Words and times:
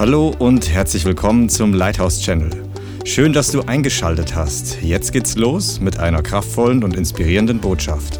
Hallo 0.00 0.30
und 0.30 0.70
herzlich 0.70 1.04
willkommen 1.04 1.50
zum 1.50 1.74
Lighthouse 1.74 2.22
Channel. 2.22 2.72
Schön, 3.04 3.34
dass 3.34 3.50
du 3.50 3.60
eingeschaltet 3.60 4.34
hast. 4.34 4.80
Jetzt 4.80 5.12
geht's 5.12 5.36
los 5.36 5.78
mit 5.78 5.98
einer 5.98 6.22
kraftvollen 6.22 6.82
und 6.84 6.96
inspirierenden 6.96 7.60
Botschaft. 7.60 8.18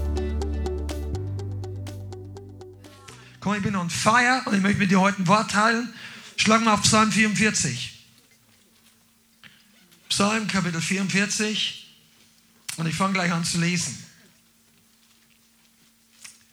Komm, 3.40 3.54
ich 3.54 3.62
bin 3.62 3.74
on 3.76 3.88
fire 3.88 4.42
und 4.44 4.56
ich 4.56 4.60
möchte 4.60 4.78
mit 4.78 4.90
dir 4.90 5.00
heute 5.00 5.22
ein 5.22 5.26
Wort 5.26 5.52
teilen. 5.52 5.90
Schlag 6.36 6.62
mal 6.62 6.74
auf 6.74 6.82
Psalm 6.82 7.10
44. 7.10 8.04
Psalm 10.10 10.48
Kapitel 10.48 10.82
44 10.82 11.96
und 12.76 12.88
ich 12.88 12.94
fange 12.94 13.14
gleich 13.14 13.32
an 13.32 13.42
zu 13.42 13.58
lesen. 13.58 13.96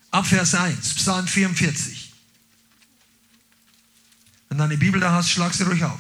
Ab 0.10 0.26
Vers 0.26 0.56
1, 0.56 0.94
Psalm 0.94 1.28
44. 1.28 2.07
Wenn 4.50 4.58
du 4.58 4.64
deine 4.64 4.78
Bibel 4.78 5.00
da 5.00 5.12
hast, 5.12 5.30
schlag 5.30 5.54
sie 5.54 5.64
ruhig 5.64 5.84
auf. 5.84 6.00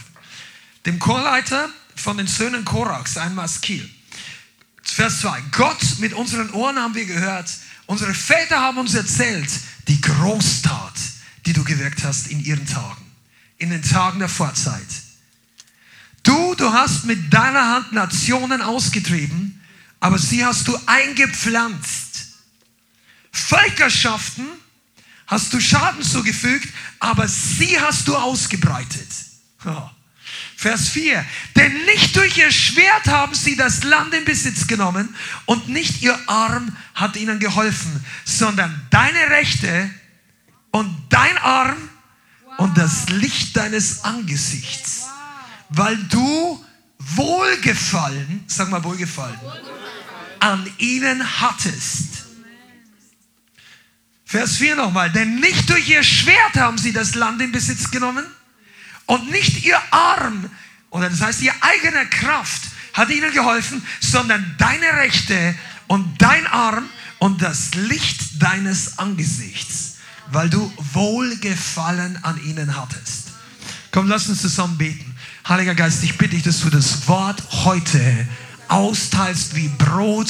Dem 0.86 1.00
Chorleiter 1.00 1.70
von 1.96 2.18
den 2.18 2.28
Söhnen 2.28 2.64
Korachs, 2.64 3.18
ein 3.18 3.36
Maskil. 3.36 3.90
Vers 4.82 5.22
2. 5.22 5.42
Gott, 5.52 6.00
mit 6.00 6.14
unseren 6.14 6.50
Ohren 6.52 6.78
haben 6.78 6.96
wir 6.96 7.06
gehört, 7.06 7.50
unsere 7.88 8.14
Väter 8.14 8.60
haben 8.60 8.78
uns 8.78 8.96
erzählt, 8.96 9.50
die 9.88 10.00
Großtat, 10.00 10.94
die 11.46 11.54
du 11.54 11.64
gewirkt 11.64 12.04
hast 12.04 12.28
in 12.28 12.44
ihren 12.44 12.66
Tagen, 12.66 13.06
in 13.58 13.70
den 13.70 13.84
Tagen 13.84 14.20
der 14.20 14.30
Vorzeit. 14.30 14.88
Du, 16.24 16.56
du 16.56 16.72
hast 16.72 17.06
mit 17.06 17.34
deiner 17.34 17.68
Hand 17.68 17.94
Nationen 17.94 18.62
ausgetrieben, 18.62 19.62
aber 20.00 20.20
sie 20.20 20.46
hast 20.46 20.68
du 20.68 20.78
eingepflanzt. 20.86 22.28
Völkerschaften 23.32 24.46
hast 25.28 25.54
du 25.54 25.60
Schaden 25.60 26.02
zugefügt, 26.02 26.74
aber 27.00 27.28
sie 27.28 27.80
hast 27.80 28.08
du 28.08 28.16
ausgebreitet. 28.16 29.08
Vers 30.56 30.90
4. 30.90 31.24
Denn 31.56 31.86
nicht 31.86 32.16
durch 32.16 32.38
ihr 32.38 32.52
Schwert 32.52 33.08
haben 33.08 33.36
sie 33.36 33.56
das 33.56 33.84
Land 33.84 34.14
in 34.14 34.26
Besitz 34.26 34.68
genommen 34.68 35.16
und 35.46 35.70
nicht 35.70 36.02
ihr 36.02 36.18
Arm 36.28 36.76
hat 36.96 37.16
ihnen 37.16 37.40
geholfen, 37.40 38.04
sondern 38.26 38.88
deine 38.90 39.30
Rechte 39.30 39.90
und 40.72 40.92
dein 41.10 41.38
Arm 41.38 41.78
und 42.58 42.78
das 42.78 43.10
Licht 43.10 43.56
deines 43.56 44.04
Angesichts. 44.04 45.06
Weil 45.70 45.98
du 46.06 46.66
Wohlgefallen, 47.00 48.44
sag 48.48 48.70
mal 48.70 48.84
Wohlgefallen, 48.84 49.40
an 50.40 50.68
ihnen 50.78 51.42
hattest. 51.42 52.17
Vers 54.28 54.58
4 54.58 54.76
nochmal. 54.76 55.10
Denn 55.10 55.40
nicht 55.40 55.70
durch 55.70 55.88
ihr 55.88 56.04
Schwert 56.04 56.56
haben 56.58 56.78
sie 56.78 56.92
das 56.92 57.16
Land 57.16 57.42
in 57.42 57.54
Besitz 57.54 57.90
genommen 57.90 58.26
und 59.06 59.32
nicht 59.32 59.64
ihr 59.64 59.80
Arm, 59.90 60.50
oder 60.90 61.10
das 61.10 61.22
heißt, 61.22 61.42
ihr 61.42 61.54
eigener 61.62 62.06
Kraft 62.06 62.62
hat 62.94 63.10
ihnen 63.10 63.32
geholfen, 63.32 63.82
sondern 64.02 64.56
deine 64.58 64.94
Rechte 64.94 65.56
und 65.88 66.22
dein 66.22 66.46
Arm 66.48 66.90
und 67.20 67.42
das 67.42 67.74
Licht 67.76 68.42
deines 68.42 69.00
Angesichts, 69.00 69.96
weil 70.32 70.50
du 70.50 70.72
Wohlgefallen 70.94 72.22
an 72.24 72.40
ihnen 72.44 72.76
hattest. 72.76 73.30
Komm, 73.92 74.10
lass 74.10 74.28
uns 74.28 74.42
zusammen 74.42 74.78
beten. 74.78 75.16
Heiliger 75.48 75.74
Geist, 75.74 76.04
ich 76.04 76.18
bitte 76.18 76.36
dich, 76.36 76.44
dass 76.44 76.60
du 76.60 76.70
das 76.70 77.08
Wort 77.08 77.42
heute 77.64 78.28
austeilst 78.68 79.56
wie 79.56 79.70
Brot 79.70 80.28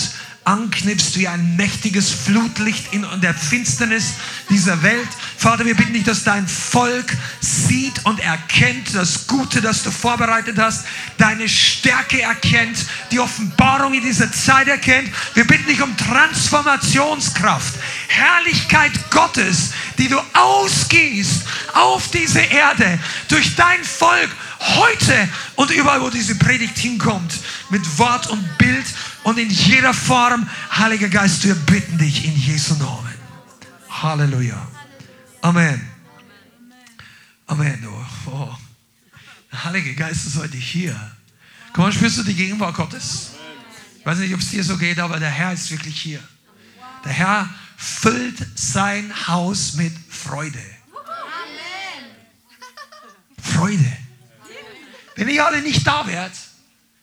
anknipst 0.48 1.18
wie 1.18 1.28
ein 1.28 1.58
mächtiges 1.58 2.10
Flutlicht 2.10 2.94
in 2.94 3.06
der 3.22 3.34
Finsternis 3.34 4.14
dieser 4.50 4.82
Welt. 4.82 5.10
Vater, 5.38 5.66
wir 5.66 5.76
bitten 5.76 5.92
dich, 5.92 6.06
dass 6.06 6.24
dein 6.24 6.48
Volk 6.48 7.18
sieht 7.42 8.06
und 8.06 8.22
erkennt 8.22 8.96
das 8.96 9.28
Gute, 9.28 9.62
das 9.62 9.84
du 9.84 9.92
vorbereitet 9.92 10.58
hast, 10.58 10.86
deine 11.18 11.50
Stärke 11.50 12.22
erkennt, 12.22 12.78
die 13.12 13.20
Offenbarung 13.20 13.94
in 13.94 14.02
dieser 14.02 14.32
Zeit 14.32 14.70
erkennt. 14.70 15.12
Wir 15.34 15.46
bitten 15.46 15.68
dich 15.68 15.82
um 15.82 15.96
Transformationskraft, 15.98 17.74
Herrlichkeit 18.08 18.94
Gottes, 19.12 19.72
die 19.98 20.08
du 20.08 20.18
ausgießt 20.34 21.44
auf 21.74 22.10
diese 22.12 22.40
Erde 22.40 23.00
durch 23.28 23.54
dein 23.56 23.84
Volk 23.84 24.30
heute 24.60 25.30
und 25.56 25.72
überall, 25.72 26.02
wo 26.02 26.10
diese 26.10 26.36
Predigt 26.36 26.78
hinkommt, 26.78 27.34
mit 27.70 27.98
Wort 27.98 28.28
und 28.28 28.58
Bild 28.58 28.86
und 29.24 29.38
in 29.38 29.50
jeder 29.50 29.94
Form. 29.94 30.50
Heiliger 30.72 31.10
Geist, 31.10 31.44
wir 31.46 31.56
bitten 31.56 31.98
dich 31.98 32.26
in 32.26 32.36
Jesu 32.36 32.76
Namen. 32.76 33.14
Halleluja. 33.90 34.68
Amen. 35.42 35.82
Amen. 37.48 37.88
Oh, 37.88 38.30
oh. 38.32 38.56
Der 39.52 39.64
Heilige 39.64 39.96
Geist 39.96 40.28
ist 40.28 40.38
heute 40.38 40.58
hier. 40.58 40.96
Komm 41.74 41.86
mal, 41.86 41.94
spürst 41.94 42.18
du 42.18 42.24
die 42.24 42.34
Gegenwart 42.34 42.76
Gottes? 42.76 43.32
Ich 44.00 44.06
weiß 44.06 44.20
nicht, 44.20 44.34
ob 44.34 44.40
es 44.40 44.50
dir 44.50 44.64
so 44.64 44.78
geht, 44.78 45.00
aber 45.00 45.20
der 45.20 45.30
Herr 45.30 45.54
ist 45.54 45.72
wirklich 45.72 46.00
hier. 46.00 46.22
Der 47.06 47.12
Herr 47.12 47.50
füllt 47.78 48.46
sein 48.56 49.14
Haus 49.28 49.74
mit 49.74 49.94
Freude. 50.10 50.64
Freude. 53.42 53.98
Wenn 55.18 55.30
ihr 55.30 55.46
alle 55.46 55.62
nicht 55.62 55.86
da 55.86 56.06
wärt, 56.08 56.34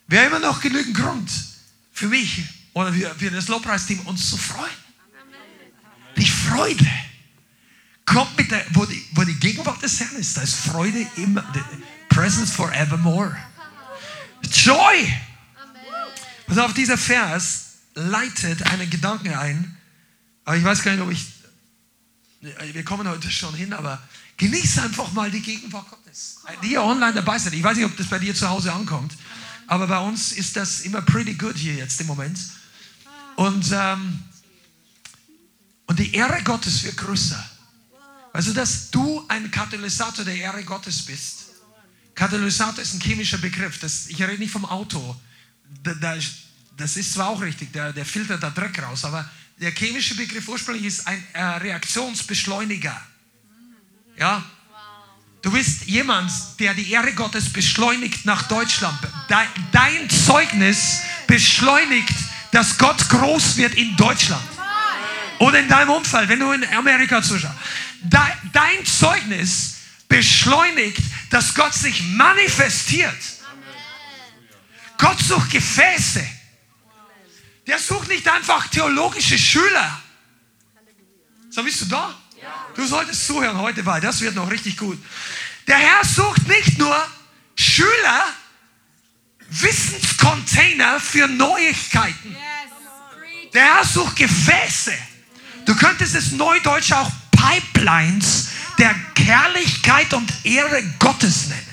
wäre 0.07 0.27
immer 0.27 0.39
noch 0.39 0.61
genügend 0.61 0.95
Grund, 0.95 1.29
für 1.91 2.07
mich 2.07 2.43
oder 2.73 2.91
für, 2.93 3.13
für 3.13 3.29
das 3.29 3.49
Lobpreisteam 3.49 3.99
uns 4.07 4.29
zu 4.29 4.37
freuen. 4.37 4.71
Die 6.15 6.25
Freude 6.25 6.89
kommt 8.05 8.37
mit 8.37 8.49
der, 8.49 8.65
wo 8.71 8.85
die, 8.85 9.05
wo 9.11 9.23
die 9.23 9.37
Gegenwart 9.37 9.83
des 9.83 9.99
Herrn 9.99 10.15
ist, 10.15 10.37
da 10.37 10.41
ist 10.41 10.55
Freude 10.55 11.05
immer, 11.17 11.43
presence 12.07 12.51
forevermore. 12.51 13.35
Joy. 14.49 15.13
Pass 16.47 16.57
auf, 16.57 16.73
dieser 16.73 16.97
Vers 16.97 17.79
leitet 17.95 18.63
einen 18.63 18.89
Gedanken 18.89 19.33
ein, 19.33 19.77
aber 20.45 20.55
ich 20.55 20.63
weiß 20.63 20.83
gar 20.83 20.93
nicht, 20.93 21.01
ob 21.01 21.11
ich, 21.11 21.25
wir 22.73 22.85
kommen 22.85 23.09
heute 23.09 23.29
schon 23.29 23.53
hin, 23.55 23.73
aber 23.73 24.01
genieße 24.37 24.81
einfach 24.81 25.11
mal 25.13 25.31
die 25.31 25.41
Gegenwart 25.41 25.89
Gottes. 25.89 26.37
Die 26.63 26.73
ihr 26.73 26.83
online 26.83 27.13
dabei 27.13 27.39
seid. 27.39 27.53
Ich 27.53 27.63
weiß 27.63 27.77
nicht, 27.77 27.85
ob 27.85 27.95
das 27.97 28.07
bei 28.07 28.19
dir 28.19 28.35
zu 28.35 28.49
Hause 28.49 28.73
ankommt. 28.73 29.13
Aber 29.67 29.87
bei 29.87 29.99
uns 29.99 30.31
ist 30.31 30.55
das 30.55 30.81
immer 30.81 31.01
pretty 31.01 31.33
good 31.33 31.55
hier 31.55 31.75
jetzt 31.75 31.99
im 32.01 32.07
Moment. 32.07 32.37
Und, 33.35 33.71
ähm, 33.71 34.19
und 35.87 35.99
die 35.99 36.13
Ehre 36.13 36.43
Gottes 36.43 36.83
wird 36.83 36.97
größer. 36.97 37.43
Also, 38.33 38.53
dass 38.53 38.91
du 38.91 39.25
ein 39.29 39.49
Katalysator 39.49 40.25
der 40.25 40.35
Ehre 40.35 40.63
Gottes 40.63 41.01
bist. 41.03 41.45
Katalysator 42.13 42.81
ist 42.81 42.93
ein 42.93 43.01
chemischer 43.01 43.37
Begriff. 43.37 43.79
Das, 43.79 44.07
ich 44.07 44.21
rede 44.21 44.37
nicht 44.37 44.51
vom 44.51 44.65
Auto. 44.65 45.15
Da, 45.83 45.93
da, 45.93 46.17
das 46.77 46.97
ist 46.97 47.13
zwar 47.13 47.29
auch 47.29 47.41
richtig, 47.41 47.71
der, 47.73 47.93
der 47.93 48.05
filtert 48.05 48.43
da 48.43 48.49
Dreck 48.49 48.81
raus, 48.81 49.05
aber 49.05 49.29
der 49.57 49.71
chemische 49.71 50.15
Begriff 50.15 50.47
ursprünglich 50.47 50.85
ist 50.85 51.07
ein 51.07 51.23
äh, 51.33 51.41
Reaktionsbeschleuniger. 51.41 53.01
Ja, 54.17 54.43
Du 55.45 55.51
bist 55.51 55.85
jemand, 55.85 56.31
der 56.59 56.73
die 56.73 56.91
Ehre 56.91 57.13
Gottes 57.13 57.53
beschleunigt 57.53 58.25
nach 58.25 58.47
Deutschland. 58.47 58.97
Dein 59.71 60.09
Zeugnis 60.09 61.03
beschleunigt, 61.27 62.15
dass 62.51 62.79
Gott 62.79 63.07
groß 63.09 63.55
wird 63.57 63.75
in 63.75 63.95
Deutschland. 63.95 64.41
Oder 65.37 65.59
in 65.59 65.67
deinem 65.67 65.91
Umfeld, 65.91 66.29
wenn 66.29 66.39
du 66.39 66.51
in 66.51 66.67
Amerika 66.73 67.21
zuschaust. 67.21 67.53
Dein 68.01 68.83
Zeugnis 68.87 69.75
beschleunigt, 70.07 71.03
dass 71.29 71.53
Gott 71.53 71.75
sich 71.75 72.01
manifestiert. 72.01 73.21
Gott 74.97 75.19
sucht 75.19 75.51
Gefäße. 75.51 76.27
Der 77.67 77.77
sucht 77.77 78.07
nicht 78.07 78.27
einfach 78.27 78.67
theologische 78.69 79.37
Schüler. 79.37 80.01
So 81.51 81.61
bist 81.61 81.81
du 81.81 81.85
da? 81.85 82.15
Du 82.75 82.85
solltest 82.85 83.25
zuhören 83.25 83.57
heute, 83.57 83.85
weil 83.85 84.01
das 84.01 84.21
wird 84.21 84.35
noch 84.35 84.49
richtig 84.49 84.77
gut. 84.77 84.97
Der 85.67 85.77
Herr 85.77 86.03
sucht 86.05 86.47
nicht 86.47 86.77
nur 86.77 86.95
Schüler, 87.55 88.25
Wissenscontainer 89.49 90.99
für 90.99 91.27
Neuigkeiten. 91.27 92.35
Der 93.53 93.75
Herr 93.75 93.85
sucht 93.85 94.17
Gefäße. 94.17 94.93
Du 95.65 95.75
könntest 95.75 96.15
es 96.15 96.31
neudeutsch 96.31 96.91
auch 96.91 97.11
Pipelines 97.31 98.49
der 98.77 98.93
Herrlichkeit 99.25 100.13
und 100.13 100.31
Ehre 100.45 100.83
Gottes 100.99 101.47
nennen. 101.47 101.64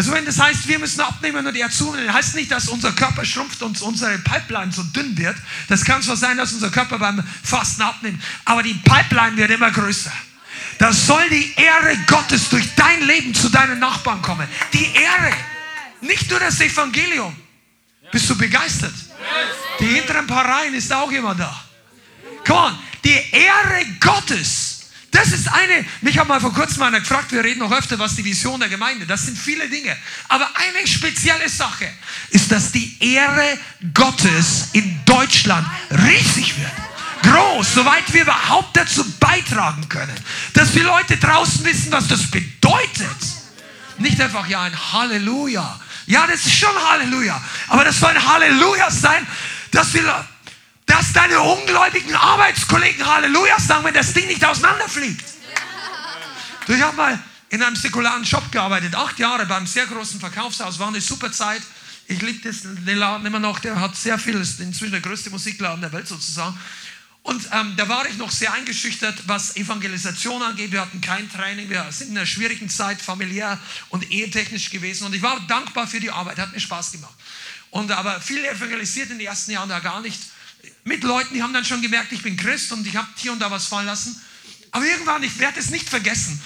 Also 0.00 0.12
wenn 0.12 0.24
das 0.24 0.40
heißt, 0.40 0.66
wir 0.66 0.78
müssen 0.78 1.02
abnehmen 1.02 1.46
und 1.46 1.54
er 1.54 1.70
zunehmen, 1.70 2.10
heißt 2.10 2.34
nicht, 2.34 2.50
dass 2.50 2.70
unser 2.70 2.90
Körper 2.92 3.22
schrumpft 3.22 3.60
und 3.60 3.78
unsere 3.82 4.16
Pipeline 4.20 4.72
so 4.72 4.82
dünn 4.82 5.14
wird. 5.18 5.36
Das 5.68 5.84
kann 5.84 6.00
zwar 6.00 6.16
sein, 6.16 6.38
dass 6.38 6.54
unser 6.54 6.70
Körper 6.70 6.98
beim 6.98 7.22
Fasten 7.42 7.82
abnimmt, 7.82 8.18
aber 8.46 8.62
die 8.62 8.72
Pipeline 8.72 9.36
wird 9.36 9.50
immer 9.50 9.70
größer. 9.70 10.10
Da 10.78 10.90
soll 10.90 11.28
die 11.28 11.52
Ehre 11.54 11.98
Gottes 12.06 12.48
durch 12.48 12.66
dein 12.76 13.02
Leben 13.02 13.34
zu 13.34 13.50
deinen 13.50 13.78
Nachbarn 13.78 14.22
kommen. 14.22 14.48
Die 14.72 14.90
Ehre, 14.94 15.34
nicht 16.00 16.30
nur 16.30 16.40
das 16.40 16.58
Evangelium. 16.62 17.36
Bist 18.10 18.30
du 18.30 18.38
begeistert? 18.38 18.94
Die 19.80 19.86
hinteren 19.86 20.26
paar 20.26 20.46
Reihen 20.46 20.72
ist 20.72 20.90
auch 20.94 21.12
immer 21.12 21.34
da. 21.34 21.62
Come 22.46 22.58
on, 22.58 22.78
die 23.04 23.20
Ehre 23.32 23.84
Gottes, 24.00 24.69
Das 25.22 25.32
ist 25.32 25.52
eine, 25.52 25.84
mich 26.00 26.16
hat 26.16 26.28
mal 26.28 26.40
vor 26.40 26.54
kurzem 26.54 26.82
einer 26.82 26.98
gefragt, 26.98 27.30
wir 27.30 27.44
reden 27.44 27.58
noch 27.58 27.72
öfter, 27.72 27.98
was 27.98 28.16
die 28.16 28.24
Vision 28.24 28.58
der 28.58 28.70
Gemeinde, 28.70 29.04
das 29.04 29.26
sind 29.26 29.36
viele 29.36 29.68
Dinge. 29.68 29.94
Aber 30.28 30.48
eine 30.54 30.86
spezielle 30.86 31.46
Sache 31.46 31.92
ist, 32.30 32.50
dass 32.50 32.72
die 32.72 32.96
Ehre 33.00 33.58
Gottes 33.92 34.68
in 34.72 34.98
Deutschland 35.04 35.66
riesig 35.90 36.54
wird. 36.58 36.72
Groß, 37.22 37.74
soweit 37.74 38.10
wir 38.14 38.22
überhaupt 38.22 38.74
dazu 38.74 39.04
beitragen 39.20 39.86
können. 39.90 40.16
Dass 40.54 40.72
die 40.72 40.80
Leute 40.80 41.18
draußen 41.18 41.66
wissen, 41.66 41.92
was 41.92 42.08
das 42.08 42.30
bedeutet. 42.30 43.18
Nicht 43.98 44.18
einfach, 44.22 44.48
ja, 44.48 44.62
ein 44.62 44.92
Halleluja. 44.94 45.78
Ja, 46.06 46.26
das 46.26 46.46
ist 46.46 46.54
schon 46.54 46.74
Halleluja. 46.88 47.38
Aber 47.68 47.84
das 47.84 48.00
soll 48.00 48.08
ein 48.08 48.26
Halleluja 48.26 48.90
sein, 48.90 49.26
dass 49.70 49.92
wir 49.92 50.26
dass 50.90 51.12
deine 51.12 51.40
ungläubigen 51.40 52.14
Arbeitskollegen 52.16 53.06
Halleluja 53.06 53.60
sagen, 53.60 53.84
wenn 53.84 53.94
das 53.94 54.12
Ding 54.12 54.26
nicht 54.26 54.44
auseinanderfliegt. 54.44 55.24
Du, 56.66 56.72
ich 56.72 56.82
habe 56.82 56.96
mal 56.96 57.22
in 57.48 57.62
einem 57.62 57.76
säkularen 57.76 58.24
Shop 58.24 58.50
gearbeitet, 58.50 58.96
acht 58.96 59.18
Jahre 59.20 59.46
beim 59.46 59.66
sehr 59.66 59.86
großen 59.86 60.18
Verkaufshaus, 60.18 60.80
war 60.80 60.88
eine 60.88 61.00
super 61.00 61.30
Zeit. 61.30 61.62
Ich 62.08 62.20
liebe 62.20 62.52
den 62.52 62.98
Laden 62.98 63.24
immer 63.24 63.38
noch, 63.38 63.60
der 63.60 63.80
hat 63.80 63.94
sehr 63.94 64.18
viel, 64.18 64.34
ist 64.34 64.58
inzwischen 64.58 64.90
der 64.90 65.00
größte 65.00 65.30
Musikladen 65.30 65.80
der 65.80 65.92
Welt 65.92 66.08
sozusagen. 66.08 66.58
Und 67.22 67.48
ähm, 67.52 67.74
da 67.76 67.88
war 67.88 68.06
ich 68.06 68.16
noch 68.16 68.30
sehr 68.30 68.52
eingeschüchtert, 68.52 69.28
was 69.28 69.54
Evangelisation 69.54 70.42
angeht. 70.42 70.72
Wir 70.72 70.80
hatten 70.80 71.00
kein 71.00 71.30
Training, 71.30 71.70
wir 71.70 71.86
sind 71.90 72.10
in 72.10 72.16
einer 72.16 72.26
schwierigen 72.26 72.68
Zeit 72.68 73.00
familiär 73.00 73.60
und 73.90 74.10
ehetechnisch 74.10 74.70
gewesen. 74.70 75.06
Und 75.06 75.14
ich 75.14 75.22
war 75.22 75.38
dankbar 75.46 75.86
für 75.86 76.00
die 76.00 76.10
Arbeit, 76.10 76.38
hat 76.38 76.52
mir 76.52 76.60
Spaß 76.60 76.92
gemacht. 76.92 77.14
Und 77.70 77.92
aber 77.92 78.20
viel 78.20 78.44
evangelisiert 78.44 79.10
in 79.10 79.18
den 79.18 79.26
ersten 79.28 79.52
Jahren 79.52 79.68
da 79.68 79.78
gar 79.78 80.00
nicht 80.00 80.20
mit 80.84 81.02
Leuten, 81.02 81.34
die 81.34 81.42
haben 81.42 81.52
dann 81.52 81.64
schon 81.64 81.82
gemerkt, 81.82 82.12
ich 82.12 82.22
bin 82.22 82.36
Christ 82.36 82.72
und 82.72 82.86
ich 82.86 82.96
habe 82.96 83.08
hier 83.16 83.32
und 83.32 83.38
da 83.40 83.50
was 83.50 83.66
fallen 83.66 83.86
lassen. 83.86 84.20
Aber 84.70 84.84
irgendwann, 84.84 85.22
ich 85.22 85.38
werde 85.38 85.58
es 85.58 85.70
nicht 85.70 85.88
vergessen, 85.88 86.40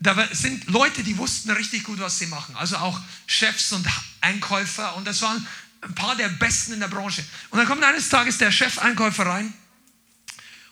da 0.00 0.28
sind 0.32 0.68
Leute, 0.68 1.04
die 1.04 1.16
wussten 1.16 1.50
richtig 1.50 1.84
gut, 1.84 2.00
was 2.00 2.18
sie 2.18 2.26
machen. 2.26 2.56
Also 2.56 2.76
auch 2.76 3.00
Chefs 3.26 3.72
und 3.72 3.86
Einkäufer 4.20 4.96
und 4.96 5.06
das 5.06 5.22
waren 5.22 5.46
ein 5.80 5.94
paar 5.94 6.16
der 6.16 6.28
Besten 6.28 6.72
in 6.72 6.80
der 6.80 6.88
Branche. 6.88 7.24
Und 7.50 7.58
dann 7.58 7.66
kommt 7.66 7.82
eines 7.84 8.08
Tages 8.08 8.38
der 8.38 8.50
Chef-Einkäufer 8.50 9.26
rein 9.26 9.52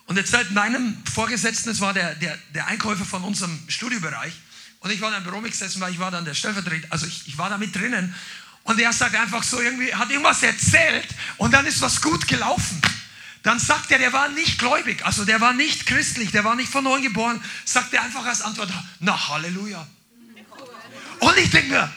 und 0.05 0.17
erzählt 0.17 0.51
meinem 0.51 0.97
Vorgesetzten, 1.13 1.69
das 1.69 1.79
war 1.79 1.93
der, 1.93 2.15
der, 2.15 2.37
der 2.53 2.67
Einkäufer 2.67 3.05
von 3.05 3.23
unserem 3.23 3.57
Studiobereich, 3.67 4.33
und 4.81 4.89
ich 4.89 4.99
war 4.99 5.09
in 5.09 5.15
einem 5.15 5.25
Büro 5.25 5.41
gesessen, 5.41 5.79
weil 5.79 5.93
ich 5.93 5.99
war 5.99 6.09
dann 6.09 6.25
der 6.25 6.33
Stellvertreter, 6.33 6.87
also 6.89 7.05
ich, 7.05 7.27
ich 7.27 7.37
war 7.37 7.49
da 7.49 7.57
mit 7.57 7.75
drinnen 7.75 8.15
und 8.63 8.79
er 8.79 8.91
sagt 8.91 9.15
einfach 9.15 9.43
so 9.43 9.61
irgendwie, 9.61 9.93
hat 9.93 10.09
irgendwas 10.09 10.41
erzählt 10.41 11.07
und 11.37 11.53
dann 11.53 11.65
ist 11.67 11.81
was 11.81 12.01
gut 12.01 12.27
gelaufen. 12.27 12.81
Dann 13.43 13.59
sagt 13.59 13.89
er, 13.91 13.97
der 13.97 14.13
war 14.13 14.29
nicht 14.29 14.59
gläubig, 14.59 15.03
also 15.03 15.25
der 15.25 15.41
war 15.41 15.53
nicht 15.53 15.85
christlich, 15.87 16.31
der 16.31 16.43
war 16.43 16.55
nicht 16.55 16.71
von 16.71 16.83
neuem 16.83 17.01
geboren, 17.01 17.43
sagt 17.65 17.93
er 17.93 18.03
einfach 18.03 18.25
als 18.25 18.41
Antwort, 18.41 18.69
na 18.99 19.29
Halleluja. 19.29 19.87
Und 21.19 21.37
ich 21.37 21.49
denke 21.49 21.69
mir, 21.69 21.91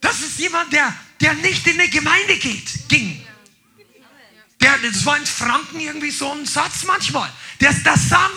das 0.00 0.20
ist 0.20 0.38
jemand, 0.38 0.72
der, 0.72 0.94
der 1.20 1.34
nicht 1.34 1.66
in 1.66 1.80
eine 1.80 1.88
Gemeinde 1.88 2.36
geht, 2.36 2.88
ging. 2.88 3.24
Der, 4.60 4.76
das 4.78 5.06
war 5.06 5.16
in 5.16 5.24
Franken 5.24 5.80
irgendwie 5.80 6.10
so 6.10 6.30
ein 6.32 6.44
Satz 6.44 6.84
manchmal. 6.84 7.30
Das, 7.58 7.82
das 7.82 8.08
sagen 8.08 8.34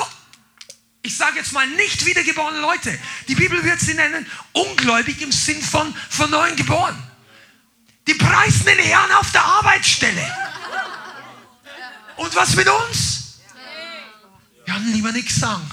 ich 1.06 1.18
sage 1.18 1.38
jetzt 1.38 1.52
mal 1.52 1.68
nicht 1.68 2.06
wiedergeborene 2.06 2.62
Leute. 2.62 2.98
Die 3.28 3.36
Bibel 3.36 3.62
wird 3.64 3.80
sie 3.82 3.94
nennen 3.94 4.26
ungläubig 4.54 5.22
im 5.22 5.34
Sinn 5.34 5.62
von 5.62 5.94
von 6.10 6.30
neuem 6.30 6.56
geboren. 6.56 6.96
Die 8.08 8.14
preisen 8.14 8.66
den 8.66 8.80
Herrn 8.80 9.12
auf 9.12 9.32
der 9.32 9.44
Arbeitsstelle. 9.44 10.26
Und 12.18 12.36
was 12.36 12.56
mit 12.56 12.68
uns? 12.68 13.40
Ja, 14.68 14.78
lieber 14.78 15.12
nichts 15.12 15.40
sagen. 15.40 15.70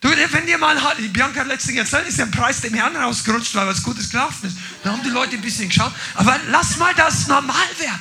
Du, 0.00 0.08
wenn 0.08 0.46
dir 0.46 0.58
mal, 0.58 0.76
Bianca 1.12 1.40
hat 1.40 1.46
letztens 1.46 1.78
erzählt, 1.78 2.08
ist 2.08 2.18
der 2.18 2.26
Preis 2.26 2.60
dem 2.60 2.74
Herrn 2.74 2.96
rausgerutscht, 2.96 3.54
weil 3.54 3.68
was 3.68 3.82
Gutes 3.84 4.10
gelaufen 4.10 4.48
ist. 4.48 4.56
Da 4.82 4.90
haben 4.90 5.02
die 5.04 5.10
Leute 5.10 5.36
ein 5.36 5.42
bisschen 5.42 5.68
geschaut. 5.68 5.92
Aber 6.14 6.40
lass 6.48 6.76
mal 6.76 6.92
das 6.94 7.28
normal 7.28 7.68
werden. 7.78 8.00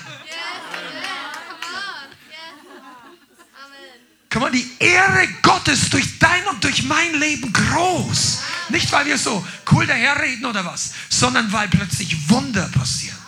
Komm 4.32 4.44
mal, 4.44 4.52
die 4.52 4.68
Ehre 4.80 5.28
Gottes 5.42 5.90
durch 5.90 6.18
dein 6.18 6.48
und 6.48 6.64
durch 6.64 6.84
mein 6.84 7.14
Leben 7.20 7.52
groß. 7.52 8.40
Nicht, 8.70 8.92
weil 8.92 9.06
wir 9.06 9.18
so 9.18 9.46
cool 9.72 9.86
daherreden 9.86 10.46
oder 10.46 10.66
was, 10.66 10.92
sondern 11.10 11.52
weil 11.52 11.68
plötzlich 11.68 12.30
Wunder 12.30 12.68
passieren. 12.70 13.21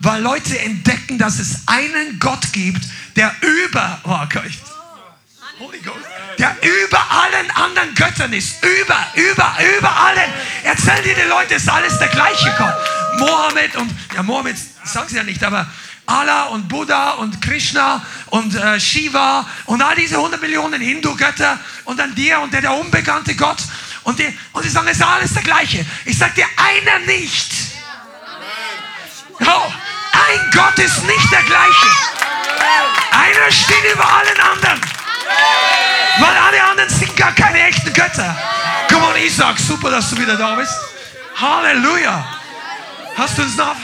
Weil 0.00 0.22
Leute 0.22 0.58
entdecken, 0.58 1.18
dass 1.18 1.38
es 1.38 1.62
einen 1.66 2.18
Gott 2.20 2.52
gibt, 2.52 2.84
der 3.16 3.34
über, 3.40 4.00
oh 4.04 4.20
Gott, 4.32 4.52
Holy 5.58 5.78
Ghost, 5.78 6.06
der 6.38 6.56
über 6.62 7.10
allen 7.10 7.50
anderen 7.50 7.92
Göttern 7.94 8.32
ist. 8.32 8.62
Über, 8.62 9.06
über, 9.14 9.56
über 9.78 9.96
allen. 9.96 10.32
Erzähl 10.62 11.02
dir 11.02 11.16
die 11.16 11.28
Leute, 11.28 11.56
es 11.56 11.64
ist 11.64 11.68
alles 11.68 11.98
der 11.98 12.08
gleiche 12.08 12.54
Gott. 12.56 12.74
Mohammed 13.18 13.74
und, 13.76 13.90
ja, 14.14 14.22
Mohammed 14.22 14.56
sagen 14.84 15.08
sie 15.08 15.16
ja 15.16 15.24
nicht, 15.24 15.42
aber 15.42 15.66
Allah 16.06 16.44
und 16.44 16.68
Buddha 16.68 17.12
und 17.14 17.42
Krishna 17.42 18.04
und 18.26 18.54
äh, 18.54 18.78
Shiva 18.78 19.46
und 19.66 19.82
all 19.82 19.96
diese 19.96 20.16
100 20.16 20.40
Millionen 20.40 20.80
Hindu-Götter 20.80 21.58
und 21.84 21.98
dann 21.98 22.14
dir 22.14 22.38
und 22.40 22.52
der, 22.52 22.60
der 22.60 22.74
unbekannte 22.74 23.34
Gott. 23.34 23.58
Und 24.04 24.18
die, 24.18 24.38
und 24.52 24.64
sagen, 24.64 24.86
es 24.88 24.98
ist 24.98 25.02
alles 25.02 25.34
der 25.34 25.42
gleiche. 25.42 25.84
Ich 26.04 26.16
sage 26.16 26.34
dir, 26.36 26.46
einer 26.56 27.04
nicht. 27.04 27.52
Oh, 29.40 29.72
ein 30.12 30.50
Gott 30.52 30.78
ist 30.78 31.02
nicht 31.04 31.32
der 31.32 31.42
gleiche. 31.42 31.88
Einer 33.12 33.50
steht 33.52 33.92
über 33.92 34.04
allen 34.04 34.40
anderen. 34.40 34.80
Weil 36.18 36.36
alle 36.36 36.64
anderen 36.64 36.90
sind 36.90 37.16
gar 37.16 37.32
keine 37.32 37.60
echten 37.60 37.92
Götter. 37.92 38.36
Komm 38.88 39.02
on, 39.04 39.16
Isaac, 39.16 39.58
super, 39.58 39.90
dass 39.90 40.10
du 40.10 40.18
wieder 40.18 40.36
da 40.36 40.56
bist. 40.56 40.72
Halleluja. 41.36 42.26
Hast 43.16 43.38
du 43.38 43.42
es 43.42 43.56
noch? 43.56 43.76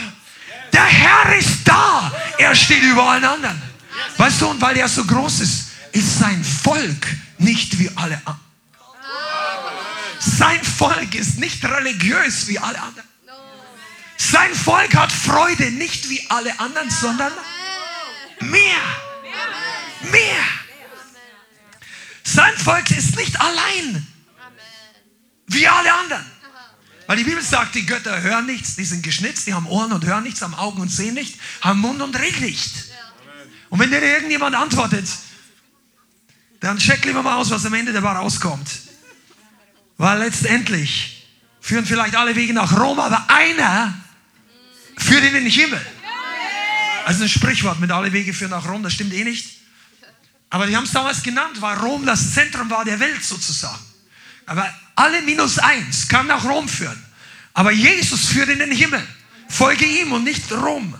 Der 0.73 0.85
Herr 0.85 1.37
ist 1.37 1.61
da. 1.65 2.11
Er 2.39 2.55
steht 2.55 2.83
über 2.83 3.09
allen 3.11 3.25
anderen. 3.25 3.62
Weißt 4.17 4.41
du, 4.41 4.49
und 4.49 4.61
weil 4.61 4.77
er 4.77 4.89
so 4.89 5.05
groß 5.05 5.41
ist, 5.41 5.71
ist 5.93 6.19
sein 6.19 6.45
Volk 6.45 7.06
nicht 7.39 7.79
wie 7.79 7.91
alle 7.95 8.21
anderen. 8.25 8.41
Sein 10.19 10.62
Volk 10.65 11.15
ist 11.15 11.39
nicht 11.39 11.65
religiös 11.65 12.49
wie 12.49 12.59
alle 12.59 12.81
anderen. 12.81 13.09
Sein 14.17 14.55
Volk 14.55 14.95
hat 14.95 15.13
Freude 15.13 15.71
nicht 15.73 16.09
wie 16.09 16.25
alle 16.31 16.59
anderen, 16.61 16.91
sondern 16.91 17.33
mehr. 18.41 18.81
Mehr. 20.11 20.45
Sein 22.23 22.57
Volk 22.57 22.91
ist 22.91 23.17
nicht 23.17 23.41
allein 23.41 24.07
wie 25.47 25.69
alle 25.69 25.93
anderen. 25.93 26.25
Weil 27.06 27.19
die 27.19 27.25
Bibel 27.25 27.43
sagt, 27.43 27.75
die 27.75 27.85
Götter 27.85 28.23
hören 28.23 28.47
nichts, 28.47 28.77
die 28.77 28.85
sind 28.85 29.03
geschnitzt, 29.03 29.47
die 29.47 29.55
haben 29.55 29.67
Ohren 29.67 29.93
und 29.93 30.05
hören 30.05 30.23
nichts, 30.23 30.41
haben 30.41 30.55
Augen 30.55 30.81
und 30.81 30.89
sehen 30.89 31.15
nicht, 31.15 31.39
haben 31.61 31.81
Mund 31.81 32.01
und 32.01 32.19
reden 32.19 32.41
nicht. 32.41 32.73
Und 33.69 33.79
wenn 33.79 33.91
dir 33.91 34.03
irgendjemand 34.03 34.56
antwortet, 34.56 35.06
dann 36.61 36.79
check 36.79 37.05
lieber 37.05 37.23
mal 37.23 37.37
aus, 37.37 37.51
was 37.51 37.67
am 37.67 37.75
Ende 37.75 37.93
dabei 37.93 38.13
rauskommt. 38.13 38.69
Weil 39.99 40.19
letztendlich 40.21 41.29
führen 41.61 41.85
vielleicht 41.85 42.17
alle 42.17 42.37
Wege 42.37 42.55
nach 42.55 42.79
Rom, 42.79 42.99
aber 42.99 43.29
einer 43.29 43.94
führt 44.96 45.24
in 45.24 45.34
den 45.34 45.46
Himmel. 45.46 45.81
Also 47.05 47.24
ein 47.24 47.29
Sprichwort 47.29 47.81
mit 47.81 47.91
alle 47.91 48.13
Wege 48.13 48.32
führen 48.32 48.51
nach 48.51 48.67
Rom, 48.67 48.82
das 48.82 48.94
stimmt 48.94 49.13
eh 49.13 49.24
nicht. 49.24 49.58
Aber 50.51 50.67
die 50.67 50.77
haben 50.77 50.84
es 50.84 50.93
damals 50.93 51.22
genannt, 51.22 51.60
weil 51.60 51.77
Rom 51.79 52.06
das 52.06 52.32
Zentrum 52.32 52.70
war 52.70 52.84
der 52.84 53.01
Welt 53.01 53.22
sozusagen. 53.22 53.84
Aber 54.46 54.72
alle 54.94 55.22
minus 55.22 55.58
eins 55.58 56.08
kann 56.08 56.27
nach 56.27 56.44
Rom 56.44 56.69
führen. 56.69 57.03
Aber 57.53 57.72
Jesus 57.72 58.27
führt 58.27 58.48
in 58.48 58.58
den 58.58 58.70
Himmel. 58.70 59.05
Folge 59.48 59.84
ihm 59.84 60.13
und 60.13 60.24
nicht 60.24 60.51
Rom. 60.53 60.94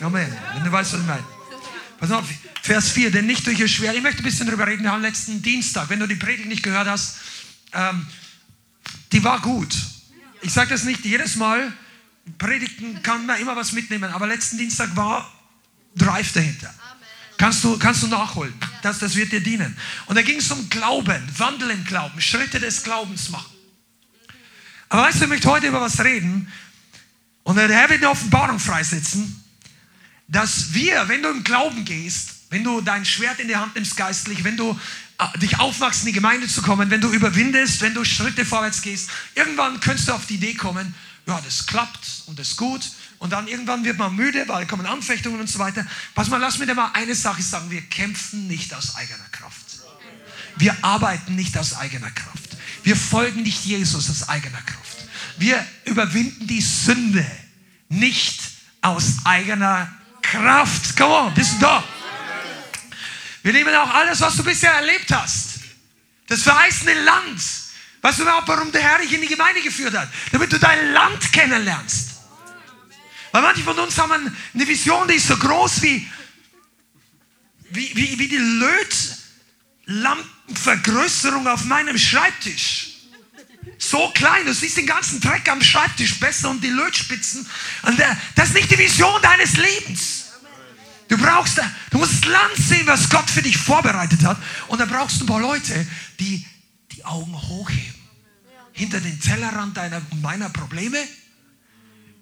Amen. 0.00 0.36
Wenn 0.54 0.64
du 0.64 0.72
weißt, 0.72 0.94
was 0.94 1.00
ich 1.00 1.06
meine. 1.06 1.24
Pass 1.98 2.10
auf, 2.10 2.24
Vers 2.62 2.90
4, 2.90 3.10
denn 3.10 3.26
nicht 3.26 3.46
durch 3.46 3.60
ihr 3.60 3.68
Schwert. 3.68 3.94
Ich 3.94 4.02
möchte 4.02 4.22
ein 4.22 4.24
bisschen 4.24 4.46
darüber 4.46 4.66
reden. 4.66 4.82
Wir 4.82 4.90
haben 4.90 5.02
letzten 5.02 5.42
Dienstag, 5.42 5.88
wenn 5.88 6.00
du 6.00 6.06
die 6.06 6.16
Predigt 6.16 6.48
nicht 6.48 6.62
gehört 6.62 6.88
hast, 6.88 7.18
ähm, 7.72 8.06
die 9.12 9.22
war 9.22 9.40
gut. 9.40 9.74
Ich 10.40 10.52
sage 10.52 10.70
das 10.70 10.84
nicht 10.84 11.04
jedes 11.04 11.36
Mal. 11.36 11.72
Predigten 12.38 13.02
kann 13.02 13.26
man 13.26 13.40
immer 13.40 13.56
was 13.56 13.72
mitnehmen, 13.72 14.12
aber 14.12 14.26
letzten 14.26 14.58
Dienstag 14.58 14.94
war 14.96 15.30
Drive 15.94 16.32
dahinter. 16.32 16.72
Kannst 17.36 17.64
du, 17.64 17.76
kannst 17.78 18.02
du 18.02 18.06
nachholen. 18.06 18.54
Das, 18.82 19.00
das 19.00 19.16
wird 19.16 19.32
dir 19.32 19.40
dienen. 19.40 19.76
Und 20.06 20.16
da 20.16 20.22
ging 20.22 20.38
es 20.38 20.50
um 20.50 20.68
Glauben, 20.68 21.22
Wandel 21.38 21.70
im 21.70 21.84
Glauben, 21.84 22.20
Schritte 22.20 22.60
des 22.60 22.84
Glaubens 22.84 23.30
machen. 23.30 23.52
Aber 24.88 25.02
weißt 25.02 25.20
du, 25.20 25.24
ich 25.24 25.28
möchte 25.28 25.48
heute 25.48 25.66
über 25.66 25.80
was 25.80 25.98
reden. 26.04 26.52
Und 27.42 27.56
der 27.56 27.68
Herr 27.68 27.88
wird 27.88 28.00
eine 28.00 28.10
Offenbarung 28.10 28.60
freisetzen, 28.60 29.42
dass 30.28 30.72
wir, 30.74 31.08
wenn 31.08 31.22
du 31.22 31.30
im 31.30 31.42
Glauben 31.42 31.84
gehst, 31.84 32.42
wenn 32.50 32.62
du 32.62 32.80
dein 32.80 33.04
Schwert 33.04 33.40
in 33.40 33.48
die 33.48 33.56
Hand 33.56 33.74
nimmst 33.74 33.96
geistlich, 33.96 34.44
wenn 34.44 34.56
du 34.56 34.78
äh, 35.18 35.38
dich 35.38 35.58
aufmachst, 35.58 36.02
in 36.02 36.06
die 36.06 36.12
Gemeinde 36.12 36.46
zu 36.46 36.62
kommen, 36.62 36.90
wenn 36.90 37.00
du 37.00 37.08
überwindest, 37.08 37.80
wenn 37.80 37.94
du 37.94 38.04
Schritte 38.04 38.44
vorwärts 38.44 38.82
gehst, 38.82 39.10
irgendwann 39.34 39.80
könntest 39.80 40.08
du 40.08 40.12
auf 40.12 40.26
die 40.26 40.34
Idee 40.34 40.54
kommen, 40.54 40.94
ja, 41.26 41.40
das 41.40 41.66
klappt 41.66 42.24
und 42.26 42.38
das 42.38 42.48
ist 42.48 42.56
gut 42.56 42.82
und 43.18 43.30
dann 43.30 43.46
irgendwann 43.46 43.84
wird 43.84 43.98
man 43.98 44.14
müde, 44.16 44.48
weil 44.48 44.66
kommen 44.66 44.86
Anfechtungen 44.86 45.40
und 45.40 45.48
so 45.48 45.58
weiter. 45.58 45.86
Pass 46.14 46.28
mal, 46.28 46.38
lass 46.38 46.58
mir 46.58 46.66
dir 46.66 46.74
mal 46.74 46.90
eine 46.94 47.14
Sache 47.14 47.42
sagen. 47.42 47.70
Wir 47.70 47.82
kämpfen 47.82 48.48
nicht 48.48 48.74
aus 48.74 48.96
eigener 48.96 49.28
Kraft. 49.30 49.80
Wir 50.56 50.76
arbeiten 50.82 51.36
nicht 51.36 51.56
aus 51.56 51.76
eigener 51.76 52.10
Kraft. 52.10 52.56
Wir 52.82 52.96
folgen 52.96 53.42
nicht 53.42 53.64
Jesus 53.64 54.10
aus 54.10 54.28
eigener 54.28 54.60
Kraft. 54.62 54.96
Wir 55.38 55.64
überwinden 55.84 56.46
die 56.46 56.60
Sünde 56.60 57.24
nicht 57.88 58.40
aus 58.80 59.18
eigener 59.24 59.88
Kraft. 60.20 60.96
Come 60.96 61.14
on, 61.14 61.34
bist 61.34 61.54
du 61.54 61.60
da? 61.60 61.84
Wir 63.42 63.52
nehmen 63.52 63.74
auch 63.74 63.94
alles, 63.94 64.20
was 64.20 64.36
du 64.36 64.42
bisher 64.42 64.72
erlebt 64.72 65.12
hast. 65.12 65.60
Das 66.26 66.42
verheißene 66.42 66.94
Land. 67.04 67.40
Weißt 68.02 68.18
du 68.18 68.22
überhaupt, 68.22 68.48
warum 68.48 68.70
der 68.72 68.82
Herr 68.82 68.98
dich 68.98 69.12
in 69.12 69.20
die 69.20 69.28
Gemeinde 69.28 69.62
geführt 69.62 69.96
hat? 69.96 70.08
Damit 70.32 70.52
du 70.52 70.58
dein 70.58 70.92
Land 70.92 71.32
kennenlernst. 71.32 72.10
Weil 73.30 73.42
manche 73.42 73.62
von 73.62 73.78
uns 73.78 73.96
haben 73.96 74.36
eine 74.52 74.68
Vision, 74.68 75.06
die 75.08 75.14
ist 75.14 75.28
so 75.28 75.36
groß 75.36 75.82
wie, 75.82 76.10
wie, 77.70 77.96
wie, 77.96 78.18
wie 78.18 78.28
die 78.28 78.36
Lötlampenvergrößerung 79.86 81.46
auf 81.46 81.64
meinem 81.64 81.96
Schreibtisch. 81.96 82.88
So 83.78 84.10
klein, 84.14 84.46
du 84.46 84.52
siehst 84.52 84.76
den 84.76 84.86
ganzen 84.86 85.20
Dreck 85.20 85.48
am 85.48 85.62
Schreibtisch 85.62 86.18
besser 86.18 86.50
und 86.50 86.62
die 86.62 86.70
Lötspitzen. 86.70 87.48
Und 87.82 87.98
das 88.34 88.48
ist 88.48 88.54
nicht 88.54 88.70
die 88.70 88.78
Vision 88.78 89.22
deines 89.22 89.56
Lebens. 89.56 90.24
Du 91.08 91.16
brauchst, 91.16 91.58
du 91.90 91.98
musst 91.98 92.24
das 92.24 92.30
Land 92.30 92.56
sehen, 92.56 92.86
was 92.86 93.08
Gott 93.08 93.30
für 93.30 93.42
dich 93.42 93.56
vorbereitet 93.56 94.24
hat. 94.24 94.38
Und 94.68 94.80
da 94.80 94.86
brauchst 94.86 95.20
du 95.20 95.24
ein 95.24 95.28
paar 95.28 95.40
Leute, 95.40 95.86
die 96.18 96.44
Augen 97.04 97.34
hochheben. 97.34 98.00
Hinter 98.72 99.00
den 99.00 99.20
Tellerrand 99.20 99.76
deiner 99.76 100.00
meiner 100.22 100.48
Probleme. 100.48 100.98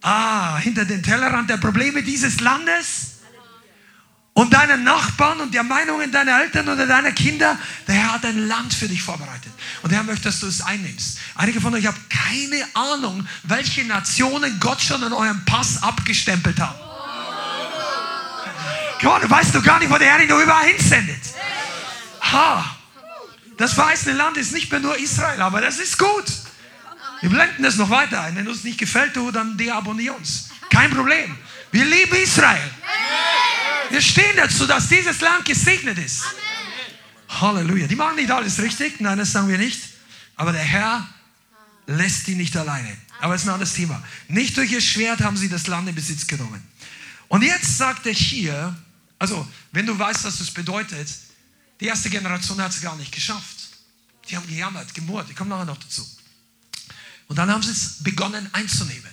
Ah, 0.03 0.59
hinter 0.59 0.85
den 0.85 1.03
Tellerrand 1.03 1.51
der 1.51 1.59
Probleme 1.59 2.03
dieses 2.03 2.41
Landes 2.41 3.21
und 4.33 4.53
deiner 4.55 4.77
Nachbarn 4.77 5.41
und 5.41 5.53
der 5.53 5.63
Meinungen 5.63 6.11
deiner 6.11 6.41
Eltern 6.41 6.69
oder 6.69 6.87
deiner 6.87 7.13
Kinder. 7.13 7.59
Der 7.87 7.95
Herr 7.95 8.13
hat 8.15 8.25
ein 8.25 8.49
Land 8.49 8.73
für 8.73 8.89
dich 8.89 9.03
vorbereitet. 9.03 9.53
Und 9.83 9.91
der 9.91 9.99
Herr 9.99 10.05
möchte, 10.05 10.25
dass 10.25 10.41
du 10.41 10.47
es 10.47 10.63
einnimmst. 10.63 11.19
Einige 11.35 11.61
von 11.61 11.75
euch 11.75 11.87
haben 11.87 11.99
keine 12.09 12.65
Ahnung, 12.75 13.27
welche 13.43 13.85
Nationen 13.85 14.59
Gott 14.61 14.81
schon 14.81 15.03
an 15.05 15.13
eurem 15.13 15.45
Pass 15.45 15.83
abgestempelt 15.83 16.59
hat. 16.59 16.81
Gott, 19.01 19.29
weißt 19.29 19.55
du 19.55 19.63
gar 19.63 19.79
nicht, 19.79 19.91
wo 19.91 19.97
der 19.97 20.09
Herr 20.09 20.19
dich 20.19 20.29
noch 20.29 20.41
überall 20.41 20.67
hinsendet. 20.67 21.21
Ha! 22.21 22.80
Das 23.61 23.75
verheißene 23.75 24.15
Land 24.15 24.39
ist 24.39 24.53
nicht 24.53 24.71
mehr 24.71 24.81
nur 24.81 24.97
Israel, 24.97 25.43
aber 25.43 25.61
das 25.61 25.79
ist 25.79 25.99
gut. 25.99 26.25
Wir 27.21 27.29
blenden 27.29 27.63
das 27.63 27.77
noch 27.77 27.91
weiter 27.91 28.23
ein. 28.23 28.35
Wenn 28.35 28.49
uns 28.49 28.65
nicht 28.65 28.79
gefällt, 28.79 29.15
du, 29.15 29.31
dann 29.31 29.59
deabonnier 29.59 30.17
uns. 30.17 30.49
Kein 30.71 30.91
Problem. 30.91 31.37
Wir 31.71 31.85
lieben 31.85 32.17
Israel. 32.17 32.71
Wir 33.91 34.01
stehen 34.01 34.35
dazu, 34.35 34.67
dass 34.67 34.89
dieses 34.89 35.21
Land 35.21 35.45
gesegnet 35.45 35.99
ist. 35.99 36.25
Halleluja. 37.29 37.87
Die 37.87 37.97
machen 37.97 38.17
nicht 38.17 38.31
alles 38.31 38.59
richtig. 38.63 38.99
Nein, 38.99 39.19
das 39.19 39.31
sagen 39.31 39.47
wir 39.47 39.59
nicht. 39.59 39.79
Aber 40.37 40.53
der 40.53 40.63
Herr 40.63 41.07
lässt 41.87 42.29
die 42.29 42.37
nicht 42.37 42.57
alleine. 42.57 42.97
Aber 43.21 43.35
es 43.35 43.43
ist 43.43 43.49
ein 43.49 43.53
anderes 43.53 43.75
Thema. 43.75 44.03
Nicht 44.29 44.57
durch 44.57 44.73
ihr 44.73 44.81
Schwert 44.81 45.21
haben 45.21 45.37
sie 45.37 45.51
das 45.51 45.67
Land 45.67 45.87
in 45.87 45.95
Besitz 45.95 46.27
genommen. 46.27 46.67
Und 47.29 47.43
jetzt 47.43 47.77
sagt 47.77 48.07
er 48.07 48.15
hier, 48.15 48.75
also 49.19 49.47
wenn 49.73 49.85
du 49.85 49.99
weißt, 49.99 50.25
was 50.25 50.39
das 50.39 50.51
bedeutet, 50.51 51.09
die 51.81 51.87
erste 51.87 52.11
Generation 52.11 52.61
hat 52.61 52.73
es 52.73 52.81
gar 52.81 52.97
nicht 52.97 53.13
geschafft. 53.13 53.57
Die 54.29 54.37
haben 54.37 54.47
gejammert, 54.47 54.95
gemurrt. 54.95 55.29
Ich 55.31 55.37
komme 55.37 55.51
nachher 55.51 55.65
noch 55.65 55.79
dazu. 55.79 56.07
Und 57.27 57.37
dann 57.37 57.51
haben 57.51 57.63
sie 57.63 57.73
es 57.73 58.03
begonnen 58.03 58.49
einzunehmen. 58.53 59.11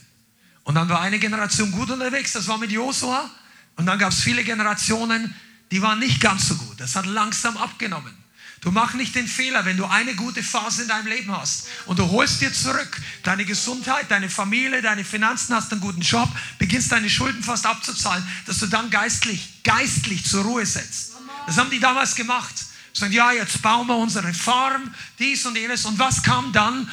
Und 0.64 0.76
dann 0.76 0.90
war 0.90 1.00
eine 1.00 1.18
Generation 1.18 1.72
gut 1.72 1.90
unterwegs, 1.90 2.34
das 2.34 2.48
war 2.48 2.58
mit 2.58 2.72
Josua. 2.72 3.30
Und 3.78 3.86
dann 3.86 3.98
gab 3.98 4.12
es 4.12 4.20
viele 4.20 4.44
Generationen, 4.44 5.34
die 5.72 5.82
waren 5.82 6.00
nicht 6.00 6.20
ganz 6.20 6.50
so 6.50 6.56
gut. 6.56 6.80
Das 6.80 6.96
hat 6.96 7.06
langsam 7.06 7.56
abgenommen. 7.58 8.14
Du 8.62 8.72
mach 8.72 8.96
nicht 8.96 9.14
den 9.14 9.28
Fehler, 9.28 9.66
wenn 9.66 9.78
du 9.78 9.86
eine 9.86 10.16
gute 10.16 10.42
Phase 10.42 10.82
in 10.82 10.88
deinem 10.88 11.08
Leben 11.08 11.32
hast 11.32 11.68
und 11.86 12.00
du 12.00 12.10
holst 12.10 12.42
dir 12.42 12.52
zurück 12.52 13.00
deine 13.22 13.46
Gesundheit, 13.46 14.10
deine 14.10 14.30
Familie, 14.30 14.82
deine 14.82 15.06
Finanzen, 15.06 15.56
hast 15.56 15.72
einen 15.72 15.80
guten 15.80 16.02
Job, 16.02 16.28
beginnst 16.58 16.92
deine 16.92 17.10
Schulden 17.10 17.44
fast 17.44 17.68
abzuzahlen, 17.68 18.28
dass 18.48 18.58
du 18.58 18.66
dann 18.66 18.90
geistlich, 18.90 19.64
geistlich 19.64 20.26
zur 20.26 20.44
Ruhe 20.44 20.66
setzt. 20.66 21.17
Das 21.48 21.58
haben 21.58 21.72
die 21.72 21.80
damals 21.80 22.13
gemacht. 22.13 22.54
Sagen, 22.94 23.13
ja, 23.13 23.32
jetzt 23.32 23.62
bauen 23.62 23.88
wir 23.88 23.96
unsere 23.96 24.34
Farm, 24.34 24.94
dies 25.18 25.46
und 25.46 25.56
jenes. 25.56 25.86
Und 25.86 25.98
was 25.98 26.22
kam 26.22 26.51
dann? 26.51 26.92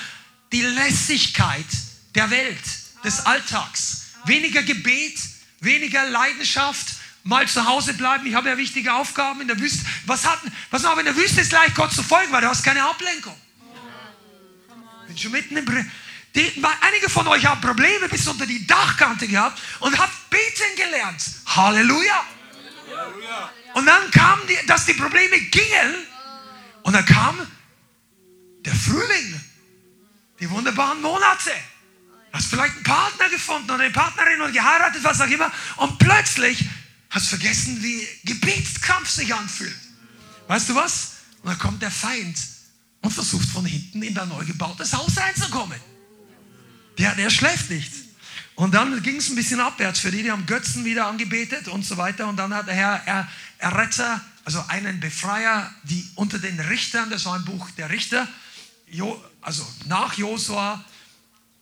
Die 0.52 0.62
Lässigkeit 0.62 1.66
der 2.14 2.30
Welt, 2.30 2.62
des 3.02 3.26
Alltags. 3.26 4.02
Weniger 4.24 4.62
Gebet, 4.62 5.18
weniger 5.60 6.08
Leidenschaft, 6.08 6.86
mal 7.24 7.48
zu 7.48 7.66
Hause 7.66 7.94
bleiben. 7.94 8.26
Ich 8.26 8.34
habe 8.34 8.48
ja 8.48 8.56
wichtige 8.56 8.94
Aufgaben 8.94 9.40
in 9.40 9.48
der 9.48 9.58
Wüste. 9.58 9.84
Was 10.06 10.24
hat, 10.24 10.38
was 10.70 10.82
noch 10.82 10.96
in 10.98 11.04
der 11.04 11.16
Wüste 11.16 11.40
ist 11.40 11.52
leicht 11.52 11.74
Gott 11.74 11.92
zu 11.92 12.02
folgen, 12.02 12.30
weil 12.32 12.42
du 12.42 12.48
hast 12.48 12.62
keine 12.62 12.84
Ablenkung. 12.84 13.36
Bin 15.08 15.18
schon 15.18 15.32
mitten 15.32 15.56
im 15.56 15.90
die, 16.34 16.64
einige 16.80 17.08
von 17.08 17.28
euch 17.28 17.46
haben 17.46 17.60
Probleme 17.60 18.08
bis 18.08 18.26
unter 18.26 18.44
die 18.44 18.66
Dachkante 18.66 19.28
gehabt 19.28 19.60
und 19.78 19.96
habt 19.96 20.30
beten 20.30 20.76
gelernt. 20.76 21.22
Halleluja. 21.46 22.24
Und 23.74 23.86
dann 23.86 24.10
kam, 24.10 24.38
die, 24.48 24.66
dass 24.66 24.86
die 24.86 24.94
Probleme 24.94 25.38
gingen 25.40 25.94
und 26.82 26.92
dann 26.92 27.04
kam 27.04 27.38
der 28.64 28.74
Frühling, 28.74 29.40
die 30.40 30.48
wunderbaren 30.48 31.02
Monate. 31.02 31.50
Hast 32.32 32.46
vielleicht 32.46 32.74
einen 32.74 32.84
Partner 32.84 33.28
gefunden 33.28 33.70
oder 33.70 33.84
eine 33.84 33.92
Partnerin 33.92 34.40
und 34.40 34.52
geheiratet, 34.52 35.02
was 35.04 35.20
auch 35.20 35.28
immer. 35.28 35.52
Und 35.76 35.98
plötzlich 35.98 36.64
hast 37.10 37.26
du 37.26 37.36
vergessen, 37.36 37.82
wie 37.82 38.06
Gebetskampf 38.24 39.08
sich 39.08 39.32
anfühlt. 39.34 39.76
Weißt 40.48 40.68
du 40.68 40.74
was? 40.74 41.12
Und 41.42 41.50
dann 41.50 41.58
kommt 41.58 41.82
der 41.82 41.90
Feind 41.90 42.36
und 43.02 43.12
versucht 43.12 43.48
von 43.48 43.64
hinten 43.64 44.02
in 44.02 44.14
dein 44.14 44.28
neu 44.28 44.44
gebautes 44.44 44.92
Haus 44.92 45.16
reinzukommen. 45.16 45.78
Der, 46.98 47.14
der 47.14 47.30
schläft 47.30 47.70
nicht. 47.70 47.92
Und 48.56 48.74
dann 48.74 49.02
ging 49.02 49.16
es 49.16 49.28
ein 49.30 49.36
bisschen 49.36 49.60
abwärts 49.60 49.98
für 49.98 50.10
die, 50.10 50.22
die 50.22 50.30
haben 50.30 50.46
Götzen 50.46 50.84
wieder 50.84 51.06
angebetet 51.06 51.68
und 51.68 51.84
so 51.84 51.96
weiter. 51.96 52.28
Und 52.28 52.36
dann 52.36 52.54
hat 52.54 52.68
der 52.68 52.74
Herr 52.74 53.02
er, 53.04 53.28
Erretter, 53.58 54.20
also 54.44 54.64
einen 54.68 55.00
Befreier, 55.00 55.72
die 55.82 56.08
unter 56.14 56.38
den 56.38 56.60
Richtern, 56.60 57.10
das 57.10 57.24
war 57.24 57.34
ein 57.34 57.44
Buch 57.44 57.68
der 57.72 57.90
Richter, 57.90 58.28
jo, 58.88 59.22
also 59.40 59.66
nach 59.86 60.14
Josua, 60.14 60.84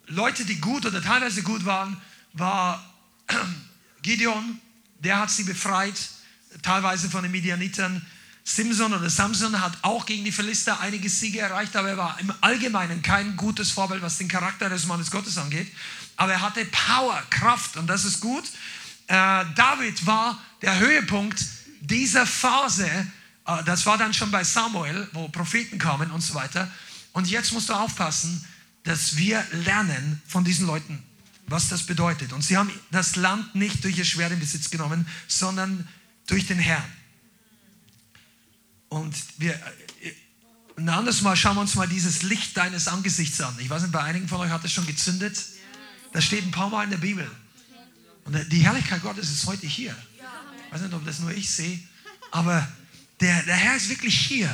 Leute, 0.07 0.45
die 0.45 0.61
gut 0.61 0.85
oder 0.85 1.01
teilweise 1.01 1.43
gut 1.43 1.65
waren, 1.65 1.97
war 2.35 2.85
Gideon, 4.03 4.61
der 4.99 5.19
hat 5.19 5.31
sie 5.31 5.45
befreit, 5.45 5.95
teilweise 6.63 7.09
von 7.09 7.23
den 7.23 7.33
Midianitern. 7.33 8.05
Simson 8.45 8.93
oder 8.93 9.09
Samson 9.09 9.61
hat 9.61 9.79
auch 9.83 10.05
gegen 10.05 10.25
die 10.25 10.33
Philister 10.33 10.81
einige 10.81 11.09
Siege 11.09 11.39
erreicht, 11.39 11.77
aber 11.77 11.91
er 11.91 11.97
war 11.97 12.21
im 12.21 12.33
Allgemeinen 12.41 13.01
kein 13.01 13.37
gutes 13.37 13.71
Vorbild, 13.71 14.03
was 14.03 14.19
den 14.19 14.29
Charakter 14.29 14.69
des 14.69 14.87
Mannes 14.87 15.11
Gottes 15.11 15.39
angeht. 15.39 15.69
Aber 16.17 16.33
er 16.33 16.41
hatte 16.41 16.65
Power, 16.67 17.23
Kraft 17.31 17.77
und 17.77 17.87
das 17.87 18.05
ist 18.05 18.21
gut. 18.21 18.45
Äh, 19.07 19.45
David 19.55 20.07
war 20.07 20.41
der 20.63 20.79
Höhepunkt 20.79 21.45
dieser 21.81 22.27
Phase. 22.27 22.87
Äh, 23.47 23.65
das 23.65 23.87
war 23.87 23.99
dann 23.99 24.15
schon 24.15 24.31
bei 24.31 24.45
Samuel, 24.45 25.09
wo 25.13 25.29
Propheten 25.29 25.79
kamen 25.79 26.11
und 26.11 26.21
so 26.21 26.35
weiter. 26.35 26.71
Und 27.13 27.29
jetzt 27.29 27.53
musst 27.53 27.69
du 27.69 27.75
aufpassen, 27.75 28.45
dass 28.85 29.17
wir 29.17 29.45
lernen 29.53 30.23
von 30.27 30.45
diesen 30.45 30.67
Leuten, 30.67 31.03
was 31.47 31.69
das 31.69 31.85
bedeutet. 31.85 32.33
Und 32.33 32.43
sie 32.43 32.57
haben 32.57 32.71
das 32.91 33.17
Land 33.17 33.55
nicht 33.55 33.85
durch 33.85 33.99
ihr 33.99 34.05
Schwert 34.05 34.33
in 34.33 34.41
Besitz 34.41 34.71
genommen, 34.71 35.07
sondern 35.29 35.87
durch 36.27 36.47
den 36.47 36.59
Herrn. 36.59 36.91
Und 38.89 39.15
wir, 39.39 39.55
äh, 39.55 40.13
ein 40.77 40.89
anderes 40.89 41.23
Mal 41.23 41.37
schauen 41.37 41.57
wir 41.57 41.61
uns 41.61 41.75
mal 41.75 41.89
dieses 41.89 42.23
Licht 42.23 42.57
deines 42.57 42.89
Angesichts 42.89 43.41
an. 43.41 43.57
Ich 43.59 43.69
weiß 43.69 43.83
nicht, 43.83 43.93
bei 43.93 44.03
einigen 44.03 44.29
von 44.29 44.41
euch 44.41 44.51
hat 44.51 44.65
es 44.65 44.73
schon 44.73 44.87
gezündet. 44.87 45.39
Das 46.13 46.25
steht 46.25 46.45
ein 46.45 46.51
paar 46.51 46.69
Mal 46.69 46.85
in 46.85 46.91
der 46.91 46.99
Bibel. 46.99 47.29
Und 48.25 48.53
die 48.53 48.61
Herrlichkeit 48.61 49.03
Gottes 49.03 49.31
ist 49.31 49.47
heute 49.47 49.67
hier. 49.67 49.97
Ich 50.67 50.73
weiß 50.73 50.83
nicht, 50.83 50.95
ob 50.95 51.05
das 51.05 51.19
nur 51.19 51.33
ich 51.33 51.51
sehe, 51.51 51.79
aber 52.31 52.67
der, 53.21 53.43
der 53.43 53.57
Herr 53.57 53.77
ist 53.77 53.89
wirklich 53.89 54.17
hier. 54.19 54.49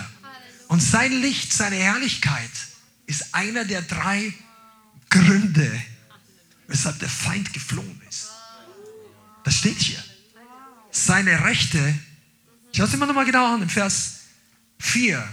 Und 0.69 0.83
sein 0.83 1.13
Licht, 1.21 1.53
seine 1.53 1.77
Herrlichkeit 1.77 2.51
ist 3.07 3.35
einer 3.35 3.65
der 3.65 3.83
drei 3.83 4.33
Gründe, 5.11 5.83
weshalb 6.67 6.99
der 6.99 7.09
Feind 7.09 7.53
geflohen 7.53 8.01
ist. 8.09 8.29
Das 9.45 9.55
steht 9.55 9.79
hier. 9.79 10.03
Seine 10.91 11.45
Rechte, 11.45 11.95
schau 12.75 12.85
es 12.85 12.95
immer 12.95 13.07
noch 13.07 13.15
mal 13.15 13.25
genau 13.25 13.55
an, 13.55 13.63
im 13.63 13.69
Vers 13.69 14.21
4. 14.79 15.27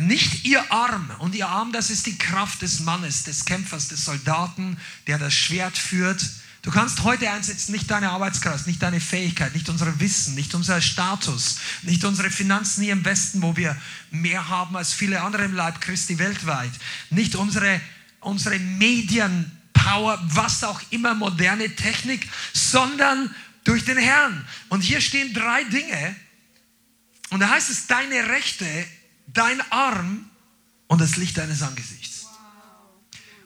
Nicht 0.00 0.44
ihr 0.44 0.70
Arm, 0.70 1.10
und 1.20 1.34
ihr 1.34 1.48
Arm, 1.48 1.72
das 1.72 1.88
ist 1.88 2.04
die 2.04 2.18
Kraft 2.18 2.60
des 2.60 2.80
Mannes, 2.80 3.24
des 3.24 3.46
Kämpfers, 3.46 3.88
des 3.88 4.04
Soldaten, 4.04 4.76
der 5.06 5.18
das 5.18 5.32
Schwert 5.32 5.78
führt. 5.78 6.22
Du 6.60 6.70
kannst 6.70 7.02
heute 7.04 7.30
einsetzen, 7.30 7.72
nicht 7.72 7.90
deine 7.90 8.10
Arbeitskraft, 8.10 8.66
nicht 8.66 8.82
deine 8.82 9.00
Fähigkeit, 9.00 9.54
nicht 9.54 9.68
unser 9.70 9.98
Wissen, 10.00 10.34
nicht 10.34 10.54
unser 10.54 10.82
Status, 10.82 11.58
nicht 11.82 12.04
unsere 12.04 12.28
Finanzen 12.28 12.82
hier 12.82 12.92
im 12.92 13.04
Westen, 13.04 13.40
wo 13.40 13.56
wir 13.56 13.74
mehr 14.10 14.48
haben 14.48 14.76
als 14.76 14.92
viele 14.92 15.22
andere 15.22 15.44
im 15.44 15.54
Leib 15.54 15.80
Christi 15.80 16.18
weltweit, 16.18 16.72
nicht 17.08 17.34
unsere, 17.36 17.80
unsere 18.20 18.58
Medienpower, 18.58 20.20
was 20.24 20.62
auch 20.64 20.82
immer, 20.90 21.14
moderne 21.14 21.74
Technik, 21.74 22.28
sondern 22.52 23.34
durch 23.64 23.84
den 23.84 23.98
Herrn. 23.98 24.44
Und 24.68 24.82
hier 24.82 25.00
stehen 25.00 25.32
drei 25.32 25.64
Dinge, 25.64 26.16
Und 27.30 27.40
da 27.40 27.50
heißt 27.50 27.70
es, 27.70 27.86
deine 27.86 28.28
Rechte, 28.28 28.66
dein 29.26 29.60
Arm 29.70 30.30
und 30.86 31.00
das 31.00 31.16
Licht 31.16 31.36
deines 31.38 31.62
Angesichts. 31.62 32.26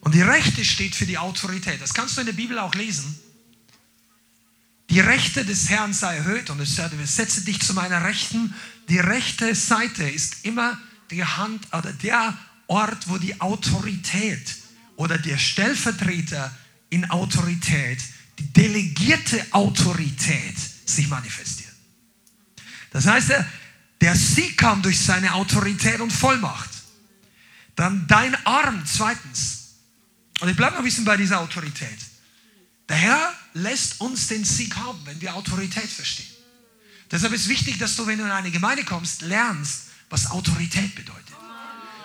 Und 0.00 0.14
die 0.14 0.22
Rechte 0.22 0.64
steht 0.64 0.94
für 0.94 1.06
die 1.06 1.18
Autorität. 1.18 1.80
Das 1.80 1.94
kannst 1.94 2.16
du 2.16 2.20
in 2.20 2.26
der 2.26 2.32
Bibel 2.32 2.58
auch 2.58 2.74
lesen. 2.74 3.18
Die 4.88 5.00
Rechte 5.00 5.44
des 5.44 5.68
Herrn 5.68 5.92
sei 5.92 6.16
erhöht 6.16 6.50
und 6.50 6.58
es 6.60 6.74
sagt, 6.74 6.94
setze 7.04 7.44
dich 7.44 7.60
zu 7.60 7.74
meiner 7.74 8.04
Rechten. 8.04 8.54
Die 8.88 8.98
rechte 8.98 9.54
Seite 9.54 10.08
ist 10.08 10.44
immer 10.44 10.80
die 11.10 11.24
Hand 11.24 11.66
oder 11.72 11.92
der 11.92 12.36
Ort, 12.66 13.08
wo 13.08 13.18
die 13.18 13.40
Autorität 13.40 14.56
oder 14.96 15.16
der 15.16 15.38
Stellvertreter 15.38 16.56
in 16.88 17.08
Autorität, 17.10 18.00
die 18.38 18.52
delegierte 18.52 19.46
Autorität 19.52 20.56
sich 20.84 21.08
manifestiert. 21.08 21.70
Das 22.90 23.06
heißt, 23.06 23.32
der 24.00 24.16
Sieg 24.16 24.56
kam 24.56 24.82
durch 24.82 24.98
seine 25.00 25.34
Autorität 25.34 26.00
und 26.00 26.12
Vollmacht. 26.12 26.70
Dann 27.76 28.06
dein 28.06 28.34
Arm, 28.46 28.82
zweitens. 28.86 29.74
Und 30.40 30.48
ich 30.48 30.56
bleibe 30.56 30.72
noch 30.72 30.80
ein 30.80 30.84
bisschen 30.84 31.04
bei 31.04 31.16
dieser 31.16 31.40
Autorität. 31.40 31.98
Der 32.88 32.96
Herr 32.96 33.34
lässt 33.54 34.00
uns 34.00 34.28
den 34.28 34.44
Sieg 34.44 34.74
haben, 34.76 34.98
wenn 35.04 35.20
wir 35.20 35.34
Autorität 35.34 35.88
verstehen. 35.88 36.26
Deshalb 37.10 37.32
ist 37.32 37.48
wichtig, 37.48 37.78
dass 37.78 37.96
du, 37.96 38.06
wenn 38.06 38.18
du 38.18 38.24
in 38.24 38.30
eine 38.30 38.50
Gemeinde 38.50 38.84
kommst, 38.84 39.22
lernst, 39.22 39.88
was 40.08 40.30
Autorität 40.30 40.94
bedeutet. 40.94 41.36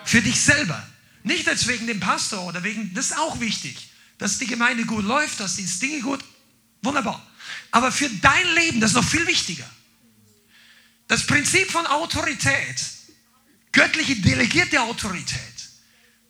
Für 0.04 0.20
dich 0.22 0.40
selber. 0.40 0.86
Nicht 1.22 1.48
als 1.48 1.66
wegen 1.66 1.86
dem 1.86 1.98
Pastor 1.98 2.44
oder 2.44 2.62
wegen, 2.62 2.94
das 2.94 3.06
ist 3.06 3.18
auch 3.18 3.40
wichtig, 3.40 3.90
dass 4.18 4.38
die 4.38 4.46
Gemeinde 4.46 4.84
gut 4.84 5.04
läuft, 5.04 5.40
dass 5.40 5.56
die 5.56 5.64
Dinge 5.64 6.00
gut, 6.00 6.24
wunderbar. 6.82 7.24
Aber 7.72 7.90
für 7.90 8.08
dein 8.08 8.54
Leben, 8.54 8.80
das 8.80 8.90
ist 8.90 8.96
noch 8.96 9.04
viel 9.04 9.26
wichtiger. 9.26 9.68
Das 11.08 11.26
Prinzip 11.26 11.70
von 11.70 11.86
Autorität, 11.86 12.82
göttliche 13.72 14.16
delegierte 14.16 14.80
Autorität, 14.80 15.40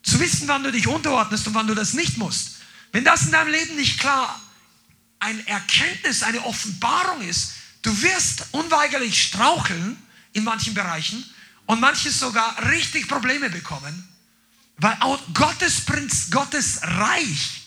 zu 0.02 0.20
wissen, 0.20 0.46
wann 0.48 0.62
du 0.62 0.70
dich 0.70 0.86
unterordnest 0.86 1.46
und 1.48 1.54
wann 1.54 1.66
du 1.66 1.74
das 1.74 1.94
nicht 1.94 2.16
musst. 2.16 2.56
Wenn 2.92 3.04
das 3.04 3.22
in 3.22 3.32
deinem 3.32 3.50
Leben 3.50 3.76
nicht 3.76 3.98
klar 3.98 4.40
ein 5.18 5.44
Erkenntnis, 5.46 6.22
eine 6.22 6.44
Offenbarung 6.44 7.22
ist, 7.22 7.52
du 7.82 8.02
wirst 8.02 8.46
unweigerlich 8.52 9.20
straucheln 9.20 9.96
in 10.32 10.44
manchen 10.44 10.74
Bereichen 10.74 11.24
und 11.66 11.80
manches 11.80 12.20
sogar 12.20 12.70
richtig 12.70 13.08
Probleme 13.08 13.50
bekommen, 13.50 14.06
weil 14.76 14.96
Gottes, 15.32 15.80
Prinz, 15.80 16.30
Gottes 16.30 16.80
Reich 16.82 17.62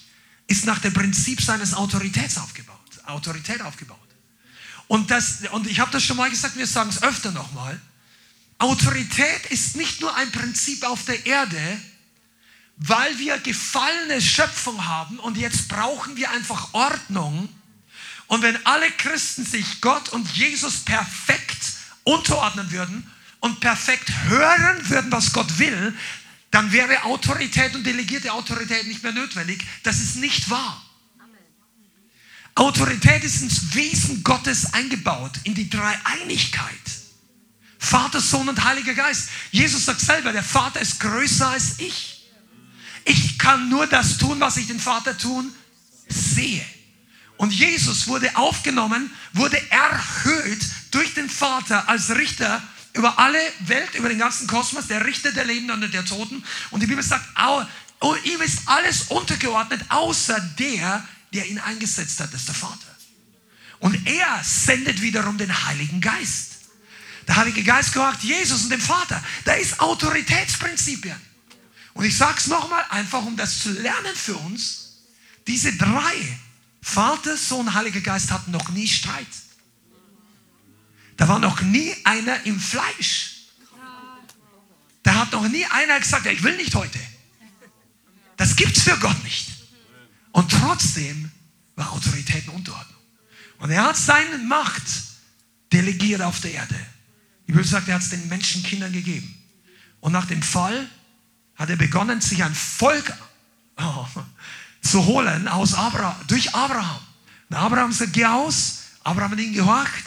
ist 0.47 0.65
nach 0.65 0.79
dem 0.79 0.93
Prinzip 0.93 1.41
seines 1.41 1.73
Autoritäts 1.73 2.37
aufgebaut, 2.37 2.79
Autorität 3.05 3.61
aufgebaut. 3.61 4.08
Und, 4.89 5.11
das, 5.11 5.41
und 5.51 5.67
ich 5.67 5.79
habe 5.79 5.91
das 5.91 6.03
schon 6.03 6.17
mal 6.17 6.31
gesagt, 6.31 6.57
wir 6.57 6.65
sagen 6.65 6.89
es 6.89 7.03
öfter 7.03 7.31
nochmal. 7.31 7.79
Autorität 8.57 9.45
ist 9.51 9.75
nicht 9.75 10.01
nur 10.01 10.13
ein 10.15 10.31
Prinzip 10.31 10.83
auf 10.83 11.05
der 11.05 11.27
Erde, 11.27 11.79
weil 12.77 13.19
wir 13.19 13.37
gefallene 13.37 14.19
Schöpfung 14.19 14.87
haben 14.87 15.19
und 15.19 15.37
jetzt 15.37 15.67
brauchen 15.67 16.17
wir 16.17 16.31
einfach 16.31 16.73
Ordnung. 16.73 17.49
Und 18.25 18.41
wenn 18.41 18.65
alle 18.65 18.89
Christen 18.89 19.45
sich 19.45 19.79
Gott 19.79 20.09
und 20.09 20.27
Jesus 20.35 20.77
perfekt 20.77 21.73
unterordnen 22.03 22.71
würden 22.71 23.07
und 23.41 23.59
perfekt 23.59 24.11
hören 24.23 24.89
würden, 24.89 25.11
was 25.11 25.33
Gott 25.33 25.59
will, 25.59 25.95
dann 26.49 26.71
wäre 26.71 27.03
Autorität 27.03 27.75
und 27.75 27.83
delegierte 27.83 28.33
Autorität 28.33 28.87
nicht 28.87 29.03
mehr 29.03 29.13
notwendig. 29.13 29.63
Das 29.83 29.99
ist 29.99 30.15
nicht 30.15 30.49
wahr. 30.49 30.83
Autorität 32.59 33.23
ist 33.23 33.41
ins 33.41 33.73
Wesen 33.73 34.21
Gottes 34.21 34.73
eingebaut, 34.73 35.31
in 35.43 35.55
die 35.55 35.69
Dreieinigkeit. 35.69 36.69
Vater, 37.77 38.19
Sohn 38.19 38.49
und 38.49 38.61
Heiliger 38.63 38.93
Geist. 38.93 39.29
Jesus 39.51 39.85
sagt 39.85 40.01
selber, 40.01 40.33
der 40.33 40.43
Vater 40.43 40.81
ist 40.81 40.99
größer 40.99 41.47
als 41.47 41.79
ich. 41.79 42.29
Ich 43.05 43.39
kann 43.39 43.69
nur 43.69 43.87
das 43.87 44.17
tun, 44.17 44.41
was 44.41 44.57
ich 44.57 44.67
den 44.67 44.79
Vater 44.79 45.17
tun 45.17 45.53
sehe. 46.09 46.65
Und 47.37 47.53
Jesus 47.53 48.07
wurde 48.07 48.35
aufgenommen, 48.35 49.09
wurde 49.31 49.59
erhöht 49.71 50.59
durch 50.91 51.13
den 51.13 51.29
Vater 51.29 51.87
als 51.87 52.09
Richter 52.09 52.61
über 52.91 53.17
alle 53.17 53.39
Welt, 53.59 53.95
über 53.95 54.09
den 54.09 54.19
ganzen 54.19 54.47
Kosmos, 54.47 54.87
der 54.87 55.05
Richter 55.05 55.31
der 55.31 55.45
Lebenden 55.45 55.81
und 55.81 55.93
der 55.93 56.03
Toten. 56.03 56.43
Und 56.71 56.83
die 56.83 56.87
Bibel 56.87 57.03
sagt, 57.03 57.25
oh, 58.01 58.15
ihm 58.25 58.41
ist 58.41 58.63
alles 58.65 59.03
untergeordnet, 59.03 59.79
außer 59.87 60.41
der, 60.59 61.07
der 61.33 61.47
ihn 61.47 61.59
eingesetzt 61.59 62.19
hat, 62.19 62.33
ist 62.33 62.47
der 62.47 62.55
Vater. 62.55 62.95
Und 63.79 64.07
er 64.07 64.43
sendet 64.43 65.01
wiederum 65.01 65.37
den 65.37 65.65
Heiligen 65.65 66.01
Geist. 66.01 66.57
Der 67.27 67.35
Heilige 67.35 67.63
Geist 67.63 67.93
gehört 67.93 68.21
Jesus 68.23 68.63
und 68.63 68.71
dem 68.71 68.81
Vater. 68.81 69.23
Da 69.45 69.53
ist 69.53 69.79
Autoritätsprinzipien. 69.79 71.19
Und 71.93 72.05
ich 72.05 72.17
sage 72.17 72.37
es 72.37 72.47
nochmal, 72.47 72.83
einfach 72.89 73.23
um 73.25 73.37
das 73.37 73.61
zu 73.61 73.71
lernen 73.71 74.15
für 74.15 74.35
uns. 74.35 74.97
Diese 75.47 75.75
drei, 75.77 76.39
Vater, 76.81 77.37
Sohn, 77.37 77.73
Heiliger 77.73 78.01
Geist, 78.01 78.31
hatten 78.31 78.51
noch 78.51 78.69
nie 78.69 78.87
Streit. 78.87 79.27
Da 81.17 81.27
war 81.27 81.39
noch 81.39 81.61
nie 81.61 81.93
einer 82.03 82.45
im 82.45 82.59
Fleisch. 82.59 83.39
Da 85.03 85.15
hat 85.15 85.31
noch 85.31 85.47
nie 85.47 85.65
einer 85.65 85.99
gesagt, 85.99 86.25
ich 86.27 86.43
will 86.43 86.55
nicht 86.55 86.75
heute. 86.75 86.99
Das 88.37 88.55
gibt 88.55 88.77
es 88.77 88.83
für 88.83 88.97
Gott 88.97 89.23
nicht. 89.23 89.48
Und 90.31 90.51
trotzdem 90.51 91.31
war 91.75 91.91
Autorität 91.91 92.43
eine 92.43 92.53
Unterordnung. 92.53 92.99
Und 93.59 93.71
er 93.71 93.83
hat 93.83 93.97
seine 93.97 94.37
Macht 94.37 94.83
delegiert 95.71 96.21
auf 96.21 96.39
der 96.41 96.53
Erde. 96.53 96.75
Die 97.47 97.51
Bibel 97.51 97.65
sagt, 97.65 97.87
er 97.87 97.95
hat 97.95 98.01
es 98.01 98.09
den 98.09 98.27
Menschenkindern 98.27 98.91
gegeben. 98.91 99.35
Und 99.99 100.11
nach 100.11 100.25
dem 100.25 100.41
Fall 100.41 100.87
hat 101.55 101.69
er 101.69 101.75
begonnen, 101.75 102.21
sich 102.21 102.43
ein 102.43 102.55
Volk 102.55 103.13
oh, 103.77 104.07
zu 104.81 105.05
holen 105.05 105.47
aus 105.47 105.73
Abraham, 105.73 106.15
durch 106.27 106.53
Abraham. 106.55 107.01
Und 107.49 107.55
Abraham 107.55 107.91
sagt, 107.91 108.13
geh 108.13 108.25
aus. 108.25 108.79
Abraham 109.03 109.31
hat 109.31 109.39
ihn 109.39 109.53
gehorcht. 109.53 110.05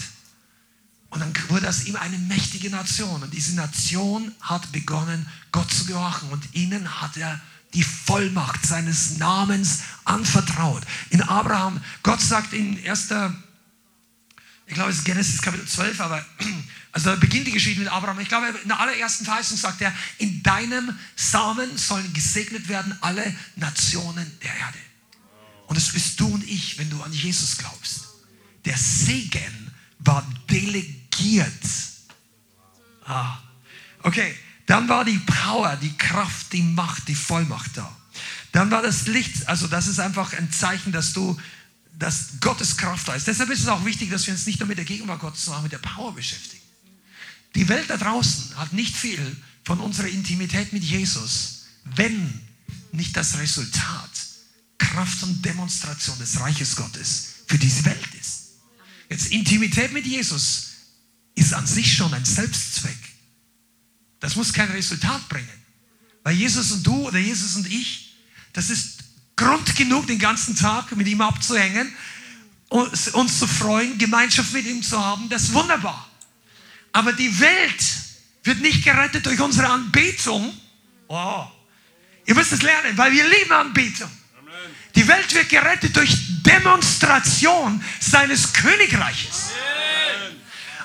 Und 1.11 1.21
dann 1.21 1.33
wurde 1.49 1.69
aus 1.69 1.85
ihm 1.85 1.97
eine 1.97 2.17
mächtige 2.17 2.71
Nation. 2.71 3.23
Und 3.23 3.35
diese 3.35 3.55
Nation 3.55 4.33
hat 4.41 4.73
begonnen, 4.73 5.29
Gott 5.51 5.71
zu 5.71 5.85
gehorchen. 5.85 6.31
Und 6.31 6.55
ihnen 6.55 7.03
hat 7.03 7.17
er 7.17 7.39
die 7.75 7.83
Vollmacht 7.83 8.67
seines 8.67 9.19
Namens 9.19 9.81
anvertraut. 10.05 10.83
In 11.11 11.23
Abraham, 11.23 11.83
Gott 12.03 12.21
sagt 12.21 12.53
in 12.53 12.79
1. 12.87 13.09
Ich 14.67 14.75
glaube, 14.75 14.91
es 14.91 14.99
ist 14.99 15.05
Genesis 15.05 15.43
Kapitel 15.43 15.67
12, 15.67 16.01
aber 16.01 16.25
also 16.93 17.11
da 17.11 17.17
beginnt 17.17 17.47
die 17.47 17.53
Geschichte 17.53 17.81
mit 17.81 17.91
Abraham. 17.91 18.21
Ich 18.21 18.29
glaube, 18.29 18.49
in 18.63 18.69
der 18.69 18.81
allerersten 18.81 19.25
Verheißung 19.25 19.57
sagt 19.57 19.81
er, 19.81 19.95
in 20.19 20.43
deinem 20.43 20.97
Samen 21.17 21.77
sollen 21.77 22.13
gesegnet 22.13 22.69
werden 22.69 22.97
alle 23.01 23.35
Nationen 23.57 24.31
der 24.43 24.55
Erde. 24.55 24.79
Und 25.67 25.77
das 25.77 25.91
bist 25.91 26.21
du 26.21 26.29
und 26.29 26.45
ich, 26.49 26.79
wenn 26.79 26.91
du 26.91 27.03
an 27.03 27.13
Jesus 27.13 27.57
glaubst. 27.57 28.09
Der 28.65 28.77
Segen 28.77 29.73
war 30.01 30.27
delegiert. 30.51 31.53
Ah. 33.05 33.39
Okay, 34.03 34.35
dann 34.73 34.89
war 34.89 35.05
die 35.05 35.19
Power, 35.19 35.77
die 35.77 35.95
Kraft, 35.99 36.55
die 36.55 36.63
Macht, 36.63 37.07
die 37.07 37.15
Vollmacht 37.15 37.77
da. 37.77 37.95
Dann 38.53 38.71
war 38.71 38.81
das 38.81 39.07
Licht, 39.07 39.47
also 39.47 39.67
das 39.67 39.87
ist 39.87 40.01
einfach 40.01 40.33
ein 40.33 40.51
Zeichen, 40.51 40.93
dass 40.93 41.13
du, 41.13 41.39
dass 41.99 42.41
Gottes 42.41 42.79
Kraft 42.79 43.07
da 43.07 43.13
ist. 43.13 43.27
Deshalb 43.27 43.51
ist 43.51 43.61
es 43.61 43.69
auch 43.69 43.85
wichtig, 43.85 44.09
dass 44.09 44.27
wir 44.27 44.33
uns 44.33 44.47
nicht 44.47 44.61
nur 44.61 44.69
mit 44.69 44.79
der 44.79 44.87
Gegenwart 44.87 45.21
Gottes, 45.21 45.45
sondern 45.45 45.65
mit 45.65 45.73
der 45.73 45.79
Power 45.79 46.15
beschäftigen. 46.15 46.63
Die 47.55 47.69
Welt 47.69 47.91
da 47.91 47.99
draußen 47.99 48.57
hat 48.57 48.73
nicht 48.73 48.97
viel 48.97 49.37
von 49.63 49.79
unserer 49.79 50.09
Intimität 50.09 50.73
mit 50.73 50.83
Jesus, 50.83 51.65
wenn 51.85 52.41
nicht 52.93 53.15
das 53.15 53.37
Resultat 53.37 54.11
Kraft 54.79 55.23
und 55.23 55.45
Demonstration 55.45 56.19
des 56.19 56.41
Reiches 56.41 56.77
Gottes 56.77 57.27
für 57.47 57.59
diese 57.59 57.85
Welt 57.85 58.15
ist. 58.19 58.53
Jetzt 59.11 59.33
Intimität 59.33 59.93
mit 59.93 60.07
Jesus 60.07 60.69
ist 61.35 61.53
an 61.53 61.67
sich 61.67 61.95
schon 61.95 62.15
ein 62.15 62.25
Selbstzweck. 62.25 63.12
Das 64.23 64.37
muss 64.37 64.53
kein 64.53 64.71
Resultat 64.71 65.29
bringen. 65.29 65.63
Weil 66.23 66.35
Jesus 66.35 66.71
und 66.71 66.87
du 66.87 67.09
oder 67.09 67.19
Jesus 67.19 67.57
und 67.57 67.67
ich, 67.67 68.15
das 68.53 68.71
ist 68.71 69.01
Grund 69.35 69.75
genug, 69.75 70.07
den 70.07 70.21
ganzen 70.21 70.55
Tag 70.55 70.97
mit 70.97 71.09
ihm 71.09 71.21
abzuhängen, 71.21 71.93
uns, 72.69 73.09
uns 73.09 73.41
zu 73.41 73.49
freuen, 73.49 73.99
Gemeinschaft 73.99 74.53
mit 74.53 74.65
ihm 74.65 74.81
zu 74.81 75.05
haben. 75.05 75.29
Das 75.29 75.43
ist 75.43 75.53
wunderbar. 75.53 76.09
Aber 76.93 77.13
die 77.13 77.41
Welt 77.41 77.85
wird 78.45 78.61
nicht 78.61 78.85
gerettet 78.85 79.27
durch 79.27 79.41
unsere 79.41 79.69
Anbetung. 79.69 80.57
Oh. 81.09 81.45
Ihr 82.25 82.37
müsst 82.37 82.53
es 82.53 82.63
lernen, 82.63 82.97
weil 82.97 83.11
wir 83.11 83.29
lieben 83.29 83.53
Anbetung. 83.53 84.11
Die 84.95 85.09
Welt 85.09 85.35
wird 85.35 85.49
gerettet 85.49 85.97
durch 85.97 86.17
Demonstration 86.43 87.83
seines 87.99 88.53
Königreiches. 88.53 89.51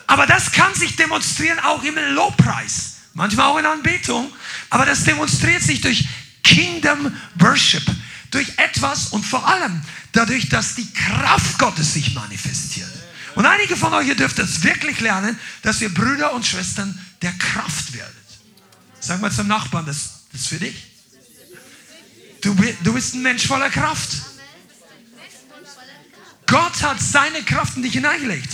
Aber 0.08 0.26
das 0.26 0.52
kann 0.52 0.73
sich 0.73 0.95
demonstrieren 0.95 1.60
auch 1.60 1.84
im 1.84 1.95
Lobpreis, 2.15 2.96
manchmal 3.17 3.47
auch 3.47 3.58
in 3.58 3.65
Anbetung, 3.65 4.32
aber 4.69 4.86
das 4.86 5.03
demonstriert 5.03 5.63
sich 5.63 5.82
durch 5.82 6.08
Kingdom 6.43 7.12
Worship, 7.39 7.84
durch 8.30 8.47
etwas 8.58 9.08
und 9.08 9.25
vor 9.25 9.45
allem 9.45 9.82
dadurch, 10.12 10.49
dass 10.49 10.75
die 10.75 10.88
Kraft 10.93 11.58
Gottes 11.58 11.93
sich 11.93 12.13
manifestiert. 12.13 12.91
Und 13.34 13.45
einige 13.45 13.75
von 13.75 13.91
euch, 13.93 14.08
ihr 14.08 14.15
dürft 14.15 14.38
es 14.39 14.63
wirklich 14.63 14.99
lernen, 15.01 15.38
dass 15.63 15.82
ihr 15.82 15.93
Brüder 15.93 16.34
und 16.34 16.45
Schwestern 16.45 16.97
der 17.23 17.34
Kraft 17.34 17.93
werdet. 17.93 18.15
Sag 18.99 19.19
mal 19.19 19.32
zum 19.32 19.47
Nachbarn, 19.47 19.86
das, 19.88 20.25
das 20.32 20.41
ist 20.41 20.47
für 20.49 20.60
dich. 20.60 20.75
Du, 22.41 22.56
du 22.84 22.93
bist 22.93 23.15
ein 23.15 23.23
Mensch 23.23 23.47
voller 23.47 23.71
Kraft. 23.71 24.10
Gott 26.45 26.84
hat 26.84 27.01
seine 27.01 27.41
Kraft 27.43 27.77
in 27.77 27.84
dich 27.84 27.93
hineingelegt. 27.93 28.51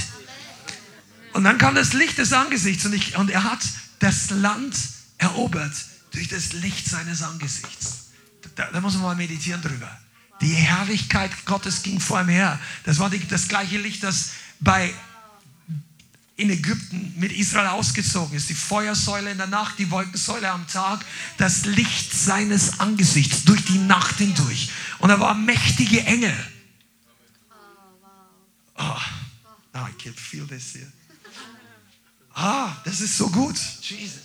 Und 1.34 1.43
dann 1.43 1.58
kam 1.58 1.76
das 1.76 1.91
Licht 1.93 2.17
des 2.17 2.32
Angesichts 2.32 2.86
und, 2.86 2.93
ich, 2.93 3.17
und 3.17 3.30
er 3.30 3.43
hat 3.43 3.60
das 4.03 4.31
Land 4.31 4.75
erobert 5.17 5.73
durch 6.11 6.27
das 6.27 6.51
Licht 6.51 6.87
seines 6.87 7.21
Angesichts. 7.21 8.09
Da, 8.55 8.69
da 8.69 8.81
muss 8.81 8.95
man 8.95 9.03
mal 9.03 9.15
meditieren 9.15 9.61
drüber. 9.61 9.89
Die 10.41 10.53
Herrlichkeit 10.53 11.31
Gottes 11.45 11.83
ging 11.83 12.01
vor 12.01 12.19
ihm 12.19 12.27
her. 12.27 12.59
Das 12.83 12.99
war 12.99 13.09
die, 13.09 13.25
das 13.25 13.47
gleiche 13.47 13.77
Licht, 13.77 14.03
das 14.03 14.31
bei 14.59 14.93
in 16.35 16.49
Ägypten 16.49 17.13
mit 17.15 17.31
Israel 17.31 17.67
ausgezogen 17.67 18.35
ist. 18.35 18.49
Die 18.49 18.55
Feuersäule 18.55 19.31
in 19.31 19.37
der 19.37 19.47
Nacht, 19.47 19.79
die 19.79 19.89
Wolkensäule 19.89 20.49
am 20.51 20.67
Tag, 20.67 21.05
das 21.37 21.63
Licht 21.65 22.11
seines 22.11 22.81
Angesichts 22.81 23.45
durch 23.45 23.63
die 23.63 23.77
Nacht 23.77 24.17
hindurch. 24.17 24.69
Und 24.99 25.09
da 25.09 25.19
waren 25.21 25.45
mächtige 25.45 26.03
Engel. 26.03 26.35
Oh, 28.75 28.97
I 29.75 29.93
can 29.97 30.13
feel 30.13 30.45
this 30.45 30.73
here. 30.73 30.91
Ah, 32.34 32.76
das 32.84 33.02
ist 33.02 33.17
so 33.17 33.30
gut. 33.30 33.56
Jesus. 33.82 34.24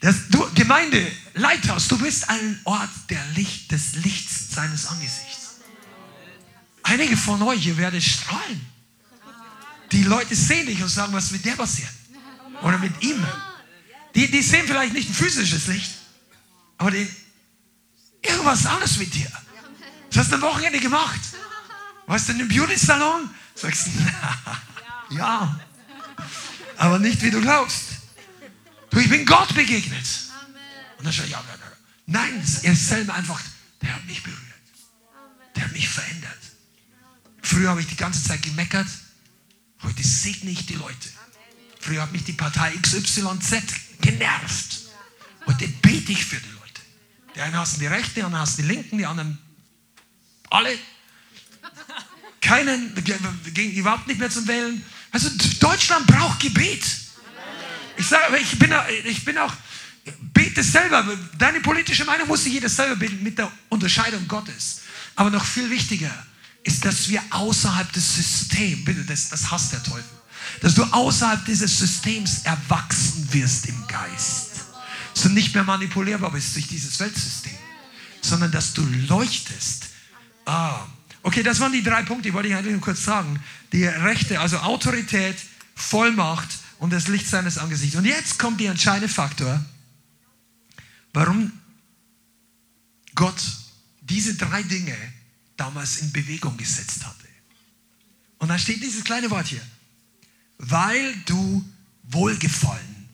Das, 0.00 0.28
du, 0.28 0.48
Gemeinde, 0.54 1.10
Leithaus, 1.34 1.88
du 1.88 1.98
bist 1.98 2.28
ein 2.28 2.60
Ort 2.64 2.90
der 3.08 3.24
Licht, 3.34 3.72
des 3.72 3.94
Lichts 3.96 4.54
seines 4.54 4.86
Angesichts. 4.86 5.56
Einige 6.82 7.16
von 7.16 7.42
euch, 7.42 7.66
ihr 7.66 7.76
werdet 7.76 8.02
strahlen. 8.02 8.66
Die 9.92 10.02
Leute 10.02 10.34
sehen 10.34 10.66
dich 10.66 10.82
und 10.82 10.88
sagen, 10.88 11.12
was 11.12 11.30
mit 11.30 11.44
der 11.44 11.56
passiert. 11.56 11.90
Oder 12.62 12.78
mit 12.78 13.02
ihm. 13.02 13.24
Die, 14.14 14.30
die 14.30 14.42
sehen 14.42 14.66
vielleicht 14.66 14.92
nicht 14.92 15.10
ein 15.10 15.14
physisches 15.14 15.66
Licht, 15.66 15.90
aber 16.78 16.90
die, 16.90 17.08
irgendwas 18.22 18.64
anderes 18.66 18.96
mit 18.98 19.14
dir. 19.14 19.30
Was 20.10 20.18
hast 20.18 20.30
du 20.30 20.36
am 20.36 20.42
Wochenende 20.42 20.80
gemacht? 20.80 21.20
Warst 22.06 22.28
du 22.28 22.32
in 22.32 22.40
einem 22.40 22.48
Beauty-Salon? 22.48 23.28
Sagst 23.54 23.88
du, 23.88 23.90
ja. 25.16 25.60
Aber 26.76 26.98
nicht, 26.98 27.22
wie 27.22 27.30
du 27.30 27.40
glaubst. 27.40 27.84
Du, 28.90 28.98
ich 28.98 29.08
bin 29.08 29.26
Gott 29.26 29.54
begegnet. 29.54 30.06
Und 30.98 31.04
dann 31.04 31.12
schaue 31.12 31.26
ich, 31.26 31.32
ja, 31.32 31.42
nein, 32.06 32.42
er 32.62 32.72
ist 32.72 32.88
selber 32.88 33.14
einfach, 33.14 33.40
der 33.82 33.94
hat 33.94 34.04
mich 34.06 34.22
berührt. 34.22 34.40
Der 35.54 35.64
hat 35.64 35.72
mich 35.72 35.88
verändert. 35.88 36.38
Früher 37.42 37.70
habe 37.70 37.80
ich 37.80 37.86
die 37.86 37.96
ganze 37.96 38.22
Zeit 38.22 38.42
gemeckert. 38.42 38.88
Heute 39.82 40.02
segne 40.02 40.50
ich 40.50 40.66
die 40.66 40.74
Leute. 40.74 41.08
Früher 41.80 42.02
hat 42.02 42.12
mich 42.12 42.24
die 42.24 42.32
Partei 42.32 42.74
XYZ 42.82 43.62
genervt. 44.00 44.80
Heute 45.46 45.68
bete 45.68 46.12
ich 46.12 46.24
für 46.24 46.40
die 46.40 46.48
Leute. 46.48 46.80
Die 47.34 47.40
einen 47.40 47.56
hassen 47.56 47.78
die 47.78 47.86
Rechten, 47.86 48.14
die 48.14 48.22
anderen 48.22 48.42
hassen 48.42 48.62
die 48.62 48.68
Linken, 48.68 48.98
die 48.98 49.06
anderen 49.06 49.38
alle. 50.50 50.76
Keinen, 52.40 52.94
gehen 53.52 53.72
überhaupt 53.72 54.06
nicht 54.06 54.18
mehr 54.18 54.30
zum 54.30 54.46
Wählen. 54.46 54.84
Also 55.16 55.30
Deutschland 55.60 56.06
braucht 56.06 56.40
Gebet. 56.40 56.84
Ich 57.96 58.06
sage, 58.06 58.36
ich 58.36 58.58
bin, 58.58 58.70
ich 59.06 59.24
bin 59.24 59.38
auch, 59.38 59.54
bete 60.34 60.62
selber. 60.62 61.08
Deine 61.38 61.60
politische 61.60 62.04
Meinung 62.04 62.28
muss 62.28 62.44
sich 62.44 62.52
jeder 62.52 62.68
selber 62.68 62.96
beten 62.96 63.22
mit 63.22 63.38
der 63.38 63.50
Unterscheidung 63.70 64.28
Gottes. 64.28 64.82
Aber 65.14 65.30
noch 65.30 65.46
viel 65.46 65.70
wichtiger, 65.70 66.12
ist, 66.64 66.84
dass 66.84 67.08
wir 67.08 67.22
außerhalb 67.30 67.90
des 67.94 68.16
Systems, 68.16 68.84
bitte, 68.84 69.04
das, 69.04 69.30
das 69.30 69.50
hasst 69.50 69.72
der 69.72 69.82
Teufel, 69.82 70.04
dass 70.60 70.74
du 70.74 70.82
außerhalb 70.84 71.46
dieses 71.46 71.78
Systems 71.78 72.42
erwachsen 72.42 73.26
wirst 73.32 73.64
im 73.64 73.86
Geist. 73.86 74.50
Dass 75.14 75.22
du 75.22 75.30
nicht 75.30 75.54
mehr 75.54 75.64
manipulierbar 75.64 76.30
bist 76.30 76.54
durch 76.56 76.66
dieses 76.66 77.00
Weltsystem, 77.00 77.56
sondern 78.20 78.52
dass 78.52 78.74
du 78.74 78.82
leuchtest. 79.08 79.84
Ah, 80.44 80.86
okay, 81.26 81.42
das 81.42 81.58
waren 81.58 81.72
die 81.72 81.82
drei 81.82 82.02
Punkte, 82.02 82.28
die 82.28 82.34
wollte 82.34 82.48
ich 82.48 82.54
eigentlich 82.54 82.72
nur 82.72 82.80
kurz 82.80 83.04
sagen. 83.04 83.42
Die 83.72 83.84
Rechte, 83.84 84.40
also 84.40 84.58
Autorität, 84.58 85.36
Vollmacht 85.74 86.48
und 86.78 86.92
das 86.92 87.08
Licht 87.08 87.26
seines 87.26 87.58
Angesichts. 87.58 87.96
Und 87.96 88.04
jetzt 88.04 88.38
kommt 88.38 88.60
der 88.60 88.70
entscheidende 88.70 89.12
Faktor, 89.12 89.62
warum 91.12 91.50
Gott 93.16 93.42
diese 94.02 94.36
drei 94.36 94.62
Dinge 94.62 94.96
damals 95.56 95.98
in 95.98 96.12
Bewegung 96.12 96.56
gesetzt 96.56 97.04
hatte. 97.04 97.26
Und 98.38 98.48
da 98.48 98.58
steht 98.58 98.80
dieses 98.80 99.02
kleine 99.02 99.28
Wort 99.30 99.48
hier. 99.48 99.62
Weil 100.58 101.12
du 101.26 101.64
Wohlgefallen 102.04 103.08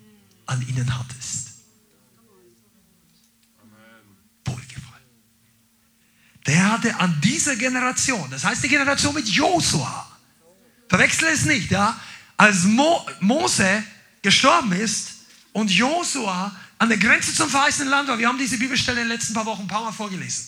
an 0.44 0.61
ihnen 0.68 0.98
hattest. 0.98 1.53
Wohlgefallen. 4.44 5.07
Der 6.46 6.72
hatte 6.72 6.96
an 6.98 7.20
dieser 7.22 7.57
Generation, 7.57 8.28
das 8.31 8.44
heißt 8.44 8.64
die 8.64 8.68
Generation 8.68 9.14
mit 9.14 9.28
Josua, 9.28 10.07
verwechsel 10.88 11.28
es 11.28 11.44
nicht, 11.44 11.70
ja, 11.70 11.98
als 12.37 12.64
Mo 12.64 13.07
Mose 13.20 13.85
gestorben 14.22 14.72
ist 14.72 15.11
und 15.52 15.70
Josua 15.70 16.55
an 16.78 16.88
der 16.88 16.98
Grenze 16.98 17.33
zum 17.33 17.48
verheißenen 17.48 17.88
Land 17.88 18.09
war, 18.09 18.18
wir 18.18 18.26
haben 18.26 18.38
diese 18.38 18.59
Bibelstelle 18.59 19.02
in 19.02 19.09
den 19.09 19.16
letzten 19.16 19.35
paar 19.35 19.46
Wochen 19.46 19.62
ein 19.62 19.68
paar 19.68 19.85
Mal 19.85 19.92
vorgelesen, 19.92 20.46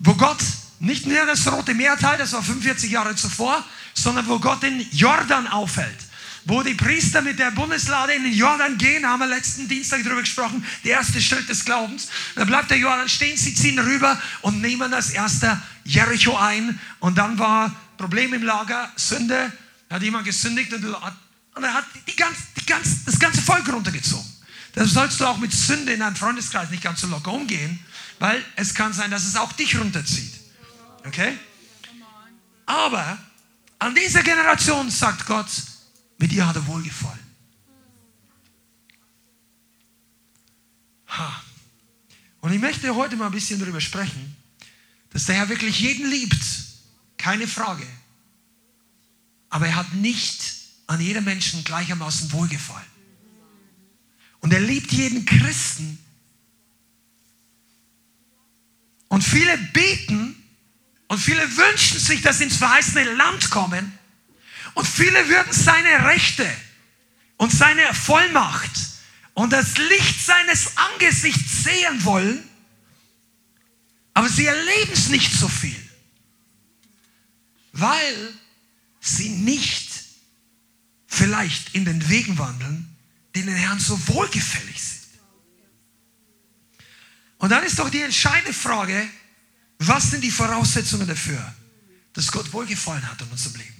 wo 0.00 0.14
Gott 0.14 0.38
nicht 0.80 1.06
mehr 1.06 1.26
das 1.26 1.50
Rote 1.50 1.74
Meer 1.74 1.96
teilt, 1.96 2.20
das 2.20 2.32
war 2.32 2.42
45 2.42 2.90
Jahre 2.90 3.14
zuvor, 3.14 3.64
sondern 3.94 4.26
wo 4.28 4.38
Gott 4.38 4.62
den 4.62 4.84
Jordan 4.90 5.46
aufhält. 5.46 6.07
Wo 6.48 6.62
die 6.62 6.72
Priester 6.72 7.20
mit 7.20 7.38
der 7.38 7.50
Bundeslade 7.50 8.14
in 8.14 8.22
den 8.22 8.32
Jordan 8.32 8.78
gehen, 8.78 9.06
haben 9.06 9.20
wir 9.20 9.26
letzten 9.26 9.68
Dienstag 9.68 10.02
darüber 10.02 10.22
gesprochen, 10.22 10.64
der 10.82 10.92
erste 10.92 11.20
Schritt 11.20 11.46
des 11.46 11.62
Glaubens. 11.62 12.08
Da 12.36 12.46
bleibt 12.46 12.70
der 12.70 12.78
Jordan 12.78 13.06
stehen, 13.06 13.36
sie 13.36 13.54
ziehen 13.54 13.78
rüber 13.78 14.18
und 14.40 14.62
nehmen 14.62 14.90
das 14.90 15.10
erste 15.10 15.60
Jericho 15.84 16.38
ein. 16.38 16.80
Und 17.00 17.18
dann 17.18 17.38
war 17.38 17.76
Problem 17.98 18.32
im 18.32 18.42
Lager, 18.44 18.90
Sünde, 18.96 19.52
hat 19.90 20.02
jemand 20.02 20.24
gesündigt 20.24 20.72
und, 20.72 20.86
und 20.86 21.64
er 21.64 21.74
hat 21.74 21.84
die 22.06 22.16
ganz, 22.16 22.38
die 22.58 22.64
ganz, 22.64 23.04
das 23.04 23.18
ganze 23.18 23.42
Volk 23.42 23.70
runtergezogen. 23.70 24.24
Das 24.72 24.88
sollst 24.94 25.20
du 25.20 25.26
auch 25.26 25.36
mit 25.36 25.52
Sünde 25.52 25.92
in 25.92 26.00
deinem 26.00 26.16
Freundeskreis 26.16 26.70
nicht 26.70 26.82
ganz 26.82 27.02
so 27.02 27.08
locker 27.08 27.30
umgehen, 27.30 27.78
weil 28.20 28.42
es 28.56 28.74
kann 28.74 28.94
sein, 28.94 29.10
dass 29.10 29.26
es 29.26 29.36
auch 29.36 29.52
dich 29.52 29.78
runterzieht. 29.78 30.32
Okay? 31.04 31.36
Aber 32.64 33.18
an 33.78 33.94
dieser 33.94 34.22
Generation 34.22 34.90
sagt 34.90 35.26
Gott, 35.26 35.48
mit 36.18 36.32
ihr 36.32 36.46
hat 36.46 36.56
er 36.56 36.66
wohlgefallen. 36.66 37.26
Ha. 41.06 41.42
Und 42.40 42.52
ich 42.52 42.60
möchte 42.60 42.94
heute 42.94 43.16
mal 43.16 43.26
ein 43.26 43.32
bisschen 43.32 43.58
darüber 43.58 43.80
sprechen, 43.80 44.36
dass 45.10 45.26
der 45.26 45.36
Herr 45.36 45.48
wirklich 45.48 45.80
jeden 45.80 46.08
liebt. 46.10 46.44
Keine 47.16 47.48
Frage. 47.48 47.86
Aber 49.48 49.66
er 49.66 49.76
hat 49.76 49.94
nicht 49.94 50.54
an 50.86 51.00
jedem 51.00 51.24
Menschen 51.24 51.64
gleichermaßen 51.64 52.30
wohlgefallen. 52.32 52.86
Und 54.40 54.52
er 54.52 54.60
liebt 54.60 54.92
jeden 54.92 55.24
Christen. 55.24 55.98
Und 59.08 59.22
viele 59.24 59.56
beten 59.72 60.36
und 61.08 61.18
viele 61.18 61.56
wünschen 61.56 61.98
sich, 61.98 62.20
dass 62.20 62.38
sie 62.38 62.44
ins 62.44 62.56
verheißene 62.56 63.14
Land 63.14 63.50
kommen. 63.50 63.97
Und 64.78 64.86
viele 64.86 65.28
würden 65.28 65.52
seine 65.52 66.04
Rechte 66.04 66.48
und 67.36 67.50
seine 67.50 67.92
Vollmacht 67.92 68.70
und 69.34 69.52
das 69.52 69.76
Licht 69.76 70.24
seines 70.24 70.76
Angesichts 70.76 71.64
sehen 71.64 72.04
wollen. 72.04 72.48
Aber 74.14 74.28
sie 74.28 74.46
erleben 74.46 74.92
es 74.92 75.08
nicht 75.08 75.32
so 75.32 75.48
viel, 75.48 75.74
weil 77.72 78.34
sie 79.00 79.30
nicht 79.30 79.90
vielleicht 81.08 81.74
in 81.74 81.84
den 81.84 82.08
Wegen 82.08 82.38
wandeln, 82.38 82.96
die 83.34 83.42
den 83.42 83.56
Herrn 83.56 83.80
so 83.80 83.98
wohlgefällig 84.06 84.80
sind. 84.80 85.08
Und 87.38 87.50
dann 87.50 87.64
ist 87.64 87.80
doch 87.80 87.90
die 87.90 88.02
entscheidende 88.02 88.52
Frage, 88.52 89.08
was 89.80 90.12
sind 90.12 90.22
die 90.22 90.30
Voraussetzungen 90.30 91.08
dafür, 91.08 91.52
dass 92.12 92.30
Gott 92.30 92.52
wohlgefallen 92.52 93.10
hat 93.10 93.20
in 93.22 93.28
unserem 93.28 93.56
Leben? 93.56 93.77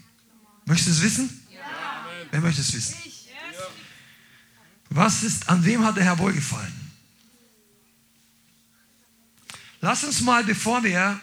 Möchtest 0.68 0.88
du 0.88 0.92
es 0.92 1.02
wissen? 1.02 1.46
Ja. 1.50 2.06
Wer 2.30 2.40
möchte 2.42 2.60
es 2.60 2.74
wissen? 2.74 2.94
Was 4.90 5.22
ist, 5.22 5.48
an 5.48 5.64
wem 5.64 5.82
hat 5.82 5.96
der 5.96 6.04
Herr 6.04 6.18
wohlgefallen? 6.18 6.74
Lass 9.80 10.04
uns 10.04 10.20
mal, 10.20 10.44
bevor 10.44 10.84
wir 10.84 11.18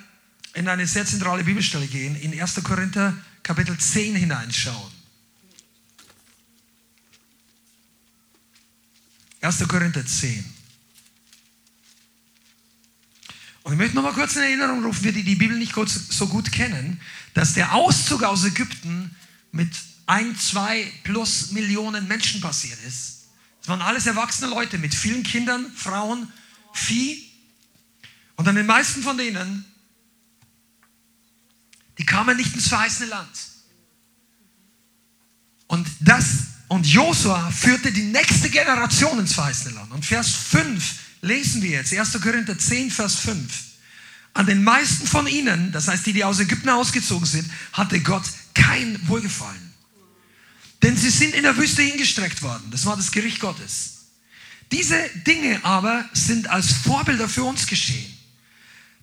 in 0.55 0.67
eine 0.67 0.87
sehr 0.87 1.05
zentrale 1.05 1.43
Bibelstelle 1.43 1.85
gehen, 1.85 2.15
in 2.15 2.39
1. 2.39 2.63
Korinther 2.63 3.15
Kapitel 3.43 3.77
10 3.77 4.15
hineinschauen. 4.15 4.91
1. 9.41 9.67
Korinther 9.67 10.03
10. 10.03 10.43
Und 13.61 13.73
ich 13.73 13.77
möchte 13.77 13.95
noch 13.95 14.03
mal 14.03 14.13
kurz 14.13 14.35
in 14.37 14.41
Erinnerung 14.41 14.83
rufen, 14.83 15.03
wir 15.03 15.11
die 15.11 15.23
die 15.23 15.35
Bibel 15.35 15.57
nicht 15.57 15.75
so 15.75 16.27
gut 16.27 16.51
kennen, 16.51 16.99
dass 17.35 17.53
der 17.53 17.73
Auszug 17.75 18.23
aus 18.23 18.43
Ägypten 18.43 19.15
mit 19.55 19.71
ein, 20.05 20.37
zwei 20.37 20.91
plus 21.03 21.51
Millionen 21.51 22.07
Menschen 22.07 22.41
passiert 22.41 22.77
ist. 22.85 23.27
Es 23.61 23.67
waren 23.67 23.81
alles 23.81 24.05
erwachsene 24.05 24.49
Leute 24.49 24.77
mit 24.77 24.93
vielen 24.93 25.23
Kindern, 25.23 25.71
Frauen, 25.75 26.31
Vieh. 26.73 27.23
Und 28.35 28.47
an 28.47 28.55
den 28.55 28.65
meisten 28.65 29.01
von 29.01 29.17
denen, 29.17 29.65
die 31.97 32.05
kamen 32.05 32.35
nicht 32.35 32.53
ins 32.53 32.67
verheißene 32.67 33.09
Land. 33.09 33.31
Und 35.67 35.87
das 36.01 36.25
und 36.67 36.85
Josua 36.85 37.49
führte 37.49 37.91
die 37.91 38.03
nächste 38.03 38.49
Generation 38.49 39.19
ins 39.19 39.33
verheißene 39.33 39.73
Land. 39.73 39.91
Und 39.93 40.05
Vers 40.05 40.35
5 40.35 40.95
lesen 41.21 41.61
wir 41.61 41.71
jetzt, 41.71 41.93
1. 41.93 42.21
Korinther 42.21 42.59
10, 42.59 42.91
Vers 42.91 43.15
5. 43.15 43.63
An 44.33 44.45
den 44.45 44.63
meisten 44.63 45.07
von 45.07 45.27
ihnen, 45.27 45.71
das 45.71 45.87
heißt 45.87 46.05
die, 46.05 46.13
die 46.13 46.25
aus 46.25 46.39
Ägypten 46.39 46.69
ausgezogen 46.69 47.25
sind, 47.25 47.49
hatte 47.71 48.01
Gott 48.01 48.25
kein 48.55 49.07
Wohlgefallen. 49.07 49.73
Denn 50.81 50.97
sie 50.97 51.09
sind 51.09 51.35
in 51.35 51.43
der 51.43 51.57
Wüste 51.57 51.81
hingestreckt 51.83 52.41
worden. 52.41 52.69
Das 52.71 52.85
war 52.85 52.95
das 52.95 53.11
Gericht 53.11 53.39
Gottes. 53.39 53.91
Diese 54.71 55.09
Dinge 55.27 55.63
aber 55.63 56.09
sind 56.13 56.47
als 56.47 56.71
Vorbilder 56.71 57.29
für 57.29 57.43
uns 57.43 57.67
geschehen. 57.67 58.11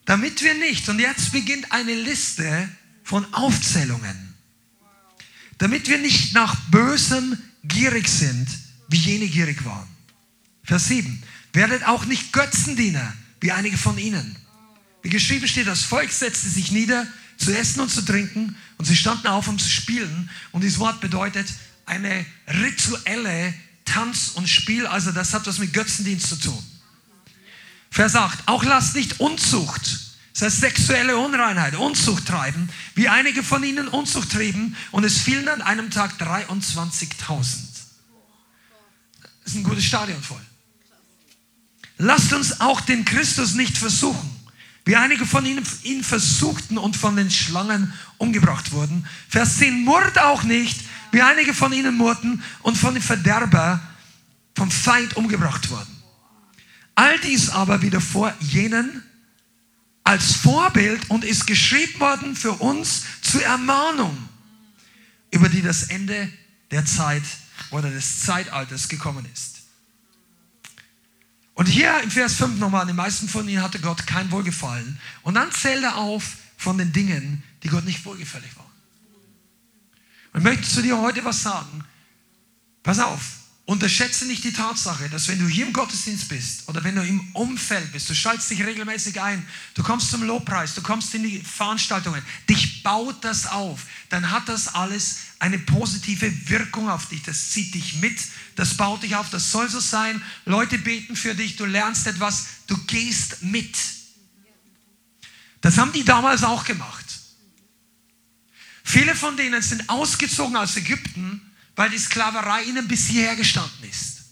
Damit 0.05 0.43
wir 0.43 0.55
nicht, 0.55 0.89
und 0.89 0.99
jetzt 0.99 1.33
beginnt 1.33 1.71
eine 1.71 1.95
Liste 1.95 2.69
von 3.05 3.33
Aufzählungen, 3.33 4.35
damit 5.59 5.89
wir 5.89 5.99
nicht 5.99 6.35
nach 6.35 6.57
Bösem 6.71 7.39
gierig 7.63 8.09
sind, 8.09 8.49
wie 8.89 8.97
jene 8.97 9.29
gierig 9.29 9.65
waren. 9.65 9.89
Vers 10.65 10.89
7. 10.89 11.23
Werdet 11.53 11.87
auch 11.87 12.05
nicht 12.05 12.33
Götzendiener, 12.33 13.13
wie 13.41 13.53
einige 13.53 13.79
von 13.79 13.99
ihnen. 13.99 14.37
Wie 15.03 15.09
geschrieben 15.09 15.47
steht, 15.47 15.67
das 15.67 15.83
Volk 15.83 16.11
setzte 16.11 16.49
sich 16.49 16.73
nieder, 16.73 17.07
zu 17.43 17.57
essen 17.57 17.81
und 17.81 17.91
zu 17.91 18.03
trinken, 18.03 18.57
und 18.79 18.85
sie 18.85 18.97
standen 18.97 19.27
auf, 19.27 19.49
um 19.49 19.59
zu 19.59 19.69
spielen. 19.69 20.31
Und 20.53 20.63
dieses 20.63 20.79
Wort 20.79 21.01
bedeutet 21.01 21.47
eine 21.87 22.25
rituelle 22.49 23.55
Tanz 23.85 24.33
und 24.35 24.49
Spiel, 24.49 24.87
also 24.87 25.13
das 25.13 25.35
hat 25.35 25.47
was 25.47 25.59
mit 25.59 25.73
Götzendienst 25.73 26.29
zu 26.29 26.37
tun. 26.37 26.65
Vers 27.91 28.17
8. 28.17 28.41
Auch 28.47 28.65
lasst 28.65 28.95
nicht 28.95 29.21
Unzucht, 29.21 30.01
das 30.33 30.43
heißt 30.43 30.61
sexuelle 30.61 31.17
Unreinheit, 31.19 31.75
Unzucht 31.77 32.27
treiben, 32.27 32.71
wie 32.95 33.09
einige 33.09 33.43
von 33.43 33.63
ihnen 33.63 33.89
Unzucht 33.89 34.33
trieben, 34.33 34.77
und 34.93 35.05
es 35.05 35.19
fielen 35.19 35.49
an 35.49 35.61
einem 35.61 35.91
Tag 35.91 36.21
23.000. 36.21 37.19
Das 39.45 39.53
ist 39.53 39.57
ein 39.57 39.65
gutes 39.65 39.85
Stadion 39.85 40.23
voll. 40.23 40.41
Lasst 41.99 42.33
uns 42.33 42.61
auch 42.61 42.81
den 42.81 43.05
Christus 43.05 43.55
nicht 43.55 43.77
versuchen, 43.77 44.31
wie 44.85 44.97
einige 44.97 45.27
von 45.27 45.47
ihnen 45.47 45.65
ihn 45.85 46.03
versuchten 46.03 46.79
und 46.79 46.97
von 46.97 47.17
den 47.17 47.31
Schlangen 47.31 47.93
umgebracht 48.19 48.73
wurden. 48.73 49.07
Vers 49.29 49.59
10, 49.59 49.85
murrt 49.85 50.19
auch 50.19 50.43
nicht, 50.43 50.81
wie 51.13 51.23
einige 51.23 51.55
von 51.55 51.73
ihnen 51.73 51.97
murrten 51.97 52.43
und 52.63 52.77
von 52.77 52.95
dem 52.95 53.03
Verderber, 53.03 53.81
vom 54.57 54.71
Feind 54.71 55.17
umgebracht 55.17 55.71
wurden. 55.71 56.03
All 56.95 57.19
dies 57.21 57.51
aber 57.51 57.83
wieder 57.83 58.01
vor 58.01 58.35
jenen 58.41 59.03
als 60.05 60.33
Vorbild 60.37 61.09
und 61.11 61.25
ist 61.25 61.47
geschrieben 61.47 62.01
worden 62.01 62.37
für 62.37 62.53
uns 62.53 63.05
zur 63.23 63.43
Ermahnung, 63.43 64.17
über 65.31 65.49
die 65.49 65.63
das 65.63 65.85
Ende 65.85 66.31
der 66.71 66.85
Zeit 66.85 67.23
oder 67.71 67.89
des 67.91 68.21
Zeitalters 68.21 68.89
gekommen 68.89 69.27
ist. 69.33 69.62
Und 71.55 71.67
hier 71.67 72.01
im 72.03 72.11
Vers 72.11 72.35
5 72.35 72.59
nochmal, 72.59 72.87
den 72.87 72.97
meisten 72.97 73.29
von 73.29 73.49
ihnen 73.49 73.63
hatte 73.63 73.79
Gott 73.79 74.07
kein 74.07 74.31
Wohlgefallen. 74.31 74.99
Und 75.23 75.35
dann 75.35 75.53
zählt 75.53 75.83
er 75.83 75.97
auf 75.97 76.37
von 76.57 76.79
den 76.79 76.93
Dingen, 76.93 77.43
die 77.63 77.69
Gott 77.69 77.85
nicht 77.85 78.05
wohlgefällig 78.05 78.57
waren. 78.57 78.67
Und 80.33 80.41
ich 80.41 80.45
möchte 80.45 80.69
zu 80.69 80.83
dir 80.83 80.99
heute 80.99 81.25
was 81.25 81.43
sagen. 81.43 81.85
Pass 82.83 82.99
auf, 82.99 83.21
unterschätze 83.65 84.27
nicht 84.27 84.43
die 84.45 84.53
Tatsache, 84.53 85.09
dass 85.09 85.29
wenn 85.29 85.39
du 85.39 85.47
hier 85.47 85.67
im 85.67 85.73
Gottesdienst 85.73 86.29
bist 86.29 86.69
oder 86.69 86.83
wenn 86.83 86.97
du 86.97 87.03
im 87.03 87.21
Umfeld 87.35 87.93
bist, 87.93 88.09
du 88.11 88.15
schaltest 88.15 88.51
dich 88.51 88.65
regelmäßig 88.65 89.21
ein, 89.21 89.47
du 89.75 89.83
kommst 89.83 90.11
zum 90.11 90.23
Lobpreis, 90.25 90.75
du 90.75 90.83
kommst 90.83 91.15
in 91.15 91.23
die 91.23 91.39
Veranstaltungen, 91.39 92.23
dich 92.49 92.83
baut 92.83 93.23
das 93.23 93.47
auf, 93.47 93.87
dann 94.09 94.31
hat 94.31 94.49
das 94.49 94.75
alles 94.75 95.19
eine 95.39 95.59
positive 95.59 96.49
Wirkung 96.49 96.89
auf 96.89 97.07
dich. 97.09 97.23
Das 97.23 97.51
zieht 97.51 97.75
dich 97.75 97.95
mit, 97.95 98.19
das 98.57 98.77
baut 98.77 99.03
dich 99.03 99.17
auf, 99.17 99.31
das 99.31 99.51
soll 99.51 99.69
so 99.69 99.81
sein. 99.81 100.23
Leute 100.45 100.79
beten 100.79 101.17
für 101.17 101.35
dich, 101.35 101.57
du 101.57 101.65
lernst 101.65 102.07
etwas, 102.07 102.47
du 102.67 102.77
gehst 102.85 103.43
mit. 103.43 103.75
Das 105.61 105.79
haben 105.79 105.93
die 105.93 106.05
damals 106.05 106.43
auch 106.43 106.65
gemacht. 106.65 107.07
Viele 108.85 109.15
von 109.15 109.37
denen 109.37 109.63
sind 109.63 109.89
ausgezogen 109.89 110.57
aus 110.57 110.77
Ägypten, 110.77 111.41
weil 111.77 111.91
die 111.91 111.99
Sklaverei 111.99 112.65
ihnen 112.65 112.89
bis 112.89 113.07
hierher 113.07 113.37
gestanden 113.37 113.89
ist. 113.89 114.23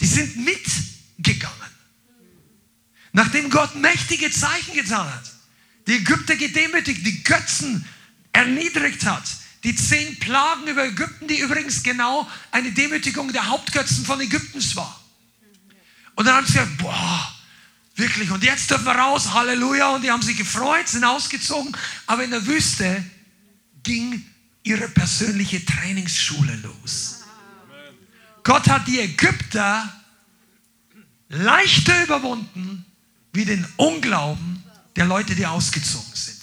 Die 0.00 0.06
sind 0.06 0.36
mitgegangen. 0.36 1.54
Nachdem 3.12 3.48
Gott 3.48 3.74
mächtige 3.76 4.30
Zeichen 4.30 4.74
getan 4.74 5.06
hat, 5.06 5.32
die 5.86 5.94
Ägypter 5.94 6.36
gedemütigt, 6.36 7.06
die 7.06 7.22
Götzen 7.22 7.86
erniedrigt 8.32 9.06
hat, 9.06 9.24
die 9.66 9.74
zehn 9.74 10.16
Plagen 10.20 10.68
über 10.68 10.84
Ägypten, 10.84 11.26
die 11.26 11.40
übrigens 11.40 11.82
genau 11.82 12.30
eine 12.52 12.70
Demütigung 12.70 13.32
der 13.32 13.48
Hauptgötzen 13.48 14.06
von 14.06 14.20
Ägyptens 14.20 14.76
war. 14.76 15.00
Und 16.14 16.24
dann 16.24 16.36
haben 16.36 16.46
sie 16.46 16.52
gesagt, 16.52 16.78
boah, 16.78 17.34
wirklich, 17.96 18.30
und 18.30 18.44
jetzt 18.44 18.70
dürfen 18.70 18.84
wir 18.84 18.94
raus, 18.94 19.34
Halleluja, 19.34 19.88
und 19.88 20.02
die 20.02 20.10
haben 20.12 20.22
sich 20.22 20.36
gefreut, 20.36 20.86
sind 20.86 21.02
ausgezogen, 21.02 21.76
aber 22.06 22.22
in 22.22 22.30
der 22.30 22.46
Wüste 22.46 23.04
ging 23.82 24.24
ihre 24.62 24.88
persönliche 24.88 25.64
Trainingsschule 25.66 26.54
los. 26.62 27.24
Gott 28.44 28.68
hat 28.68 28.86
die 28.86 29.00
Ägypter 29.00 29.92
leichter 31.28 32.04
überwunden 32.04 32.86
wie 33.32 33.44
den 33.44 33.66
Unglauben 33.76 34.62
der 34.94 35.06
Leute, 35.06 35.34
die 35.34 35.44
ausgezogen 35.44 36.14
sind. 36.14 36.35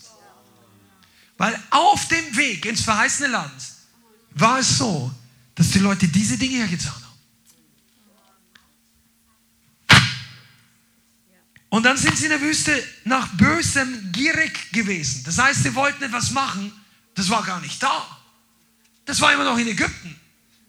Weil 1.38 1.60
auf 1.70 2.08
dem 2.08 2.36
Weg 2.36 2.66
ins 2.66 2.82
verheißene 2.82 3.30
Land 3.30 3.54
war 4.32 4.60
es 4.60 4.78
so, 4.78 5.12
dass 5.56 5.72
die 5.72 5.80
Leute 5.80 6.08
diese 6.08 6.38
Dinge 6.38 6.66
hier 6.66 6.78
haben. 6.86 7.04
Und 11.70 11.84
dann 11.84 11.98
sind 11.98 12.16
sie 12.16 12.26
in 12.26 12.30
der 12.30 12.42
Wüste 12.42 12.84
nach 13.04 13.28
Bösem 13.30 14.12
gierig 14.12 14.72
gewesen. 14.72 15.24
Das 15.26 15.40
heißt, 15.40 15.64
sie 15.64 15.74
wollten 15.74 16.04
etwas 16.04 16.30
machen, 16.30 16.72
das 17.16 17.32
war 17.32 17.42
gar 17.44 17.60
nicht 17.62 17.82
da. 17.82 18.06
Das 19.06 19.20
war 19.22 19.34
immer 19.34 19.44
noch 19.44 19.58
in 19.58 19.68
Ägypten. 19.68 20.20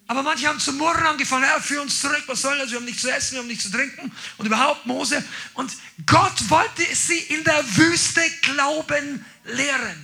Aber 0.07 0.22
manche 0.22 0.46
haben 0.46 0.61
zu 0.61 0.72
murren 0.72 1.05
angefangen, 1.05 1.44
Herr, 1.44 1.61
führ 1.61 1.83
uns 1.83 2.00
zurück, 2.00 2.24
was 2.27 2.40
soll 2.40 2.57
das? 2.59 2.70
Wir 2.70 2.79
haben 2.79 2.87
nichts 2.87 3.03
zu 3.03 3.12
essen, 3.12 3.33
wir 3.33 3.40
haben 3.40 3.48
nichts 3.48 3.64
zu 3.64 3.70
trinken 3.70 4.11
und 4.38 4.46
überhaupt 4.46 4.87
Mose. 4.87 5.22
Und 5.53 5.72
Gott 6.07 6.48
wollte 6.48 6.83
sie 6.94 7.18
in 7.18 7.44
der 7.44 7.64
Wüste 7.77 8.22
Glauben 8.40 9.24
lehren. 9.44 10.04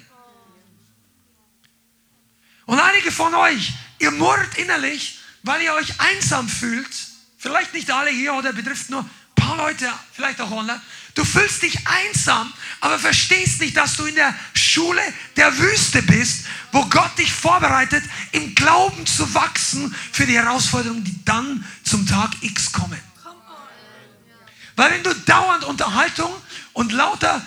Und 2.70 2.78
einige 2.78 3.10
von 3.10 3.34
euch, 3.34 3.72
ihr 3.98 4.12
murrt 4.12 4.56
innerlich, 4.56 5.18
weil 5.42 5.60
ihr 5.60 5.74
euch 5.74 5.98
einsam 5.98 6.48
fühlt. 6.48 6.86
Vielleicht 7.36 7.74
nicht 7.74 7.90
alle 7.90 8.10
hier 8.10 8.32
oder 8.34 8.52
betrifft 8.52 8.90
nur 8.90 9.00
ein 9.00 9.10
paar 9.34 9.56
Leute, 9.56 9.90
vielleicht 10.12 10.40
auch 10.40 10.52
online. 10.52 10.80
Du 11.16 11.24
fühlst 11.24 11.62
dich 11.62 11.76
einsam, 11.84 12.52
aber 12.80 12.96
verstehst 13.00 13.60
nicht, 13.60 13.76
dass 13.76 13.96
du 13.96 14.04
in 14.04 14.14
der 14.14 14.32
Schule 14.54 15.02
der 15.34 15.58
Wüste 15.58 16.00
bist, 16.02 16.44
wo 16.70 16.84
Gott 16.84 17.18
dich 17.18 17.32
vorbereitet, 17.32 18.04
im 18.30 18.54
Glauben 18.54 19.04
zu 19.04 19.34
wachsen 19.34 19.92
für 20.12 20.26
die 20.26 20.36
Herausforderungen, 20.38 21.02
die 21.02 21.24
dann 21.24 21.66
zum 21.82 22.06
Tag 22.06 22.30
X 22.40 22.70
kommen. 22.70 23.00
Weil 24.76 24.92
wenn 24.92 25.02
du 25.02 25.12
dauernd 25.12 25.64
Unterhaltung 25.64 26.32
und 26.72 26.92
lauter 26.92 27.44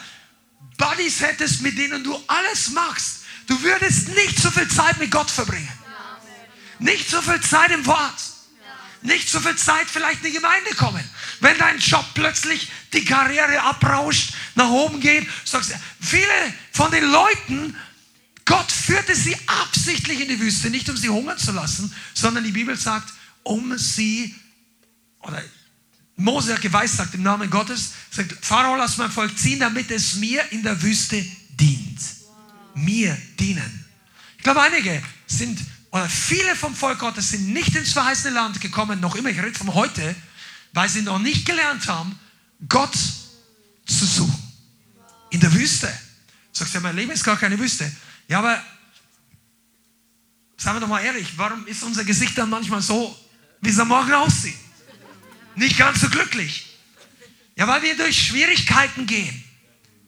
Buddies 0.76 1.22
hättest, 1.22 1.62
mit 1.62 1.78
denen 1.78 2.04
du 2.04 2.22
alles 2.28 2.72
machst, 2.72 3.23
du 3.48 3.62
würdest 3.62 4.10
nicht 4.10 4.40
so 4.40 4.50
viel 4.52 4.68
Zeit 4.68 5.00
mit 5.00 5.12
Gott 5.12 5.30
verbringen. 5.30 5.72
Nicht 6.80 7.10
so 7.10 7.22
viel 7.22 7.40
Zeit 7.42 7.72
im 7.72 7.86
Wort. 7.86 8.22
Nicht 9.02 9.30
so 9.30 9.40
viel 9.40 9.56
Zeit 9.56 9.88
vielleicht 9.90 10.24
in 10.24 10.32
die 10.32 10.38
Gemeinde 10.38 10.74
kommen. 10.76 11.04
Wenn 11.42 11.58
dein 11.58 11.78
Job 11.78 12.06
plötzlich 12.14 12.72
die 12.94 13.04
Karriere 13.04 13.62
abrauscht, 13.62 14.34
nach 14.56 14.70
oben 14.70 15.00
geht, 15.00 15.28
sagst 15.44 15.72
du, 15.72 15.76
viele 16.00 16.54
von 16.72 16.90
den 16.92 17.04
Leuten, 17.04 17.76
Gott 18.46 18.72
führte 18.72 19.16
sie 19.16 19.36
absichtlich 19.48 20.22
in 20.22 20.30
die 20.30 20.40
Wüste, 20.40 20.70
nicht 20.70 20.90
um 20.90 20.98
sie 20.98 21.10
hungern 21.10 21.38
zu 21.38 21.52
lassen, 21.52 21.94
sondern 22.14 22.44
die 22.44 22.52
Bibel 22.52 22.78
sagt, 22.78 23.14
um 23.44 23.78
sie, 23.78 24.34
oder 25.20 25.44
Mose 26.16 26.54
hat 26.54 26.62
geweissagt 26.62 27.14
im 27.16 27.24
Namen 27.24 27.50
Gottes, 27.50 27.92
sagt, 28.12 28.34
Pharao, 28.46 28.76
lass 28.76 28.98
mein 28.98 29.12
Volk 29.12 29.38
ziehen, 29.38 29.60
damit 29.60 29.92
es 29.92 30.16
mir 30.16 30.50
in 30.52 30.64
der 30.64 30.82
Wüste 30.82 31.26
dient. 31.52 32.00
Mir 32.76 33.18
dienen. 33.40 33.86
Ich 34.38 34.44
glaube, 34.44 34.62
einige 34.62 35.02
sind, 35.28 35.60
oder 35.92 36.10
viele 36.10 36.56
vom 36.56 36.76
Volk 36.76 37.00
Gottes 37.00 37.30
sind 37.30 37.54
nicht 37.54 37.76
ins 37.76 37.94
verheißene 37.94 38.34
Land 38.34 38.60
gekommen, 38.62 39.00
noch 39.00 39.16
immer, 39.16 39.30
ich 39.30 39.42
rede 39.42 39.58
von 39.58 39.74
heute, 39.74 40.16
weil 40.74 40.90
sie 40.90 41.02
noch 41.02 41.20
nicht 41.20 41.46
gelernt 41.46 41.88
haben, 41.88 42.18
Gott 42.68 42.96
zu 43.86 44.06
suchen. 44.06 44.42
In 45.30 45.40
der 45.40 45.54
Wüste. 45.54 45.92
Sagst 46.52 46.76
du, 46.76 46.80
mein 46.80 46.96
Leben 46.96 47.12
ist 47.12 47.24
gar 47.24 47.38
keine 47.38 47.58
Wüste. 47.58 47.92
Ja, 48.28 48.40
aber 48.40 48.64
Sagen 50.64 50.78
wir 50.78 50.80
doch 50.80 50.88
mal 50.88 51.04
ehrlich, 51.04 51.28
warum 51.36 51.68
ist 51.68 51.84
unser 51.84 52.06
Gesicht 52.06 52.38
dann 52.38 52.50
manchmal 52.50 52.82
so, 52.82 53.14
wie 53.60 53.70
es 53.70 53.78
am 53.80 53.90
Morgen 53.90 54.14
aussieht? 54.14 54.56
Nicht 55.56 55.78
ganz 55.78 56.00
so 56.00 56.08
glücklich. 56.08 56.78
Ja, 57.58 57.68
weil 57.68 57.82
wir 57.82 57.98
durch 57.98 58.28
Schwierigkeiten 58.28 59.06
gehen, 59.06 59.44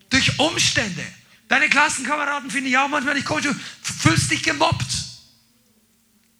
durch 0.09 0.39
Umstände. 0.39 1.05
Deine 1.47 1.69
Klassenkameraden 1.69 2.49
finde 2.49 2.69
ich 2.69 2.77
auch 2.77 2.87
manchmal 2.87 3.15
nicht 3.15 3.25
komisch, 3.25 3.45
du 3.45 3.53
fühlst 3.81 4.31
dich 4.31 4.43
gemobbt. 4.43 4.85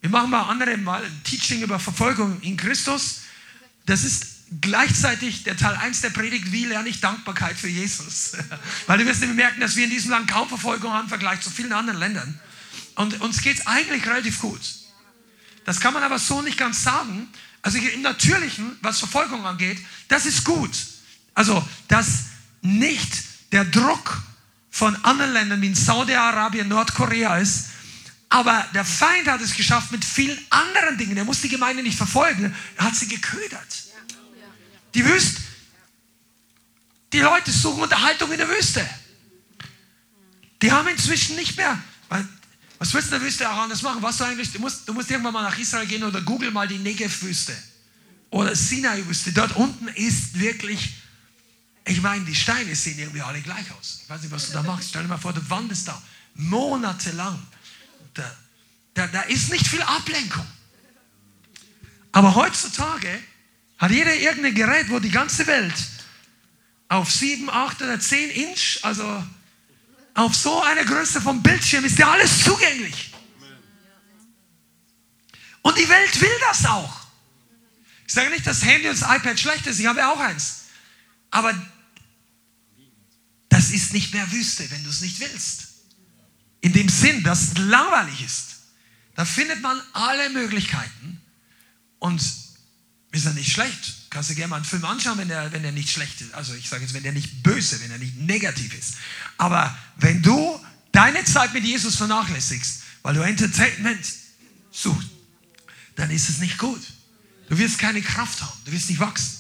Wir 0.02 0.10
machen 0.10 0.30
mal 0.30 0.44
andere 0.44 0.78
mal 0.78 1.04
ein 1.04 1.24
Teaching 1.24 1.62
über 1.62 1.80
Verfolgung 1.80 2.40
in 2.42 2.58
Christus. 2.58 3.22
Das 3.86 4.04
ist 4.04 4.36
gleichzeitig 4.62 5.44
der 5.44 5.58
Teil 5.58 5.76
1 5.76 6.02
der 6.02 6.12
Predigt, 6.12 6.52
wie 6.52 6.66
lerne 6.66 6.90
ich 6.90 7.02
Dankbarkeit 7.02 7.58
für 7.58 7.68
Jesus. 7.68 8.34
Weil 8.88 9.00
du 9.00 9.06
wirst 9.06 9.22
nämlich 9.22 9.38
merken, 9.38 9.62
dass 9.62 9.76
wir 9.76 9.86
in 9.86 9.90
diesem 9.90 10.12
Land 10.12 10.30
kaum 10.30 10.48
Verfolgung 10.48 10.94
haben 10.94 11.06
im 11.06 11.10
Vergleich 11.10 11.42
zu 11.42 11.50
vielen 11.50 11.74
anderen 11.74 12.00
Ländern. 12.00 12.40
Und 12.96 13.20
uns 13.22 13.42
geht 13.42 13.60
es 13.60 13.68
eigentlich 13.68 14.06
relativ 14.06 14.40
gut. 14.40 14.62
Das 15.66 15.80
kann 15.80 15.94
man 15.94 16.04
aber 16.04 16.20
so 16.20 16.42
nicht 16.42 16.58
ganz 16.58 16.84
sagen. 16.84 17.28
Also 17.62 17.80
im 17.80 18.02
Natürlichen, 18.04 18.78
was 18.82 19.00
Verfolgung 19.00 19.46
angeht, 19.46 19.80
das 20.08 20.26
ist 20.26 20.44
gut. 20.44 20.72
Also, 21.34 21.68
dass 21.88 22.26
nicht 22.62 23.24
der 23.52 23.66
Druck 23.66 24.22
von 24.76 24.94
anderen 25.06 25.32
Ländern 25.32 25.62
wie 25.62 25.68
in 25.68 25.76
Saudi-Arabien, 25.76 26.68
Nordkorea 26.68 27.38
ist, 27.38 27.68
aber 28.28 28.68
der 28.74 28.84
Feind 28.84 29.26
hat 29.26 29.40
es 29.40 29.56
geschafft 29.56 29.90
mit 29.94 30.04
vielen 30.04 30.38
anderen 30.50 30.98
Dingen. 30.98 31.16
Er 31.16 31.24
muss 31.24 31.40
die 31.40 31.48
Gemeinde 31.48 31.82
nicht 31.82 31.96
verfolgen, 31.96 32.54
er 32.76 32.84
hat 32.84 32.94
sie 32.94 33.08
geködert. 33.08 33.86
Die 34.94 35.06
Wüste, 35.06 35.42
die 37.14 37.20
Leute 37.20 37.52
suchen 37.52 37.84
Unterhaltung 37.84 38.30
in 38.34 38.38
der 38.38 38.50
Wüste. 38.50 38.86
Die 40.62 40.70
haben 40.70 40.90
inzwischen 40.90 41.38
nicht 41.38 41.56
mehr, 41.56 41.82
was 42.78 42.94
willst 42.94 43.12
du 43.12 43.16
in 43.16 43.22
der 43.22 43.28
Wüste 43.30 43.50
auch 43.50 43.56
anders 43.56 43.82
machen? 43.82 44.02
Was 44.02 44.18
du 44.18 44.26
eigentlich, 44.26 44.52
du 44.52 44.60
musst, 44.60 44.90
du 44.90 44.94
musst 44.94 45.10
irgendwann 45.10 45.32
mal 45.32 45.44
nach 45.44 45.58
Israel 45.58 45.86
gehen 45.86 46.04
oder 46.04 46.20
google 46.20 46.52
mal 46.52 46.68
die 46.68 46.80
Negev-Wüste 46.80 47.56
oder 48.30 48.54
Sinai-Wüste. 48.54 49.32
Dort 49.32 49.56
unten 49.56 49.88
ist 49.88 50.38
wirklich, 50.38 50.96
ich 51.88 52.02
meine, 52.02 52.26
die 52.26 52.36
Steine 52.36 52.76
sehen 52.76 52.98
irgendwie 52.98 53.22
alle 53.22 53.42
gleich 53.42 53.72
aus. 53.78 54.00
Ich 54.04 54.10
weiß 54.10 54.22
nicht, 54.22 54.32
was 54.32 54.48
du 54.48 54.54
da 54.54 54.64
machst. 54.64 54.90
Stell 54.90 55.04
dir 55.04 55.08
mal 55.08 55.18
vor, 55.18 55.34
du 55.34 55.50
wanderst 55.50 55.88
da 55.88 56.02
monatelang. 56.34 57.40
Da, 58.14 58.36
da, 58.96 59.08
da 59.08 59.22
ist 59.22 59.52
nicht 59.52 59.68
viel 59.68 59.82
Ablenkung. 59.84 60.46
Aber 62.12 62.34
heutzutage 62.34 63.20
hat 63.78 63.92
jeder 63.92 64.16
irgendein 64.16 64.56
Gerät, 64.56 64.90
wo 64.90 65.00
die 65.00 65.12
ganze 65.12 65.46
Welt 65.48 65.76
auf 66.88 67.12
7, 67.12 67.50
8 67.50 67.82
oder 67.82 68.00
10 68.00 68.30
Inch, 68.32 68.80
also 68.82 69.24
auf 70.14 70.36
so 70.36 70.64
einer 70.64 70.86
Größe 70.86 71.22
vom 71.22 71.44
Bildschirm 71.44 71.84
ist 71.86 72.00
ja 72.00 72.12
alles 72.12 72.44
zugänglich. 72.44 73.14
Und 75.62 75.78
die 75.78 75.90
Welt 75.90 76.22
will 76.22 76.38
das 76.48 76.66
auch. 76.66 77.02
Ich 78.08 78.14
sage 78.14 78.30
nicht, 78.30 78.48
dass 78.48 78.64
Handy 78.64 78.88
und 78.88 79.00
das 79.00 79.10
iPad 79.10 79.40
schlecht 79.40 79.68
ist, 79.68 79.80
ich 79.80 79.86
habe 79.86 80.08
auch 80.08 80.20
eins. 80.20 80.66
Aber 81.32 81.54
das 83.66 83.74
ist 83.74 83.94
nicht 83.94 84.14
mehr 84.14 84.32
Wüste, 84.32 84.70
wenn 84.70 84.84
du 84.84 84.92
es 84.92 85.02
nicht 85.02 85.20
willst. 85.20 85.64
In 86.62 86.74
dem 86.74 86.88
Sinn, 86.88 87.24
dass 87.24 87.42
es 87.42 87.58
langweilig 87.58 88.24
ist. 88.24 88.58
Da 89.16 89.26
findet 89.26 89.62
man 89.62 89.82
alle 89.94 90.30
Möglichkeiten 90.30 91.20
und 91.98 92.22
ist 93.12 93.26
ja 93.26 93.32
nicht 93.32 93.52
schlecht. 93.52 94.12
Kannst 94.12 94.30
du 94.30 94.36
gerne 94.36 94.50
mal 94.50 94.58
einen 94.58 94.66
Film 94.66 94.86
anschauen, 94.86 95.18
wenn 95.18 95.30
der, 95.30 95.52
wenn 95.52 95.64
der 95.64 95.72
nicht 95.72 95.90
schlecht 95.90 96.22
ist. 96.22 96.34
Also 96.36 96.54
ich 96.54 96.70
sage 96.70 96.84
jetzt, 96.84 96.94
wenn 96.94 97.02
der 97.02 97.14
nicht 97.14 97.42
böse, 97.42 97.82
wenn 97.82 97.90
er 97.90 97.98
nicht 97.98 98.18
negativ 98.18 98.78
ist. 98.78 98.96
Aber 99.38 99.76
wenn 99.96 100.22
du 100.22 100.60
deine 100.92 101.24
Zeit 101.26 101.54
mit 101.54 101.64
Jesus 101.64 101.96
vernachlässigst, 101.96 102.84
weil 103.02 103.16
du 103.16 103.22
Entertainment 103.22 104.06
suchst, 104.72 105.10
dann 105.96 106.12
ist 106.12 106.30
es 106.30 106.38
nicht 106.38 106.60
gut. 106.60 106.82
Du 107.50 107.58
wirst 107.58 107.80
keine 107.80 108.04
Kraft 108.04 108.44
haben, 108.44 108.60
du 108.66 108.72
wirst 108.72 108.90
nicht 108.90 109.00
wachsen. 109.00 109.38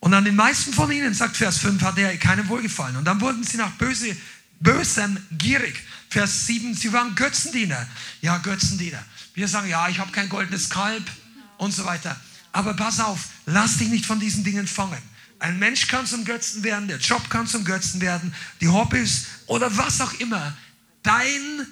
Und 0.00 0.14
an 0.14 0.24
den 0.24 0.36
meisten 0.36 0.72
von 0.72 0.90
ihnen, 0.90 1.14
sagt 1.14 1.36
Vers 1.36 1.58
5, 1.58 1.82
hat 1.82 1.98
er 1.98 2.16
keinem 2.16 2.48
wohlgefallen. 2.48 2.96
Und 2.96 3.04
dann 3.04 3.20
wurden 3.20 3.42
sie 3.42 3.56
nach 3.56 3.72
böse, 3.72 4.16
bösem 4.60 5.18
gierig. 5.32 5.82
Vers 6.10 6.46
7, 6.46 6.74
sie 6.74 6.92
waren 6.92 7.14
Götzendiener. 7.14 7.86
Ja, 8.20 8.38
Götzendiener. 8.38 9.02
Wir 9.34 9.48
sagen, 9.48 9.68
ja, 9.68 9.88
ich 9.88 9.98
habe 9.98 10.12
kein 10.12 10.28
goldenes 10.28 10.70
Kalb 10.70 11.04
und 11.58 11.72
so 11.72 11.84
weiter. 11.84 12.18
Aber 12.52 12.74
pass 12.74 13.00
auf, 13.00 13.20
lass 13.46 13.78
dich 13.78 13.88
nicht 13.88 14.06
von 14.06 14.20
diesen 14.20 14.44
Dingen 14.44 14.66
fangen. 14.66 14.98
Ein 15.38 15.58
Mensch 15.58 15.88
kann 15.88 16.06
zum 16.06 16.24
Götzen 16.24 16.62
werden, 16.62 16.88
der 16.88 16.98
Job 16.98 17.28
kann 17.28 17.46
zum 17.46 17.64
Götzen 17.64 18.00
werden, 18.00 18.34
die 18.60 18.68
Hobbys 18.68 19.26
oder 19.46 19.76
was 19.76 20.00
auch 20.00 20.14
immer. 20.14 20.56
Dein 21.02 21.66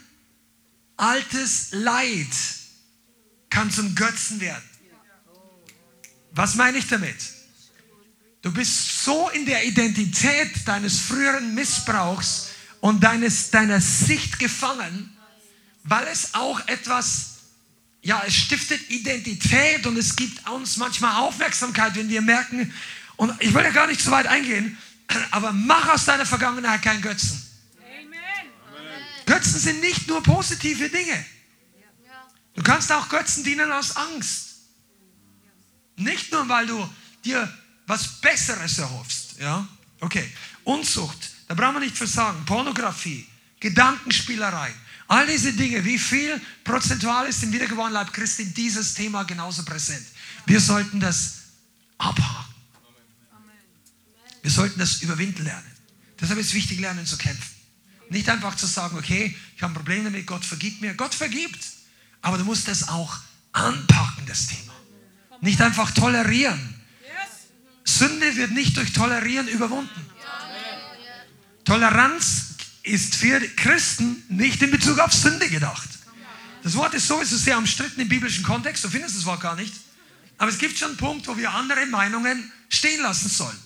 altes 0.97 1.69
Leid 1.73 2.29
kann 3.49 3.71
zum 3.71 3.95
Götzen 3.95 4.41
werden. 4.41 4.63
Was 6.33 6.57
meine 6.57 6.79
ich 6.79 6.89
damit? 6.89 7.17
Du 8.45 8.53
bist 8.53 9.03
so 9.05 9.31
in 9.31 9.47
der 9.47 9.65
Identität 9.65 10.51
deines 10.67 11.01
früheren 11.01 11.55
Missbrauchs 11.55 12.51
und 12.81 13.03
deines, 13.03 13.51
deiner 13.51 13.81
Sicht 13.81 14.39
gefangen, 14.39 15.17
weil 15.85 16.07
es 16.09 16.35
auch 16.35 16.61
etwas 16.69 17.31
ja, 18.03 18.23
es 18.27 18.35
stiftet 18.35 18.91
Identität 18.91 19.87
und 19.87 19.97
es 19.97 20.15
gibt 20.15 20.47
uns 20.51 20.77
manchmal 20.77 21.23
Aufmerksamkeit, 21.23 21.95
wenn 21.95 22.11
wir 22.11 22.21
merken, 22.21 22.71
und 23.17 23.33
ich 23.41 23.55
will 23.55 23.65
ja 23.65 23.71
gar 23.71 23.87
nicht 23.87 24.03
so 24.03 24.11
weit 24.11 24.27
eingehen, 24.27 24.77
aber 25.31 25.51
mach 25.53 25.89
aus 25.89 26.05
deiner 26.05 26.27
Vergangenheit 26.27 26.83
keinen 26.83 27.01
Götzen. 27.01 27.43
Amen. 27.79 28.51
Götzen 29.25 29.59
sind 29.59 29.81
nicht 29.81 30.07
nur 30.07 30.23
positive 30.23 30.91
Dinge. 30.91 31.25
Du 32.55 32.63
kannst 32.63 32.93
auch 32.93 33.09
Götzen 33.09 33.43
dienen 33.43 33.73
aus 33.73 33.97
Angst. 33.97 34.57
Nicht 35.97 36.31
nur, 36.31 36.47
weil 36.47 36.67
du 36.67 36.87
dir 37.25 37.51
was 37.87 38.21
Besseres 38.21 38.79
erhoffst. 38.79 39.37
Ja? 39.39 39.67
Okay. 40.01 40.29
Unzucht, 40.65 41.31
da 41.49 41.55
brauchen 41.55 41.75
wir 41.75 41.81
nicht 41.81 41.97
versagen. 41.97 42.45
Pornografie, 42.47 43.27
Gedankenspielerei, 43.61 44.73
All 45.07 45.27
diese 45.27 45.53
Dinge, 45.53 45.85
wie 45.85 45.99
viel 45.99 46.41
prozentual 46.63 47.27
ist 47.27 47.43
im 47.43 47.53
wiedergeborenen 47.53 47.93
Leib 47.93 48.13
Christi 48.13 48.47
dieses 48.47 48.95
Thema 48.95 49.25
genauso 49.25 49.63
präsent? 49.63 50.05
Wir 50.47 50.61
sollten 50.61 50.99
das 50.99 51.35
abhaken. 51.99 52.55
Wir 54.43 54.51
sollten 54.51 54.79
das 54.79 55.03
überwinden 55.03 55.45
lernen. 55.45 55.71
Deshalb 56.21 56.39
ist 56.39 56.49
es 56.49 56.55
wichtig, 56.55 56.81
lernen 56.81 57.07
zu 57.07 57.19
kämpfen. 57.19 57.55
Nicht 58.11 58.29
einfach 58.29 58.57
zu 58.57 58.67
sagen, 58.67 58.99
okay, 58.99 59.37
ich 59.57 59.63
habe 59.63 59.73
ein 59.73 59.77
Problem 59.77 60.05
damit, 60.05 60.27
Gott 60.27 60.45
vergibt 60.45 60.81
mir. 60.81 60.95
Gott 60.95 61.15
vergibt. 61.15 61.65
Aber 62.23 62.39
du 62.39 62.45
musst 62.45 62.69
das 62.69 62.89
auch 62.89 63.19
anpacken, 63.53 64.25
das 64.27 64.47
Thema. 64.47 64.73
Nicht 65.41 65.61
einfach 65.61 65.91
tolerieren. 65.91 66.74
Sünde 67.85 68.37
wird 68.37 68.53
nicht 68.53 68.77
durch 68.77 68.93
Tolerieren 68.93 69.49
überwunden. 69.49 70.07
Toleranz 71.65 72.55
ist 72.83 73.15
für 73.15 73.41
Christen 73.41 74.25
nicht 74.29 74.63
in 74.63 74.71
Bezug 74.71 74.99
auf 74.99 75.13
Sünde 75.13 75.49
gedacht. 75.49 75.89
Das 76.63 76.75
Wort 76.75 76.95
ist 76.95 77.07
sowieso 77.07 77.37
sehr 77.37 77.59
umstritten 77.59 78.01
im 78.01 78.09
biblischen 78.09 78.43
Kontext, 78.43 78.85
du 78.85 78.89
findest 78.89 79.17
das 79.17 79.25
Wort 79.27 79.41
gar 79.41 79.55
nicht. 79.55 79.75
Aber 80.39 80.51
es 80.51 80.59
gibt 80.59 80.79
schon 80.79 80.89
einen 80.89 80.97
Punkt, 80.97 81.27
wo 81.29 81.37
wir 81.37 81.53
andere 81.53 81.87
Meinungen 81.87 82.51
stehen 82.69 83.01
lassen 83.03 83.29
sollen. 83.29 83.57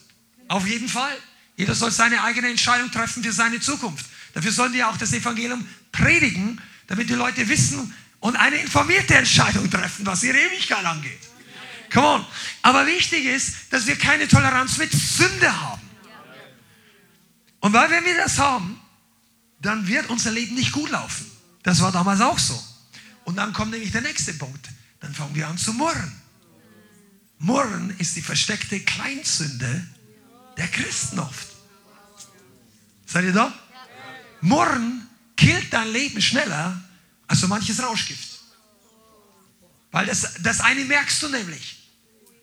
Auf 0.48 0.66
jeden 0.66 0.88
Fall. 0.88 1.16
Jeder 1.57 1.74
soll 1.74 1.90
seine 1.90 2.22
eigene 2.22 2.48
Entscheidung 2.48 2.90
treffen 2.90 3.22
für 3.22 3.33
seine 3.33 3.61
Zukunft. 3.61 4.07
Dafür 4.35 4.52
sollen 4.52 4.72
wir 4.72 4.88
auch 4.88 4.96
das 4.96 5.12
Evangelium 5.12 5.66
predigen, 5.90 6.61
damit 6.87 7.09
die 7.09 7.14
Leute 7.14 7.48
wissen 7.48 7.94
und 8.20 8.37
eine 8.37 8.57
informierte 8.57 9.14
Entscheidung 9.14 9.70
treffen, 9.70 10.07
was 10.07 10.22
ihre 10.22 10.38
Ewigkeit 10.38 10.85
angeht. 10.85 11.18
Come 11.92 12.07
on. 12.07 12.27
Aber 12.62 12.87
wichtig 12.87 13.24
ist, 13.24 13.55
dass 13.70 13.87
wir 13.87 13.96
keine 13.96 14.29
Toleranz 14.29 14.79
mit 14.79 14.92
Sünde 14.92 15.61
haben. 15.61 15.83
Und 17.61 17.72
weil 17.72 17.90
wenn 17.90 18.05
wir 18.05 18.16
das 18.16 18.38
haben, 18.38 18.81
dann 19.61 19.87
wird 19.88 20.09
unser 20.09 20.31
Leben 20.31 20.55
nicht 20.55 20.73
gut 20.73 20.90
laufen. 20.90 21.31
Das 21.63 21.81
war 21.81 21.90
damals 21.92 22.21
auch 22.21 22.38
so. 22.38 22.63
Und 23.25 23.37
dann 23.37 23.52
kommt 23.52 23.73
nämlich 23.73 23.90
der 23.90 24.02
nächste 24.02 24.33
Punkt. 24.35 24.69
Dann 25.00 25.15
fangen 25.15 25.35
wir 25.35 25.48
an 25.48 25.58
zu 25.58 25.73
murren. 25.73 26.21
Murren 27.38 27.94
ist 27.98 28.17
die 28.17 28.23
versteckte 28.23 28.81
Kleinsünde 28.81 29.87
der 30.56 30.69
Christen 30.69 31.19
oft. 31.19 31.48
Seid 33.06 33.25
ihr 33.25 33.33
da? 33.33 33.52
Murren 34.40 35.06
killt 35.37 35.73
dein 35.73 35.92
Leben 35.92 36.21
schneller 36.21 36.81
als 37.27 37.40
so 37.40 37.48
manches 37.48 37.83
Rauschgift. 37.83 38.40
Weil 39.90 40.06
das, 40.06 40.35
das 40.40 40.60
eine 40.60 40.85
merkst 40.85 41.23
du 41.23 41.29
nämlich. 41.29 41.77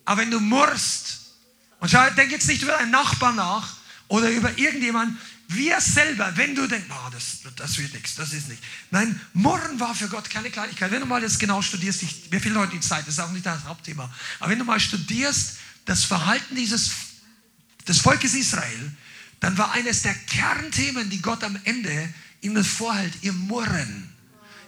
Aber 0.06 0.22
wenn 0.22 0.32
du 0.32 0.39
murrst, 0.39 1.20
und 1.80 1.89
schau, 1.89 2.10
denk 2.12 2.32
jetzt 2.32 2.47
nicht 2.47 2.62
über 2.62 2.74
deinen 2.74 2.91
Nachbarn 2.91 3.36
nach 3.36 3.76
oder 4.08 4.30
über 4.30 4.58
irgendjemanden, 4.58 5.20
wir 5.47 5.80
selber, 5.80 6.32
wenn 6.36 6.56
du 6.56 6.66
denkst, 6.68 6.88
oh, 6.89 7.10
das, 7.12 7.39
das 7.56 7.78
wird 7.78 7.93
nichts, 7.93 8.16
das 8.16 8.34
ist 8.34 8.49
nicht. 8.49 8.64
Nein, 8.89 9.20
Murren 9.34 9.80
war 9.80 9.93
für 9.93 10.08
Gott 10.08 10.30
keine 10.30 10.49
Kleinigkeit. 10.49 10.89
Wenn 10.89 11.01
du 11.01 11.06
mal 11.06 11.22
das 11.22 11.38
genau 11.38 11.62
studierst, 11.62 12.01
ich, 12.01 12.32
mir 12.32 12.41
fehlt 12.41 12.56
heute 12.56 12.72
die 12.72 12.80
Zeit, 12.80 13.01
das 13.01 13.16
ist 13.16 13.20
auch 13.20 13.32
nicht 13.32 13.45
das 13.45 13.64
Hauptthema. 13.66 14.12
Aber 14.39 14.49
wenn 14.49 14.58
du 14.58 14.66
mal 14.66 14.80
studierst, 14.80 15.58
das 15.86 16.03
Verhalten 16.03 16.56
dieses, 16.56 16.91
des 17.88 17.99
Volkes 17.99 18.34
Israel, 18.34 18.91
dann 19.39 19.58
war 19.58 19.72
eines 19.74 20.01
der 20.01 20.16
Kernthemen, 20.16 21.10
die 21.12 21.22
Gott 21.22 21.43
am 21.43 21.60
Ende 21.64 22.12
ihnen 22.41 22.64
vorhält, 22.64 23.14
ihr 23.22 23.34
Murren. 23.34 24.05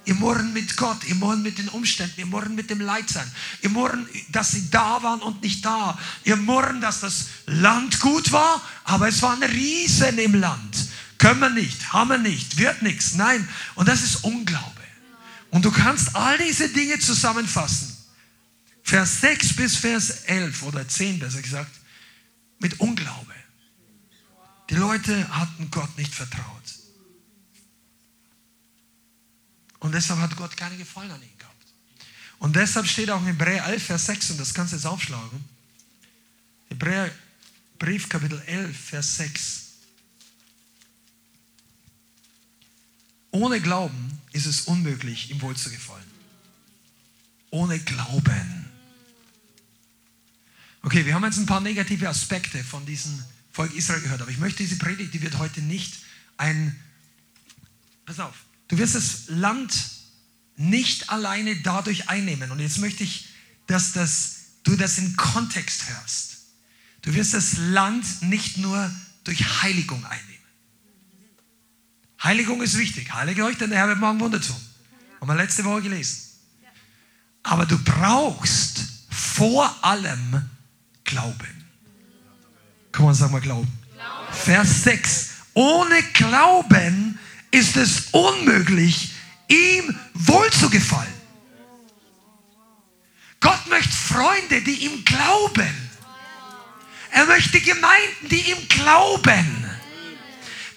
Ihr 0.07 0.15
murren 0.15 0.53
mit 0.53 0.77
Gott, 0.77 1.03
ihr 1.05 1.15
murren 1.15 1.41
mit 1.43 1.57
den 1.57 1.67
Umständen, 1.67 2.17
ihr 2.17 2.25
murren 2.25 2.55
mit 2.55 2.69
dem 2.69 2.79
Leidsein, 2.79 3.29
ihr 3.61 3.69
murren, 3.69 4.07
dass 4.29 4.51
sie 4.51 4.69
da 4.71 5.03
waren 5.03 5.21
und 5.21 5.43
nicht 5.43 5.65
da, 5.65 5.99
ihr 6.23 6.37
murren, 6.37 6.79
dass 6.79 7.01
das 7.01 7.27
Land 7.45 7.99
gut 7.99 8.31
war, 8.31 8.61
aber 8.85 9.09
es 9.09 9.21
waren 9.21 9.43
Riesen 9.43 10.17
im 10.17 10.35
Land. 10.35 10.87
Können 11.17 11.41
wir 11.41 11.49
nicht, 11.49 11.91
haben 11.91 12.09
wir 12.09 12.17
nicht, 12.17 12.57
wird 12.57 12.81
nichts, 12.83 13.15
nein. 13.15 13.47
Und 13.75 13.89
das 13.89 14.01
ist 14.01 14.23
Unglaube. 14.23 14.63
Und 15.49 15.65
du 15.65 15.71
kannst 15.71 16.15
all 16.15 16.37
diese 16.37 16.69
Dinge 16.69 16.99
zusammenfassen. 16.99 17.95
Vers 18.83 19.19
6 19.21 19.55
bis 19.57 19.75
Vers 19.75 20.09
11 20.27 20.63
oder 20.63 20.87
10 20.87 21.19
besser 21.19 21.41
gesagt, 21.41 21.71
mit 22.59 22.79
Unglaube. 22.79 23.33
Die 24.69 24.75
Leute 24.75 25.27
hatten 25.37 25.69
Gott 25.69 25.97
nicht 25.97 26.15
vertraut. 26.15 26.76
Und 29.87 29.93
deshalb 29.93 30.19
hat 30.19 30.35
Gott 30.35 30.57
keine 30.57 30.75
Gefallen 30.75 31.09
an 31.09 31.21
ihnen 31.21 31.37
gehabt. 31.37 31.65
Und 32.39 32.57
deshalb 32.57 32.87
steht 32.87 33.09
auch 33.09 33.21
in 33.21 33.27
Hebräer 33.27 33.65
11, 33.67 33.83
Vers 33.83 34.05
6, 34.07 34.31
und 34.31 34.37
das 34.41 34.53
kannst 34.53 34.73
du 34.73 34.75
jetzt 34.75 34.85
aufschlagen. 34.85 35.45
Hebräer 36.67 37.09
Brief, 37.79 38.09
Kapitel 38.09 38.37
11, 38.47 38.77
Vers 38.77 39.15
6. 39.15 39.63
Ohne 43.31 43.61
Glauben 43.61 44.19
ist 44.33 44.45
es 44.45 44.63
unmöglich, 44.63 45.31
ihm 45.31 45.39
wohl 45.39 45.55
zu 45.55 45.69
gefallen. 45.69 46.11
Ohne 47.49 47.79
Glauben. 47.79 48.65
Okay, 50.81 51.05
wir 51.05 51.13
haben 51.13 51.23
jetzt 51.23 51.37
ein 51.37 51.45
paar 51.45 51.61
negative 51.61 52.09
Aspekte 52.09 52.61
von 52.61 52.85
diesem 52.85 53.23
Volk 53.53 53.73
Israel 53.73 54.01
gehört, 54.01 54.21
aber 54.21 54.31
ich 54.31 54.37
möchte 54.37 54.63
diese 54.63 54.79
Predigt, 54.79 55.13
die 55.13 55.21
wird 55.21 55.37
heute 55.37 55.61
nicht 55.61 55.95
ein. 56.35 56.77
Pass 58.05 58.19
auf, 58.19 58.46
du 58.67 58.77
wirst 58.77 58.95
das 58.95 59.23
Land 59.27 59.73
nicht 60.55 61.09
alleine 61.09 61.55
dadurch 61.61 62.09
einnehmen. 62.09 62.51
Und 62.51 62.59
jetzt 62.59 62.79
möchte 62.79 63.03
ich, 63.03 63.29
dass 63.67 63.93
das, 63.93 64.35
du 64.63 64.75
das 64.75 64.97
in 64.97 65.15
Kontext 65.15 65.89
hörst. 65.89 66.37
Du 67.03 67.13
wirst 67.13 67.33
das 67.33 67.57
Land 67.57 68.05
nicht 68.23 68.57
nur 68.57 68.91
durch 69.23 69.61
Heiligung 69.61 70.03
einnehmen. 70.05 70.37
Heiligung 72.23 72.61
ist 72.61 72.77
wichtig. 72.77 73.13
Heilige 73.13 73.45
euch, 73.45 73.57
denn 73.57 73.69
der 73.69 73.79
Herr 73.79 73.87
wird 73.87 73.99
morgen 73.99 74.19
Wunder 74.19 74.41
tun. 74.41 74.55
Haben 75.19 75.27
wir 75.27 75.35
letzte 75.35 75.63
Woche 75.63 75.83
gelesen. 75.83 76.17
Aber 77.43 77.65
du 77.65 77.77
brauchst 77.77 78.81
vor 79.09 79.73
allem 79.83 80.49
Glauben. 81.03 81.65
Komm 82.91 83.13
sag 83.13 83.31
mal 83.31 83.39
Glauben. 83.39 83.71
Glauben. 83.93 84.33
Vers 84.33 84.83
6. 84.83 85.29
Ohne 85.53 86.03
Glauben 86.13 87.06
ist 87.57 87.75
es 87.75 88.09
unmöglich, 88.11 89.13
ihm 89.47 89.97
wohlzugefallen. 90.13 91.17
Gott 93.39 93.67
möchte 93.67 93.93
Freunde, 93.93 94.61
die 94.61 94.85
ihm 94.85 95.03
glauben. 95.03 95.89
Er 97.09 97.25
möchte 97.25 97.59
Gemeinden, 97.59 98.29
die 98.29 98.41
ihm 98.51 98.67
glauben. 98.69 99.65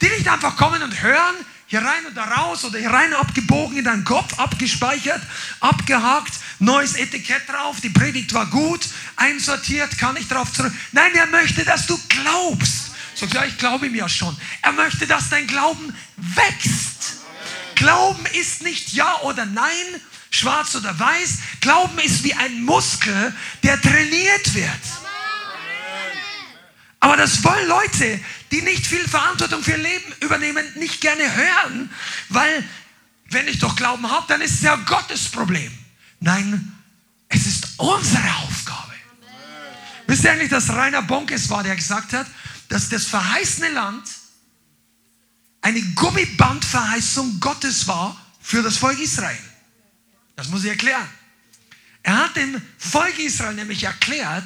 Die 0.00 0.08
nicht 0.08 0.26
einfach 0.28 0.56
kommen 0.56 0.82
und 0.82 1.02
hören, 1.02 1.36
hier 1.66 1.82
rein 1.82 2.06
und 2.06 2.16
da 2.16 2.24
raus 2.24 2.64
oder 2.64 2.78
hier 2.78 2.90
rein 2.90 3.12
abgebogen 3.12 3.76
in 3.76 3.84
deinen 3.84 4.04
Kopf, 4.04 4.38
abgespeichert, 4.38 5.20
abgehakt, 5.60 6.32
neues 6.60 6.94
Etikett 6.94 7.46
drauf, 7.46 7.80
die 7.82 7.90
Predigt 7.90 8.32
war 8.32 8.46
gut, 8.46 8.88
einsortiert, 9.16 9.98
kann 9.98 10.16
ich 10.16 10.28
darauf 10.28 10.50
zurück. 10.52 10.72
Nein, 10.92 11.14
er 11.14 11.26
möchte, 11.26 11.62
dass 11.64 11.86
du 11.86 12.00
glaubst. 12.08 12.79
So, 13.20 13.26
ja, 13.26 13.44
ich 13.44 13.58
glaube 13.58 13.86
ihm 13.86 13.94
ja 13.94 14.08
schon. 14.08 14.34
Er 14.62 14.72
möchte, 14.72 15.06
dass 15.06 15.28
dein 15.28 15.46
Glauben 15.46 15.94
wächst. 16.16 17.16
Glauben 17.74 18.24
ist 18.32 18.62
nicht 18.62 18.94
ja 18.94 19.14
oder 19.20 19.44
nein, 19.44 20.00
schwarz 20.30 20.74
oder 20.74 20.98
weiß. 20.98 21.38
Glauben 21.60 21.98
ist 21.98 22.24
wie 22.24 22.32
ein 22.32 22.62
Muskel, 22.62 23.34
der 23.62 23.78
trainiert 23.78 24.54
wird. 24.54 24.70
Aber 27.00 27.18
das 27.18 27.44
wollen 27.44 27.68
Leute, 27.68 28.20
die 28.52 28.62
nicht 28.62 28.86
viel 28.86 29.06
Verantwortung 29.06 29.62
für 29.62 29.72
ihr 29.72 29.78
Leben 29.78 30.14
übernehmen, 30.20 30.64
nicht 30.76 31.02
gerne 31.02 31.24
hören, 31.34 31.90
weil 32.30 32.66
wenn 33.26 33.48
ich 33.48 33.58
doch 33.58 33.76
Glauben 33.76 34.10
habe, 34.10 34.24
dann 34.28 34.40
ist 34.40 34.54
es 34.54 34.62
ja 34.62 34.76
Gottes 34.76 35.28
Problem. 35.28 35.70
Nein, 36.20 36.72
es 37.28 37.46
ist 37.46 37.68
unsere 37.76 38.34
Aufgabe. 38.46 38.94
Wisst 40.06 40.24
ihr 40.24 40.32
eigentlich, 40.32 40.48
dass 40.48 40.70
Rainer 40.70 41.02
Bonkes 41.02 41.50
war, 41.50 41.62
der 41.62 41.76
gesagt 41.76 42.14
hat, 42.14 42.26
dass 42.70 42.88
das 42.88 43.04
verheißene 43.04 43.68
Land 43.70 44.08
eine 45.60 45.82
Gummibandverheißung 45.82 47.40
Gottes 47.40 47.86
war 47.86 48.18
für 48.40 48.62
das 48.62 48.78
Volk 48.78 48.98
Israel. 48.98 49.36
Das 50.36 50.48
muss 50.48 50.64
ich 50.64 50.70
erklären. 50.70 51.06
Er 52.02 52.16
hat 52.16 52.36
dem 52.36 52.62
Volk 52.78 53.18
Israel 53.18 53.54
nämlich 53.54 53.82
erklärt, 53.82 54.44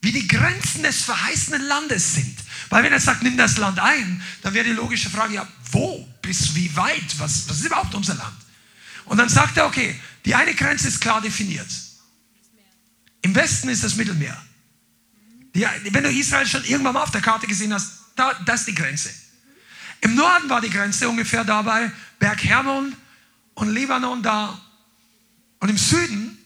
wie 0.00 0.12
die 0.12 0.26
Grenzen 0.26 0.84
des 0.84 1.02
verheißenen 1.02 1.62
Landes 1.62 2.14
sind. 2.14 2.38
Weil 2.70 2.84
wenn 2.84 2.92
er 2.92 3.00
sagt, 3.00 3.22
nimm 3.24 3.36
das 3.36 3.58
Land 3.58 3.80
ein, 3.80 4.22
dann 4.42 4.54
wäre 4.54 4.64
die 4.64 4.72
logische 4.72 5.10
Frage, 5.10 5.34
ja, 5.34 5.48
wo, 5.72 6.08
bis 6.22 6.54
wie 6.54 6.74
weit, 6.76 7.18
was, 7.18 7.48
was 7.48 7.58
ist 7.58 7.66
überhaupt 7.66 7.94
unser 7.94 8.14
Land? 8.14 8.36
Und 9.06 9.18
dann 9.18 9.28
sagt 9.28 9.56
er, 9.56 9.66
okay, 9.66 10.00
die 10.24 10.34
eine 10.34 10.54
Grenze 10.54 10.86
ist 10.86 11.00
klar 11.00 11.20
definiert. 11.20 11.68
Im 13.22 13.34
Westen 13.34 13.68
ist 13.68 13.82
das 13.82 13.96
Mittelmeer. 13.96 14.40
Die, 15.58 15.66
wenn 15.92 16.04
du 16.04 16.10
Israel 16.10 16.46
schon 16.46 16.64
irgendwann 16.64 16.94
mal 16.94 17.02
auf 17.02 17.10
der 17.10 17.20
Karte 17.20 17.48
gesehen 17.48 17.74
hast, 17.74 17.90
da, 18.14 18.32
das 18.46 18.60
ist 18.60 18.68
die 18.68 18.74
Grenze. 18.76 19.10
Im 20.00 20.14
Norden 20.14 20.48
war 20.48 20.60
die 20.60 20.70
Grenze 20.70 21.08
ungefähr 21.08 21.42
dabei, 21.42 21.90
Berg 22.20 22.44
Hermon 22.44 22.94
und 23.54 23.74
Libanon 23.74 24.22
da. 24.22 24.56
Und 25.58 25.68
im 25.68 25.76
Süden 25.76 26.38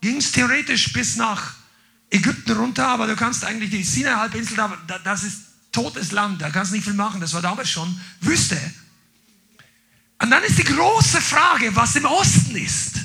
ging 0.00 0.18
es 0.18 0.30
theoretisch 0.30 0.92
bis 0.92 1.16
nach 1.16 1.54
Ägypten 2.08 2.52
runter, 2.52 2.86
aber 2.86 3.08
du 3.08 3.16
kannst 3.16 3.44
eigentlich 3.44 3.70
die 3.70 3.82
Sinai-Halbinsel, 3.82 4.56
das 5.02 5.24
ist 5.24 5.38
totes 5.72 6.12
Land, 6.12 6.40
da 6.40 6.50
kannst 6.50 6.70
du 6.70 6.76
nicht 6.76 6.84
viel 6.84 6.94
machen, 6.94 7.20
das 7.20 7.34
war 7.34 7.42
damals 7.42 7.68
schon 7.68 8.00
Wüste. 8.20 8.60
Und 10.22 10.30
dann 10.30 10.44
ist 10.44 10.56
die 10.56 10.64
große 10.64 11.20
Frage, 11.20 11.74
was 11.74 11.96
im 11.96 12.04
Osten 12.04 12.54
ist. 12.54 12.99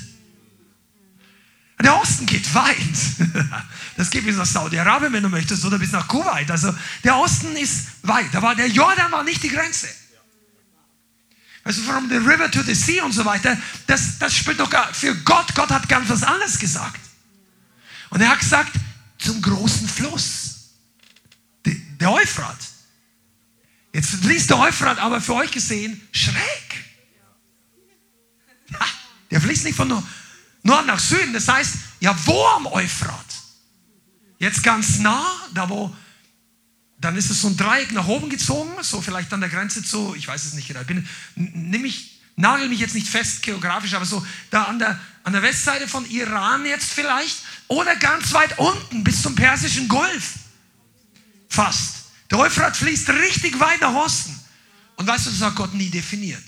Der 1.82 1.96
Osten 2.00 2.26
geht 2.26 2.52
weit. 2.54 2.76
Das 3.96 4.10
geht 4.10 4.26
bis 4.26 4.36
nach 4.36 4.44
Saudi-Arabien, 4.44 5.10
wenn 5.14 5.22
du 5.22 5.30
möchtest, 5.30 5.64
oder 5.64 5.78
bis 5.78 5.90
nach 5.90 6.06
Kuwait. 6.06 6.50
Also 6.50 6.70
der 7.02 7.16
Osten 7.16 7.56
ist 7.56 7.86
weit. 8.02 8.30
War 8.42 8.54
der 8.54 8.68
Jordan 8.68 9.10
war 9.10 9.24
nicht 9.24 9.42
die 9.42 9.48
Grenze. 9.48 9.88
Also 11.64 11.80
from 11.80 12.06
the 12.10 12.16
river 12.16 12.50
to 12.50 12.62
the 12.62 12.74
sea 12.74 13.04
und 13.04 13.12
so 13.12 13.24
weiter, 13.24 13.56
das, 13.86 14.18
das 14.18 14.36
spielt 14.36 14.60
doch 14.60 14.68
gar 14.68 14.92
für 14.92 15.14
Gott. 15.22 15.54
Gott 15.54 15.70
hat 15.70 15.88
ganz 15.88 16.10
was 16.10 16.22
anderes 16.22 16.58
gesagt. 16.58 17.00
Und 18.10 18.20
er 18.20 18.28
hat 18.28 18.40
gesagt, 18.40 18.72
zum 19.18 19.40
großen 19.40 19.88
Fluss. 19.88 20.74
Der 21.64 22.12
Euphrat. 22.12 22.58
Jetzt 23.94 24.10
fließt 24.10 24.50
der 24.50 24.58
Euphrat 24.58 24.98
aber 24.98 25.22
für 25.22 25.34
euch 25.34 25.50
gesehen 25.50 26.06
schräg. 26.12 26.84
Der 29.30 29.40
fließt 29.40 29.64
nicht 29.64 29.74
von 29.74 29.88
Norden 30.66 30.88
nach 30.88 30.98
Süden. 30.98 31.32
Das 31.32 31.48
heißt, 31.48 31.74
ja, 32.00 32.16
wo 32.26 32.46
am 32.48 32.66
Euphrat? 32.66 33.24
Jetzt 34.38 34.62
ganz 34.62 34.98
nah, 34.98 35.24
da 35.54 35.68
wo, 35.70 35.94
dann 36.98 37.16
ist 37.16 37.30
es 37.30 37.40
so 37.40 37.48
ein 37.48 37.56
Dreieck 37.56 37.92
nach 37.92 38.06
oben 38.06 38.28
gezogen, 38.28 38.70
so 38.82 39.00
vielleicht 39.00 39.32
an 39.32 39.40
der 39.40 39.48
Grenze 39.48 39.82
zu, 39.82 40.14
ich 40.14 40.28
weiß 40.28 40.44
es 40.44 40.52
nicht 40.52 40.68
genau, 40.68 40.80
ich 40.80 40.86
bin, 40.86 41.08
nimm 41.34 41.82
mich, 41.82 42.20
nagel 42.36 42.68
mich 42.68 42.80
jetzt 42.80 42.94
nicht 42.94 43.08
fest 43.08 43.42
geografisch, 43.42 43.94
aber 43.94 44.04
so 44.04 44.24
da 44.50 44.64
an 44.64 44.78
der, 44.78 45.00
an 45.24 45.32
der 45.32 45.42
Westseite 45.42 45.88
von 45.88 46.04
Iran 46.10 46.66
jetzt 46.66 46.92
vielleicht 46.92 47.38
oder 47.68 47.96
ganz 47.96 48.32
weit 48.34 48.58
unten 48.58 49.02
bis 49.02 49.22
zum 49.22 49.34
Persischen 49.34 49.88
Golf. 49.88 50.34
Fast. 51.48 51.94
Der 52.30 52.38
Euphrat 52.38 52.76
fließt 52.76 53.08
richtig 53.08 53.58
weit 53.58 53.80
nach 53.80 53.94
Osten. 53.94 54.38
Und 54.96 55.06
weißt 55.06 55.26
du, 55.26 55.30
das 55.30 55.40
hat 55.40 55.54
Gott 55.54 55.74
nie 55.74 55.90
definiert. 55.90 56.44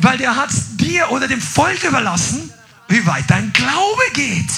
Weil 0.00 0.18
der 0.18 0.36
hat 0.36 0.50
es 0.50 0.76
dir 0.76 1.10
oder 1.10 1.28
dem 1.28 1.40
Volk 1.40 1.84
überlassen, 1.84 2.52
wie 2.88 3.04
weit 3.06 3.28
dein 3.28 3.52
Glaube 3.52 4.02
geht. 4.14 4.50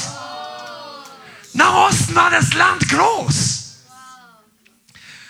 Nach 1.52 1.72
Osten 1.88 2.14
war 2.14 2.30
das 2.30 2.52
Land 2.54 2.88
groß. 2.88 3.64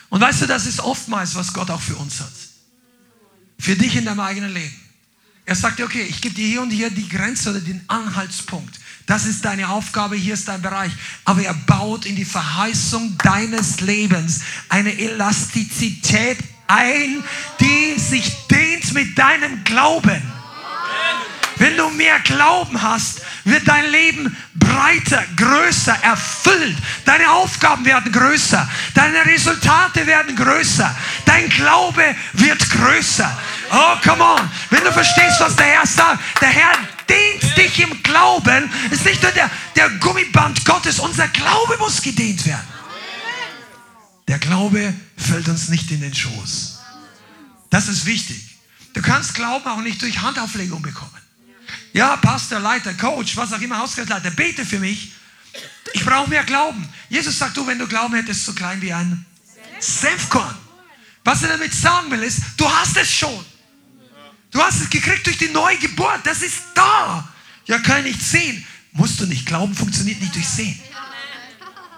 Und 0.09 0.21
weißt 0.21 0.41
du, 0.41 0.47
das 0.47 0.65
ist 0.65 0.79
oftmals, 0.79 1.35
was 1.35 1.53
Gott 1.53 1.69
auch 1.69 1.81
für 1.81 1.95
uns 1.95 2.19
hat. 2.19 2.31
Für 3.59 3.75
dich 3.75 3.95
in 3.95 4.05
deinem 4.05 4.21
eigenen 4.21 4.53
Leben. 4.53 4.75
Er 5.45 5.55
sagt 5.55 5.77
dir, 5.77 5.85
okay, 5.85 6.01
ich 6.01 6.21
gebe 6.21 6.33
dir 6.33 6.47
hier 6.47 6.61
und 6.61 6.71
hier 6.71 6.89
die 6.89 7.07
Grenze 7.07 7.51
oder 7.51 7.59
den 7.59 7.83
Anhaltspunkt. 7.87 8.79
Das 9.05 9.25
ist 9.25 9.45
deine 9.45 9.69
Aufgabe, 9.69 10.15
hier 10.15 10.33
ist 10.33 10.47
dein 10.47 10.61
Bereich. 10.61 10.91
Aber 11.25 11.43
er 11.43 11.53
baut 11.53 12.05
in 12.05 12.15
die 12.15 12.25
Verheißung 12.25 13.17
deines 13.19 13.81
Lebens 13.81 14.41
eine 14.69 14.97
Elastizität 14.97 16.39
ein, 16.67 17.23
die 17.59 17.99
sich 17.99 18.47
dehnt 18.47 18.93
mit 18.93 19.17
deinem 19.17 19.63
Glauben. 19.63 20.21
Wenn 21.57 21.77
du 21.77 21.89
mehr 21.89 22.19
Glauben 22.19 22.81
hast, 22.81 23.21
wird 23.45 23.67
dein 23.67 23.89
Leben 23.89 24.35
breiter, 24.55 25.23
größer, 25.37 25.97
erfüllt. 26.01 26.75
Deine 27.05 27.31
Aufgaben 27.31 27.85
werden 27.85 28.11
größer. 28.11 28.67
Deine 28.93 29.25
Resultate 29.25 30.05
werden 30.05 30.35
größer. 30.35 30.93
Dein 31.25 31.49
Glaube 31.49 32.03
wird 32.33 32.69
größer. 32.69 33.37
Oh, 33.71 33.95
come 34.03 34.23
on. 34.23 34.49
Wenn 34.69 34.83
du 34.83 34.91
verstehst, 34.91 35.39
was 35.39 35.55
der 35.55 35.67
Herr 35.67 35.87
sagt, 35.87 36.19
der 36.41 36.49
Herr 36.49 36.73
dehnt 37.07 37.57
dich 37.57 37.79
im 37.79 38.03
Glauben. 38.03 38.69
Es 38.87 38.99
ist 38.99 39.05
nicht 39.05 39.23
nur 39.23 39.31
der, 39.31 39.49
der 39.75 39.89
Gummiband 39.99 40.65
Gottes, 40.65 40.99
unser 40.99 41.27
Glaube 41.29 41.77
muss 41.79 42.01
gedehnt 42.01 42.45
werden. 42.45 42.67
Der 44.27 44.39
Glaube 44.39 44.93
fällt 45.17 45.47
uns 45.47 45.69
nicht 45.69 45.91
in 45.91 46.01
den 46.01 46.13
Schoß. 46.13 46.79
Das 47.69 47.87
ist 47.87 48.05
wichtig. 48.05 48.57
Du 48.93 49.01
kannst 49.01 49.33
Glauben 49.33 49.67
auch 49.67 49.81
nicht 49.81 50.01
durch 50.01 50.21
Handauflegung 50.21 50.81
bekommen. 50.81 51.11
Ja, 51.93 52.17
Pastor, 52.17 52.59
Leiter, 52.59 52.93
Coach, 52.93 53.35
was 53.37 53.53
auch 53.53 53.61
immer, 53.61 53.77
Hauskreisleiter, 53.79 54.31
bete 54.31 54.65
für 54.65 54.79
mich. 54.79 55.13
Ich 55.93 56.03
brauche 56.03 56.29
mehr 56.29 56.43
Glauben. 56.43 56.87
Jesus 57.09 57.37
sagt, 57.37 57.55
du, 57.57 57.65
wenn 57.67 57.79
du 57.79 57.87
Glauben 57.87 58.15
hättest, 58.15 58.45
so 58.45 58.53
klein 58.53 58.81
wie 58.81 58.93
ein 58.93 59.25
Senfkorn. 59.79 60.55
Was 61.23 61.43
er 61.43 61.49
damit 61.49 61.73
sagen 61.73 62.11
will, 62.11 62.23
ist, 62.23 62.41
du 62.57 62.69
hast 62.69 62.97
es 62.97 63.11
schon. 63.11 63.45
Du 64.51 64.61
hast 64.61 64.81
es 64.81 64.89
gekriegt 64.89 65.25
durch 65.25 65.37
die 65.37 65.49
neue 65.49 65.77
Geburt. 65.77 66.21
Das 66.23 66.41
ist 66.41 66.61
da. 66.73 67.27
Ja, 67.65 67.79
kann 67.79 68.05
ich 68.05 68.15
nicht 68.15 68.21
sehen. 68.21 68.65
Musst 68.93 69.19
du 69.19 69.25
nicht. 69.25 69.45
Glauben 69.45 69.75
funktioniert 69.75 70.21
nicht 70.21 70.33
durch 70.33 70.47
Sehen. 70.47 70.79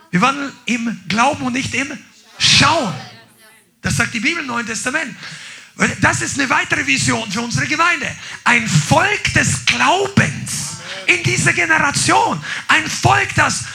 Wir 0.10 0.22
wandeln 0.22 0.52
im 0.66 1.00
Glauben 1.08 1.46
und 1.46 1.54
nicht 1.54 1.76
im 1.76 1.92
Schauen. 2.40 2.94
Das 3.82 3.98
sagt 3.98 4.14
die 4.14 4.20
Bibel 4.20 4.42
im 4.42 4.48
Neuen 4.48 4.66
Testament. 4.66 5.16
Das 6.02 6.22
ist 6.22 6.40
eine 6.40 6.50
weitere 6.50 6.86
Vision 6.86 7.32
für 7.32 7.42
unsere 7.42 7.68
Gemeinde. 7.68 8.08
Ein 8.44 8.68
Volk 8.68 9.34
des 9.34 9.66
Glaubens 9.66 10.78
in 11.06 11.22
dieser 11.24 11.54
Generation. 11.54 12.44
Ein 12.68 12.88
Volk, 12.88 13.34
das 13.36 13.66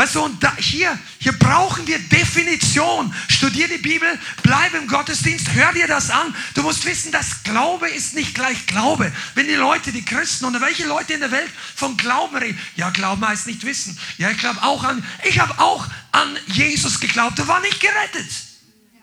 Weißt 0.00 0.14
du, 0.14 0.22
und 0.22 0.42
da, 0.42 0.56
hier, 0.56 0.98
hier 1.18 1.32
brauchen 1.32 1.86
wir 1.86 1.98
Definition. 1.98 3.14
Studier 3.28 3.68
die 3.68 3.76
Bibel, 3.76 4.08
bleib 4.42 4.72
im 4.72 4.86
Gottesdienst, 4.86 5.52
hör 5.52 5.74
dir 5.74 5.86
das 5.86 6.08
an. 6.08 6.34
Du 6.54 6.62
musst 6.62 6.86
wissen, 6.86 7.12
dass 7.12 7.42
Glaube 7.42 7.86
ist 7.86 8.14
nicht 8.14 8.34
gleich 8.34 8.64
Glaube. 8.64 9.12
Wenn 9.34 9.46
die 9.46 9.56
Leute, 9.56 9.92
die 9.92 10.02
Christen 10.02 10.46
oder 10.46 10.62
welche 10.62 10.86
Leute 10.86 11.12
in 11.12 11.20
der 11.20 11.30
Welt 11.30 11.50
von 11.76 11.98
Glauben 11.98 12.34
reden, 12.34 12.58
ja, 12.76 12.88
Glauben 12.88 13.28
heißt 13.28 13.46
nicht 13.46 13.62
wissen. 13.66 13.98
Ja, 14.16 14.30
ich 14.30 14.38
glaube 14.38 14.62
auch 14.62 14.84
an, 14.84 15.04
ich 15.24 15.38
habe 15.38 15.58
auch 15.58 15.86
an 16.12 16.38
Jesus 16.46 16.98
geglaubt 16.98 17.38
und 17.38 17.48
war 17.48 17.60
nicht 17.60 17.78
gerettet. 17.78 18.49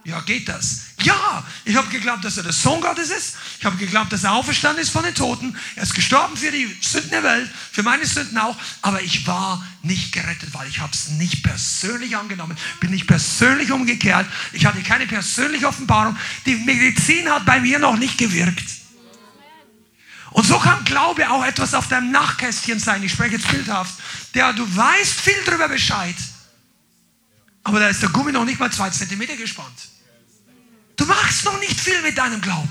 Ja, 0.08 0.22
geht 0.22 0.48
das? 0.48 0.84
Ja, 1.02 1.46
ich 1.66 1.76
habe 1.76 1.90
geglaubt, 1.90 2.24
dass 2.24 2.38
er 2.38 2.44
der 2.44 2.54
Sohn 2.54 2.80
Gottes 2.80 3.10
ist. 3.10 3.36
Ich 3.60 3.66
habe 3.66 3.76
geglaubt, 3.76 4.14
dass 4.14 4.24
er 4.24 4.32
auferstanden 4.32 4.82
ist 4.82 4.90
von 4.90 5.04
den 5.04 5.14
Toten. 5.14 5.54
Er 5.76 5.84
ist 5.84 5.94
gestorben 5.94 6.38
für 6.38 6.50
die 6.50 6.66
Sünden 6.80 7.10
der 7.10 7.24
Welt, 7.24 7.52
für 7.74 7.84
meine 7.84 8.06
Sünden 8.06 8.38
auch. 8.38 8.56
Aber 8.84 9.02
ich 9.02 9.28
war 9.28 9.62
nicht 9.82 10.14
gerettet, 10.14 10.54
weil 10.54 10.70
ich 10.70 10.80
habe 10.80 10.94
es 10.94 11.10
nicht 11.10 11.44
persönlich 11.44 12.16
angenommen. 12.16 12.58
Bin 12.80 12.92
nicht 12.92 13.06
persönlich 13.06 13.70
umgekehrt. 13.70 14.26
Ich 14.54 14.66
hatte 14.66 14.82
keine 14.82 15.08
persönliche 15.08 15.68
Offenbarung. 15.68 16.16
Die 16.46 16.56
Medizin 16.56 17.30
hat 17.30 17.46
bei 17.46 17.60
mir 17.60 17.78
noch 17.78 17.98
nicht 17.98 18.18
gewirkt. 18.18 18.64
Und 20.32 20.48
so 20.48 20.58
kann 20.58 20.86
Glaube 20.86 21.30
auch 21.30 21.44
etwas 21.44 21.74
auf 21.74 21.90
deinem 21.90 22.12
Nachkästchen 22.12 22.80
sein. 22.80 23.04
Ich 23.04 23.12
spreche 23.12 23.36
jetzt 23.36 23.50
bildhaft. 23.50 23.94
Der, 24.36 24.54
du 24.54 24.64
weißt 24.74 25.20
viel 25.20 25.44
darüber 25.46 25.68
Bescheid. 25.68 26.16
Aber 27.66 27.82
da 27.82 27.90
ist 27.90 28.02
der 28.02 28.08
Gummi 28.08 28.32
noch 28.32 28.46
nicht 28.46 28.58
mal 28.58 28.72
zwei 28.72 28.90
Zentimeter 28.90 29.36
gespannt. 29.36 29.97
Du 30.98 31.06
machst 31.06 31.46
noch 31.46 31.60
nicht 31.60 31.80
viel 31.80 32.02
mit 32.02 32.18
deinem 32.18 32.42
Glauben. 32.42 32.70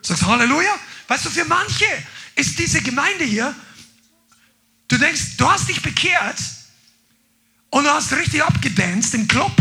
Sagst 0.00 0.24
Halleluja. 0.24 0.74
Weißt 1.08 1.26
du, 1.26 1.30
für 1.30 1.44
manche 1.44 1.86
ist 2.34 2.58
diese 2.58 2.80
Gemeinde 2.80 3.24
hier, 3.24 3.54
du 4.88 4.96
denkst, 4.96 5.36
du 5.36 5.50
hast 5.50 5.68
dich 5.68 5.82
bekehrt 5.82 6.38
und 7.70 7.84
du 7.84 7.90
hast 7.90 8.12
richtig 8.12 8.42
abgedanced 8.42 9.14
im 9.14 9.28
Club 9.28 9.52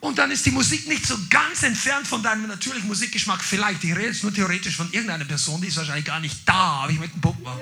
und 0.00 0.18
dann 0.18 0.30
ist 0.30 0.44
die 0.46 0.50
Musik 0.50 0.88
nicht 0.88 1.06
so 1.06 1.16
ganz 1.30 1.62
entfernt 1.62 2.06
von 2.06 2.22
deinem 2.22 2.46
natürlichen 2.46 2.88
Musikgeschmack. 2.88 3.42
Vielleicht, 3.42 3.84
ich 3.84 3.94
rede 3.94 4.08
jetzt 4.08 4.22
nur 4.22 4.32
theoretisch 4.32 4.76
von 4.76 4.90
irgendeiner 4.92 5.24
Person, 5.24 5.60
die 5.60 5.68
ist 5.68 5.76
wahrscheinlich 5.76 6.04
gar 6.04 6.20
nicht 6.20 6.40
da, 6.48 6.82
aber 6.82 6.92
ich 6.92 6.98
mit 6.98 7.12
dem 7.12 7.20
Punkt 7.20 7.42
machen. 7.42 7.60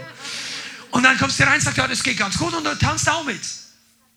Und 0.91 1.03
dann 1.03 1.19
kommst 1.19 1.39
du 1.39 1.45
rein 1.45 1.55
und 1.55 1.61
sagst, 1.63 1.79
ja, 1.79 1.89
das 1.89 2.03
geht 2.03 2.17
ganz 2.17 2.39
gut 2.39 2.55
und 2.55 2.65
du 2.65 2.79
tanzt 2.79 3.09
auch 3.09 3.25
mit. 3.25 3.41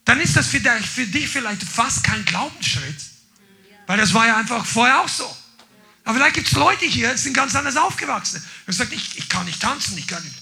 Dann 0.05 0.21
ist 0.21 0.35
das 0.35 0.47
für 0.47 0.59
dich 0.59 1.27
vielleicht 1.27 1.63
fast 1.63 2.03
kein 2.03 2.23
Glaubensschritt. 2.23 3.16
Weil 3.87 3.97
das 3.97 4.13
war 4.13 4.27
ja 4.27 4.37
einfach 4.37 4.65
vorher 4.65 4.99
auch 5.01 5.07
so. 5.07 5.35
Aber 6.03 6.15
vielleicht 6.15 6.35
gibt 6.35 6.47
es 6.47 6.53
Leute 6.53 6.85
hier, 6.85 7.11
die 7.11 7.17
sind 7.17 7.33
ganz 7.33 7.55
anders 7.55 7.75
aufgewachsen. 7.75 8.43
Und 8.65 8.73
sagt, 8.73 8.93
ich, 8.93 9.17
ich 9.17 9.27
kann 9.27 9.45
nicht 9.45 9.61
tanzen, 9.61 9.97
ich 9.97 10.07
kann 10.07 10.23
nicht. 10.23 10.35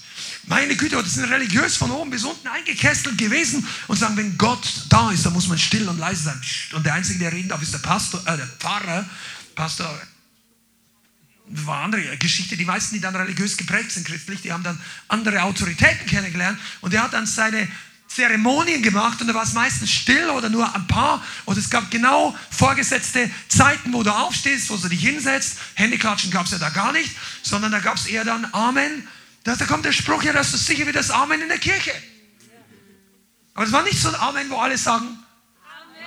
Meine 0.46 0.76
Güte, 0.76 0.96
das 0.96 1.14
sind 1.14 1.24
religiös 1.24 1.76
von 1.76 1.90
oben 1.90 2.10
bis 2.10 2.24
unten 2.24 2.46
eingekesselt 2.46 3.18
gewesen 3.18 3.66
und 3.88 3.96
sagen, 3.96 4.16
wenn 4.16 4.38
Gott 4.38 4.64
da 4.88 5.10
ist, 5.10 5.26
dann 5.26 5.32
muss 5.32 5.48
man 5.48 5.58
still 5.58 5.88
und 5.88 5.98
leise 5.98 6.24
sein. 6.24 6.40
Und 6.72 6.86
der 6.86 6.94
Einzige, 6.94 7.18
der 7.18 7.32
reden 7.32 7.48
darf, 7.48 7.62
ist 7.62 7.72
der 7.72 7.78
Pastor, 7.78 8.20
äh, 8.26 8.36
der 8.36 8.46
Pfarrer, 8.46 9.08
Pastor. 9.54 9.90
War 11.48 11.84
andere 11.84 12.16
Geschichte. 12.16 12.56
Die 12.56 12.64
meisten, 12.64 12.94
die 12.94 13.00
dann 13.00 13.14
religiös 13.14 13.56
geprägt 13.56 13.92
sind, 13.92 14.06
christlich, 14.06 14.42
die 14.42 14.52
haben 14.52 14.64
dann 14.64 14.80
andere 15.08 15.42
Autoritäten 15.42 16.06
kennengelernt. 16.06 16.58
Und 16.80 16.94
er 16.94 17.04
hat 17.04 17.12
dann 17.12 17.26
seine 17.26 17.68
Zeremonien 18.08 18.82
gemacht 18.82 19.20
und 19.20 19.26
da 19.26 19.34
war 19.34 19.42
es 19.42 19.52
meistens 19.52 19.90
still 19.90 20.30
oder 20.30 20.48
nur 20.48 20.74
ein 20.74 20.86
paar. 20.86 21.22
Und 21.44 21.58
es 21.58 21.68
gab 21.70 21.90
genau 21.90 22.36
vorgesetzte 22.50 23.30
Zeiten, 23.48 23.92
wo 23.92 24.02
du 24.02 24.10
aufstehst, 24.10 24.70
wo 24.70 24.76
du 24.76 24.88
dich 24.88 25.00
hinsetzt. 25.00 25.58
Händeklatschen 25.74 26.30
gab 26.30 26.46
es 26.46 26.52
ja 26.52 26.58
da 26.58 26.70
gar 26.70 26.92
nicht, 26.92 27.10
sondern 27.42 27.72
da 27.72 27.80
gab 27.80 27.96
es 27.96 28.06
eher 28.06 28.24
dann 28.24 28.46
Amen. 28.52 29.06
Da, 29.44 29.54
kommt 29.66 29.84
der 29.84 29.92
Spruch 29.92 30.22
ja, 30.22 30.32
das 30.32 30.54
ist 30.54 30.66
sicher 30.66 30.86
wie 30.86 30.92
das 30.92 31.10
Amen 31.10 31.40
in 31.40 31.48
der 31.48 31.58
Kirche. 31.58 31.92
Aber 33.54 33.64
es 33.64 33.72
war 33.72 33.82
nicht 33.82 34.00
so 34.00 34.08
ein 34.08 34.14
Amen, 34.16 34.50
wo 34.50 34.56
alle 34.56 34.76
sagen 34.76 35.18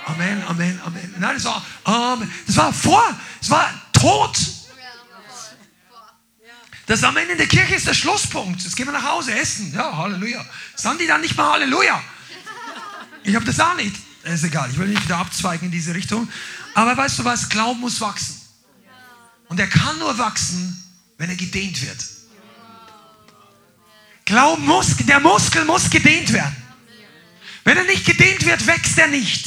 Amen, 0.06 0.42
Amen, 0.46 0.80
Amen. 0.84 1.14
Nein, 1.18 1.36
es 1.36 1.44
war 1.44 1.64
Amen. 1.84 2.30
Das 2.46 2.56
war 2.56 2.72
vor, 2.72 3.02
es 3.40 3.50
war 3.50 3.72
tot. 3.92 4.38
Das 6.90 7.04
Amen 7.04 7.30
in 7.30 7.38
der 7.38 7.46
Kirche 7.46 7.76
ist 7.76 7.86
der 7.86 7.94
Schlusspunkt. 7.94 8.62
Jetzt 8.64 8.74
gehen 8.74 8.86
wir 8.86 8.92
nach 8.92 9.04
Hause 9.04 9.32
essen. 9.32 9.72
Ja, 9.72 9.96
Halleluja. 9.96 10.44
Sagen 10.74 10.98
die 10.98 11.06
dann 11.06 11.20
nicht 11.20 11.36
mal 11.36 11.52
Halleluja? 11.52 12.02
Ich 13.22 13.32
habe 13.36 13.44
das 13.44 13.60
auch 13.60 13.76
nicht. 13.76 13.94
Ist 14.24 14.42
egal, 14.42 14.68
ich 14.72 14.76
will 14.76 14.88
nicht 14.88 15.04
wieder 15.04 15.18
abzweigen 15.18 15.66
in 15.66 15.70
diese 15.70 15.94
Richtung. 15.94 16.28
Aber 16.74 16.96
weißt 16.96 17.20
du 17.20 17.24
was? 17.24 17.48
Glauben 17.48 17.78
muss 17.78 18.00
wachsen. 18.00 18.40
Und 19.46 19.60
er 19.60 19.68
kann 19.68 20.00
nur 20.00 20.18
wachsen, 20.18 20.82
wenn 21.16 21.30
er 21.30 21.36
gedehnt 21.36 21.80
wird. 21.80 22.04
Glauben 24.24 24.66
muss, 24.66 24.96
der 24.96 25.20
Muskel 25.20 25.64
muss 25.66 25.90
gedehnt 25.90 26.32
werden. 26.32 26.56
Wenn 27.62 27.76
er 27.76 27.84
nicht 27.84 28.04
gedehnt 28.04 28.44
wird, 28.44 28.66
wächst 28.66 28.98
er 28.98 29.06
nicht. 29.06 29.46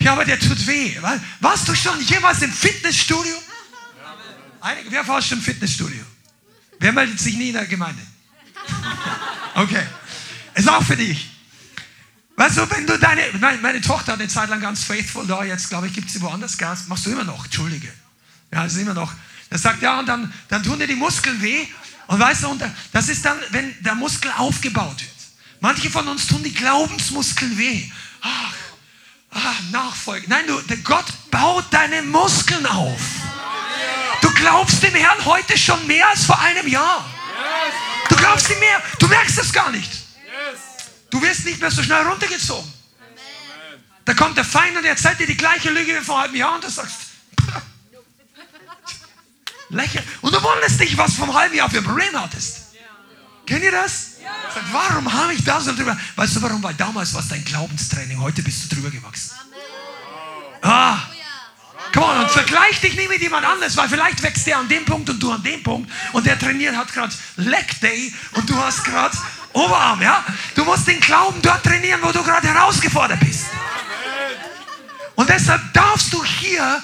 Ja, 0.00 0.12
aber 0.12 0.26
der 0.26 0.38
tut 0.38 0.66
weh. 0.66 0.98
Warst 1.40 1.66
du 1.66 1.74
schon 1.74 1.98
jemals 2.02 2.42
im 2.42 2.52
Fitnessstudio? 2.52 3.38
Einige, 4.60 4.90
wer 4.90 5.08
war 5.08 5.22
schon 5.22 5.38
im 5.38 5.44
Fitnessstudio? 5.44 6.04
Wer 6.78 6.92
meldet 6.92 7.18
sich 7.20 7.36
nie 7.36 7.48
in 7.48 7.54
der 7.54 7.66
Gemeinde? 7.66 8.02
Okay. 9.54 9.86
Ist 10.54 10.68
auch 10.68 10.82
für 10.82 10.96
dich. 10.96 11.30
Weißt 12.36 12.58
du, 12.58 12.70
wenn 12.70 12.86
du 12.86 12.98
deine, 12.98 13.22
meine, 13.40 13.58
meine 13.58 13.80
Tochter 13.80 14.12
hat 14.12 14.20
eine 14.20 14.28
Zeit 14.28 14.50
lang 14.50 14.60
ganz 14.60 14.84
faithful 14.84 15.26
da, 15.26 15.42
jetzt 15.42 15.70
glaube 15.70 15.86
ich, 15.86 15.94
gibt 15.94 16.10
sie 16.10 16.20
woanders 16.20 16.58
Gas, 16.58 16.86
machst 16.86 17.06
du 17.06 17.10
immer 17.10 17.24
noch, 17.24 17.44
entschuldige. 17.44 17.88
Ja, 18.52 18.64
das 18.64 18.74
ist 18.74 18.80
immer 18.80 18.94
noch. 18.94 19.12
Das 19.48 19.62
sagt, 19.62 19.80
ja, 19.80 19.98
und 19.98 20.06
dann, 20.06 20.32
dann 20.48 20.62
tun 20.62 20.78
dir 20.78 20.86
die 20.86 20.96
Muskeln 20.96 21.40
weh. 21.40 21.66
Und 22.08 22.20
weißt 22.20 22.44
du, 22.44 22.48
und 22.48 22.62
das 22.92 23.08
ist 23.08 23.24
dann, 23.24 23.38
wenn 23.50 23.74
der 23.82 23.94
Muskel 23.94 24.30
aufgebaut 24.36 25.00
wird. 25.00 25.10
Manche 25.60 25.90
von 25.90 26.06
uns 26.08 26.26
tun 26.26 26.42
die 26.42 26.52
Glaubensmuskeln 26.52 27.56
weh. 27.56 27.90
Ach, 28.20 28.54
ach 29.30 29.60
Nachfolge. 29.72 30.26
Nein, 30.28 30.44
du, 30.46 30.60
Gott 30.84 31.06
baut 31.30 31.64
deine 31.70 32.02
Muskeln 32.02 32.66
auf. 32.66 33.00
Du 34.20 34.32
glaubst 34.34 34.82
dem 34.82 34.94
Herrn 34.94 35.24
heute 35.24 35.58
schon 35.58 35.86
mehr 35.86 36.08
als 36.08 36.24
vor 36.24 36.38
einem 36.38 36.66
Jahr. 36.66 37.04
Du 38.08 38.16
glaubst 38.16 38.50
ihm 38.50 38.58
mehr. 38.58 38.82
Du 38.98 39.08
merkst 39.08 39.38
es 39.38 39.52
gar 39.52 39.70
nicht. 39.70 39.90
Du 41.10 41.22
wirst 41.22 41.44
nicht 41.44 41.60
mehr 41.60 41.70
so 41.70 41.82
schnell 41.82 42.02
runtergezogen. 42.02 42.72
Da 44.04 44.14
kommt 44.14 44.36
der 44.36 44.44
Feind 44.44 44.76
und 44.76 44.84
erzählt 44.84 45.18
dir 45.18 45.26
die 45.26 45.36
gleiche 45.36 45.70
Lüge 45.70 45.98
wie 45.98 46.04
vor 46.04 46.22
einem 46.22 46.36
Jahr 46.36 46.54
und 46.54 46.62
du 46.62 46.70
sagst, 46.70 46.96
lächel. 49.68 50.02
Und 50.20 50.34
du 50.34 50.42
wunderst 50.42 50.80
dich, 50.80 50.96
was 50.96 51.14
vom 51.14 51.34
halben 51.34 51.56
Jahr 51.56 51.68
für 51.68 51.78
ein 51.78 51.84
Problem 51.84 52.20
hattest. 52.20 52.66
Kennt 53.46 53.64
ihr 53.64 53.72
das? 53.72 54.16
Sag, 54.54 54.64
warum 54.72 55.12
habe 55.12 55.34
ich 55.34 55.44
da 55.44 55.60
so 55.60 55.74
drüber? 55.74 55.96
Weißt 56.16 56.36
du 56.36 56.42
warum? 56.42 56.62
Weil 56.62 56.74
damals 56.74 57.14
war 57.14 57.20
es 57.20 57.28
dein 57.28 57.44
Glaubenstraining, 57.44 58.20
heute 58.20 58.42
bist 58.42 58.64
du 58.64 58.76
drüber 58.76 58.90
gewachsen. 58.90 59.32
Ah, 60.62 60.98
Come 61.96 62.08
on, 62.08 62.18
und 62.24 62.30
vergleich 62.30 62.78
dich 62.82 62.94
nicht 62.94 63.08
mit 63.08 63.22
jemand 63.22 63.46
anderes, 63.46 63.74
weil 63.74 63.88
vielleicht 63.88 64.22
wächst 64.22 64.46
der 64.46 64.58
an 64.58 64.68
dem 64.68 64.84
Punkt 64.84 65.08
und 65.08 65.18
du 65.18 65.32
an 65.32 65.42
dem 65.42 65.62
Punkt 65.62 65.90
und 66.12 66.26
der 66.26 66.38
trainiert 66.38 66.76
hat 66.76 66.92
gerade 66.92 67.14
Leg 67.36 67.80
Day 67.80 68.12
und 68.32 68.50
du 68.50 68.54
hast 68.54 68.84
gerade 68.84 69.16
Oberarm, 69.54 70.02
ja? 70.02 70.22
Du 70.54 70.64
musst 70.66 70.86
den 70.86 71.00
Glauben 71.00 71.40
dort 71.40 71.64
trainieren, 71.64 72.00
wo 72.02 72.12
du 72.12 72.22
gerade 72.22 72.48
herausgefordert 72.48 73.18
bist. 73.20 73.46
Und 75.14 75.30
deshalb 75.30 75.72
darfst 75.72 76.12
du 76.12 76.22
hier 76.22 76.82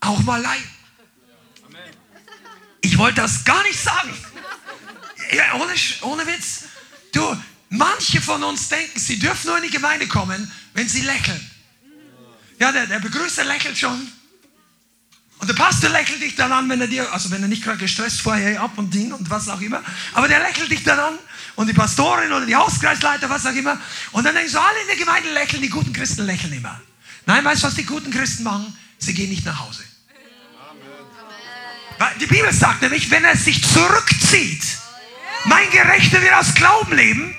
auch 0.00 0.18
mal 0.24 0.42
leiden. 0.42 0.68
Ich 2.80 2.98
wollte 2.98 3.20
das 3.20 3.44
gar 3.44 3.62
nicht 3.62 3.78
sagen. 3.78 4.12
Ja, 5.30 5.54
ohne, 5.54 5.72
ohne 6.00 6.26
Witz. 6.26 6.64
Du, 7.12 7.40
manche 7.68 8.20
von 8.20 8.42
uns 8.42 8.68
denken, 8.68 8.98
sie 8.98 9.20
dürfen 9.20 9.46
nur 9.46 9.58
in 9.58 9.62
die 9.62 9.70
Gemeinde 9.70 10.08
kommen, 10.08 10.50
wenn 10.74 10.88
sie 10.88 11.02
lächeln. 11.02 11.48
Ja, 12.60 12.72
der, 12.72 12.86
der 12.86 12.98
Begrüßer 12.98 13.44
lächelt 13.44 13.78
schon. 13.78 14.06
Und 15.38 15.48
der 15.48 15.54
Pastor 15.54 15.88
lächelt 15.88 16.20
dich 16.20 16.36
dann 16.36 16.52
an, 16.52 16.68
wenn 16.68 16.82
er 16.82 16.86
dir, 16.86 17.10
also 17.10 17.30
wenn 17.30 17.40
er 17.40 17.48
nicht 17.48 17.64
gerade 17.64 17.78
gestresst 17.78 18.20
vorher 18.20 18.60
ab 18.60 18.72
und 18.76 18.92
Ding 18.92 19.12
und 19.12 19.30
was 19.30 19.48
auch 19.48 19.60
immer, 19.62 19.82
aber 20.12 20.28
der 20.28 20.40
lächelt 20.40 20.70
dich 20.70 20.84
dann 20.84 20.98
an 20.98 21.18
und 21.56 21.66
die 21.66 21.72
Pastorin 21.72 22.30
oder 22.30 22.44
die 22.44 22.54
Hauskreisleiter, 22.54 23.30
was 23.30 23.46
auch 23.46 23.54
immer. 23.54 23.80
Und 24.12 24.24
dann 24.24 24.34
denkst 24.34 24.52
du, 24.52 24.60
alle 24.60 24.78
in 24.82 24.88
der 24.88 24.96
Gemeinde 24.96 25.32
lächeln, 25.32 25.62
die 25.62 25.70
guten 25.70 25.94
Christen 25.94 26.26
lächeln 26.26 26.52
immer. 26.52 26.78
Nein, 27.24 27.42
weißt 27.42 27.62
du, 27.62 27.68
was 27.68 27.74
die 27.74 27.86
guten 27.86 28.10
Christen 28.10 28.42
machen? 28.42 28.76
Sie 28.98 29.14
gehen 29.14 29.30
nicht 29.30 29.46
nach 29.46 29.60
Hause. 29.60 29.82
Weil 31.98 32.14
Die 32.20 32.26
Bibel 32.26 32.52
sagt 32.52 32.82
nämlich, 32.82 33.10
wenn 33.10 33.24
er 33.24 33.38
sich 33.38 33.66
zurückzieht, 33.66 34.64
mein 35.46 35.70
Gerechter 35.70 36.20
wird 36.20 36.34
aus 36.34 36.54
Glauben 36.54 36.94
leben, 36.94 37.34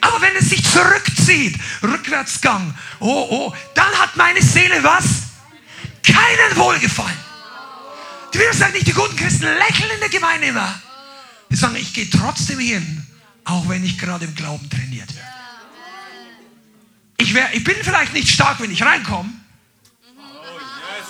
aber 0.00 0.20
wenn 0.20 0.36
es 0.36 0.50
sich 0.50 0.64
zurückzieht, 0.64 1.58
Rückwärtsgang, 1.82 2.74
oh, 3.00 3.26
oh, 3.30 3.54
dann 3.74 3.92
hat 3.98 4.16
meine 4.16 4.42
Seele 4.42 4.82
was? 4.82 5.04
Keinen 6.02 6.56
Wohlgefallen. 6.56 7.18
Die 8.32 8.38
Bibel 8.38 8.54
sagt 8.54 8.74
nicht, 8.74 8.86
die 8.86 8.92
guten 8.92 9.16
Christen 9.16 9.44
lächeln 9.44 9.90
in 9.90 10.00
der 10.00 10.08
Gemeinde 10.08 10.48
immer. 10.48 10.80
Die 11.50 11.56
sagen, 11.56 11.76
ich 11.76 11.92
gehe 11.94 12.08
trotzdem 12.10 12.58
hin, 12.58 13.06
auch 13.44 13.68
wenn 13.68 13.84
ich 13.84 13.98
gerade 13.98 14.26
im 14.26 14.34
Glauben 14.34 14.68
trainiert 14.68 15.14
werde. 15.14 15.28
Ich, 17.16 17.34
wär, 17.34 17.52
ich 17.54 17.64
bin 17.64 17.76
vielleicht 17.82 18.12
nicht 18.12 18.28
stark, 18.28 18.60
wenn 18.60 18.70
ich 18.70 18.82
reinkomme, 18.82 19.30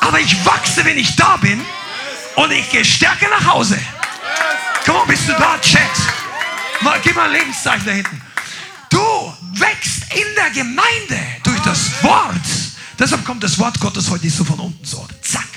aber 0.01 0.21
ich 0.21 0.45
wachse, 0.45 0.85
wenn 0.85 0.97
ich 0.97 1.17
da 1.17 1.37
bin 1.37 1.61
und 2.37 2.51
ich 2.51 2.71
gehe 2.71 2.85
stärker 2.85 3.29
nach 3.29 3.47
Hause. 3.47 3.79
Komm 4.87 5.07
bist 5.07 5.29
du 5.29 5.33
da, 5.33 5.59
Chat? 5.61 5.83
Mal, 6.81 6.99
gib 7.03 7.15
mal 7.15 7.27
ein 7.27 7.33
Lebenszeichen 7.33 7.85
da 7.85 7.93
hinten. 7.93 8.23
Wächst 9.53 10.03
in 10.15 10.35
der 10.37 10.51
Gemeinde 10.51 11.21
durch 11.45 11.61
das 11.61 12.03
Wort. 12.03 12.35
Deshalb 12.99 13.25
kommt 13.25 13.43
das 13.43 13.59
Wort 13.59 13.79
Gottes 13.81 14.11
heute 14.11 14.29
so 14.31 14.45
von 14.45 14.59
unten 14.59 14.85
so. 14.85 15.07
Zack. 15.23 15.49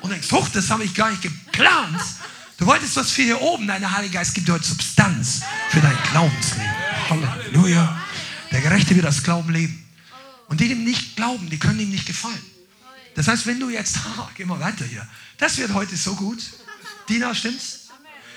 Und 0.00 0.10
denkst, 0.10 0.30
hoch, 0.32 0.48
das 0.52 0.68
habe 0.70 0.84
ich 0.84 0.94
gar 0.94 1.10
nicht 1.10 1.22
geplant. 1.22 2.00
Du 2.58 2.66
wolltest 2.66 2.96
was 2.96 3.10
für 3.10 3.22
hier 3.22 3.40
oben. 3.40 3.66
Dein 3.66 3.90
Heiliger 3.90 4.20
Geist 4.20 4.34
gibt 4.34 4.48
dir 4.48 4.52
heute 4.52 4.66
Substanz 4.66 5.40
für 5.70 5.80
dein 5.80 5.96
Glaubensleben. 6.10 6.70
Halleluja. 7.08 8.00
Der 8.50 8.60
Gerechte 8.60 8.94
wird 8.94 9.04
das 9.04 9.22
Glauben 9.22 9.52
leben. 9.52 9.84
Und 10.48 10.60
die, 10.60 10.68
die 10.68 10.74
ihm 10.74 10.84
nicht 10.84 11.16
glauben, 11.16 11.48
die 11.48 11.58
können 11.58 11.80
ihm 11.80 11.90
nicht 11.90 12.06
gefallen. 12.06 12.42
Das 13.14 13.28
heißt, 13.28 13.46
wenn 13.46 13.58
du 13.58 13.70
jetzt, 13.70 13.96
haha, 14.04 14.30
geh 14.34 14.44
mal 14.44 14.60
weiter 14.60 14.84
hier. 14.84 15.06
Das 15.38 15.56
wird 15.58 15.72
heute 15.72 15.96
so 15.96 16.14
gut. 16.14 16.42
Dina, 17.08 17.34
stimmt's? 17.34 17.88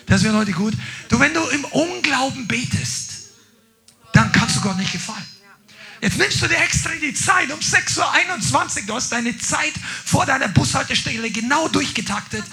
Das 0.06 0.24
wird 0.24 0.36
heute 0.36 0.52
gut. 0.52 0.74
Du, 1.10 1.20
wenn 1.20 1.34
du 1.34 1.42
im 1.50 1.66
Unglauben 1.66 2.48
betest, 2.48 3.05
Gott 4.66 4.78
nicht 4.78 4.94
gefallen. 4.94 5.24
Jetzt 6.02 6.18
nimmst 6.18 6.42
du 6.42 6.48
dir 6.48 6.58
extra 6.58 6.92
die 7.02 7.14
Zeit 7.14 7.52
um 7.52 7.60
6.21 7.60 8.82
Uhr. 8.82 8.88
Du 8.88 8.94
hast 8.96 9.12
deine 9.12 9.38
Zeit 9.38 9.74
vor 10.04 10.26
deiner 10.26 10.48
Bushaltestelle 10.48 11.30
genau 11.30 11.68
durchgetaktet. 11.68 12.44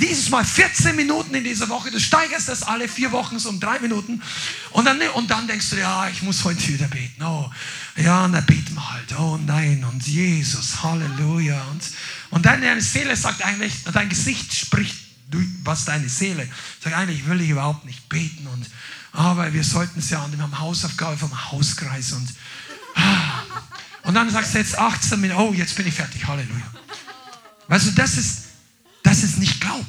Dieses 0.00 0.28
Mal 0.28 0.44
14 0.44 0.94
Minuten 0.94 1.34
in 1.34 1.44
dieser 1.44 1.68
Woche. 1.68 1.90
Du 1.90 2.00
steigerst 2.00 2.48
das 2.48 2.62
alle 2.64 2.88
vier 2.88 3.12
Wochen 3.12 3.38
so 3.38 3.48
um 3.48 3.60
drei 3.60 3.78
Minuten. 3.78 4.20
Und 4.70 4.84
dann, 4.84 5.00
und 5.14 5.30
dann 5.30 5.46
denkst 5.46 5.70
du, 5.70 5.76
ja, 5.76 6.08
ich 6.08 6.22
muss 6.22 6.44
heute 6.44 6.66
wieder 6.66 6.88
beten. 6.88 7.22
Oh, 7.22 7.50
ja, 7.96 8.26
na 8.28 8.40
beten 8.40 8.74
wir 8.74 8.92
halt. 8.92 9.18
Oh 9.18 9.38
nein, 9.46 9.84
und 9.84 10.06
Jesus, 10.06 10.82
Halleluja. 10.82 11.62
Und, 11.70 11.82
und 12.30 12.44
deine 12.44 12.80
Seele 12.80 13.16
sagt 13.16 13.44
eigentlich, 13.44 13.72
dein 13.92 14.08
Gesicht 14.08 14.52
spricht, 14.52 15.01
was 15.64 15.84
deine 15.84 16.08
Seele 16.08 16.48
sagt. 16.82 16.94
Eigentlich 16.94 17.26
will 17.26 17.40
ich 17.40 17.50
überhaupt 17.50 17.84
nicht 17.84 18.08
beten. 18.08 18.46
Und, 18.46 18.66
aber 19.12 19.52
wir 19.52 19.64
sollten 19.64 19.98
es 19.98 20.10
ja, 20.10 20.22
und 20.22 20.32
wir 20.32 20.42
haben 20.42 20.58
Hausaufgabe 20.58 21.16
vom 21.16 21.50
Hauskreis. 21.50 22.12
Und, 22.12 22.28
und 24.02 24.14
dann 24.14 24.30
sagst 24.30 24.54
du 24.54 24.58
jetzt 24.58 24.78
18 24.78 25.20
Minuten, 25.20 25.40
oh, 25.40 25.52
jetzt 25.52 25.74
bin 25.76 25.86
ich 25.86 25.94
fertig, 25.94 26.26
Halleluja. 26.26 26.72
Weißt 27.68 27.86
du, 27.86 27.90
das 27.92 28.16
ist, 28.16 28.38
das 29.02 29.22
ist 29.22 29.38
nicht 29.38 29.60
Glauben. 29.60 29.86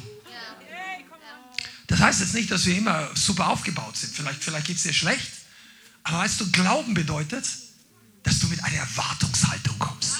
Das 1.86 2.00
heißt 2.00 2.20
jetzt 2.20 2.34
nicht, 2.34 2.50
dass 2.50 2.64
wir 2.66 2.76
immer 2.76 3.08
super 3.14 3.48
aufgebaut 3.48 3.96
sind. 3.96 4.14
Vielleicht, 4.14 4.42
vielleicht 4.42 4.66
geht 4.66 4.76
es 4.76 4.82
dir 4.82 4.92
schlecht. 4.92 5.30
Aber 6.02 6.18
weißt 6.18 6.40
du, 6.40 6.50
Glauben 6.50 6.94
bedeutet, 6.94 7.46
dass 8.22 8.38
du 8.38 8.48
mit 8.48 8.62
einer 8.64 8.78
Erwartungshaltung 8.78 9.78
kommst 9.78 10.16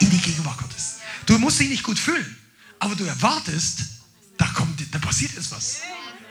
in 0.00 0.10
die 0.10 0.18
Gegenwart 0.18 0.58
Gottes. 0.58 0.96
Du 1.26 1.38
musst 1.38 1.58
dich 1.58 1.68
nicht 1.68 1.82
gut 1.82 1.98
fühlen, 1.98 2.36
aber 2.78 2.94
du 2.94 3.04
erwartest, 3.04 3.80
da, 4.38 4.46
kommt, 4.48 4.82
da 4.92 4.98
passiert 4.98 5.32
jetzt 5.32 5.50
was. 5.50 5.80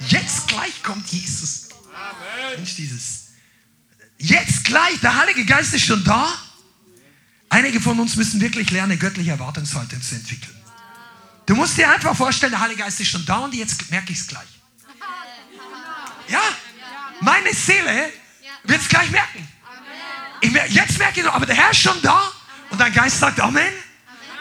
Jetzt 0.08 0.47
gleich 0.47 0.84
kommt 0.84 1.08
Jesus. 1.10 1.70
Mensch, 2.56 2.76
dieses. 2.76 3.26
Jetzt 4.18 4.64
gleich, 4.64 4.99
der 5.01 5.16
Heilige 5.18 5.45
Geist 5.45 5.74
ist 5.74 5.86
schon 5.86 6.03
da. 6.03 6.28
Einige 7.49 7.80
von 7.80 7.99
uns 7.99 8.16
müssen 8.16 8.41
wirklich 8.41 8.72
lernen, 8.72 8.97
göttliche 8.97 9.32
Erwartungshaltung 9.32 10.01
zu 10.01 10.16
entwickeln. 10.16 10.56
Du 11.45 11.56
musst 11.56 11.78
dir 11.78 11.89
einfach 11.89 12.16
vorstellen, 12.16 12.51
der 12.51 12.60
Heilige 12.60 12.82
Geist 12.82 12.99
ist 12.99 13.10
schon 13.10 13.26
da 13.26 13.38
und 13.38 13.53
jetzt 13.53 13.89
merke 13.91 14.12
ich 14.12 14.20
es 14.20 14.28
gleich. 14.28 14.47
Ja, 16.28 16.41
meine 17.22 17.53
Seele 17.53 18.12
wird 18.64 18.82
es 18.82 18.89
gleich 18.89 19.12
merken. 19.12 19.47
Ich 20.41 20.51
mer 20.51 20.68
jetzt 20.68 20.97
merke 20.97 21.22
ich 21.22 21.28
aber 21.28 21.45
der 21.45 21.56
Herr 21.56 21.72
ist 21.72 21.82
schon 21.82 22.01
da 22.01 22.32
und 22.72 22.80
dein 22.80 22.93
Geist 22.93 23.20
sagt 23.20 23.39
Amen. 23.39 23.74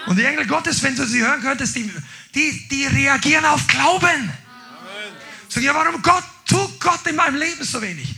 Und 0.07 0.17
die 0.17 0.25
Engel 0.25 0.47
Gottes, 0.47 0.83
wenn 0.83 0.97
du 0.97 1.07
sie 1.07 1.23
hören 1.23 1.41
könntest, 1.41 1.77
die, 1.77 1.91
die, 2.35 2.69
die 2.69 2.87
reagieren 2.87 3.45
auf 3.45 3.67
Glauben. 3.67 4.33
Sag 5.49 5.63
ja, 5.63 5.75
warum 5.75 6.03
Gott, 6.03 6.25
tut 6.47 6.81
Gott 6.81 7.07
in 7.07 7.17
meinem 7.17 7.37
Leben 7.37 7.65
so 7.65 7.81
wenig? 7.81 8.15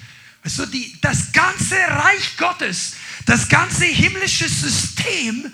Du, 0.56 0.66
die, 0.66 0.96
das 1.00 1.32
ganze 1.32 1.76
Reich 1.76 2.36
Gottes, 2.36 2.92
das 3.26 3.48
ganze 3.48 3.84
himmlische 3.84 4.48
System 4.48 5.52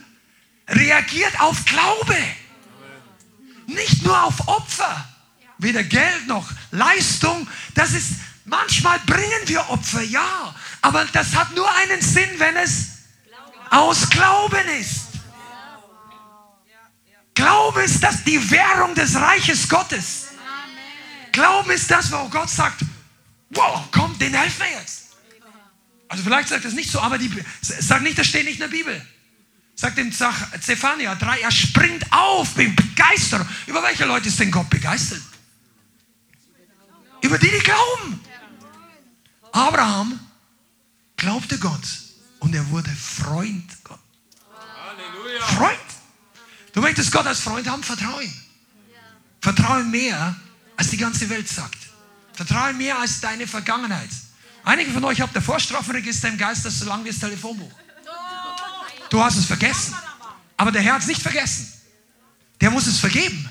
reagiert 0.69 1.41
auf 1.41 1.65
Glaube. 1.65 2.17
Nicht 3.67 4.03
nur 4.03 4.23
auf 4.23 4.47
Opfer. 4.47 5.09
Weder 5.59 5.83
Geld 5.83 6.27
noch 6.27 6.51
Leistung. 6.73 7.49
Das 7.75 7.93
ist, 7.93 8.13
manchmal 8.45 8.99
bringen 9.01 9.41
wir 9.47 9.69
Opfer, 9.71 10.03
ja. 10.03 10.55
Aber 10.83 11.05
das 11.07 11.35
hat 11.35 11.55
nur 11.55 11.69
einen 11.77 12.03
Sinn, 12.03 12.29
wenn 12.39 12.57
es 12.57 12.89
aus 13.71 14.11
Glauben 14.11 14.69
ist. 14.81 15.12
Glauben 17.43 17.81
ist 17.81 18.01
das 18.01 18.23
die 18.23 18.39
Währung 18.53 18.95
des 18.95 19.17
Reiches 19.17 19.69
Gottes. 19.69 20.29
Glauben 21.33 21.73
ist 21.73 21.91
das, 21.91 22.13
wo 22.13 22.29
Gott 22.29 22.49
sagt, 22.49 22.85
wow, 23.51 23.83
komm, 23.91 24.17
den 24.17 24.33
helfen 24.33 24.61
wir 24.61 24.79
jetzt. 24.79 25.17
Also 26.07 26.23
vielleicht 26.23 26.51
sagt 26.51 26.65
das 26.65 26.75
nicht 26.75 26.89
so, 26.89 27.01
aber 27.01 27.19
die, 27.19 27.29
sag 27.61 28.03
nicht, 28.03 28.17
das 28.17 28.29
steht 28.29 28.45
nicht 28.45 28.61
in 28.61 28.61
der 28.61 28.69
Bibel. 28.69 29.05
Sagt 29.75 29.99
dem 29.99 30.13
Zephania 30.13 31.17
3, 31.17 31.41
er 31.41 31.51
springt 31.51 32.05
auf, 32.13 32.55
mit 32.55 32.77
Begeisterung. 32.77 33.49
Über 33.67 33.83
welche 33.83 34.05
Leute 34.05 34.29
ist 34.29 34.39
denn 34.39 34.53
Gott 34.53 34.71
begeistert? 34.71 35.23
Über 37.23 37.39
die, 37.39 37.51
die 37.51 37.59
glauben. 37.59 38.21
Abraham 39.51 40.21
glaubte 41.17 41.59
Gott 41.59 41.89
und 42.39 42.55
er 42.55 42.71
wurde 42.71 42.91
Freund 42.91 43.83
Gott. 43.83 43.99
Freund. 45.41 45.92
Du 46.73 46.81
möchtest 46.81 47.13
Gott 47.13 47.27
als 47.27 47.41
Freund 47.41 47.69
haben, 47.69 47.83
vertraue 47.83 48.25
ihm. 48.25 48.33
Vertraue 49.41 49.85
mehr, 49.85 50.35
als 50.77 50.91
die 50.91 50.97
ganze 50.97 51.29
Welt 51.29 51.49
sagt. 51.49 51.79
Vertraue 52.33 52.73
mehr 52.73 52.99
als 52.99 53.21
deine 53.21 53.47
Vergangenheit. 53.47 54.09
Einige 54.65 54.91
von 54.93 55.05
euch 55.05 55.21
habt 55.21 55.37
ein 55.37 55.43
Vorstrafenregister 55.43 56.29
im 56.29 56.39
Geist, 56.39 56.65
das 56.65 56.79
so 56.79 56.87
lang 56.87 57.05
wie 57.05 57.11
das 57.11 57.19
Telefonbuch. 57.19 57.73
Du 59.11 59.23
hast 59.23 59.37
es 59.37 59.45
vergessen. 59.45 59.95
Aber 60.57 60.71
der 60.71 60.81
Herr 60.81 60.95
hat 60.95 61.03
es 61.03 61.09
nicht 61.09 61.21
vergessen. 61.21 61.71
Der 62.61 62.71
muss 62.71 62.87
es 62.87 62.99
vergeben. 62.99 63.49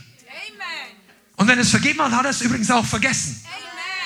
Und 1.35 1.47
wenn 1.47 1.59
es 1.59 1.69
vergeben 1.69 2.01
hat, 2.01 2.11
hat 2.11 2.25
er 2.25 2.31
es 2.31 2.41
übrigens 2.41 2.71
auch 2.71 2.85
vergessen. 2.85 3.43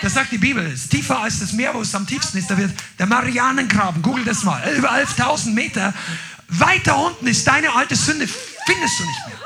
Das 0.01 0.13
sagt 0.13 0.31
die 0.31 0.37
Bibel. 0.37 0.65
Es 0.65 0.83
ist 0.83 0.89
tiefer 0.89 1.19
als 1.19 1.39
das 1.39 1.53
Meer, 1.53 1.73
wo 1.73 1.81
es 1.81 1.93
am 1.95 2.05
tiefsten 2.07 2.37
ist. 2.37 2.49
Da 2.49 2.57
wird 2.57 2.71
der 2.97 3.05
Marianengraben. 3.05 4.01
Google 4.01 4.25
das 4.25 4.43
mal. 4.43 4.75
Über 4.75 4.91
11.000 4.91 5.51
Meter. 5.51 5.93
Weiter 6.47 6.97
unten 6.97 7.27
ist 7.27 7.45
deine 7.47 7.73
alte 7.73 7.95
Sünde. 7.95 8.27
Findest 8.65 8.99
du 8.99 9.05
nicht 9.05 9.27
mehr. 9.27 9.37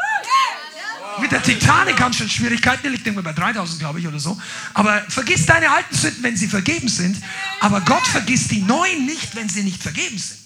Mit 1.20 1.32
der 1.32 1.43
Titanic 1.43 1.99
haben 1.99 2.13
schon 2.13 2.30
Schwierigkeiten, 2.30 2.84
die 2.84 2.89
liegt 2.89 3.05
irgendwo 3.05 3.24
bei 3.24 3.34
3000, 3.34 3.80
glaube 3.80 3.99
ich, 3.99 4.07
oder 4.07 4.20
so. 4.20 4.39
Aber 4.74 5.01
vergiss 5.09 5.45
deine 5.45 5.70
alten 5.70 5.95
Sünden, 5.95 6.24
wenn 6.24 6.38
sie 6.38 6.47
vergeben 6.47 6.88
sind. 6.88 7.22
Aber 7.59 7.82
Gott 7.82 8.07
vergisst 8.07 8.51
die 8.51 8.61
neuen 8.61 9.05
nicht, 9.05 9.36
wenn 9.36 9.49
sie 9.49 9.63
nicht 9.63 9.82
vergeben 9.82 10.17
sind. 10.17 10.39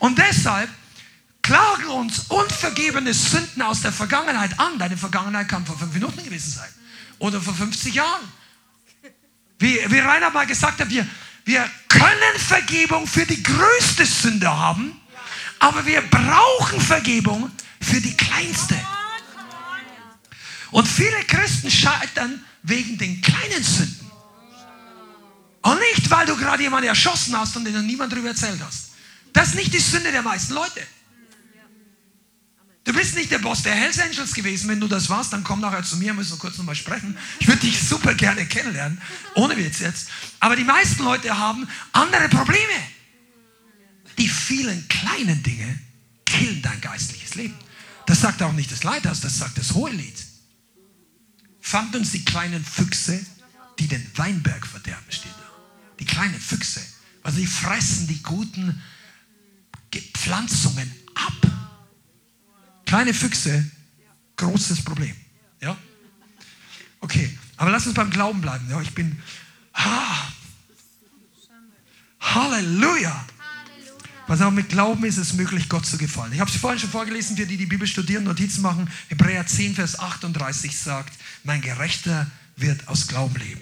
Und 0.00 0.18
deshalb 0.18 0.68
klagen 1.42 1.86
uns 1.86 2.26
unvergebene 2.28 3.14
Sünden 3.14 3.62
aus 3.62 3.80
der 3.80 3.92
Vergangenheit 3.92 4.58
an. 4.58 4.78
Deine 4.78 4.96
Vergangenheit 4.96 5.48
kann 5.48 5.64
vor 5.64 5.78
fünf 5.78 5.94
Minuten 5.94 6.22
gewesen 6.22 6.50
sein. 6.50 6.68
Oder 7.18 7.40
vor 7.40 7.54
50 7.54 7.94
Jahren. 7.94 8.20
Wie, 9.58 9.78
wie 9.88 9.98
Rainer 9.98 10.30
mal 10.30 10.46
gesagt 10.46 10.80
hat, 10.80 10.90
wir, 10.90 11.06
wir 11.44 11.68
können 11.88 12.38
Vergebung 12.38 13.06
für 13.06 13.24
die 13.24 13.42
größte 13.42 14.04
Sünde 14.04 14.50
haben, 14.50 15.00
aber 15.60 15.86
wir 15.86 16.00
brauchen 16.02 16.80
Vergebung 16.80 17.50
für 17.82 18.00
die 18.00 18.16
kleinste. 18.16 18.78
Und 20.70 20.88
viele 20.88 21.22
Christen 21.26 21.70
scheitern 21.70 22.42
wegen 22.62 22.96
den 22.96 23.20
kleinen 23.20 23.62
Sünden. 23.62 24.10
Und 25.62 25.78
nicht, 25.78 26.10
weil 26.10 26.26
du 26.26 26.36
gerade 26.36 26.62
jemanden 26.62 26.88
erschossen 26.88 27.36
hast 27.36 27.56
und 27.56 27.64
den 27.64 27.86
niemand 27.86 28.12
darüber 28.12 28.28
erzählt 28.28 28.60
hast. 28.64 28.90
Das 29.32 29.48
ist 29.48 29.54
nicht 29.54 29.72
die 29.72 29.78
Sünde 29.78 30.10
der 30.10 30.22
meisten 30.22 30.54
Leute. 30.54 30.80
Du 32.84 32.92
bist 32.92 33.14
nicht 33.14 33.30
der 33.30 33.38
Boss 33.38 33.62
der 33.62 33.74
Hells 33.74 34.00
Angels 34.00 34.34
gewesen. 34.34 34.68
Wenn 34.68 34.80
du 34.80 34.88
das 34.88 35.08
warst, 35.08 35.32
dann 35.32 35.44
komm 35.44 35.60
nachher 35.60 35.84
zu 35.84 35.96
mir, 35.98 36.14
müssen 36.14 36.32
wir 36.32 36.38
kurz 36.38 36.58
nochmal 36.58 36.74
sprechen. 36.74 37.16
Ich 37.38 37.46
würde 37.46 37.60
dich 37.60 37.80
super 37.80 38.14
gerne 38.14 38.44
kennenlernen. 38.44 39.00
Ohne 39.36 39.56
Witz 39.56 39.78
jetzt. 39.78 40.08
Aber 40.40 40.56
die 40.56 40.64
meisten 40.64 41.04
Leute 41.04 41.38
haben 41.38 41.68
andere 41.92 42.28
Probleme. 42.28 42.72
Die 44.18 44.28
vielen 44.28 44.88
kleinen 44.88 45.42
Dinge 45.44 45.78
killen 46.24 46.60
dein 46.60 46.80
geistliches 46.80 47.36
Leben. 47.36 47.54
Das 48.06 48.20
sagt 48.20 48.42
auch 48.42 48.52
nicht 48.52 48.70
das 48.72 48.84
Leithaus, 48.84 49.20
das 49.20 49.38
sagt 49.38 49.58
das 49.58 49.72
Hohelied. 49.72 50.16
Fand 51.60 51.94
uns 51.94 52.12
die 52.12 52.24
kleinen 52.24 52.64
Füchse, 52.64 53.24
die 53.78 53.88
den 53.88 54.06
Weinberg 54.16 54.66
verderben, 54.66 55.10
steht 55.10 55.32
da. 55.32 55.50
Die 55.98 56.04
kleinen 56.04 56.38
Füchse. 56.38 56.80
Also 57.22 57.38
die 57.38 57.46
fressen 57.46 58.08
die 58.08 58.22
guten 58.22 58.82
Pflanzungen 60.14 60.92
ab. 61.14 61.52
Kleine 62.86 63.14
Füchse, 63.14 63.70
großes 64.36 64.82
Problem. 64.84 65.14
Ja? 65.60 65.76
Okay, 67.00 67.38
aber 67.56 67.70
lass 67.70 67.86
uns 67.86 67.94
beim 67.94 68.10
Glauben 68.10 68.40
bleiben. 68.40 68.68
Ja, 68.68 68.80
ich 68.80 68.92
bin. 68.94 69.20
Ah, 69.72 70.32
Halleluja! 72.20 73.26
Pass 74.32 74.40
auf, 74.40 74.54
mit 74.54 74.70
Glauben 74.70 75.04
ist 75.04 75.18
es 75.18 75.34
möglich, 75.34 75.68
Gott 75.68 75.84
zu 75.84 75.98
gefallen. 75.98 76.32
Ich 76.32 76.40
habe 76.40 76.50
es 76.50 76.56
vorhin 76.56 76.80
schon 76.80 76.88
vorgelesen, 76.88 77.36
für 77.36 77.44
die, 77.44 77.58
die 77.58 77.66
Bibel 77.66 77.86
studieren, 77.86 78.24
Notizen 78.24 78.62
machen. 78.62 78.88
Hebräer 79.08 79.46
10, 79.46 79.74
Vers 79.74 79.98
38 79.98 80.74
sagt, 80.74 81.12
mein 81.44 81.60
Gerechter 81.60 82.30
wird 82.56 82.88
aus 82.88 83.08
Glauben 83.08 83.36
leben. 83.36 83.60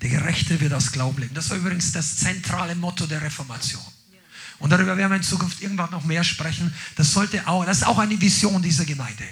Der 0.00 0.10
Gerechte 0.10 0.60
wird 0.60 0.74
aus 0.74 0.90
Glauben 0.90 1.22
leben. 1.22 1.34
Das 1.36 1.50
war 1.50 1.56
übrigens 1.56 1.92
das 1.92 2.16
zentrale 2.16 2.74
Motto 2.74 3.06
der 3.06 3.22
Reformation. 3.22 3.80
Und 4.58 4.70
darüber 4.70 4.96
werden 4.96 5.12
wir 5.12 5.18
in 5.18 5.22
Zukunft 5.22 5.62
irgendwann 5.62 5.92
noch 5.92 6.04
mehr 6.04 6.24
sprechen. 6.24 6.74
Das 6.96 7.12
sollte 7.12 7.46
auch, 7.46 7.64
das 7.64 7.76
ist 7.76 7.86
auch 7.86 7.98
eine 7.98 8.20
Vision 8.20 8.60
dieser 8.60 8.84
Gemeinde. 8.84 9.22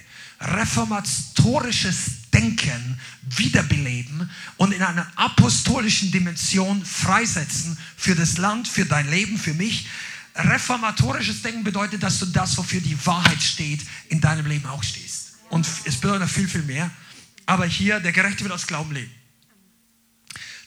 Reformatorisches 0.41 2.31
Denken 2.33 2.99
wiederbeleben 3.37 4.31
und 4.57 4.73
in 4.73 4.83
einer 4.83 5.07
apostolischen 5.17 6.11
Dimension 6.13 6.85
freisetzen 6.85 7.77
für 7.97 8.15
das 8.15 8.39
Land, 8.39 8.69
für 8.69 8.87
dein 8.87 9.11
Leben, 9.11 9.37
für 9.37 9.53
mich. 9.53 9.89
Reformatorisches 10.35 11.43
Denken 11.43 11.65
bedeutet, 11.65 12.03
dass 12.03 12.21
du 12.21 12.27
das, 12.27 12.57
wofür 12.57 12.81
die 12.81 12.97
Wahrheit 13.05 13.43
steht, 13.43 13.81
in 14.09 14.21
deinem 14.21 14.47
Leben 14.47 14.67
auch 14.67 14.83
stehst. 14.83 15.33
Und 15.51 15.67
es 15.85 15.97
bedeutet 15.97 16.23
noch 16.23 16.31
viel, 16.31 16.49
viel 16.49 16.63
mehr. 16.63 16.91
Aber 17.47 17.67
hier, 17.67 18.01
der 18.01 18.13
Gerechte 18.13 18.45
wird 18.45 18.53
aus 18.53 18.67
Glauben 18.67 18.93
leben. 18.93 19.11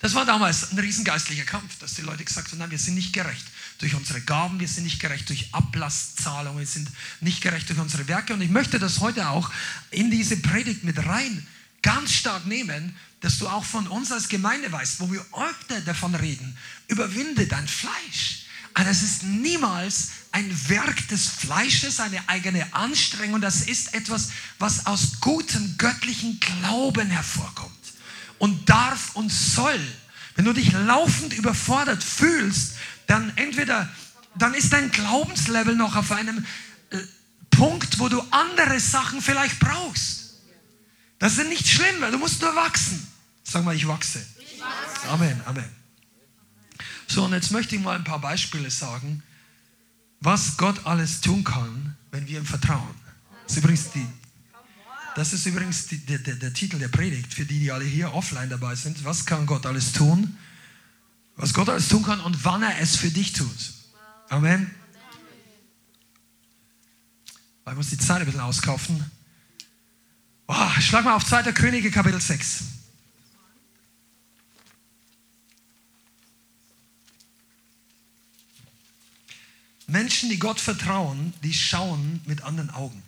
Das 0.02 0.14
war 0.14 0.26
damals 0.26 0.72
ein 0.72 0.80
riesengeistlicher 0.80 1.46
Kampf, 1.46 1.80
dass 1.80 1.94
die 1.94 2.02
Leute 2.02 2.26
gesagt 2.26 2.52
haben, 2.52 2.60
nein, 2.60 2.72
wir 2.72 2.78
sind 2.78 2.96
nicht 2.96 3.14
gerecht 3.14 3.53
durch 3.80 3.96
unsere 3.96 4.22
Gaben, 4.22 4.60
wir 4.60 4.68
sind 4.68 4.84
nicht 4.84 5.00
gerecht 5.00 5.30
durch 5.30 5.54
Ablasszahlungen, 5.54 6.60
wir 6.60 6.68
sind 6.68 6.90
nicht 7.22 7.42
gerecht 7.42 7.70
durch 7.70 7.80
unsere 7.80 8.08
Werke. 8.08 8.34
Und 8.34 8.42
ich 8.42 8.50
möchte 8.50 8.80
das 8.80 9.00
heute 9.00 9.30
auch 9.30 9.52
in 9.92 10.12
diese 10.12 10.38
Predigt 10.38 10.84
mit 10.84 11.06
rein 11.06 11.46
ganz 11.82 12.14
stark 12.14 12.46
nehmen, 12.46 12.96
dass 13.22 13.38
du 13.38 13.48
auch 13.48 13.64
von 13.64 13.88
uns 13.88 14.12
als 14.12 14.28
Gemeinde 14.28 14.72
weißt, 14.72 15.00
wo 15.00 15.12
wir 15.12 15.26
öfter 15.34 15.80
davon 15.82 16.16
reden, 16.16 16.58
überwinde 16.88 17.48
dein 17.48 17.68
Fleisch. 17.68 18.44
Aber 18.74 18.86
das 18.86 19.04
ist 19.04 19.24
niemals 19.24 20.10
ein 20.32 20.70
Werk 20.70 21.08
des 21.10 21.28
Fleisches, 21.28 22.00
eine 22.00 22.28
eigene 22.28 22.74
Anstrengung. 22.74 23.40
Das 23.40 23.62
ist 23.62 23.94
etwas, 23.94 24.32
was 24.58 24.88
aus 24.88 25.20
gutem 25.22 25.78
göttlichen 25.78 26.40
Glauben 26.40 27.10
hervorkommt 27.10 27.72
und 28.40 28.68
darf 28.68 29.16
und 29.16 29.32
soll. 29.32 29.80
Wenn 30.36 30.46
du 30.46 30.54
dich 30.54 30.72
laufend 30.72 31.34
überfordert 31.34 32.04
fühlst, 32.04 32.74
dann 33.08 33.32
entweder, 33.36 33.90
dann 34.36 34.54
ist 34.54 34.74
dein 34.74 34.92
Glaubenslevel 34.92 35.76
noch 35.76 35.96
auf 35.96 36.12
einem 36.12 36.46
äh, 36.90 36.98
Punkt, 37.52 38.00
wo 38.00 38.10
du 38.10 38.22
andere 38.32 38.80
Sachen 38.80 39.22
vielleicht 39.22 39.60
brauchst. 39.60 40.42
Das 41.20 41.38
ist 41.38 41.48
nicht 41.48 41.68
schlimm, 41.68 42.02
weil 42.02 42.12
du 42.12 42.18
musst 42.18 42.42
nur 42.42 42.56
wachsen. 42.56 43.08
Sag 43.44 43.64
mal, 43.64 43.76
ich 43.76 43.88
wachse. 43.88 44.26
Ich 44.40 44.60
wachse. 44.60 45.10
Amen, 45.10 45.42
Amen. 45.46 45.84
So, 47.08 47.26
und 47.26 47.34
jetzt 47.34 47.52
möchte 47.52 47.76
ich 47.76 47.82
mal 47.82 47.96
ein 47.96 48.04
paar 48.04 48.20
Beispiele 48.20 48.72
sagen, 48.72 49.24
was 50.20 50.58
Gott 50.58 50.86
alles 50.86 51.22
tun 51.22 51.44
kann, 51.44 51.96
wenn 52.12 52.28
wir 52.28 52.40
ihm 52.40 52.46
vertrauen. 52.46 52.96
Das 53.44 53.58
ist 53.58 53.64
übrigens, 53.64 53.92
die, 53.92 54.08
das 55.16 55.34
ist 55.34 55.46
übrigens 55.46 55.88
die, 55.88 55.98
der, 55.98 56.20
der, 56.20 56.36
der 56.36 56.54
Titel 56.54 56.80
der 56.80 56.88
Predigt 56.88 57.34
für 57.34 57.46
die, 57.46 57.60
die 57.60 57.72
alle 57.72 57.86
hier 57.86 58.14
offline 58.14 58.50
dabei 58.50 58.76
sind. 58.76 59.04
Was 59.04 59.26
kann 59.26 59.46
Gott 59.46 59.66
alles 59.66 59.92
tun? 59.92 60.38
Was 61.36 61.54
Gott 61.54 61.70
alles 61.70 61.88
tun 61.88 62.04
kann 62.04 62.20
und 62.22 62.46
wann 62.46 62.64
er 62.64 62.80
es 62.80 62.96
für 62.96 63.10
dich 63.10 63.34
tut. 63.34 63.74
Amen. 64.30 64.74
Ich 67.66 67.76
muss 67.76 67.90
die 67.90 67.98
Zeit 67.98 68.20
ein 68.20 68.26
bisschen 68.26 68.42
auskaufen. 68.42 69.10
Oh, 70.48 70.70
schlag 70.80 71.06
mal 71.06 71.16
auf 71.16 71.26
2. 71.26 71.52
Könige, 71.54 71.90
Kapitel 71.90 72.22
6. 72.22 72.64
Menschen, 79.88 80.30
die 80.30 80.40
Gott 80.40 80.60
vertrauen, 80.60 81.34
die 81.44 81.54
schauen 81.54 82.22
mit 82.26 82.44
anderen 82.44 82.70
Augen. 82.72 83.02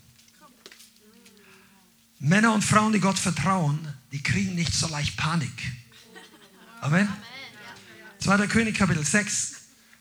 Männer 2.19 2.53
und 2.53 2.63
Frauen, 2.63 2.93
die 2.93 2.99
Gott 2.99 3.19
vertrauen, 3.19 3.87
die 4.11 4.23
kriegen 4.23 4.55
nicht 4.55 4.73
so 4.73 4.87
leicht 4.87 5.17
Panik. 5.17 5.73
Amen. 6.81 7.07
2. 8.25 8.47
König 8.47 8.75
Kapitel 8.75 9.05
6. 9.05 9.51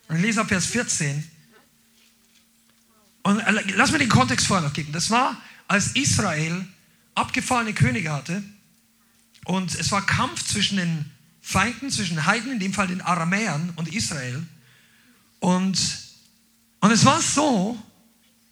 Und 0.08 0.16
ich 0.16 0.22
lese 0.22 0.40
ab 0.40 0.48
Vers 0.48 0.64
14. 0.64 1.30
Und 3.22 3.38
äh, 3.38 3.52
lass 3.76 3.92
mir 3.92 3.98
den 3.98 4.08
Kontext 4.08 4.46
vorher 4.46 4.66
noch 4.66 4.72
geben. 4.72 4.92
Das 4.92 5.10
war, 5.10 5.38
als 5.68 5.88
Israel 5.88 6.66
abgefallene 7.14 7.74
Könige 7.74 8.10
hatte 8.10 8.42
und 9.44 9.74
es 9.74 9.92
war 9.92 10.06
Kampf 10.06 10.42
zwischen 10.42 10.78
den 10.78 11.10
Feinden, 11.42 11.90
zwischen 11.90 12.24
Heiden, 12.24 12.52
in 12.52 12.60
dem 12.60 12.72
Fall 12.72 12.86
den 12.86 13.02
Aramäern 13.02 13.74
und 13.76 13.92
Israel. 13.92 14.42
Und, 15.40 15.78
und 16.80 16.90
es 16.90 17.04
war 17.04 17.20
so, 17.20 17.78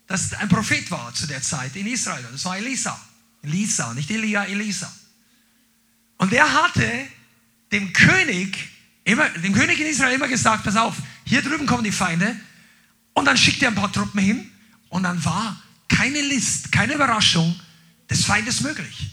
dass 0.06 0.34
ein 0.34 0.50
Prophet 0.50 0.90
war 0.90 1.14
zu 1.14 1.26
der 1.26 1.40
Zeit 1.40 1.76
in 1.76 1.86
Israel. 1.86 2.28
Das 2.30 2.44
war 2.44 2.58
Elisa. 2.58 3.00
Elisa, 3.40 3.94
nicht 3.94 4.10
Elia, 4.10 4.44
Elisa. 4.44 4.92
Und 6.18 6.30
er 6.34 6.52
hatte 6.52 7.06
dem 7.72 7.94
König 7.94 8.71
immer, 9.04 9.28
dem 9.30 9.52
König 9.54 9.80
in 9.80 9.86
Israel 9.86 10.14
immer 10.14 10.28
gesagt, 10.28 10.64
pass 10.64 10.76
auf, 10.76 10.94
hier 11.24 11.42
drüben 11.42 11.66
kommen 11.66 11.84
die 11.84 11.92
Feinde. 11.92 12.36
Und 13.14 13.26
dann 13.26 13.36
schickt 13.36 13.62
er 13.62 13.68
ein 13.68 13.74
paar 13.74 13.92
Truppen 13.92 14.20
hin 14.20 14.50
und 14.88 15.02
dann 15.02 15.22
war 15.24 15.60
keine 15.88 16.20
List, 16.20 16.72
keine 16.72 16.94
Überraschung 16.94 17.58
des 18.08 18.24
Feindes 18.24 18.60
möglich. 18.60 19.10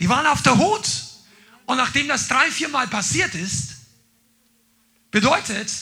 Die 0.00 0.08
waren 0.08 0.26
auf 0.26 0.42
der 0.42 0.56
Hut 0.58 0.88
und 1.66 1.76
nachdem 1.76 2.08
das 2.08 2.28
drei, 2.28 2.50
vier 2.50 2.68
Mal 2.68 2.88
passiert 2.88 3.34
ist, 3.34 3.76
bedeutet, 5.10 5.72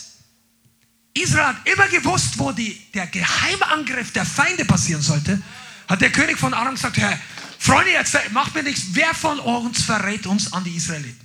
Israel 1.15 1.47
hat 1.47 1.67
immer 1.67 1.89
gewusst, 1.89 2.39
wo 2.39 2.53
die, 2.53 2.79
der 2.93 3.07
Geheimangriff 3.07 4.13
der 4.13 4.25
Feinde 4.25 4.65
passieren 4.65 5.03
sollte, 5.03 5.41
hat 5.89 6.01
der 6.01 6.13
König 6.13 6.39
von 6.39 6.55
Aram 6.55 6.75
gesagt, 6.75 6.97
Herr, 6.99 7.19
Freunde, 7.59 7.93
jetzt 7.93 8.17
macht 8.33 8.55
mir 8.55 8.63
nichts, 8.63 8.83
wer 8.93 9.15
von 9.15 9.39
uns 9.39 9.83
verrät 9.83 10.27
uns 10.27 10.53
an 10.53 10.65
die 10.65 10.77
Israeliten? 10.77 11.22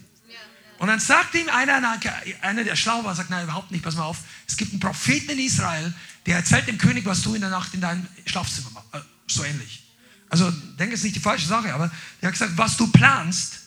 Und 0.80 0.88
dann 0.88 1.00
sagt 1.00 1.34
ihm 1.34 1.50
einer, 1.50 2.00
einer 2.42 2.64
der 2.64 2.76
schlau 2.76 3.04
war, 3.04 3.16
sagt, 3.16 3.30
nein, 3.30 3.44
überhaupt 3.44 3.72
nicht, 3.72 3.84
pass 3.84 3.96
mal 3.96 4.04
auf. 4.04 4.20
Es 4.48 4.58
gibt 4.58 4.72
einen 4.72 4.80
Propheten 4.80 5.32
in 5.32 5.40
Israel, 5.40 5.94
der 6.26 6.36
erzählt 6.38 6.68
dem 6.68 6.78
König, 6.78 7.06
was 7.06 7.24
du 7.24 7.34
in 7.34 7.42
der 7.42 7.50
Nacht 7.50 7.74
in 7.74 7.82
deinem 7.82 8.06
Schlafzimmer 8.26 8.70
machst. 8.72 8.94
Äh, 8.94 9.00
so 9.28 9.44
ähnlich. 9.44 9.84
Also, 10.30 10.52
denke, 10.52 10.94
es 10.96 11.04
nicht 11.04 11.16
die 11.16 11.22
falsche 11.22 11.48
Sache, 11.48 11.74
aber 11.74 11.90
der 12.22 12.28
hat 12.28 12.34
gesagt, 12.34 12.58
was 12.58 12.78
du 12.78 12.88
planst. 12.88 13.60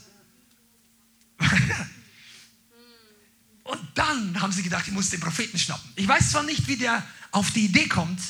Und 3.65 3.81
dann 3.95 4.41
haben 4.41 4.53
sie 4.53 4.63
gedacht, 4.63 4.87
ich 4.87 4.93
muss 4.93 5.11
den 5.11 5.21
Propheten 5.21 5.59
schnappen. 5.59 5.91
Ich 5.97 6.07
weiß 6.07 6.31
zwar 6.31 6.43
nicht, 6.43 6.67
wie 6.69 6.77
der 6.77 7.03
auf 7.31 7.51
die 7.53 7.65
Idee 7.67 7.89
kommt, 7.89 8.21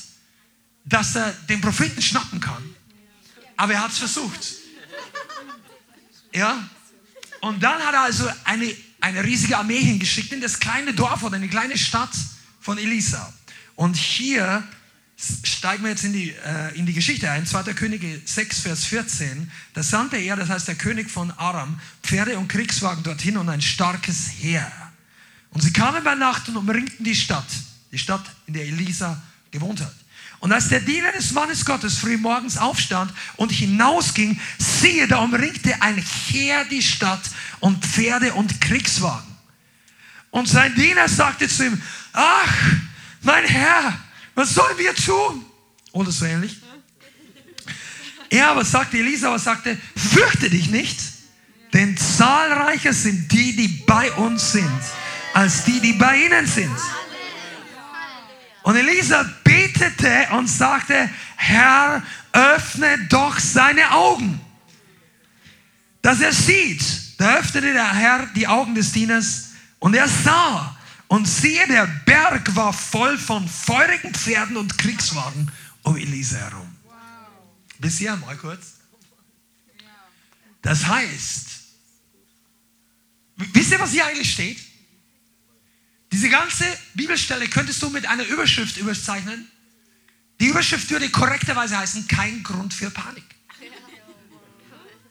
dass 0.85 1.17
er 1.17 1.33
den 1.49 1.61
Propheten 1.61 2.01
schnappen 2.03 2.41
kann, 2.41 2.63
aber 3.57 3.75
er 3.75 3.83
hat 3.83 3.93
es 3.93 3.99
versucht. 3.99 4.55
Ja, 6.33 6.69
und 7.41 7.63
dann 7.63 7.81
hat 7.81 7.95
er 7.95 8.03
also 8.03 8.29
eine, 8.45 8.75
eine 9.01 9.25
riesige 9.25 9.57
Armee 9.57 9.81
hingeschickt 9.81 10.33
in 10.33 10.41
das 10.41 10.61
kleine 10.61 10.93
Dorf 10.93 11.23
oder 11.23 11.37
in 11.37 11.43
die 11.43 11.49
kleine 11.49 11.79
Stadt 11.79 12.11
von 12.61 12.79
Elisa. 12.79 13.33
Und 13.77 13.97
hier 13.97 14.63
steigen 15.43 15.83
wir 15.83 15.91
jetzt 15.91 16.05
in 16.05 16.13
die, 16.13 16.31
äh, 16.31 16.77
in 16.79 16.87
die 16.87 16.93
Geschichte 16.93 17.31
ein. 17.31 17.47
2. 17.47 17.75
Könige 17.75 18.21
6, 18.25 18.61
Vers 18.61 18.85
14. 18.85 19.51
Da 19.75 19.83
sandte 19.83 20.17
er, 20.17 20.37
das 20.37 20.49
heißt 20.49 20.69
der 20.69 20.75
König 20.75 21.11
von 21.11 21.31
Aram, 21.33 21.81
Pferde 22.03 22.39
und 22.39 22.49
Kriegswagen 22.49 23.03
dorthin 23.03 23.37
und 23.37 23.49
ein 23.49 23.63
starkes 23.63 24.29
Heer. 24.39 24.71
Und 25.51 25.63
sie 25.63 25.73
kamen 25.73 26.05
bei 26.05 26.15
Nacht 26.15 26.49
und 26.49 26.57
umringten 26.57 27.05
die 27.05 27.15
Stadt, 27.15 27.49
die 27.93 27.99
Stadt, 27.99 28.25
in 28.47 28.55
der 28.55 28.65
Elisa 28.67 29.21
gewohnt 29.51 29.81
hat. 29.81 29.95
Und 30.41 30.53
als 30.53 30.69
der 30.69 30.81
Diener 30.81 31.13
des 31.13 31.33
Mannes 31.33 31.65
Gottes 31.67 31.99
früh 31.99 32.17
morgens 32.17 32.57
aufstand 32.57 33.13
und 33.37 33.53
hinausging, 33.53 34.41
siehe, 34.59 35.07
da 35.07 35.19
umringte 35.19 35.81
ein 35.83 36.03
Heer 36.29 36.65
die 36.65 36.83
Stadt 36.83 37.21
und 37.61 37.85
Pferde 37.85 38.33
und 38.33 38.61
Kriegswagen. 38.61 39.37
Und 40.31 40.49
sein 40.49 40.75
Diener 40.75 41.09
sagte 41.09 41.47
zu 41.47 41.67
ihm, 41.67 41.83
ach, 42.15 42.55
mein 43.21 43.45
Herr, 43.45 43.99
was 44.35 44.55
sollen 44.55 44.79
wir 44.79 44.95
tun? 44.95 45.45
Oder 45.93 46.11
so 46.11 46.25
ähnlich. 46.25 46.57
Er 48.31 48.49
aber 48.49 48.65
sagte, 48.65 48.97
Elisa 48.97 49.29
aber 49.29 49.41
sagte, 49.41 49.77
fürchte 49.97 50.49
dich 50.49 50.71
nicht, 50.71 50.99
denn 51.75 51.97
zahlreicher 51.97 52.93
sind 52.93 53.31
die, 53.33 53.57
die 53.57 53.69
bei 53.87 54.11
uns 54.13 54.53
sind, 54.53 54.81
als 55.35 55.65
die, 55.65 55.81
die 55.81 55.93
bei 55.95 56.25
ihnen 56.25 56.47
sind. 56.47 56.77
Und 58.63 58.77
Elisa 58.77 59.23
betete 59.45 60.29
und 60.33 60.47
sagte, 60.47 61.09
Herr, 61.37 62.03
öffne 62.33 63.07
doch 63.09 63.39
seine 63.39 63.91
Augen, 63.93 64.41
dass 66.03 66.21
er 66.21 66.33
sieht. 66.33 66.83
Da 67.19 67.37
öffnete 67.37 67.73
der 67.73 67.93
Herr 67.93 68.27
die 68.35 68.47
Augen 68.47 68.75
des 68.75 68.93
Dieners 68.93 69.51
und 69.79 69.95
er 69.95 70.09
sah. 70.09 70.77
Und 71.09 71.27
siehe, 71.27 71.67
der 71.67 71.87
Berg 72.07 72.55
war 72.55 72.73
voll 72.73 73.19
von 73.19 73.49
feurigen 73.49 74.15
Pferden 74.15 74.57
und 74.57 74.79
Kriegswagen 74.79 75.51
um 75.83 75.97
Elisa 75.97 76.39
herum. 76.39 76.77
Bis 77.79 77.99
hier 77.99 78.15
mal 78.17 78.37
kurz. 78.37 78.75
Das 80.63 80.87
heißt, 80.87 81.47
wisst 83.37 83.73
ihr, 83.73 83.81
was 83.81 83.91
hier 83.91 84.07
eigentlich 84.07 84.33
steht? 84.33 84.59
Diese 86.21 86.33
ganze 86.33 86.67
Bibelstelle 86.93 87.49
könntest 87.49 87.81
du 87.81 87.89
mit 87.89 88.05
einer 88.05 88.27
Überschrift 88.27 88.77
überzeichnen. 88.77 89.51
Die 90.39 90.49
Überschrift 90.49 90.91
würde 90.91 91.09
korrekterweise 91.09 91.79
heißen, 91.79 92.09
kein 92.09 92.43
Grund 92.43 92.75
für 92.75 92.91
Panik. 92.91 93.25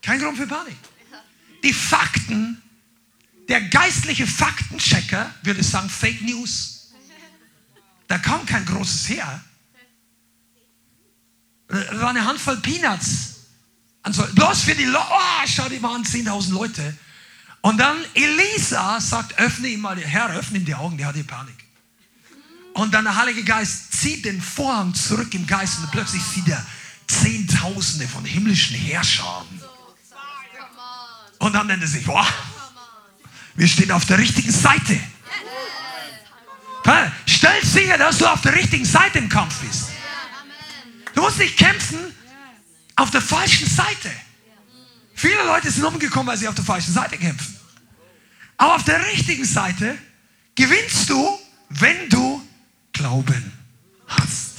Kein 0.03 0.19
Grund 0.19 0.37
für 0.37 0.45
Panik. 0.45 0.75
Die 1.63 1.73
Fakten, 1.73 2.61
der 3.47 3.59
geistliche 3.59 4.27
Faktenchecker 4.27 5.33
würde 5.41 5.63
sagen, 5.63 5.89
Fake 5.89 6.21
News. 6.21 6.91
Da 8.07 8.19
kam 8.19 8.45
kein 8.45 8.63
großes 8.65 9.09
her. 9.09 9.43
Da 11.69 12.01
war 12.01 12.09
eine 12.11 12.23
Handvoll 12.23 12.57
Peanuts. 12.57 13.47
Also, 14.03 14.27
bloß 14.35 14.61
für 14.61 14.75
die 14.75 14.85
Leute, 14.85 15.07
oh, 15.09 15.47
schau, 15.47 15.67
die 15.69 15.81
waren 15.81 16.03
10.000 16.03 16.51
Leute. 16.51 16.95
Und 17.61 17.77
dann 17.77 17.97
Elisa 18.13 19.01
sagt, 19.01 19.37
öffne 19.37 19.67
ihm 19.67 19.81
mal, 19.81 19.97
Herr, 19.99 20.29
öffne 20.31 20.59
ihm 20.59 20.65
die 20.65 20.75
Augen, 20.75 20.97
der 20.97 21.07
hat 21.07 21.15
hier 21.15 21.27
Panik. 21.27 21.55
Und 22.73 22.93
dann 22.93 23.03
der 23.03 23.15
Heilige 23.15 23.43
Geist 23.43 23.93
zieht 23.93 24.25
den 24.25 24.41
Vorhang 24.41 24.93
zurück 24.93 25.33
im 25.33 25.45
Geist 25.45 25.79
und 25.79 25.91
plötzlich 25.91 26.23
sieht 26.23 26.47
er 26.47 26.65
Zehntausende 27.07 28.07
von 28.07 28.23
himmlischen 28.23 28.75
Herrschern. 28.75 29.47
Und 31.39 31.53
dann 31.53 31.67
nennt 31.67 31.81
er 31.81 31.87
sich, 31.87 32.05
boah, 32.05 32.27
wir 33.55 33.67
stehen 33.67 33.91
auf 33.91 34.05
der 34.05 34.19
richtigen 34.19 34.51
Seite. 34.51 34.99
Stell 37.25 37.63
sicher, 37.63 37.97
dass 37.97 38.17
du 38.17 38.25
auf 38.25 38.41
der 38.41 38.55
richtigen 38.55 38.85
Seite 38.85 39.19
im 39.19 39.29
Kampf 39.29 39.59
bist. 39.59 39.89
Du 41.13 41.21
musst 41.21 41.37
nicht 41.37 41.57
kämpfen 41.57 42.13
auf 42.95 43.11
der 43.11 43.21
falschen 43.21 43.67
Seite. 43.67 44.11
Viele 45.19 45.43
Leute 45.43 45.69
sind 45.69 45.83
umgekommen, 45.83 46.27
weil 46.27 46.37
sie 46.37 46.47
auf 46.47 46.55
der 46.55 46.63
falschen 46.63 46.93
Seite 46.93 47.17
kämpfen. 47.17 47.53
Aber 48.55 48.75
auf 48.75 48.85
der 48.85 49.05
richtigen 49.07 49.43
Seite 49.43 49.97
gewinnst 50.55 51.09
du, 51.09 51.37
wenn 51.67 52.07
du 52.07 52.41
Glauben 52.93 53.51
hast. 54.07 54.51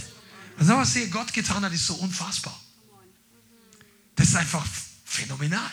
Also 0.58 0.76
was 0.76 0.92
hier 0.92 1.08
Gott 1.08 1.32
getan 1.32 1.64
hat, 1.64 1.72
ist 1.72 1.86
so 1.86 1.94
unfassbar. 1.94 2.60
Das 4.16 4.28
ist 4.28 4.36
einfach 4.36 4.66
phänomenal. 5.06 5.70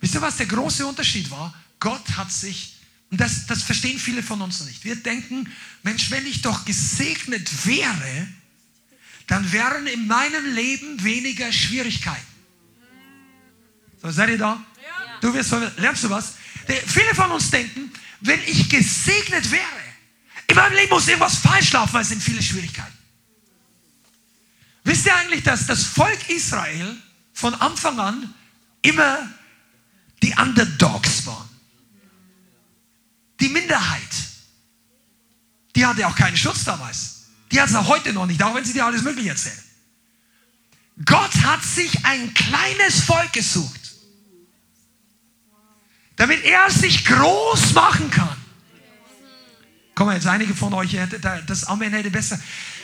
Wisst 0.00 0.14
ihr, 0.14 0.20
was 0.20 0.36
der 0.36 0.46
große 0.46 0.84
Unterschied 0.84 1.30
war? 1.30 1.54
Gott 1.78 2.16
hat 2.16 2.32
sich, 2.32 2.74
und 3.12 3.20
das, 3.20 3.46
das 3.46 3.62
verstehen 3.62 4.00
viele 4.00 4.24
von 4.24 4.42
uns 4.42 4.64
nicht. 4.64 4.84
Wir 4.84 4.96
denken, 4.96 5.48
Mensch, 5.84 6.10
wenn 6.10 6.26
ich 6.26 6.42
doch 6.42 6.64
gesegnet 6.64 7.66
wäre, 7.66 8.26
dann 9.28 9.52
wären 9.52 9.86
in 9.86 10.08
meinem 10.08 10.54
Leben 10.56 11.04
weniger 11.04 11.52
Schwierigkeiten. 11.52 12.31
So, 14.02 14.10
seid 14.10 14.30
ihr 14.30 14.38
da? 14.38 14.60
Ja. 14.82 15.18
Du 15.20 15.32
wirst, 15.32 15.52
lernst 15.78 16.04
du 16.04 16.10
was? 16.10 16.34
Viele 16.86 17.14
von 17.14 17.30
uns 17.30 17.50
denken, 17.50 17.92
wenn 18.20 18.40
ich 18.46 18.68
gesegnet 18.68 19.50
wäre, 19.50 19.62
in 20.48 20.56
meinem 20.56 20.74
Leben 20.74 20.90
muss 20.90 21.06
irgendwas 21.06 21.36
falsch 21.36 21.72
laufen, 21.72 21.94
weil 21.94 22.02
es 22.02 22.08
sind 22.08 22.22
viele 22.22 22.42
Schwierigkeiten. 22.42 22.92
Wisst 24.84 25.06
ihr 25.06 25.14
eigentlich, 25.14 25.44
dass 25.44 25.66
das 25.66 25.84
Volk 25.84 26.28
Israel 26.28 26.96
von 27.32 27.54
Anfang 27.54 27.98
an 28.00 28.34
immer 28.82 29.30
die 30.22 30.34
Underdogs 30.34 31.24
waren? 31.26 31.48
Die 33.40 33.48
Minderheit. 33.48 34.00
Die 35.74 35.86
hatte 35.86 36.06
auch 36.06 36.16
keinen 36.16 36.36
Schutz 36.36 36.64
damals. 36.64 37.22
Die 37.50 37.60
hat 37.60 37.68
es 37.68 37.74
auch 37.74 37.86
heute 37.86 38.12
noch 38.12 38.26
nicht, 38.26 38.42
auch 38.42 38.54
wenn 38.54 38.64
sie 38.64 38.72
dir 38.72 38.84
alles 38.84 39.02
Mögliche 39.02 39.30
erzählen. 39.30 39.62
Gott 41.04 41.34
hat 41.44 41.64
sich 41.64 42.04
ein 42.04 42.34
kleines 42.34 43.04
Volk 43.04 43.32
gesucht 43.32 43.81
damit 46.22 46.44
er 46.44 46.70
sich 46.70 47.04
groß 47.04 47.72
machen 47.72 48.08
kann. 48.08 48.36
Komm 49.96 50.06
mal, 50.06 50.14
jetzt 50.14 50.28
einige 50.28 50.54
von 50.54 50.72
euch, 50.72 50.96
das 51.48 51.64
Amen 51.64 51.92
hätte 51.92 52.12
besser. 52.12 52.38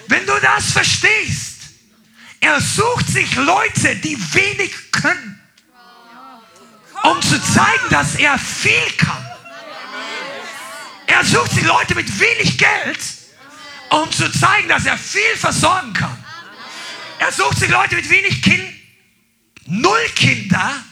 Wenn 0.08 0.26
du 0.26 0.32
das 0.42 0.72
verstehst, 0.72 1.60
er 2.40 2.60
sucht 2.60 3.06
sich 3.06 3.36
Leute, 3.36 3.94
die 3.94 4.18
wenig 4.34 4.90
können, 4.90 5.40
um 7.04 7.22
zu 7.22 7.40
zeigen, 7.40 7.88
dass 7.90 8.16
er 8.16 8.36
viel 8.40 8.90
kann. 8.96 9.24
Er 11.06 11.24
sucht 11.24 11.52
sich 11.52 11.64
Leute 11.64 11.94
mit 11.94 12.18
wenig 12.18 12.58
Geld, 12.58 12.98
um 13.90 14.10
zu 14.10 14.28
zeigen, 14.32 14.68
dass 14.68 14.84
er 14.84 14.98
viel 14.98 15.36
versorgen 15.36 15.92
kann. 15.92 16.24
Er 17.20 17.30
sucht 17.30 17.58
sich 17.58 17.70
Leute 17.70 17.94
mit 17.94 18.10
wenig 18.10 18.42
Kind, 18.42 18.64
null 19.66 20.08
Kinder, 20.16 20.82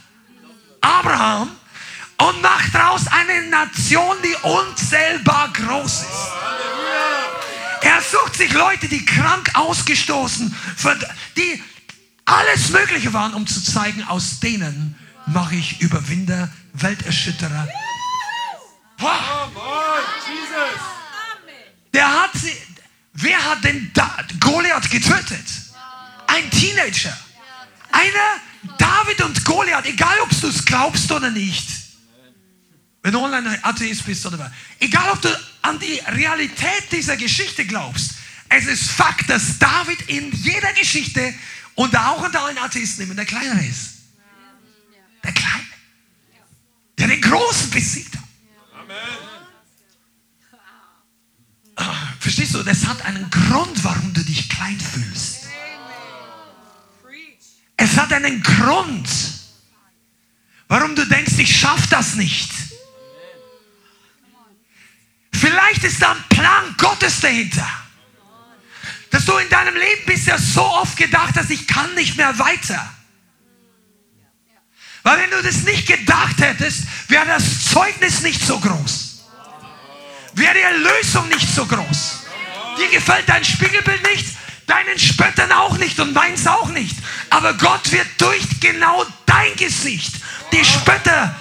Abraham, 0.80 1.50
und 2.18 2.42
macht 2.42 2.74
daraus 2.74 3.06
eine 3.08 3.48
Nation, 3.48 4.16
die 4.22 4.34
unzählbar 4.42 5.52
groß 5.52 6.00
ist. 6.02 6.32
Er 7.82 8.00
sucht 8.00 8.36
sich 8.36 8.52
Leute, 8.52 8.88
die 8.88 9.04
krank 9.04 9.50
ausgestoßen, 9.54 10.54
die 11.36 11.62
alles 12.24 12.70
Mögliche 12.70 13.12
waren, 13.12 13.34
um 13.34 13.46
zu 13.46 13.62
zeigen, 13.62 14.02
aus 14.04 14.40
denen 14.40 14.98
mache 15.26 15.54
ich 15.54 15.80
Überwinder, 15.80 16.50
Welterschütterer. 16.72 17.68
Wow. 18.98 19.50
Der 21.92 22.22
hat 22.22 22.30
sie, 22.34 22.52
wer 23.12 23.42
hat 23.44 23.64
denn 23.64 23.90
da, 23.94 24.16
Goliath 24.40 24.90
getötet? 24.90 25.46
Ein 26.26 26.50
Teenager. 26.50 27.16
Einer, 27.92 28.76
David 28.78 29.22
und 29.22 29.44
Goliath, 29.44 29.86
egal 29.86 30.18
ob 30.22 30.40
du 30.40 30.48
es 30.48 30.64
glaubst 30.64 31.10
oder 31.12 31.30
nicht. 31.30 31.85
Wenn 33.06 33.12
du 33.12 33.20
online 33.20 33.56
Atheist 33.62 34.04
bist 34.04 34.26
oder 34.26 34.36
was. 34.36 34.50
Egal, 34.80 35.12
ob 35.12 35.22
du 35.22 35.28
an 35.62 35.78
die 35.78 36.00
Realität 36.08 36.90
dieser 36.90 37.16
Geschichte 37.16 37.64
glaubst. 37.64 38.14
Es 38.48 38.66
ist 38.66 38.90
Fakt, 38.90 39.30
dass 39.30 39.60
David 39.60 40.02
in 40.08 40.32
jeder 40.32 40.72
Geschichte 40.72 41.32
und 41.76 41.96
auch 41.96 42.24
unter 42.24 42.42
allen 42.42 42.58
Atheisten 42.58 43.04
immer 43.04 43.14
der 43.14 43.24
Kleinere 43.24 43.64
ist. 43.64 43.90
Der 45.22 45.30
Kleine. 45.30 45.66
Der 46.98 47.06
den 47.06 47.20
Großen 47.20 47.70
besiegt 47.70 48.16
hat. 48.16 48.24
Verstehst 52.18 52.54
du? 52.54 52.64
Das 52.64 52.84
hat 52.86 53.02
einen 53.02 53.30
Grund, 53.30 53.84
warum 53.84 54.12
du 54.14 54.24
dich 54.24 54.48
klein 54.48 54.80
fühlst. 54.80 55.44
Es 57.76 57.96
hat 57.96 58.12
einen 58.12 58.42
Grund, 58.42 59.08
warum 60.66 60.96
du 60.96 61.06
denkst, 61.06 61.34
ich 61.38 61.56
schaffe 61.56 61.86
das 61.88 62.16
nicht. 62.16 62.50
Vielleicht 65.36 65.84
ist 65.84 66.00
da 66.00 66.12
ein 66.12 66.24
Plan 66.28 66.74
Gottes 66.78 67.20
dahinter. 67.20 67.66
Dass 69.10 69.24
du 69.24 69.36
in 69.36 69.48
deinem 69.48 69.74
Leben 69.74 70.06
bisher 70.06 70.38
so 70.38 70.62
oft 70.62 70.96
gedacht 70.96 71.34
hast, 71.36 71.50
ich 71.50 71.66
kann 71.66 71.94
nicht 71.94 72.16
mehr 72.16 72.38
weiter. 72.38 72.92
Weil 75.02 75.18
wenn 75.18 75.30
du 75.30 75.42
das 75.42 75.62
nicht 75.62 75.86
gedacht 75.86 76.40
hättest, 76.40 76.84
wäre 77.08 77.26
das 77.26 77.70
Zeugnis 77.70 78.22
nicht 78.22 78.44
so 78.44 78.58
groß. 78.58 79.24
Wäre 80.32 80.54
die 80.54 80.60
Erlösung 80.60 81.28
nicht 81.28 81.48
so 81.48 81.64
groß. 81.64 82.24
Dir 82.78 82.88
gefällt 82.88 83.28
dein 83.28 83.44
Spiegelbild 83.44 84.02
nicht, 84.14 84.26
deinen 84.66 84.98
Spöttern 84.98 85.52
auch 85.52 85.78
nicht 85.78 86.00
und 86.00 86.12
meins 86.12 86.46
auch 86.46 86.68
nicht. 86.70 86.96
Aber 87.30 87.54
Gott 87.54 87.92
wird 87.92 88.08
durch 88.18 88.60
genau 88.60 89.04
dein 89.26 89.54
Gesicht 89.56 90.14
die 90.52 90.64
Spötter 90.64 91.34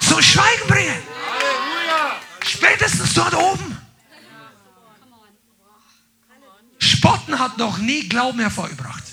zum 0.00 0.22
Schweigen 0.22 0.66
bringen. 0.66 1.02
Spätestens 2.44 3.14
dort 3.14 3.34
oben. 3.34 3.76
Spotten 6.78 7.38
hat 7.38 7.58
noch 7.58 7.78
nie 7.78 8.08
Glauben 8.08 8.40
hervorgebracht. 8.40 9.04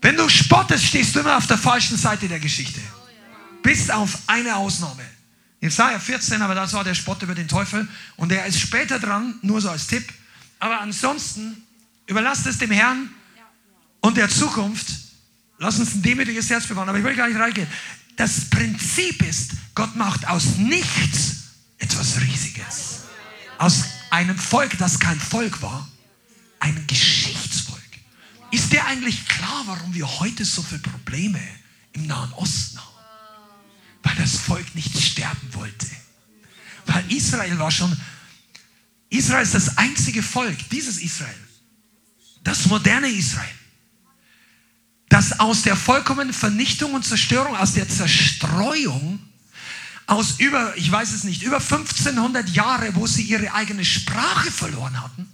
Wenn 0.00 0.16
du 0.16 0.28
spottest, 0.28 0.84
stehst 0.84 1.14
du 1.14 1.20
immer 1.20 1.36
auf 1.36 1.46
der 1.46 1.58
falschen 1.58 1.96
Seite 1.96 2.28
der 2.28 2.38
Geschichte. 2.38 2.80
Bis 3.62 3.90
auf 3.90 4.18
eine 4.28 4.56
Ausnahme. 4.56 5.04
Jesaja 5.60 5.98
14, 5.98 6.40
aber 6.42 6.54
das 6.54 6.72
war 6.74 6.84
der 6.84 6.94
Spott 6.94 7.22
über 7.22 7.34
den 7.34 7.48
Teufel. 7.48 7.88
Und 8.16 8.28
der 8.28 8.46
ist 8.46 8.60
später 8.60 9.00
dran, 9.00 9.34
nur 9.42 9.60
so 9.60 9.68
als 9.68 9.88
Tipp. 9.88 10.04
Aber 10.60 10.80
ansonsten 10.80 11.64
überlasst 12.06 12.46
es 12.46 12.58
dem 12.58 12.70
Herrn 12.70 13.10
und 14.00 14.16
der 14.16 14.28
Zukunft. 14.28 14.86
lass 15.58 15.80
uns 15.80 15.94
ein 15.94 16.02
demütiges 16.02 16.48
Herz 16.50 16.66
bewahren, 16.66 16.88
aber 16.88 16.98
ich 16.98 17.04
will 17.04 17.16
gar 17.16 17.28
nicht 17.28 17.40
reingehen. 17.40 17.66
Das 18.16 18.48
Prinzip 18.48 19.22
ist, 19.22 19.52
Gott 19.74 19.96
macht 19.96 20.28
aus 20.28 20.56
nichts 20.56 21.45
etwas 21.78 22.20
Riesiges. 22.20 23.02
Aus 23.58 23.84
einem 24.10 24.38
Volk, 24.38 24.78
das 24.78 24.98
kein 24.98 25.18
Volk 25.18 25.62
war, 25.62 25.88
ein 26.60 26.86
Geschichtsvolk. 26.86 27.82
Ist 28.50 28.72
dir 28.72 28.84
eigentlich 28.86 29.26
klar, 29.26 29.62
warum 29.66 29.94
wir 29.94 30.20
heute 30.20 30.44
so 30.44 30.62
viele 30.62 30.80
Probleme 30.80 31.40
im 31.92 32.06
Nahen 32.06 32.32
Osten 32.34 32.78
haben? 32.78 32.86
Weil 34.02 34.14
das 34.16 34.36
Volk 34.36 34.74
nicht 34.74 35.00
sterben 35.00 35.54
wollte. 35.54 35.86
Weil 36.86 37.10
Israel 37.12 37.58
war 37.58 37.70
schon, 37.70 37.96
Israel 39.08 39.42
ist 39.42 39.54
das 39.54 39.76
einzige 39.78 40.22
Volk, 40.22 40.56
dieses 40.70 40.98
Israel, 40.98 41.34
das 42.44 42.66
moderne 42.66 43.08
Israel, 43.08 43.48
das 45.08 45.38
aus 45.40 45.62
der 45.62 45.76
vollkommenen 45.76 46.32
Vernichtung 46.32 46.94
und 46.94 47.04
Zerstörung, 47.04 47.56
aus 47.56 47.74
der 47.74 47.88
Zerstreuung, 47.88 49.20
aus 50.06 50.38
über, 50.38 50.76
ich 50.76 50.90
weiß 50.90 51.12
es 51.12 51.24
nicht, 51.24 51.42
über 51.42 51.56
1500 51.56 52.48
Jahre, 52.50 52.94
wo 52.94 53.06
sie 53.06 53.22
ihre 53.22 53.52
eigene 53.52 53.84
Sprache 53.84 54.50
verloren 54.50 55.02
hatten, 55.02 55.28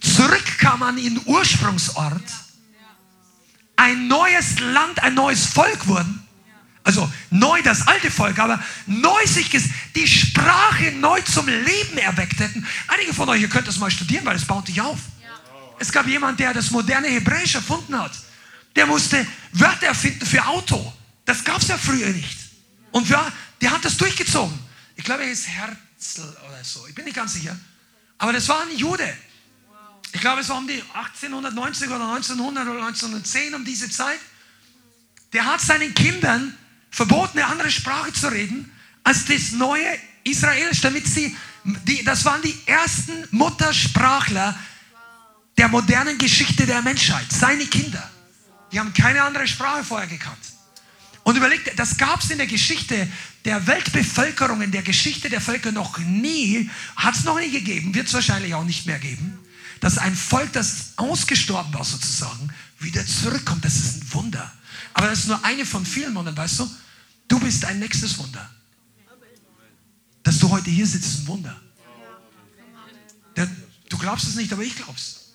zurückkam 0.00 0.82
an 0.82 0.98
ihren 0.98 1.20
Ursprungsort, 1.24 2.22
ein 3.76 4.06
neues 4.06 4.60
Land, 4.60 5.02
ein 5.02 5.14
neues 5.14 5.46
Volk 5.46 5.86
wurden. 5.86 6.20
Also 6.84 7.10
neu 7.30 7.62
das 7.62 7.86
alte 7.88 8.10
Volk, 8.10 8.38
aber 8.38 8.62
neu 8.86 9.26
sich 9.26 9.48
die 9.94 10.06
Sprache 10.06 10.92
neu 10.92 11.20
zum 11.22 11.46
Leben 11.48 11.96
erweckt 11.96 12.38
hätten. 12.40 12.66
Einige 12.88 13.14
von 13.14 13.26
euch, 13.30 13.40
ihr 13.40 13.48
könnt 13.48 13.66
das 13.66 13.78
mal 13.78 13.90
studieren, 13.90 14.26
weil 14.26 14.36
es 14.36 14.44
baut 14.44 14.68
dich 14.68 14.82
auf. 14.82 14.98
Es 15.78 15.90
gab 15.90 16.06
jemand, 16.06 16.38
der 16.40 16.52
das 16.52 16.70
moderne 16.70 17.08
Hebräisch 17.08 17.54
erfunden 17.54 17.98
hat. 17.98 18.12
Der 18.76 18.86
musste 18.86 19.26
Wörter 19.52 19.86
erfinden 19.86 20.26
für 20.26 20.44
Auto. 20.46 20.92
Das 21.24 21.42
gab 21.42 21.62
es 21.62 21.68
ja 21.68 21.78
früher 21.78 22.08
nicht. 22.08 22.38
Und 22.90 23.08
wer, 23.08 23.32
der 23.64 23.72
hat 23.72 23.84
das 23.84 23.96
durchgezogen. 23.96 24.56
Ich 24.94 25.04
glaube, 25.04 25.24
er 25.24 25.30
ist 25.30 25.48
Herzl 25.48 26.20
oder 26.20 26.62
so. 26.62 26.86
Ich 26.86 26.94
bin 26.94 27.06
nicht 27.06 27.16
ganz 27.16 27.32
sicher. 27.32 27.58
Aber 28.18 28.34
das 28.34 28.46
war 28.46 28.60
ein 28.60 28.76
Jude. 28.76 29.10
Ich 30.12 30.20
glaube, 30.20 30.42
es 30.42 30.50
war 30.50 30.58
um 30.58 30.68
die 30.68 30.82
1890 30.92 31.88
oder 31.88 32.12
1900 32.12 32.68
oder 32.68 32.86
1910 32.86 33.54
um 33.54 33.64
diese 33.64 33.88
Zeit. 33.88 34.20
Der 35.32 35.46
hat 35.46 35.62
seinen 35.62 35.94
Kindern 35.94 36.54
verboten, 36.90 37.38
eine 37.38 37.46
andere 37.46 37.70
Sprache 37.70 38.12
zu 38.12 38.28
reden 38.28 38.70
als 39.02 39.24
das 39.24 39.52
neue 39.52 39.98
Israelisch, 40.24 40.82
damit 40.82 41.06
sie, 41.06 41.34
die, 41.84 42.04
das 42.04 42.24
waren 42.26 42.42
die 42.42 42.56
ersten 42.66 43.26
Muttersprachler 43.30 44.58
der 45.56 45.68
modernen 45.68 46.18
Geschichte 46.18 46.66
der 46.66 46.82
Menschheit, 46.82 47.26
seine 47.30 47.64
Kinder. 47.64 48.10
Die 48.72 48.78
haben 48.78 48.92
keine 48.92 49.22
andere 49.22 49.48
Sprache 49.48 49.84
vorher 49.84 50.08
gekannt. 50.08 50.53
Und 51.24 51.36
überlegt, 51.36 51.78
das 51.78 51.96
gab 51.96 52.22
es 52.22 52.30
in 52.30 52.38
der 52.38 52.46
Geschichte 52.46 53.08
der 53.46 53.66
Weltbevölkerung, 53.66 54.60
in 54.60 54.70
der 54.70 54.82
Geschichte 54.82 55.30
der 55.30 55.40
Völker 55.40 55.72
noch 55.72 55.98
nie, 55.98 56.70
hat 56.96 57.16
es 57.16 57.24
noch 57.24 57.40
nie 57.40 57.50
gegeben, 57.50 57.94
wird 57.94 58.08
es 58.08 58.14
wahrscheinlich 58.14 58.54
auch 58.54 58.64
nicht 58.64 58.86
mehr 58.86 58.98
geben, 58.98 59.38
dass 59.80 59.96
ein 59.98 60.14
Volk, 60.14 60.52
das 60.52 60.92
ausgestorben 60.96 61.72
war 61.72 61.84
sozusagen, 61.84 62.50
wieder 62.78 63.04
zurückkommt. 63.06 63.64
Das 63.64 63.74
ist 63.74 64.02
ein 64.02 64.14
Wunder. 64.14 64.52
Aber 64.92 65.08
das 65.08 65.20
ist 65.20 65.28
nur 65.28 65.42
eine 65.44 65.64
von 65.64 65.84
vielen 65.84 66.14
Wundern, 66.14 66.36
weißt 66.36 66.60
du? 66.60 66.70
Du 67.26 67.40
bist 67.40 67.64
ein 67.64 67.78
nächstes 67.78 68.18
Wunder. 68.18 68.48
Dass 70.22 70.38
du 70.38 70.50
heute 70.50 70.70
hier 70.70 70.86
sitzt, 70.86 71.06
ist 71.06 71.20
ein 71.20 71.26
Wunder. 71.26 71.60
Du 73.88 73.98
glaubst 73.98 74.28
es 74.28 74.36
nicht, 74.36 74.52
aber 74.52 74.62
ich 74.62 74.76
glaub's. 74.76 75.32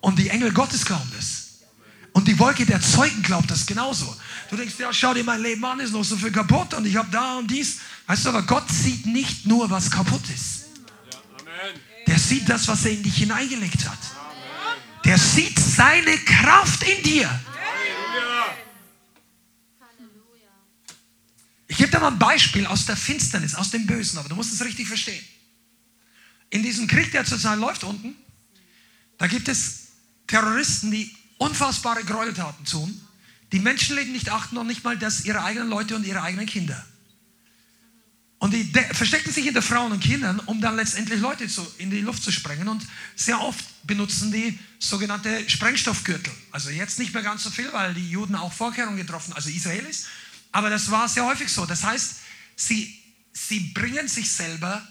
Und 0.00 0.18
die 0.18 0.28
Engel 0.28 0.52
Gottes 0.52 0.84
glauben 0.84 1.10
das. 1.16 1.39
Und 2.12 2.26
die 2.26 2.38
Wolke 2.38 2.66
der 2.66 2.80
Zeugen 2.80 3.22
glaubt 3.22 3.50
das 3.50 3.66
genauso. 3.66 4.16
Du 4.48 4.56
denkst, 4.56 4.74
ja, 4.78 4.92
schau 4.92 5.14
dir 5.14 5.24
mein 5.24 5.42
Leben 5.42 5.64
an, 5.64 5.80
ist 5.80 5.92
noch 5.92 6.04
so 6.04 6.16
viel 6.16 6.32
kaputt 6.32 6.74
und 6.74 6.84
ich 6.86 6.96
habe 6.96 7.08
da 7.10 7.38
und 7.38 7.50
dies. 7.50 7.78
Weißt 8.06 8.24
du, 8.24 8.30
aber 8.30 8.42
Gott 8.42 8.68
sieht 8.70 9.06
nicht 9.06 9.46
nur, 9.46 9.70
was 9.70 9.90
kaputt 9.90 10.22
ist. 10.34 10.66
Der 12.06 12.18
sieht 12.18 12.48
das, 12.48 12.66
was 12.66 12.84
er 12.84 12.92
in 12.92 13.02
dich 13.02 13.16
hineingelegt 13.16 13.88
hat. 13.88 13.98
Der 15.04 15.18
sieht 15.18 15.58
seine 15.58 16.16
Kraft 16.18 16.82
in 16.82 17.02
dir. 17.04 17.40
Ich 21.68 21.76
gebe 21.76 21.90
dir 21.90 22.00
mal 22.00 22.08
ein 22.08 22.18
Beispiel 22.18 22.66
aus 22.66 22.84
der 22.86 22.96
Finsternis, 22.96 23.54
aus 23.54 23.70
dem 23.70 23.86
Bösen, 23.86 24.18
aber 24.18 24.28
du 24.28 24.34
musst 24.34 24.52
es 24.52 24.64
richtig 24.64 24.88
verstehen. 24.88 25.24
In 26.50 26.64
diesem 26.64 26.88
Krieg, 26.88 27.12
der 27.12 27.24
zurzeit 27.24 27.58
läuft 27.58 27.84
unten, 27.84 28.16
da 29.18 29.28
gibt 29.28 29.46
es 29.48 29.88
Terroristen, 30.26 30.90
die 30.90 31.14
unfassbare 31.40 32.04
Gräueltaten 32.04 32.64
tun, 32.66 33.00
die 33.52 33.58
Menschenleben 33.58 34.12
nicht 34.12 34.30
achten 34.30 34.58
und 34.58 34.66
nicht 34.66 34.84
mal 34.84 34.96
das 34.96 35.24
ihre 35.24 35.42
eigenen 35.42 35.68
Leute 35.68 35.96
und 35.96 36.06
ihre 36.06 36.22
eigenen 36.22 36.46
Kinder. 36.46 36.84
Und 38.38 38.54
die 38.54 38.64
verstecken 38.92 39.32
sich 39.32 39.44
hinter 39.44 39.60
Frauen 39.60 39.92
und 39.92 40.00
Kindern, 40.00 40.38
um 40.40 40.60
dann 40.60 40.76
letztendlich 40.76 41.20
Leute 41.20 41.48
zu, 41.48 41.66
in 41.78 41.90
die 41.90 42.00
Luft 42.00 42.22
zu 42.22 42.30
sprengen. 42.30 42.68
Und 42.68 42.86
sehr 43.16 43.40
oft 43.40 43.64
benutzen 43.86 44.32
die 44.32 44.58
sogenannte 44.78 45.48
Sprengstoffgürtel. 45.48 46.32
Also 46.50 46.70
jetzt 46.70 46.98
nicht 46.98 47.12
mehr 47.12 47.22
ganz 47.22 47.42
so 47.42 47.50
viel, 47.50 47.70
weil 47.72 47.92
die 47.92 48.08
Juden 48.08 48.34
auch 48.34 48.52
Vorkehrungen 48.52 48.96
getroffen, 48.96 49.32
also 49.34 49.50
Israelis, 49.50 50.06
aber 50.52 50.70
das 50.70 50.90
war 50.90 51.08
sehr 51.08 51.24
häufig 51.24 51.50
so. 51.50 51.66
Das 51.66 51.84
heißt, 51.84 52.16
sie, 52.56 52.98
sie 53.32 53.60
bringen 53.60 54.08
sich 54.08 54.30
selber 54.30 54.86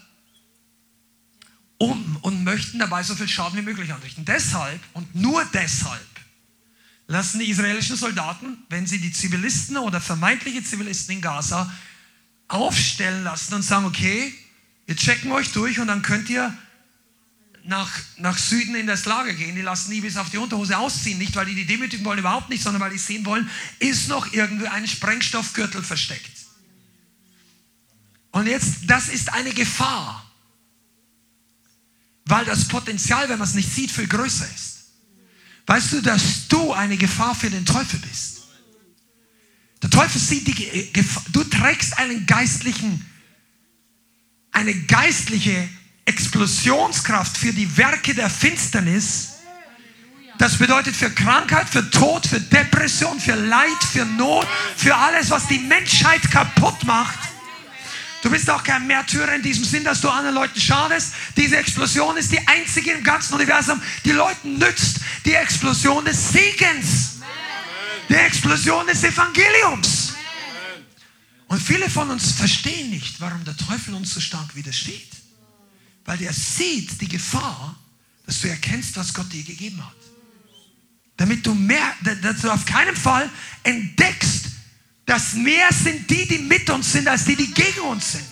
um 1.78 2.18
und 2.22 2.44
möchten 2.44 2.78
dabei 2.78 3.02
so 3.02 3.14
viel 3.14 3.28
Schaden 3.28 3.58
wie 3.58 3.62
möglich 3.62 3.92
anrichten. 3.92 4.24
Deshalb 4.24 4.80
und 4.92 5.14
nur 5.14 5.44
deshalb 5.46 6.09
lassen 7.10 7.40
die 7.40 7.50
israelischen 7.50 7.96
Soldaten, 7.96 8.56
wenn 8.68 8.86
sie 8.86 8.98
die 8.98 9.12
Zivilisten 9.12 9.76
oder 9.78 10.00
vermeintliche 10.00 10.62
Zivilisten 10.62 11.16
in 11.16 11.20
Gaza 11.20 11.70
aufstellen 12.46 13.24
lassen 13.24 13.54
und 13.54 13.62
sagen, 13.62 13.84
okay, 13.84 14.32
wir 14.86 14.94
checken 14.94 15.32
euch 15.32 15.50
durch 15.50 15.80
und 15.80 15.88
dann 15.88 16.02
könnt 16.02 16.30
ihr 16.30 16.56
nach, 17.64 17.90
nach 18.18 18.38
Süden 18.38 18.76
in 18.76 18.86
das 18.86 19.06
Lager 19.06 19.32
gehen. 19.32 19.56
Die 19.56 19.60
lassen 19.60 19.90
die 19.90 20.00
bis 20.00 20.16
auf 20.16 20.30
die 20.30 20.38
Unterhose 20.38 20.78
ausziehen. 20.78 21.18
Nicht, 21.18 21.34
weil 21.34 21.46
die 21.46 21.56
die 21.56 21.66
demütigen 21.66 22.04
wollen, 22.04 22.20
überhaupt 22.20 22.48
nicht, 22.48 22.62
sondern 22.62 22.80
weil 22.80 22.92
die 22.92 22.98
sehen 22.98 23.26
wollen, 23.26 23.50
ist 23.80 24.08
noch 24.08 24.32
irgendwie 24.32 24.68
ein 24.68 24.86
Sprengstoffgürtel 24.86 25.82
versteckt. 25.82 26.30
Und 28.30 28.46
jetzt, 28.46 28.82
das 28.86 29.08
ist 29.08 29.32
eine 29.32 29.52
Gefahr. 29.52 30.30
Weil 32.24 32.44
das 32.44 32.68
Potenzial, 32.68 33.28
wenn 33.28 33.40
man 33.40 33.48
es 33.48 33.54
nicht 33.54 33.72
sieht, 33.72 33.90
viel 33.90 34.06
größer 34.06 34.46
ist. 34.54 34.69
Weißt 35.66 35.92
du, 35.92 36.00
dass 36.00 36.48
du 36.48 36.72
eine 36.72 36.96
Gefahr 36.96 37.34
für 37.34 37.50
den 37.50 37.64
Teufel 37.64 38.00
bist? 38.00 38.42
Der 39.82 39.90
Teufel 39.90 40.20
sieht 40.20 40.46
die 40.46 40.92
Gefahr. 40.92 41.24
Du 41.30 41.44
trägst 41.44 41.98
einen 41.98 42.26
geistlichen, 42.26 43.04
eine 44.52 44.74
geistliche 44.74 45.68
Explosionskraft 46.04 47.36
für 47.36 47.52
die 47.52 47.76
Werke 47.76 48.14
der 48.14 48.28
Finsternis. 48.28 49.28
Das 50.38 50.56
bedeutet 50.56 50.96
für 50.96 51.10
Krankheit, 51.10 51.68
für 51.68 51.88
Tod, 51.90 52.26
für 52.26 52.40
Depression, 52.40 53.20
für 53.20 53.34
Leid, 53.34 53.84
für 53.92 54.04
Not, 54.04 54.46
für 54.76 54.96
alles, 54.96 55.30
was 55.30 55.46
die 55.46 55.58
Menschheit 55.58 56.30
kaputt 56.30 56.84
macht. 56.84 57.29
Du 58.22 58.28
bist 58.28 58.50
auch 58.50 58.62
kein 58.62 58.86
Märtyrer 58.86 59.34
in 59.34 59.42
diesem 59.42 59.64
Sinn, 59.64 59.82
dass 59.82 60.00
du 60.00 60.08
anderen 60.08 60.34
Leuten 60.34 60.60
schadest. 60.60 61.14
Diese 61.36 61.56
Explosion 61.56 62.16
ist 62.18 62.30
die 62.30 62.46
einzige 62.46 62.92
im 62.92 63.02
ganzen 63.02 63.34
Universum, 63.34 63.80
die 64.04 64.12
Leuten 64.12 64.58
nützt. 64.58 65.00
Die 65.24 65.32
Explosion 65.32 66.04
des 66.04 66.32
Segens. 66.32 67.18
Die 68.08 68.14
Explosion 68.14 68.86
des 68.86 69.02
Evangeliums. 69.04 70.14
Und 71.48 71.60
viele 71.60 71.88
von 71.88 72.10
uns 72.10 72.32
verstehen 72.32 72.90
nicht, 72.90 73.20
warum 73.20 73.44
der 73.44 73.56
Teufel 73.56 73.94
uns 73.94 74.14
so 74.14 74.20
stark 74.20 74.54
widersteht. 74.54 75.10
Weil 76.04 76.18
der 76.18 76.32
sieht 76.32 77.00
die 77.00 77.08
Gefahr, 77.08 77.76
dass 78.26 78.40
du 78.40 78.48
erkennst, 78.48 78.96
was 78.96 79.14
Gott 79.14 79.32
dir 79.32 79.42
gegeben 79.42 79.84
hat. 79.84 79.96
Damit 81.16 81.44
du 81.46 81.54
mehr, 81.54 81.94
dass 82.22 82.40
du 82.40 82.50
auf 82.50 82.64
keinen 82.66 82.96
Fall 82.96 83.28
entdeckst, 83.62 84.46
dass 85.06 85.34
mehr 85.34 85.68
sind 85.72 86.08
die, 86.10 86.26
die 86.26 86.38
mit 86.38 86.68
uns 86.70 86.92
sind, 86.92 87.08
als 87.08 87.24
die, 87.24 87.36
die 87.36 87.52
gegen 87.52 87.80
uns 87.80 88.12
sind. 88.12 88.24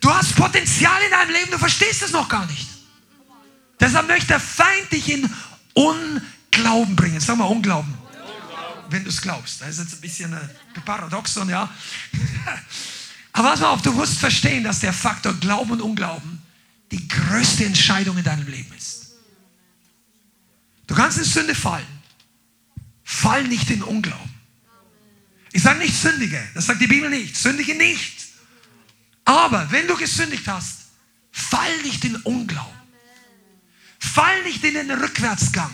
Du 0.00 0.12
hast 0.12 0.34
Potenzial 0.34 1.00
in 1.02 1.10
deinem 1.10 1.30
Leben, 1.30 1.50
du 1.52 1.58
verstehst 1.58 2.02
es 2.02 2.10
noch 2.10 2.28
gar 2.28 2.44
nicht. 2.46 2.66
Deshalb 3.78 4.08
möchte 4.08 4.28
der 4.28 4.40
Feind 4.40 4.92
dich 4.92 5.08
in 5.08 5.28
Unglauben 5.74 6.96
bringen. 6.96 7.20
Sag 7.20 7.36
mal 7.36 7.44
Unglauben. 7.44 7.94
Wenn 8.90 9.04
du 9.04 9.10
es 9.10 9.20
glaubst. 9.20 9.60
Das 9.60 9.70
ist 9.70 9.78
jetzt 9.78 9.94
ein 9.94 10.00
bisschen 10.00 10.34
ein 10.34 10.50
Paradoxon, 10.84 11.48
ja. 11.48 11.68
Aber 13.32 13.50
pass 13.50 13.60
mal 13.60 13.70
auf, 13.70 13.82
du 13.82 13.92
musst 13.92 14.18
verstehen, 14.18 14.64
dass 14.64 14.80
der 14.80 14.92
Faktor 14.92 15.34
Glauben 15.34 15.70
und 15.70 15.80
Unglauben 15.80 16.42
die 16.90 17.08
größte 17.08 17.64
Entscheidung 17.64 18.18
in 18.18 18.24
deinem 18.24 18.46
Leben 18.46 18.72
ist. 18.76 19.12
Du 20.86 20.94
kannst 20.94 21.18
in 21.18 21.24
Sünde 21.24 21.54
fallen. 21.54 21.86
Fall 23.02 23.44
nicht 23.44 23.70
in 23.70 23.82
Unglauben. 23.82 24.31
Nicht 25.82 26.00
sündige, 26.00 26.40
das 26.54 26.66
sagt 26.66 26.80
die 26.80 26.86
Bibel 26.86 27.10
nicht. 27.10 27.36
Sündige 27.36 27.74
nicht. 27.74 28.26
Aber 29.24 29.70
wenn 29.72 29.88
du 29.88 29.96
gesündigt 29.96 30.46
hast, 30.46 30.78
fall 31.32 31.76
nicht 31.82 32.04
in 32.04 32.16
Unglauben. 32.16 32.72
Fall 33.98 34.42
nicht 34.44 34.62
in 34.64 34.74
den 34.74 34.90
Rückwärtsgang. 34.90 35.70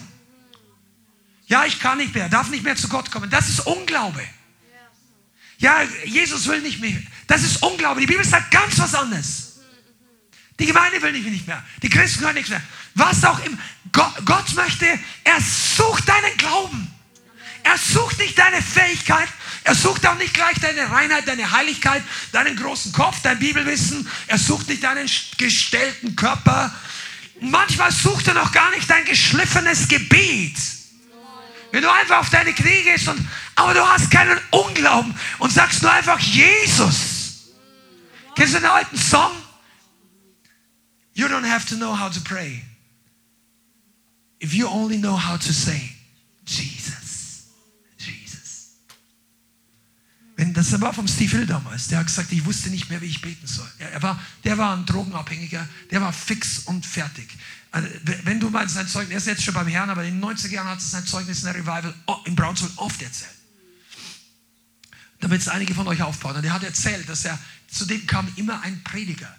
Ja, 1.47 1.65
ich 1.67 1.79
kann 1.79 1.99
nicht 1.99 2.15
mehr, 2.15 2.29
darf 2.29 2.49
nicht 2.49 2.63
mehr 2.63 2.77
zu 2.77 2.89
Gott 2.89 3.11
kommen. 3.11 3.29
Das 3.29 3.49
ist 3.49 3.61
Unglaube. 3.61 4.23
Ja, 5.59 5.83
Jesus 6.05 6.47
will 6.47 6.63
nicht 6.63 6.81
mehr. 6.81 7.03
Das 7.27 7.43
ist 7.43 7.63
Unglaube. 7.63 8.01
Die 8.01 8.07
Bibel 8.07 8.25
sagt 8.25 8.51
ganz 8.51 8.79
was 8.79 8.95
anderes. 8.95 9.59
Die 10.59 10.67
Gemeinde 10.67 11.03
will 11.03 11.13
nicht 11.13 11.47
mehr. 11.47 11.65
Die 11.83 11.89
Christen 11.89 12.21
können 12.21 12.35
nichts 12.35 12.51
mehr. 12.51 12.63
Was 12.95 13.25
auch 13.25 13.45
immer. 13.45 13.59
Gott, 13.93 14.15
Gott 14.25 14.55
möchte, 14.55 14.87
er 15.25 15.41
sucht 15.41 16.09
deinen 16.09 16.37
Glauben. 16.37 16.95
Er 17.63 17.77
sucht 17.77 18.19
nicht 18.19 18.39
deine 18.39 18.63
Fähigkeit. 18.63 19.29
Er 19.65 19.75
sucht 19.75 20.07
auch 20.07 20.17
nicht 20.17 20.35
gleich 20.35 20.59
deine 20.61 20.91
Reinheit, 20.91 21.29
deine 21.29 21.51
Heiligkeit, 21.51 22.03
deinen 22.33 22.57
großen 22.57 22.93
Kopf, 22.93 23.21
dein 23.23 23.39
Bibelwissen. 23.39 24.09
Er 24.27 24.39
sucht 24.39 24.69
nicht 24.69 24.83
deinen 24.83 25.11
gestellten 25.37 26.17
Körper. 26.17 26.75
Manchmal 27.41 27.93
sucht 27.93 28.29
er 28.29 28.35
noch 28.35 28.53
gar 28.53 28.71
nicht 28.71 28.89
dein 28.89 29.05
geschliffenes 29.05 29.89
Gebet. 29.89 30.57
Wenn 31.71 31.83
du 31.83 31.93
einfach 31.93 32.21
auf 32.21 32.31
deine 32.31 32.53
Knie 32.53 32.83
gehst 32.83 33.09
und, 33.09 33.29
aber 33.55 33.75
du 33.75 33.87
hast 33.87 34.11
keinen 34.11 34.39
Unglauben 34.51 35.15
und 35.39 35.53
sagst 35.53 35.83
nur 35.83 35.93
einfach 35.93 36.19
Jesus. 36.19 37.51
Kennst 38.35 38.55
du 38.55 38.59
den 38.59 38.71
alten 38.71 38.97
Song? 38.97 39.33
You 41.15 41.27
don't 41.27 41.45
have 41.45 41.67
to 41.67 41.75
know 41.75 41.99
how 41.99 42.09
to 42.09 42.21
pray. 42.21 42.63
If 44.41 44.55
you 44.55 44.69
only 44.69 44.97
know 44.97 45.17
how 45.17 45.37
to 45.37 45.53
say, 45.53 45.97
Jesus, 46.47 47.49
Jesus. 47.99 48.77
Wenn, 50.27 50.28
das 50.39 50.81
war 50.81 50.95
vom 50.95 51.09
Steve 51.09 51.37
Hill 51.37 51.47
damals. 51.47 51.89
Der 51.89 51.99
hat 51.99 52.07
gesagt, 52.07 52.31
ich 52.31 52.45
wusste 52.45 52.71
nicht 52.71 52.89
mehr, 52.89 53.01
wie 53.01 53.07
ich 53.07 53.21
beten 53.21 53.47
soll. 53.47 53.69
Er 53.79 54.01
war, 54.03 54.21
der 54.45 54.57
war 54.57 54.77
ein 54.77 54.87
Drogenabhängiger, 54.87 55.69
der 55.91 56.01
war 56.01 56.13
fix 56.13 56.61
und 56.61 56.87
fertig. 56.87 57.29
Also, 57.73 57.89
wenn 58.23 58.39
du 58.39 58.49
meinst, 58.49 58.75
sein 58.75 58.87
Zeugnis, 58.87 59.13
er 59.13 59.19
ist 59.19 59.27
jetzt 59.27 59.43
schon 59.43 59.55
beim 59.55 59.67
Herrn, 59.67 59.91
aber 59.91 60.05
in 60.05 60.21
den 60.21 60.25
90er 60.25 60.51
Jahren 60.51 60.69
hat 60.69 60.79
er 60.79 60.85
sein 60.85 61.07
Zeugnis 61.07 61.41
in 61.41 61.47
der 61.47 61.57
Revival 61.57 61.93
in 62.25 62.37
Brownsville 62.37 62.73
oft 62.77 63.03
erzählt. 63.03 63.35
Damit 65.21 65.41
es 65.41 65.49
einige 65.49 65.75
von 65.75 65.89
euch 65.89 66.03
aufbauen. 66.03 66.37
Und 66.37 66.45
er 66.45 66.53
hat 66.53 66.63
erzählt, 66.63 67.09
dass 67.09 67.25
er 67.25 67.37
zu 67.69 67.85
dem 67.85 68.07
kam 68.07 68.29
immer 68.37 68.63
ein 68.63 68.83
Prediger 68.85 69.35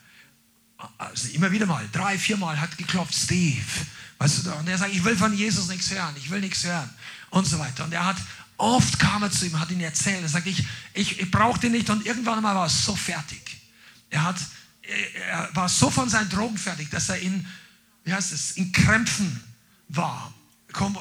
also 0.97 1.29
immer 1.29 1.51
wieder 1.51 1.65
mal, 1.65 1.87
drei, 1.91 2.17
viermal 2.17 2.59
hat 2.59 2.77
geklopft, 2.77 3.13
Steve. 3.13 3.61
Weißt 4.17 4.45
du, 4.45 4.51
und 4.53 4.67
er 4.67 4.77
sagt, 4.77 4.93
ich 4.93 5.03
will 5.03 5.15
von 5.15 5.33
Jesus 5.33 5.67
nichts 5.67 5.91
hören, 5.91 6.13
ich 6.17 6.29
will 6.29 6.41
nichts 6.41 6.63
hören 6.63 6.89
und 7.29 7.45
so 7.45 7.59
weiter. 7.59 7.85
Und 7.85 7.93
er 7.93 8.05
hat, 8.05 8.17
oft 8.59 8.99
kam 8.99 9.23
er 9.23 9.31
zu 9.31 9.45
ihm, 9.45 9.59
hat 9.59 9.71
ihn 9.71 9.81
erzählt, 9.81 10.21
er 10.21 10.29
sagt, 10.29 10.47
ich, 10.47 10.63
ich, 10.93 11.19
ich 11.19 11.31
brauche 11.31 11.59
den 11.59 11.71
nicht 11.71 11.89
und 11.89 12.05
irgendwann 12.05 12.41
mal 12.41 12.55
war 12.55 12.65
er 12.65 12.69
so 12.69 12.95
fertig. 12.95 13.57
Er, 14.09 14.23
hat, 14.23 14.37
er 15.27 15.49
war 15.53 15.69
so 15.69 15.89
von 15.89 16.09
seinen 16.09 16.29
Drogen 16.29 16.57
fertig, 16.57 16.89
dass 16.89 17.09
er 17.09 17.19
in, 17.19 17.45
wie 18.03 18.13
heißt 18.13 18.31
es, 18.31 18.51
in 18.51 18.71
Krämpfen 18.71 19.43
war. 19.87 20.33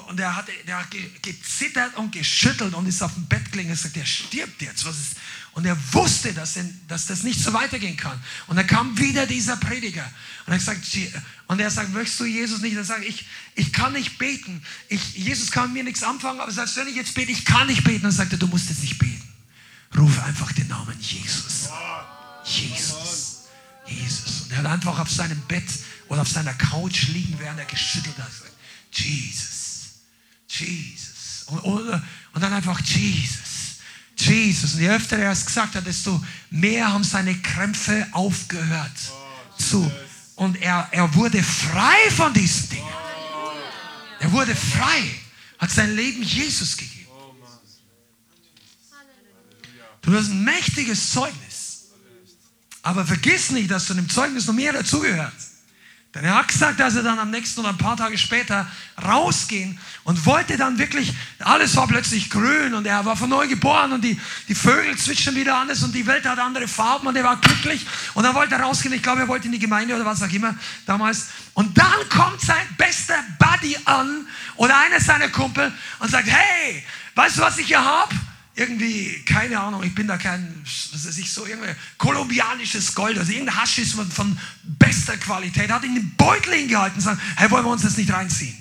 Und 0.09 0.19
er 0.19 0.35
hat, 0.35 0.47
der 0.67 0.79
hat 0.79 0.87
gezittert 1.21 1.97
und 1.97 2.13
geschüttelt 2.13 2.73
und 2.75 2.87
ist 2.87 3.03
auf 3.03 3.13
dem 3.13 3.27
Bett 3.27 3.53
gelegen 3.53 3.71
und 3.71 3.77
sagt, 3.77 3.97
der 3.97 4.07
stirbt 4.07 4.63
jetzt. 4.63 4.87
Was 4.87 4.99
ist, 4.99 5.17
und 5.59 5.65
er 5.65 5.77
wusste, 5.93 6.33
dass, 6.33 6.57
dass 6.87 7.07
das 7.07 7.25
nicht 7.25 7.41
so 7.41 7.53
weitergehen 7.53 7.97
kann. 7.97 8.17
Und 8.47 8.55
dann 8.55 8.67
kam 8.69 8.97
wieder 8.97 9.27
dieser 9.27 9.57
Prediger. 9.57 10.09
Und 10.47 10.53
er 10.53 10.61
sagt, 10.61 10.87
und 11.49 11.59
er 11.59 11.69
sagt, 11.69 11.93
möchtest 11.93 12.21
du 12.21 12.27
Jesus 12.27 12.61
nicht? 12.61 12.77
Er 12.77 12.85
sagt, 12.85 13.05
ich, 13.05 13.27
ich 13.57 13.73
kann 13.73 13.93
nicht 13.93 14.19
beten. 14.19 14.63
Ich, 14.89 15.17
Jesus 15.17 15.51
kann 15.51 15.73
mir 15.73 15.83
nichts 15.83 16.05
anfangen, 16.05 16.39
aber 16.39 16.53
selbst 16.53 16.77
wenn 16.77 16.87
ich 16.87 16.95
jetzt 16.95 17.13
bete, 17.13 17.33
ich 17.33 17.45
kann 17.45 17.67
nicht 17.67 17.83
beten. 17.83 18.07
Und 18.07 18.17
er, 18.17 18.27
du 18.27 18.47
musst 18.47 18.69
jetzt 18.69 18.83
nicht 18.83 18.99
beten. 18.99 19.29
Ruf 19.97 20.23
einfach 20.23 20.53
den 20.53 20.69
Namen 20.69 20.97
Jesus. 21.01 21.71
Jesus. 22.45 23.49
Jesus. 23.85 24.43
Und 24.43 24.53
er 24.53 24.59
hat 24.59 24.67
einfach 24.67 24.97
auf 25.01 25.11
seinem 25.11 25.41
Bett 25.49 25.69
oder 26.07 26.23
auf 26.23 26.29
seiner 26.29 26.55
Couch 26.55 27.09
liegen, 27.09 27.37
während 27.41 27.59
er 27.59 27.67
geschüttelt 27.67 28.17
hat. 28.17 28.31
Jesus. 28.93 30.03
Jesus. 30.47 31.47
Und, 31.47 31.59
und, 31.65 32.03
und 32.35 32.41
dann 32.41 32.53
einfach 32.53 32.81
Jesus. 32.83 33.48
Jesus. 34.21 34.75
Und 34.75 34.81
je 34.81 34.91
öfter 34.91 35.19
er 35.19 35.33
es 35.33 35.45
gesagt 35.45 35.75
hat, 35.75 35.87
desto 35.87 36.23
mehr 36.51 36.93
haben 36.93 37.05
seine 37.05 37.35
Krämpfe 37.37 38.07
aufgehört. 38.12 38.93
zu. 39.59 39.91
Und 40.37 40.61
er, 40.62 40.89
er 40.93 41.12
wurde 41.14 41.43
frei 41.43 42.11
von 42.11 42.33
diesen 42.33 42.69
Dingen. 42.71 42.87
Er 44.21 44.33
wurde 44.33 44.55
frei, 44.55 45.03
hat 45.59 45.71
sein 45.71 45.95
Leben 45.95 46.23
Jesus 46.23 46.77
gegeben. 46.77 47.07
Du 50.03 50.16
hast 50.16 50.31
ein 50.31 50.45
mächtiges 50.45 51.12
Zeugnis. 51.12 51.89
Aber 52.83 53.05
vergiss 53.05 53.51
nicht, 53.51 53.71
dass 53.71 53.87
zu 53.87 53.95
dem 53.95 54.09
Zeugnis 54.09 54.47
noch 54.47 54.55
mehr 54.55 54.73
dazugehört. 54.73 55.35
Denn 56.19 56.25
er 56.25 56.35
hat 56.35 56.49
gesagt, 56.49 56.81
dass 56.81 56.97
er 56.97 57.05
dann 57.05 57.21
am 57.21 57.31
nächsten 57.31 57.61
oder 57.61 57.69
ein 57.69 57.79
paar 57.79 57.97
Tage 57.97 58.19
später 58.19 58.66
rausgehen 59.01 59.79
und 60.03 60.27
wollte 60.27 60.57
dann 60.57 60.77
wirklich, 60.77 61.12
alles 61.39 61.77
war 61.77 61.87
plötzlich 61.87 62.29
grün 62.29 62.75
und 62.75 62.89
er 62.89 63.05
war 63.05 63.16
von 63.16 63.31
neu 63.31 63.47
geboren 63.47 63.93
und 63.93 64.03
die, 64.03 64.21
die 64.49 64.57
Vögel 64.57 64.97
zwitschern 64.97 65.37
wieder 65.37 65.57
anders 65.57 65.81
und 65.85 65.95
die 65.95 66.05
Welt 66.09 66.27
hat 66.27 66.41
andere 66.41 66.66
Farben 66.66 67.07
und 67.07 67.14
er 67.14 67.23
war 67.23 67.37
glücklich 67.37 67.87
und 68.14 68.25
dann 68.25 68.35
wollte 68.35 68.57
er 68.57 68.62
rausgehen. 68.62 68.93
Ich 68.95 69.03
glaube, 69.03 69.21
er 69.21 69.29
wollte 69.29 69.47
in 69.47 69.53
die 69.53 69.61
Gemeinde 69.61 69.95
oder 69.95 70.05
was 70.05 70.21
auch 70.21 70.33
immer 70.33 70.57
damals. 70.87 71.29
Und 71.55 71.79
dann 71.79 72.09
kommt 72.09 72.41
sein 72.41 72.66
bester 72.77 73.19
Buddy 73.39 73.77
an 73.85 74.27
oder 74.57 74.77
einer 74.77 74.99
seiner 74.99 75.29
Kumpel 75.29 75.73
und 76.01 76.11
sagt, 76.11 76.27
hey, 76.27 76.85
weißt 77.14 77.39
du, 77.39 77.43
was 77.43 77.59
ich 77.59 77.69
hier 77.69 77.85
habe? 77.85 78.12
Irgendwie, 78.59 79.23
keine 79.25 79.61
Ahnung, 79.61 79.85
ich 79.85 79.95
bin 79.95 80.09
da 80.09 80.19
kein, 80.19 80.63
was 80.65 81.07
weiß 81.07 81.19
ich, 81.19 81.31
so 81.31 81.47
irgendwie 81.47 81.71
kolumbianisches 81.97 82.93
Gold, 82.93 83.17
also 83.17 83.31
irgendein 83.31 83.57
Haschisch 83.57 83.95
von, 83.95 84.11
von 84.11 84.37
bester 84.65 85.17
Qualität, 85.17 85.71
hat 85.71 85.85
ihn 85.85 85.95
den 85.95 86.17
Beutel 86.17 86.55
hingehalten 86.55 86.97
und 86.97 87.03
sagt, 87.03 87.23
hey, 87.37 87.49
wollen 87.53 87.65
wir 87.65 87.71
uns 87.71 87.83
das 87.83 87.97
nicht 87.97 88.13
reinziehen? 88.13 88.57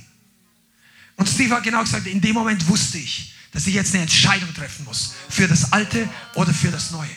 Und 1.16 1.28
Steve 1.28 1.56
hat 1.56 1.64
genau 1.64 1.82
gesagt, 1.82 2.06
in 2.06 2.22
dem 2.22 2.36
Moment 2.36 2.68
wusste 2.68 3.00
ich, 3.00 3.34
dass 3.52 3.66
ich 3.66 3.74
jetzt 3.74 3.96
eine 3.96 4.04
Entscheidung 4.04 4.54
treffen 4.54 4.86
muss, 4.86 5.16
für 5.30 5.48
das 5.48 5.74
Alte 5.74 6.08
oder 6.36 6.54
für 6.54 6.70
das 6.70 6.92
Neue. 6.92 7.10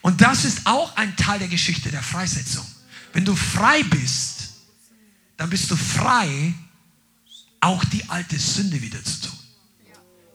Und 0.00 0.20
das 0.20 0.44
ist 0.44 0.66
auch 0.66 0.96
ein 0.96 1.14
Teil 1.14 1.38
der 1.38 1.48
Geschichte 1.48 1.92
der 1.92 2.02
Freisetzung. 2.02 2.66
Wenn 3.12 3.24
du 3.24 3.36
frei 3.36 3.84
bist, 3.84 4.50
dann 5.36 5.48
bist 5.48 5.70
du 5.70 5.76
frei, 5.76 6.54
auch 7.60 7.84
die 7.84 8.08
alte 8.08 8.36
Sünde 8.36 8.82
wieder 8.82 9.02
zu 9.04 9.20
tun. 9.28 9.37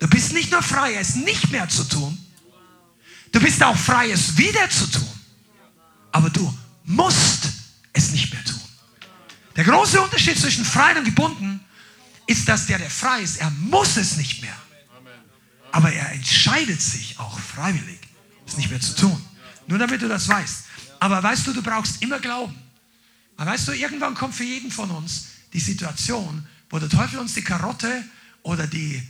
Du 0.03 0.09
bist 0.09 0.33
nicht 0.33 0.51
nur 0.51 0.61
frei, 0.61 0.95
es 0.95 1.15
nicht 1.15 1.49
mehr 1.49 1.69
zu 1.69 1.85
tun. 1.85 2.17
Du 3.31 3.39
bist 3.39 3.63
auch 3.63 3.77
frei, 3.77 4.11
es 4.11 4.37
wieder 4.37 4.69
zu 4.69 4.85
tun. 4.91 5.07
Aber 6.11 6.29
du 6.29 6.53
musst 6.83 7.47
es 7.93 8.11
nicht 8.11 8.33
mehr 8.33 8.43
tun. 8.43 8.59
Der 9.55 9.63
große 9.63 10.01
Unterschied 10.01 10.37
zwischen 10.37 10.65
frei 10.65 10.97
und 10.97 11.05
gebunden 11.05 11.61
ist, 12.27 12.49
dass 12.49 12.65
der, 12.65 12.79
der 12.79 12.89
frei 12.89 13.21
ist, 13.21 13.37
er 13.37 13.49
muss 13.51 13.95
es 13.95 14.17
nicht 14.17 14.41
mehr. 14.41 14.57
Aber 15.71 15.89
er 15.89 16.11
entscheidet 16.11 16.81
sich 16.81 17.17
auch 17.17 17.39
freiwillig, 17.39 18.01
es 18.45 18.57
nicht 18.57 18.71
mehr 18.71 18.81
zu 18.81 18.97
tun. 18.97 19.25
Nur 19.67 19.79
damit 19.79 20.01
du 20.01 20.09
das 20.09 20.27
weißt. 20.27 20.65
Aber 20.99 21.23
weißt 21.23 21.47
du, 21.47 21.53
du 21.53 21.63
brauchst 21.63 22.01
immer 22.01 22.19
Glauben. 22.19 22.61
Aber 23.37 23.51
weißt 23.51 23.69
du, 23.69 23.71
irgendwann 23.71 24.15
kommt 24.15 24.35
für 24.35 24.43
jeden 24.43 24.69
von 24.69 24.91
uns 24.91 25.27
die 25.53 25.61
Situation, 25.61 26.45
wo 26.69 26.77
der 26.77 26.89
Teufel 26.89 27.19
uns 27.19 27.35
die 27.35 27.41
Karotte 27.41 28.03
oder 28.41 28.67
die 28.67 29.01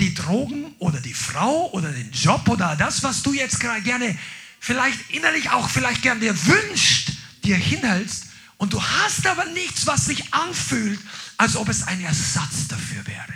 die 0.00 0.14
Drogen 0.14 0.74
oder 0.78 1.00
die 1.00 1.14
Frau 1.14 1.70
oder 1.70 1.90
den 1.90 2.10
Job 2.10 2.48
oder 2.48 2.74
das, 2.76 3.02
was 3.02 3.22
du 3.22 3.32
jetzt 3.32 3.60
gerne 3.60 4.18
vielleicht 4.58 5.10
innerlich 5.10 5.50
auch 5.50 5.68
vielleicht 5.68 6.02
gerne 6.02 6.20
dir 6.20 6.46
wünscht, 6.46 7.12
dir 7.44 7.56
hinhältst 7.56 8.26
und 8.56 8.72
du 8.72 8.82
hast 8.82 9.26
aber 9.26 9.46
nichts, 9.46 9.86
was 9.86 10.06
sich 10.06 10.34
anfühlt, 10.34 11.00
als 11.36 11.56
ob 11.56 11.68
es 11.68 11.86
ein 11.86 12.02
Ersatz 12.02 12.68
dafür 12.68 13.06
wäre. 13.06 13.34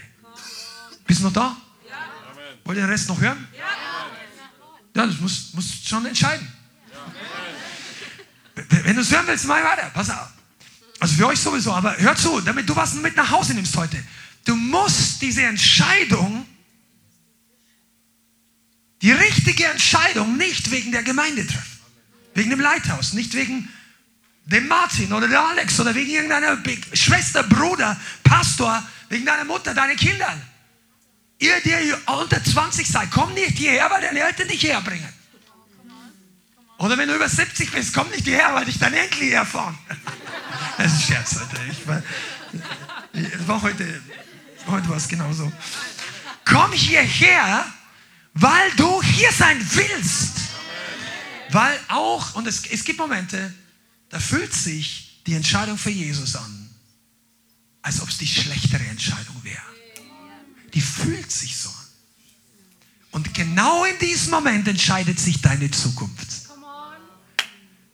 Bist 1.07 1.20
du 1.20 1.24
noch 1.24 1.32
da? 1.32 1.57
Ja. 1.89 1.97
Wollt 2.65 2.78
ihr 2.78 2.85
den 2.85 2.91
Rest 2.91 3.09
noch 3.09 3.20
hören? 3.20 3.49
Ja. 3.57 3.65
Ja, 4.97 5.07
das 5.07 5.19
musst, 5.19 5.55
musst 5.55 5.89
schon 5.89 6.07
entscheiden. 6.07 6.47
Wenn 8.55 8.95
du 8.95 9.03
es 9.03 9.11
hören 9.11 9.27
willst, 9.27 9.47
mach 9.47 9.57
weiter. 9.57 9.91
Pass 9.93 10.11
auf. 10.11 10.28
Also 11.01 11.16
für 11.16 11.27
euch 11.27 11.41
sowieso, 11.41 11.73
aber 11.73 11.97
hör 11.99 12.15
zu, 12.15 12.41
damit 12.41 12.69
du 12.69 12.77
was 12.77 12.95
mit 12.95 13.16
nach 13.16 13.31
Hause 13.31 13.55
nimmst 13.55 13.77
heute. 13.77 14.03
Du 14.45 14.55
musst 14.55 15.20
diese 15.20 15.43
Entscheidung 15.43 16.47
die 19.05 19.12
richtige 19.12 19.66
Entscheidung 19.66 20.39
nicht 20.39 20.70
wegen 20.70 20.90
der 20.90 21.02
Gemeinde 21.02 21.47
treffen, 21.47 21.78
wegen 22.32 22.48
dem 22.48 22.60
Leithaus, 22.60 23.12
nicht 23.12 23.35
wegen 23.35 23.68
dem 24.47 24.66
Martin 24.66 25.12
oder 25.12 25.28
der 25.28 25.47
Alex 25.47 25.78
oder 25.78 25.94
wegen 25.94 26.10
irgendeiner 26.10 26.56
Schwester, 26.94 27.43
Bruder, 27.43 28.01
Pastor, 28.22 28.82
wegen 29.10 29.26
deiner 29.26 29.44
Mutter, 29.44 29.74
deinen 29.74 29.98
Kindern. 29.98 30.40
Ihr, 31.39 31.60
die 31.60 31.93
unter 32.06 32.43
20 32.43 32.89
seid, 32.89 33.10
komm 33.10 33.35
nicht 33.35 33.59
hierher, 33.59 33.90
weil 33.90 34.01
deine 34.01 34.20
Eltern 34.20 34.48
dich 34.48 34.62
herbringen. 34.62 35.12
Oder 36.78 36.97
wenn 36.97 37.06
du 37.06 37.14
über 37.14 37.28
70 37.28 37.72
bist, 37.72 37.93
komm 37.93 38.09
nicht 38.09 38.24
hierher, 38.24 38.55
weil 38.55 38.64
dich 38.64 38.78
dein 38.78 38.94
Enkel 38.94 39.28
herfahren. 39.28 39.76
Das 40.78 40.86
ist 40.86 40.93
ein 40.94 41.14
Scherz, 41.14 41.36
Alter. 41.36 41.60
Ich 41.70 41.86
war, 41.86 42.02
ich 43.12 43.48
war 43.48 43.62
heute, 43.62 44.02
heute 44.66 44.89
war 44.89 44.97
es 44.97 45.09
genauso. 45.09 45.52
Komm 46.44 46.72
hierher, 46.72 47.64
weil 48.35 48.70
du 48.77 49.02
hier 49.02 49.32
sein 49.32 49.59
willst. 49.74 50.32
Weil 51.51 51.78
auch, 51.89 52.35
und 52.35 52.47
es, 52.47 52.66
es 52.66 52.85
gibt 52.85 52.98
Momente, 52.98 53.55
da 54.09 54.19
fühlt 54.19 54.52
sich 54.52 55.23
die 55.27 55.35
Entscheidung 55.35 55.78
für 55.78 55.90
Jesus 55.90 56.36
an, 56.36 56.70
als 57.82 58.01
ob 58.01 58.09
es 58.09 58.19
die 58.19 58.27
schlechtere 58.27 58.85
Entscheidung 58.86 59.43
wäre. 59.43 59.62
die 60.73 60.81
fühlt 60.81 61.31
sich 61.31 61.56
so 61.56 61.69
an. 61.69 61.74
Und 63.12 63.32
genau 63.32 63.85
in 63.85 63.97
diesem 64.01 64.32
Moment 64.32 64.66
entscheidet 64.66 65.20
sich 65.20 65.40
deine 65.40 65.70
Zukunft. 65.70 66.28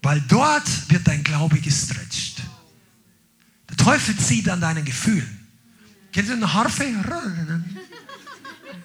Weil 0.03 0.23
dort 0.23 0.91
wird 0.91 1.07
dein 1.07 1.23
Glaube 1.23 1.61
gestretcht. 1.61 2.41
Der 3.69 3.77
Teufel 3.77 4.17
zieht 4.17 4.49
an 4.49 4.63
deinen 4.63 4.85
Gefühlen. 4.85 5.47
Kennst 6.13 6.31
du 6.31 6.35
eine 6.35 6.51
Harfe? 6.53 6.85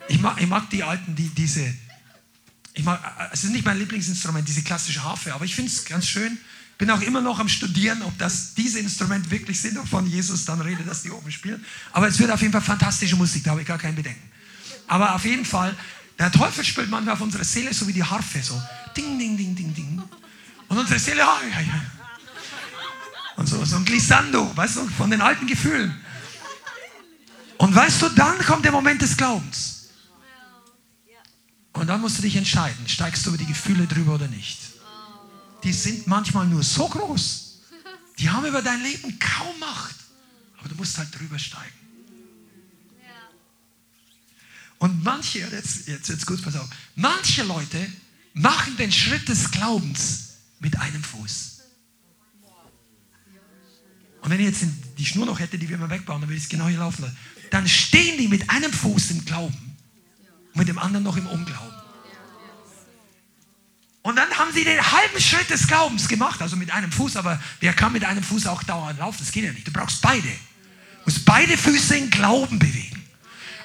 Ich 0.07 0.19
mag, 0.19 0.41
ich 0.41 0.47
mag 0.47 0.69
die 0.69 0.83
alten, 0.83 1.15
die 1.15 1.29
diese. 1.29 1.73
Ich 2.73 2.83
mag, 2.83 2.99
es 3.31 3.43
ist 3.43 3.51
nicht 3.51 3.65
mein 3.65 3.79
Lieblingsinstrument, 3.79 4.47
diese 4.47 4.61
klassische 4.61 5.03
Harfe, 5.03 5.33
aber 5.33 5.45
ich 5.45 5.55
finde 5.55 5.71
es 5.71 5.85
ganz 5.85 6.07
schön. 6.07 6.37
Bin 6.77 6.91
auch 6.91 7.01
immer 7.01 7.21
noch 7.21 7.39
am 7.39 7.47
Studieren, 7.47 8.01
ob 8.01 8.17
das 8.17 8.53
diese 8.53 8.79
Instrumente 8.79 9.31
wirklich 9.31 9.61
sind, 9.61 9.77
wovon 9.77 10.07
Jesus 10.07 10.43
dann 10.43 10.59
redet, 10.59 10.85
dass 10.87 11.03
die 11.03 11.11
oben 11.11 11.31
spielen. 11.31 11.63
Aber 11.93 12.07
es 12.07 12.19
wird 12.19 12.31
auf 12.31 12.41
jeden 12.41 12.51
Fall 12.51 12.61
fantastische 12.61 13.15
Musik, 13.15 13.45
da 13.45 13.51
habe 13.51 13.61
ich 13.61 13.67
gar 13.67 13.77
kein 13.77 13.95
Bedenken. 13.95 14.29
Aber 14.87 15.15
auf 15.15 15.23
jeden 15.23 15.45
Fall, 15.45 15.73
der 16.19 16.31
Teufel 16.31 16.65
spielt 16.65 16.89
manchmal 16.89 17.13
auf 17.13 17.21
unsere 17.21 17.45
Seele 17.45 17.73
so 17.73 17.87
wie 17.87 17.93
die 17.93 18.03
Harfe, 18.03 18.43
so 18.43 18.61
ding, 18.95 19.17
ding, 19.17 19.37
ding, 19.37 19.55
ding, 19.55 19.73
ding. 19.73 20.03
Und 20.67 20.77
unsere 20.77 20.99
Seele, 20.99 21.19
ja, 21.19 21.39
ja, 21.49 21.61
ja. 21.61 21.81
Und 23.37 23.47
so, 23.47 23.63
so 23.63 23.77
ein 23.77 23.85
Glissando, 23.85 24.55
weißt 24.55 24.77
du, 24.77 24.87
von 24.89 25.09
den 25.09 25.21
alten 25.21 25.47
Gefühlen. 25.47 25.95
Und 27.57 27.73
weißt 27.73 28.01
du, 28.01 28.09
dann 28.09 28.37
kommt 28.39 28.65
der 28.65 28.71
Moment 28.71 29.01
des 29.01 29.15
Glaubens. 29.15 29.74
Und 31.75 31.87
dann 31.87 32.01
musst 32.01 32.17
du 32.17 32.21
dich 32.23 32.35
entscheiden, 32.35 32.87
steigst 32.87 33.25
du 33.25 33.29
über 33.29 33.37
die 33.37 33.45
Gefühle 33.45 33.87
drüber 33.87 34.15
oder 34.15 34.27
nicht 34.27 34.57
die 35.65 35.73
sind 35.73 36.05
manchmal 36.05 36.45
nur 36.45 36.63
so 36.63 36.87
groß, 36.87 37.59
die 38.19 38.29
haben 38.29 38.45
über 38.45 38.61
dein 38.61 38.81
Leben 38.81 39.17
kaum 39.19 39.59
Macht. 39.59 39.95
Aber 40.59 40.69
du 40.69 40.75
musst 40.75 40.97
halt 40.97 41.09
drüber 41.17 41.39
steigen. 41.39 41.73
Und 44.77 45.03
manche, 45.03 45.39
jetzt, 45.39 45.87
jetzt, 45.87 46.09
jetzt 46.09 46.25
gut, 46.27 46.41
pass 46.43 46.55
auf, 46.55 46.69
manche 46.95 47.43
Leute 47.43 47.91
machen 48.33 48.77
den 48.77 48.91
Schritt 48.91 49.27
des 49.27 49.49
Glaubens 49.49 50.35
mit 50.59 50.77
einem 50.77 51.03
Fuß. 51.03 51.61
Und 54.21 54.29
wenn 54.29 54.39
ich 54.39 54.45
jetzt 54.45 54.65
die 54.97 55.05
Schnur 55.05 55.25
noch 55.25 55.39
hätte, 55.39 55.57
die 55.57 55.67
wir 55.67 55.77
mal 55.77 55.89
wegbauen, 55.89 56.21
dann 56.21 56.29
würde 56.29 56.37
ich 56.37 56.43
es 56.43 56.49
genau 56.49 56.67
hier 56.67 56.79
laufen 56.79 57.03
lassen. 57.03 57.17
Dann 57.49 57.67
stehen 57.67 58.17
die 58.19 58.27
mit 58.27 58.49
einem 58.49 58.71
Fuß 58.71 59.11
im 59.11 59.25
Glauben 59.25 59.64
und 60.55 60.59
mit 60.59 60.67
dem 60.69 60.79
anderen 60.79 61.03
noch 61.03 61.17
im 61.17 61.27
Unglauben. 61.27 61.75
Und 64.01 64.15
dann 64.15 64.29
haben 64.37 64.53
sie 64.53 64.63
den 64.63 64.79
halben 64.79 65.19
Schritt 65.19 65.49
des 65.49 65.67
Glaubens 65.67 66.07
gemacht, 66.07 66.41
also 66.41 66.55
mit 66.55 66.71
einem 66.71 66.91
Fuß, 66.91 67.17
aber 67.17 67.41
wer 67.59 67.73
kann 67.73 67.91
mit 67.91 68.05
einem 68.05 68.23
Fuß 68.23 68.47
auch 68.47 68.63
dauernd 68.63 68.99
laufen? 68.99 69.17
Das 69.19 69.31
geht 69.31 69.43
ja 69.43 69.51
nicht. 69.51 69.67
Du 69.67 69.71
brauchst 69.71 70.01
beide. 70.01 70.27
Du 70.27 71.05
musst 71.05 71.25
beide 71.25 71.57
Füße 71.57 71.97
in 71.97 72.09
Glauben 72.09 72.57
bewegen. 72.57 73.03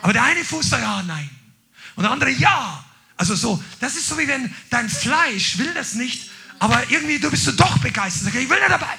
Aber 0.02 0.12
der 0.12 0.24
eine 0.24 0.44
Fuß 0.44 0.70
sagt, 0.70 0.82
ja, 0.82 1.02
nein. 1.02 1.28
Und 1.94 2.02
der 2.02 2.10
andere, 2.10 2.30
ja. 2.30 2.84
Also 3.16 3.34
so, 3.34 3.62
das 3.80 3.96
ist 3.96 4.08
so 4.08 4.18
wie 4.18 4.26
wenn 4.26 4.52
dein 4.70 4.88
Fleisch 4.88 5.58
will 5.58 5.72
das 5.74 5.94
nicht, 5.94 6.30
aber 6.58 6.90
irgendwie 6.90 7.18
du 7.18 7.30
bist 7.30 7.46
du 7.46 7.52
doch 7.52 7.78
begeistert. 7.78 8.34
Ich 8.34 8.48
will 8.48 8.58
da 8.60 8.68
dabei. 8.70 8.98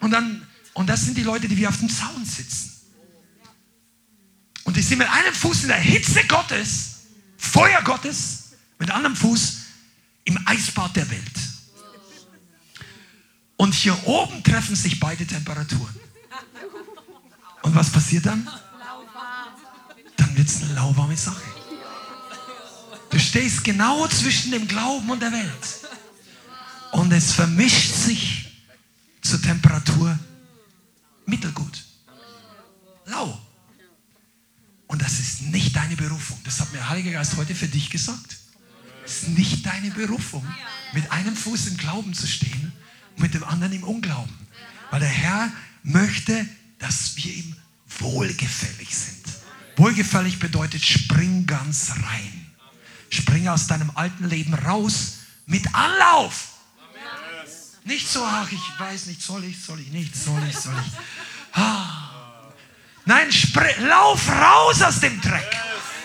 Und 0.00 0.10
dann, 0.10 0.46
und 0.74 0.88
das 0.88 1.06
sind 1.06 1.16
die 1.16 1.22
Leute, 1.22 1.48
die 1.48 1.56
wie 1.56 1.66
auf 1.66 1.78
dem 1.78 1.88
Zaun 1.88 2.24
sitzen. 2.24 2.71
Und 4.64 4.76
die 4.76 4.82
sind 4.82 4.98
mit 4.98 5.08
einem 5.08 5.34
Fuß 5.34 5.62
in 5.62 5.68
der 5.68 5.78
Hitze 5.78 6.24
Gottes, 6.26 6.90
Feuer 7.36 7.82
Gottes, 7.82 8.52
mit 8.78 8.90
anderem 8.90 9.16
Fuß 9.16 9.56
im 10.24 10.38
Eisbad 10.46 10.94
der 10.96 11.10
Welt. 11.10 11.22
Und 13.56 13.74
hier 13.74 13.96
oben 14.06 14.42
treffen 14.42 14.74
sich 14.74 14.98
beide 14.98 15.26
Temperaturen. 15.26 15.94
Und 17.62 17.74
was 17.74 17.90
passiert 17.90 18.26
dann? 18.26 18.48
Dann 20.16 20.36
wird 20.36 20.48
es 20.48 20.62
eine 20.62 20.74
lauwarme 20.74 21.16
Sache. 21.16 21.42
Du 23.10 23.18
stehst 23.18 23.62
genau 23.62 24.08
zwischen 24.08 24.52
dem 24.52 24.66
Glauben 24.66 25.08
und 25.10 25.20
der 25.20 25.32
Welt. 25.32 25.80
Und 26.92 27.12
es 27.12 27.32
vermischt 27.32 27.94
sich 27.94 28.64
zur 29.22 29.40
Temperatur 29.40 30.18
mittelgut. 31.26 31.84
Lau. 33.06 33.38
Und 34.92 35.00
das 35.00 35.20
ist 35.20 35.40
nicht 35.40 35.74
deine 35.74 35.96
Berufung. 35.96 36.38
Das 36.44 36.60
hat 36.60 36.70
mir 36.70 36.76
der 36.76 36.90
Heilige 36.90 37.12
Geist 37.12 37.38
heute 37.38 37.54
für 37.54 37.66
dich 37.66 37.88
gesagt. 37.88 38.36
Es 39.06 39.22
ist 39.22 39.28
nicht 39.30 39.64
deine 39.64 39.90
Berufung, 39.90 40.46
mit 40.92 41.10
einem 41.10 41.34
Fuß 41.34 41.68
im 41.68 41.78
Glauben 41.78 42.12
zu 42.12 42.26
stehen 42.26 42.74
und 43.16 43.22
mit 43.22 43.32
dem 43.32 43.42
anderen 43.42 43.72
im 43.72 43.84
Unglauben. 43.84 44.36
Weil 44.90 45.00
der 45.00 45.08
Herr 45.08 45.50
möchte, 45.82 46.46
dass 46.78 47.16
wir 47.16 47.32
ihm 47.32 47.56
wohlgefällig 48.00 48.94
sind. 48.94 49.24
Wohlgefällig 49.76 50.38
bedeutet, 50.38 50.84
spring 50.84 51.46
ganz 51.46 51.92
rein. 51.92 52.46
Spring 53.08 53.48
aus 53.48 53.68
deinem 53.68 53.92
alten 53.94 54.28
Leben 54.28 54.52
raus 54.52 55.20
mit 55.46 55.74
Anlauf. 55.74 56.48
Nicht 57.84 58.10
so, 58.10 58.22
ach, 58.22 58.52
ich 58.52 58.78
weiß 58.78 59.06
nicht, 59.06 59.22
soll 59.22 59.42
ich, 59.44 59.58
soll 59.58 59.80
ich 59.80 59.90
nicht, 59.90 60.14
soll 60.14 60.42
ich, 60.46 60.56
soll 60.58 60.74
ich. 60.86 61.58
Ah. 61.58 62.11
Nein, 63.04 63.28
lauf 63.78 64.28
raus 64.28 64.82
aus 64.82 65.00
dem 65.00 65.20
Dreck. 65.20 65.50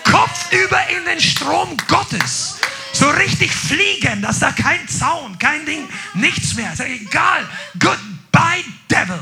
Kopf 0.04 0.52
über 0.52 0.80
in 0.90 1.06
den 1.06 1.20
Strom 1.20 1.78
Gottes 1.88 2.58
so 2.94 3.08
richtig 3.10 3.52
fliegen, 3.52 4.22
dass 4.22 4.40
da 4.40 4.52
kein 4.52 4.88
Zaun, 4.88 5.38
kein 5.38 5.66
Ding, 5.66 5.88
nichts 6.16 6.56
mehr. 6.56 6.76
Sag 6.76 6.88
egal. 6.88 7.48
Goodbye, 7.80 8.64
Devil. 8.90 9.20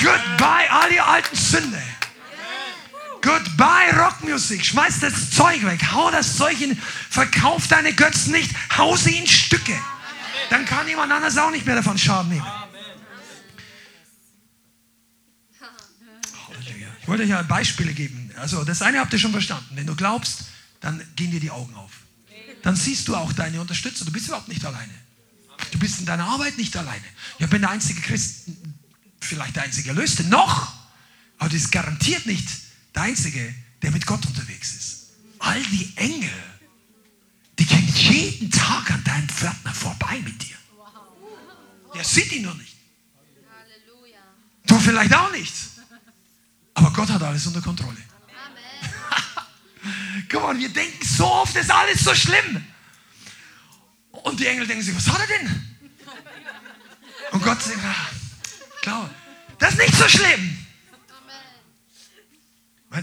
Goodbye, 0.00 0.70
all 0.70 0.90
die 0.90 1.00
alten 1.00 1.34
Sünde. 1.34 1.82
Goodbye, 3.22 3.92
Rockmusik. 3.98 4.64
Schmeiß 4.64 5.00
das 5.00 5.30
Zeug 5.32 5.64
weg. 5.64 5.80
Hau 5.92 6.10
das 6.12 6.36
Zeug 6.36 6.60
in. 6.60 6.80
Verkauf 7.10 7.66
deine 7.66 7.92
Götzen 7.92 8.32
nicht. 8.32 8.52
Hau 8.76 8.94
sie 8.94 9.16
in 9.16 9.26
Stücke. 9.26 9.76
Dann 10.50 10.64
kann 10.64 10.86
jemand 10.86 11.10
anderes 11.10 11.36
auch 11.36 11.50
nicht 11.50 11.66
mehr 11.66 11.74
davon 11.74 11.98
Schaden 11.98 12.28
nehmen. 12.28 12.46
Ich 17.06 17.08
wollte 17.08 17.22
euch 17.22 17.28
ja 17.28 17.40
Beispiele 17.42 17.94
geben. 17.94 18.32
Also, 18.36 18.64
das 18.64 18.82
eine 18.82 18.98
habt 18.98 19.12
ihr 19.12 19.20
schon 19.20 19.30
verstanden. 19.30 19.76
Wenn 19.76 19.86
du 19.86 19.94
glaubst, 19.94 20.46
dann 20.80 21.00
gehen 21.14 21.30
dir 21.30 21.38
die 21.38 21.52
Augen 21.52 21.72
auf. 21.76 21.92
Dann 22.62 22.74
siehst 22.74 23.06
du 23.06 23.14
auch 23.14 23.32
deine 23.32 23.60
Unterstützer. 23.60 24.04
Du 24.04 24.10
bist 24.10 24.26
überhaupt 24.26 24.48
nicht 24.48 24.64
alleine. 24.64 24.92
Du 25.70 25.78
bist 25.78 26.00
in 26.00 26.06
deiner 26.06 26.24
Arbeit 26.24 26.58
nicht 26.58 26.76
alleine. 26.76 27.04
Ich 27.38 27.48
bin 27.48 27.60
der 27.60 27.70
einzige 27.70 28.00
Christ, 28.00 28.48
vielleicht 29.20 29.54
der 29.54 29.62
einzige 29.62 29.90
Erlöste, 29.90 30.24
noch, 30.24 30.74
aber 31.38 31.48
du 31.48 31.54
bist 31.54 31.70
garantiert 31.70 32.26
nicht 32.26 32.48
der 32.92 33.02
einzige, 33.02 33.54
der 33.82 33.92
mit 33.92 34.04
Gott 34.04 34.26
unterwegs 34.26 34.74
ist. 34.74 34.96
All 35.38 35.62
die 35.62 35.92
Engel, 35.94 36.28
die 37.60 37.66
gehen 37.66 37.86
jeden 37.86 38.50
Tag 38.50 38.90
an 38.90 39.04
deinem 39.04 39.28
Pförtner 39.28 39.72
vorbei 39.72 40.20
mit 40.24 40.42
dir. 40.42 40.56
Der 41.94 42.02
sieht 42.02 42.32
ihn 42.32 42.42
nur 42.42 42.54
nicht. 42.56 42.74
Du 44.66 44.76
vielleicht 44.80 45.14
auch 45.14 45.30
nicht. 45.30 45.54
Aber 46.76 46.92
Gott 46.92 47.08
hat 47.08 47.22
alles 47.22 47.46
unter 47.46 47.62
Kontrolle. 47.62 47.96
Guck 50.28 50.42
mal, 50.42 50.58
wir 50.58 50.68
denken 50.68 51.06
so 51.06 51.26
oft, 51.26 51.56
ist 51.56 51.70
alles 51.70 52.04
so 52.04 52.14
schlimm. 52.14 52.64
Und 54.10 54.38
die 54.38 54.46
Engel 54.46 54.66
denken 54.66 54.82
sich, 54.82 54.94
was 54.94 55.08
hat 55.08 55.20
er 55.20 55.26
denn? 55.26 55.78
Und 57.32 57.42
Gott 57.42 57.62
sagt, 57.62 57.78
ah, 57.82 58.06
klar, 58.82 59.10
das 59.58 59.72
ist 59.72 59.78
nicht 59.78 59.96
so 59.96 60.06
schlimm. 60.06 60.58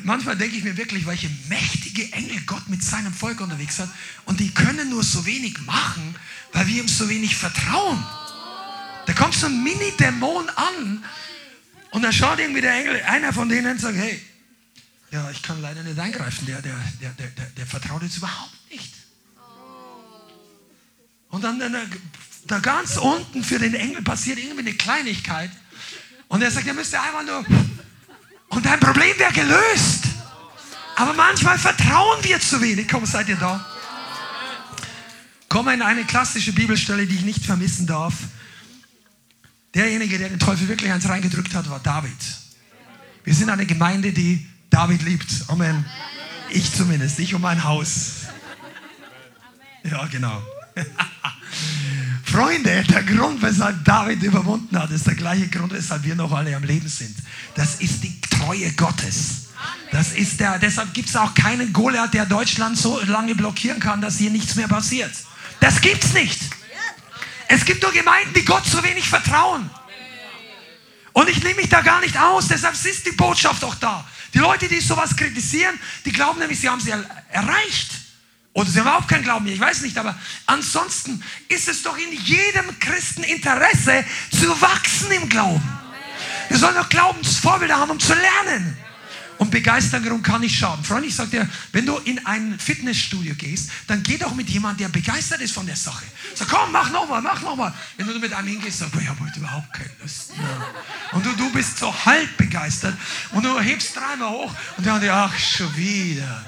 Manchmal 0.04 0.38
denke 0.38 0.56
ich 0.56 0.64
mir 0.64 0.78
wirklich, 0.78 1.06
welche 1.08 1.30
mächtige 1.50 2.12
Engel 2.14 2.42
Gott 2.46 2.68
mit 2.68 2.84
seinem 2.84 3.14
Volk 3.14 3.42
unterwegs 3.42 3.80
hat. 3.80 3.90
Und 4.26 4.40
die 4.40 4.54
können 4.54 4.90
nur 4.90 5.04
so 5.04 5.26
wenig 5.26 5.60
machen, 5.62 6.16
weil 6.52 6.68
wir 6.68 6.82
ihm 6.82 6.88
so 6.88 7.10
wenig 7.10 7.36
vertrauen. 7.36 8.04
Da 9.08 9.14
kommt 9.14 9.34
so 9.34 9.48
ein 9.48 9.64
Mini-Dämon 9.64 10.50
an 10.50 11.04
und 11.94 12.02
dann 12.02 12.12
schaut 12.12 12.40
irgendwie 12.40 12.62
der 12.62 12.74
Engel, 12.74 13.02
einer 13.04 13.32
von 13.32 13.48
denen 13.48 13.74
und 13.74 13.80
sagt, 13.80 13.96
hey, 13.96 14.20
ja, 15.12 15.30
ich 15.30 15.44
kann 15.44 15.62
leider 15.62 15.84
nicht 15.84 16.00
eingreifen. 16.00 16.48
Der, 16.48 16.60
der, 16.60 16.76
der, 17.00 17.12
der, 17.12 17.46
der, 17.46 17.66
vertraut 17.68 18.02
jetzt 18.02 18.18
überhaupt 18.18 18.72
nicht. 18.72 18.96
Und 21.30 21.44
dann, 21.44 21.60
dann 21.60 21.76
da 22.48 22.58
ganz 22.58 22.98
unten 22.98 23.44
für 23.44 23.60
den 23.60 23.76
Engel 23.76 24.02
passiert 24.02 24.40
irgendwie 24.40 24.62
eine 24.62 24.74
Kleinigkeit. 24.74 25.52
Und 26.30 26.42
er 26.42 26.50
sagt, 26.50 26.66
er 26.66 26.74
müsste 26.74 27.00
einmal 27.00 27.26
nur. 27.26 27.46
Und 28.50 28.66
dein 28.66 28.80
Problem 28.80 29.14
wäre 29.20 29.32
gelöst. 29.32 30.06
Aber 30.96 31.14
manchmal 31.14 31.60
vertrauen 31.60 32.24
wir 32.24 32.40
zu 32.40 32.60
wenig. 32.60 32.88
Komm, 32.88 33.06
seid 33.06 33.30
ihr 33.30 33.36
da? 33.36 33.64
Komme 35.48 35.76
in 35.76 35.84
eine 35.84 36.06
klassische 36.06 36.54
Bibelstelle, 36.54 37.06
die 37.06 37.18
ich 37.18 37.22
nicht 37.22 37.46
vermissen 37.46 37.86
darf. 37.86 38.16
Derjenige, 39.74 40.20
der 40.20 40.30
den 40.30 40.40
Teufel 40.40 40.68
wirklich 40.68 40.92
eins 40.92 41.08
reingedrückt 41.10 41.56
hat, 41.56 41.70
war 41.70 41.80
David. 41.80 42.12
Wir 43.24 43.34
sind 43.34 43.50
eine 43.50 43.66
Gemeinde, 43.66 44.12
die 44.12 44.46
David 44.70 45.02
liebt. 45.04 45.46
Amen. 45.48 45.86
Ich 46.50 46.72
zumindest, 46.74 47.18
ich 47.20 47.34
und 47.34 47.42
mein 47.42 47.64
Haus. 47.64 48.12
Ja, 49.84 50.06
genau. 50.08 50.42
Freunde, 52.24 52.84
der 52.84 53.04
Grund, 53.04 53.42
weshalb 53.42 53.84
David 53.86 54.22
überwunden 54.24 54.78
hat, 54.78 54.92
ist 54.92 55.08
der 55.08 55.16
gleiche 55.16 55.48
Grund, 55.48 55.74
weshalb 55.74 56.04
wir 56.04 56.16
noch 56.16 56.32
alle 56.32 56.56
am 56.56 56.64
Leben 56.64 56.88
sind. 56.88 57.16
Das 57.56 57.76
ist 57.76 58.04
die 58.04 58.20
Treue 58.22 58.72
Gottes. 58.74 59.44
Das 59.92 60.14
ist 60.14 60.40
der, 60.40 60.58
deshalb 60.60 60.94
gibt 60.94 61.10
es 61.10 61.16
auch 61.16 61.34
keinen 61.34 61.72
Goliath, 61.74 62.14
der 62.14 62.26
Deutschland 62.26 62.78
so 62.78 63.00
lange 63.02 63.36
blockieren 63.36 63.80
kann, 63.80 64.02
dass 64.02 64.18
hier 64.18 64.32
nichts 64.32 64.56
mehr 64.56 64.68
passiert. 64.68 65.12
Das 65.60 65.82
gibt's 65.82 66.14
nicht. 66.14 66.40
Es 67.54 67.66
gibt 67.66 67.84
nur 67.84 67.92
Gemeinden, 67.92 68.34
die 68.34 68.44
Gott 68.44 68.66
so 68.66 68.84
wenig 68.84 69.08
vertrauen. 69.08 69.70
Und 71.12 71.30
ich 71.30 71.44
nehme 71.44 71.58
mich 71.58 71.70
da 71.70 71.82
gar 71.82 72.02
nicht 72.02 72.18
aus, 72.18 72.48
deshalb 72.48 72.74
ist 72.74 73.06
die 73.06 73.12
Botschaft 73.12 73.64
auch 73.64 73.76
da. 73.76 74.04
Die 74.34 74.40
Leute, 74.40 74.68
die 74.68 74.80
sowas 74.80 75.16
kritisieren, 75.16 75.80
die 76.04 76.12
glauben 76.12 76.40
nämlich, 76.40 76.60
sie 76.60 76.68
haben 76.68 76.82
sie 76.82 76.92
erreicht. 77.30 77.92
Oder 78.54 78.72
sie 78.72 78.80
haben 78.80 78.88
überhaupt 78.88 79.08
keinen 79.08 79.24
Glauben 79.24 79.46
mehr, 79.46 79.54
ich 79.54 79.60
weiß 79.60 79.82
nicht, 79.82 79.96
aber 80.00 80.18
ansonsten 80.48 81.24
ist 81.48 81.68
es 81.68 81.84
doch 81.84 81.96
in 81.96 82.12
jedem 82.24 82.80
Christen 82.80 83.22
Interesse 83.22 84.04
zu 84.32 84.60
wachsen 84.60 85.12
im 85.12 85.30
Glauben. 85.30 85.80
Wir 86.50 86.58
sollen 86.58 86.76
doch 86.76 86.90
Glaubensvorbilder 86.90 87.78
haben, 87.78 87.92
um 87.92 88.00
zu 88.00 88.16
lernen. 88.16 88.76
Und 89.38 89.52
Begeisterung 89.52 90.22
kann 90.22 90.42
nicht 90.42 90.58
schaden. 90.58 90.84
Freund, 90.84 91.06
ich 91.06 91.16
sage 91.16 91.32
dir, 91.32 91.50
wenn 91.72 91.86
du 91.86 91.98
in 91.98 92.26
ein 92.26 92.58
Fitnessstudio 92.60 93.36
gehst, 93.36 93.70
dann 93.88 94.04
geh 94.04 94.18
doch 94.18 94.34
mit 94.36 94.50
jemandem, 94.50 94.86
der 94.86 95.00
begeistert 95.00 95.42
ist 95.42 95.54
von 95.54 95.66
der 95.66 95.76
Sache. 95.76 96.06
Sag, 96.36 96.48
komm, 96.48 96.72
mach 96.72 96.92
nochmal, 96.92 97.22
mach 97.22 97.42
nochmal. 97.42 97.74
Wenn 97.98 98.08
du 98.08 98.20
mit 98.20 98.34
einem 98.34 98.48
hingehst, 98.48 98.80
sag, 98.80 98.90
ich 99.00 99.08
habe 99.08 99.20
heute 99.20 99.40
überhaupt 99.40 99.74
keine 99.74 99.90
Lust. 100.02 100.32
Ja. 100.38 101.18
Und 101.18 101.26
du, 101.26 101.34
du 101.34 101.52
bist 101.52 101.78
so 101.78 101.94
halb 102.06 102.38
begeistert 102.38 102.96
und 103.32 103.44
du 103.44 103.60
hebst 103.60 103.96
dreimal 103.96 104.30
hoch 104.30 104.54
und 104.78 104.86
dann, 104.86 105.04
ach, 105.10 105.38
schon 105.38 105.76
wieder. 105.76 106.46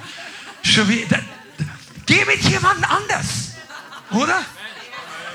Schon 0.64 0.88
wieder. 0.88 1.20
Geh 2.06 2.24
mit 2.26 2.42
jemandem 2.42 2.86
anders. 2.86 3.52
Oder? 4.12 4.46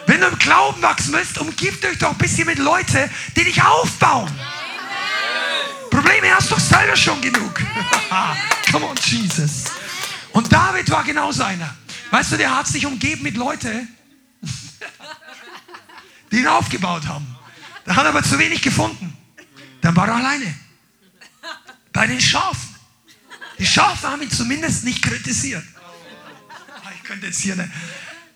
Wenn 0.06 0.20
du 0.20 0.27
im 0.27 0.39
Glauben 0.39 0.82
wachsen 0.82 1.12
willst, 1.12 1.39
umgib 1.39 1.81
dich 1.81 1.98
doch 1.98 2.10
ein 2.10 2.18
bisschen 2.18 2.47
mit 2.47 2.59
Leuten, 2.59 3.09
die 3.36 3.44
dich 3.44 3.62
aufbauen. 3.62 4.31
Probleme 6.20 6.36
hast 6.36 6.51
du 6.51 6.55
doch 6.55 6.60
selber 6.60 6.97
schon 6.97 7.18
genug. 7.22 7.55
Come 8.70 8.84
on, 8.84 8.97
Jesus. 8.97 9.64
Und 10.32 10.52
David 10.52 10.90
war 10.90 11.02
genauso 11.02 11.44
einer. 11.44 11.74
Weißt 12.10 12.32
du, 12.32 12.36
der 12.36 12.55
hat 12.55 12.66
sich 12.66 12.84
umgeben 12.84 13.22
mit 13.22 13.38
Leuten, 13.38 13.88
die 16.30 16.40
ihn 16.40 16.47
aufgebaut 16.47 17.06
haben. 17.09 17.26
Da 17.86 17.97
hat 17.97 18.05
er 18.05 18.10
aber 18.10 18.22
zu 18.22 18.38
wenig 18.38 18.60
gefunden. 18.60 19.16
Dann 19.80 19.97
war 19.97 20.09
er 20.09 20.16
alleine. 20.16 20.55
Bei 21.90 22.06
den 22.06 22.20
Schafen. 22.20 22.76
Die 23.59 23.66
Schafe 23.66 24.10
haben 24.10 24.20
ihn 24.20 24.30
zumindest 24.30 24.84
nicht 24.84 25.02
kritisiert. 25.02 25.64
Ah, 26.84 26.90
ich 26.94 27.02
könnte 27.02 27.28
jetzt 27.28 27.40
hier 27.40 27.55
eine, 27.55 27.72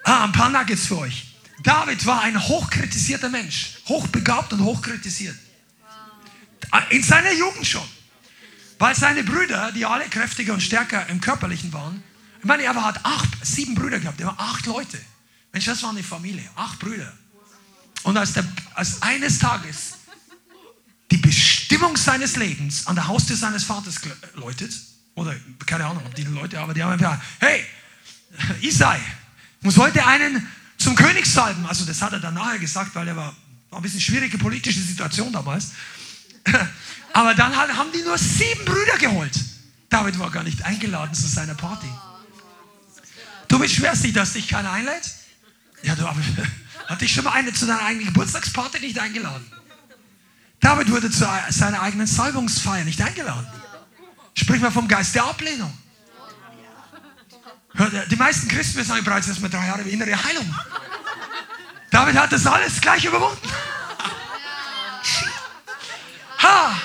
ah, 0.04 0.24
ein 0.24 0.32
paar 0.32 0.48
Nuggets 0.48 0.86
für 0.86 1.00
euch. 1.00 1.34
David 1.62 2.06
war 2.06 2.22
ein 2.22 2.42
hochkritisierter 2.42 3.28
Mensch. 3.28 3.80
Hochbegabt 3.86 4.54
und 4.54 4.60
hochkritisiert. 4.60 5.36
In 6.90 7.02
seiner 7.02 7.32
Jugend 7.32 7.66
schon. 7.66 7.88
Weil 8.78 8.94
seine 8.94 9.22
Brüder, 9.22 9.72
die 9.72 9.86
alle 9.86 10.04
kräftiger 10.06 10.52
und 10.52 10.60
stärker 10.60 11.06
im 11.08 11.20
Körperlichen 11.20 11.72
waren, 11.72 12.02
ich 12.40 12.44
meine, 12.44 12.64
er 12.64 12.74
hat 12.74 13.04
acht, 13.04 13.28
sieben 13.42 13.74
Brüder 13.74 14.00
gehabt, 14.00 14.20
er 14.20 14.26
war 14.26 14.38
acht 14.38 14.66
Leute. 14.66 14.98
Mensch, 15.52 15.64
das 15.64 15.82
war 15.82 15.90
eine 15.90 16.02
Familie, 16.02 16.48
acht 16.56 16.78
Brüder. 16.78 17.12
Und 18.02 18.16
als, 18.16 18.34
der, 18.34 18.44
als 18.74 19.00
eines 19.02 19.38
Tages 19.38 19.94
die 21.10 21.16
Bestimmung 21.16 21.96
seines 21.96 22.36
Lebens 22.36 22.86
an 22.86 22.96
der 22.96 23.06
Haustür 23.06 23.36
seines 23.36 23.64
Vaters 23.64 24.00
läutet, 24.34 24.74
oder 25.14 25.34
keine 25.64 25.86
Ahnung, 25.86 26.02
ob 26.04 26.14
die 26.14 26.24
Leute, 26.24 26.58
aber 26.58 26.74
die 26.74 26.82
haben 26.82 26.98
gesagt, 26.98 27.22
hey, 27.38 27.64
Isai, 28.60 28.98
muss 29.60 29.76
heute 29.78 30.04
einen 30.04 30.46
zum 30.76 30.94
König 30.96 31.24
salben. 31.24 31.64
Also 31.66 31.84
das 31.84 32.02
hat 32.02 32.12
er 32.12 32.20
dann 32.20 32.34
nachher 32.34 32.58
gesagt, 32.58 32.94
weil 32.94 33.08
er 33.08 33.16
war, 33.16 33.34
war 33.70 33.78
ein 33.78 33.82
bisschen 33.82 34.00
schwierige 34.00 34.38
politische 34.38 34.80
Situation 34.80 35.32
damals. 35.32 35.70
Aber 37.12 37.34
dann 37.34 37.56
haben 37.56 37.92
die 37.92 38.02
nur 38.02 38.18
sieben 38.18 38.64
Brüder 38.64 38.98
geholt. 38.98 39.32
David 39.88 40.18
war 40.18 40.30
gar 40.30 40.42
nicht 40.42 40.64
eingeladen 40.64 41.14
zu 41.14 41.26
seiner 41.28 41.54
Party. 41.54 41.88
Du 43.48 43.58
beschwerst 43.58 44.02
dich, 44.02 44.12
dass 44.12 44.32
dich 44.32 44.48
keiner 44.48 44.72
einlädt? 44.72 45.14
Ja, 45.82 45.94
du, 45.94 46.06
aber 46.06 46.20
hat 46.88 47.00
dich 47.00 47.12
schon 47.12 47.24
mal 47.24 47.32
eine 47.32 47.52
zu 47.52 47.66
deiner 47.66 47.82
eigenen 47.82 48.06
Geburtstagsparty 48.06 48.80
nicht 48.80 48.98
eingeladen? 48.98 49.46
David 50.60 50.90
wurde 50.90 51.10
zu 51.10 51.28
seiner 51.50 51.82
eigenen 51.82 52.06
Salbungsfeier 52.06 52.84
nicht 52.84 53.00
eingeladen. 53.00 53.46
Sprich 54.34 54.60
mal 54.60 54.72
vom 54.72 54.88
Geist 54.88 55.14
der 55.14 55.24
Ablehnung. 55.24 55.72
Die 58.10 58.16
meisten 58.16 58.48
Christen, 58.48 58.82
sagen 58.84 59.04
bereits 59.04 59.28
erst 59.28 59.40
mal 59.40 59.48
drei 59.48 59.66
Jahre 59.66 59.82
innere 59.82 60.24
Heilung. 60.24 60.54
David 61.90 62.16
hat 62.16 62.32
das 62.32 62.46
alles 62.46 62.80
gleich 62.80 63.04
überwunden. 63.04 63.48
Ha! 66.44 66.76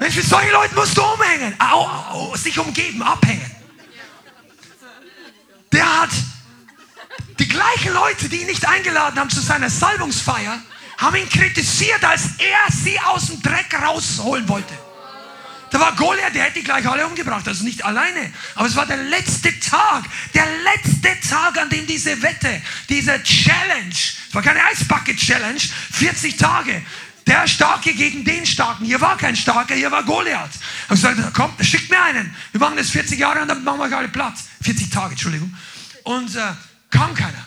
Mensch, 0.00 0.16
mit 0.16 0.26
solchen 0.26 0.50
Leuten 0.50 0.74
musst 0.74 0.96
du 0.96 1.02
umhängen, 1.02 1.54
au, 1.60 1.86
au, 1.86 2.36
sich 2.36 2.58
umgeben, 2.58 3.02
abhängen. 3.02 3.50
Der 5.70 6.02
hat 6.02 6.10
die 7.38 7.48
gleichen 7.48 7.92
Leute, 7.92 8.28
die 8.28 8.42
ihn 8.42 8.46
nicht 8.46 8.66
eingeladen 8.66 9.18
haben 9.18 9.30
zu 9.30 9.40
seiner 9.40 9.70
Salbungsfeier, 9.70 10.60
haben 10.98 11.16
ihn 11.16 11.28
kritisiert, 11.28 12.02
als 12.04 12.22
er 12.38 12.72
sie 12.72 12.98
aus 13.00 13.26
dem 13.26 13.42
Dreck 13.42 13.74
rausholen 13.82 14.48
wollte. 14.48 14.74
Da 15.70 15.80
war 15.80 15.96
Goliath, 15.96 16.32
der 16.32 16.44
hätte 16.44 16.60
die 16.60 16.64
gleich 16.64 16.88
alle 16.88 17.04
umgebracht, 17.04 17.48
also 17.48 17.64
nicht 17.64 17.84
alleine. 17.84 18.32
Aber 18.54 18.68
es 18.68 18.76
war 18.76 18.86
der 18.86 18.96
letzte 18.96 19.58
Tag, 19.58 20.04
der 20.32 20.46
letzte 20.62 21.28
Tag, 21.28 21.58
an 21.58 21.68
dem 21.68 21.84
diese 21.84 22.22
Wette, 22.22 22.62
diese 22.88 23.20
Challenge, 23.24 23.90
es 23.90 24.34
war 24.34 24.42
keine 24.42 24.64
Eisbucket 24.64 25.18
Challenge, 25.18 25.60
40 25.92 26.36
Tage, 26.36 26.80
der 27.26 27.46
Starke 27.48 27.94
gegen 27.94 28.24
den 28.24 28.44
Starken. 28.44 28.84
Hier 28.84 29.00
war 29.00 29.16
kein 29.16 29.34
Starker, 29.36 29.74
hier 29.74 29.90
war 29.90 30.02
Goliath. 30.02 30.50
Und 30.88 30.96
gesagt, 30.96 31.18
komm, 31.34 31.52
schickt 31.60 31.90
mir 31.90 32.02
einen. 32.02 32.34
Wir 32.52 32.60
machen 32.60 32.76
das 32.76 32.90
40 32.90 33.18
Jahre 33.18 33.42
und 33.42 33.48
dann 33.48 33.64
machen 33.64 33.78
wir 33.78 33.96
alle 33.96 34.08
Platz. 34.08 34.44
40 34.62 34.90
Tage, 34.90 35.12
Entschuldigung. 35.12 35.54
Und 36.04 36.34
äh, 36.36 36.40
kam 36.90 37.14
keiner. 37.14 37.46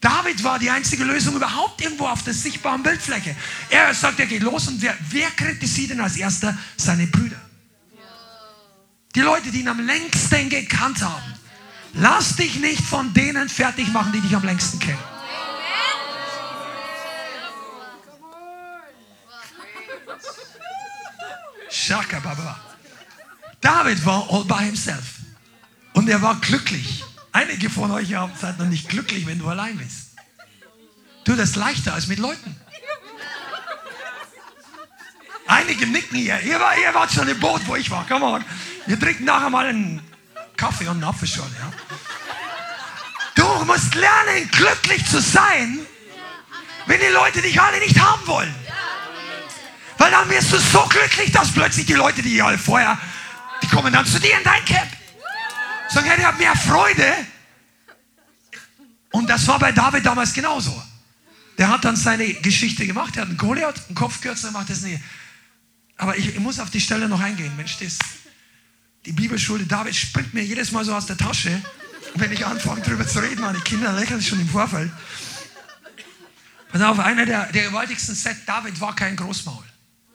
David 0.00 0.44
war 0.44 0.58
die 0.58 0.68
einzige 0.68 1.04
Lösung 1.04 1.34
überhaupt 1.34 1.80
irgendwo 1.80 2.06
auf 2.06 2.22
der 2.24 2.34
sichtbaren 2.34 2.82
Bildfläche. 2.82 3.34
Er 3.70 3.94
sagt, 3.94 4.20
er 4.20 4.26
geht 4.26 4.42
los 4.42 4.68
und 4.68 4.82
wer, 4.82 4.94
wer 5.08 5.30
kritisiert 5.30 5.92
ihn 5.92 6.00
als 6.00 6.16
erster? 6.16 6.56
Seine 6.76 7.06
Brüder. 7.06 7.40
Die 9.14 9.20
Leute, 9.20 9.50
die 9.50 9.60
ihn 9.60 9.68
am 9.68 9.80
längsten 9.86 10.50
gekannt 10.50 11.00
haben. 11.02 11.34
Lass 11.94 12.36
dich 12.36 12.56
nicht 12.56 12.82
von 12.82 13.14
denen 13.14 13.48
fertig 13.48 13.88
machen, 13.92 14.12
die 14.12 14.20
dich 14.20 14.34
am 14.34 14.44
längsten 14.44 14.78
kennen. 14.80 15.13
Shaka 21.74 22.20
Baba. 22.20 22.60
David 23.60 24.04
war 24.06 24.28
all 24.30 24.44
by 24.44 24.64
himself. 24.64 25.18
Und 25.94 26.08
er 26.08 26.22
war 26.22 26.36
glücklich. 26.40 27.02
Einige 27.32 27.68
von 27.68 27.90
euch 27.90 28.14
seid 28.40 28.58
noch 28.58 28.66
nicht 28.66 28.88
glücklich, 28.88 29.26
wenn 29.26 29.40
du 29.40 29.48
allein 29.48 29.76
bist. 29.76 30.10
Du, 31.24 31.34
das 31.34 31.56
leichter 31.56 31.94
als 31.94 32.06
mit 32.06 32.18
Leuten. 32.18 32.54
Einige 35.46 35.86
nicken 35.86 36.16
hier. 36.16 36.40
Ihr, 36.42 36.60
war, 36.60 36.78
ihr 36.78 36.94
wart 36.94 37.10
schon 37.10 37.28
im 37.28 37.40
Boot, 37.40 37.62
wo 37.66 37.74
ich 37.74 37.90
war. 37.90 38.06
Come 38.06 38.24
on. 38.24 38.44
Wir 38.86 38.98
trinken 38.98 39.24
nachher 39.24 39.50
mal 39.50 39.66
einen 39.66 40.00
Kaffee 40.56 40.84
und 40.84 40.96
einen 40.96 41.04
Apfelschorle. 41.04 41.50
Ja? 41.58 41.72
Du 43.34 43.64
musst 43.64 43.94
lernen, 43.94 44.48
glücklich 44.52 45.04
zu 45.06 45.20
sein, 45.20 45.80
wenn 46.86 47.00
die 47.00 47.12
Leute 47.12 47.42
dich 47.42 47.60
alle 47.60 47.80
nicht 47.80 47.98
haben 47.98 48.26
wollen. 48.26 48.54
Weil 49.98 50.10
dann 50.10 50.28
wirst 50.28 50.52
du 50.52 50.58
so 50.58 50.84
glücklich, 50.86 51.30
dass 51.32 51.52
plötzlich 51.52 51.86
die 51.86 51.94
Leute, 51.94 52.22
die 52.22 52.40
alle 52.42 52.58
vorher, 52.58 52.98
die 53.62 53.68
kommen 53.68 53.92
dann 53.92 54.06
zu 54.06 54.18
dir 54.18 54.36
in 54.36 54.44
dein 54.44 54.64
Camp. 54.64 54.90
Sagen, 55.88 56.06
hey, 56.06 56.18
die 56.18 56.26
haben 56.26 56.38
mehr 56.38 56.56
Freude. 56.56 57.14
Und 59.12 59.30
das 59.30 59.46
war 59.46 59.58
bei 59.58 59.70
David 59.70 60.04
damals 60.04 60.32
genauso. 60.32 60.82
Der 61.56 61.68
hat 61.68 61.84
dann 61.84 61.94
seine 61.94 62.34
Geschichte 62.34 62.86
gemacht. 62.86 63.16
Er 63.16 63.22
hat 63.22 63.28
einen 63.28 63.38
Goliath, 63.38 63.80
einen 63.86 63.94
Kopf 63.94 64.20
kürzer 64.20 64.48
gemacht. 64.48 64.68
Das 64.68 64.80
nicht. 64.80 65.00
Aber 65.96 66.16
ich, 66.16 66.28
ich, 66.30 66.40
muss 66.40 66.58
auf 66.58 66.70
die 66.70 66.80
Stelle 66.80 67.08
noch 67.08 67.20
eingehen. 67.20 67.54
Mensch, 67.56 67.78
das, 67.78 67.98
die 69.06 69.12
Bibelschule 69.12 69.64
David 69.64 69.94
springt 69.94 70.34
mir 70.34 70.42
jedes 70.42 70.72
Mal 70.72 70.84
so 70.84 70.94
aus 70.94 71.06
der 71.06 71.16
Tasche, 71.16 71.62
wenn 72.16 72.32
ich 72.32 72.44
anfange, 72.44 72.80
darüber 72.80 73.06
zu 73.06 73.20
reden. 73.20 73.40
Meine 73.40 73.60
Kinder 73.60 73.92
lächeln 73.92 74.20
schon 74.20 74.40
im 74.40 74.48
Vorfeld. 74.48 74.90
Pass 76.72 76.82
auf, 76.82 76.98
einer 76.98 77.24
der, 77.24 77.52
der 77.52 77.68
gewaltigsten 77.68 78.16
Set, 78.16 78.36
David 78.46 78.80
war 78.80 78.96
kein 78.96 79.14
Großmaul. 79.14 79.64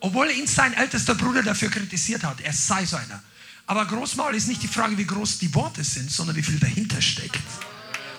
Obwohl 0.01 0.31
ihn 0.31 0.47
sein 0.47 0.73
ältester 0.73 1.15
Bruder 1.15 1.43
dafür 1.43 1.69
kritisiert 1.69 2.23
hat, 2.23 2.39
er 2.41 2.53
sei 2.53 2.85
so 2.85 2.95
einer. 2.95 3.21
Aber 3.65 3.85
Großmaul 3.85 4.33
ist 4.33 4.47
nicht 4.47 4.63
die 4.63 4.67
Frage, 4.67 4.97
wie 4.97 5.05
groß 5.05 5.39
die 5.39 5.53
Worte 5.53 5.83
sind, 5.83 6.09
sondern 6.09 6.35
wie 6.35 6.43
viel 6.43 6.59
dahinter 6.59 7.01
steckt. 7.01 7.39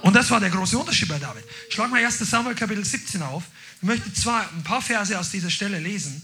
Und 0.02 0.15
das 0.15 0.31
war 0.31 0.40
der 0.40 0.51
große 0.51 0.78
Unterschied 0.78 1.09
bei 1.09 1.19
David. 1.19 1.44
Schlag 1.70 1.90
mal 1.90 2.05
1. 2.05 2.19
Samuel 2.19 2.55
Kapitel 2.55 2.85
17 2.85 3.23
auf. 3.23 3.44
Ich 3.77 3.82
möchte 3.82 4.12
zwar 4.12 4.48
ein 4.52 4.62
paar 4.62 4.81
Verse 4.81 5.19
aus 5.19 5.31
dieser 5.31 5.51
Stelle 5.51 5.78
lesen. 5.78 6.23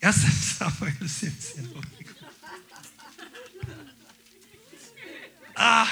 1. 0.00 0.16
Samuel 0.58 0.94
17. 1.00 1.68
Ah. 5.54 5.86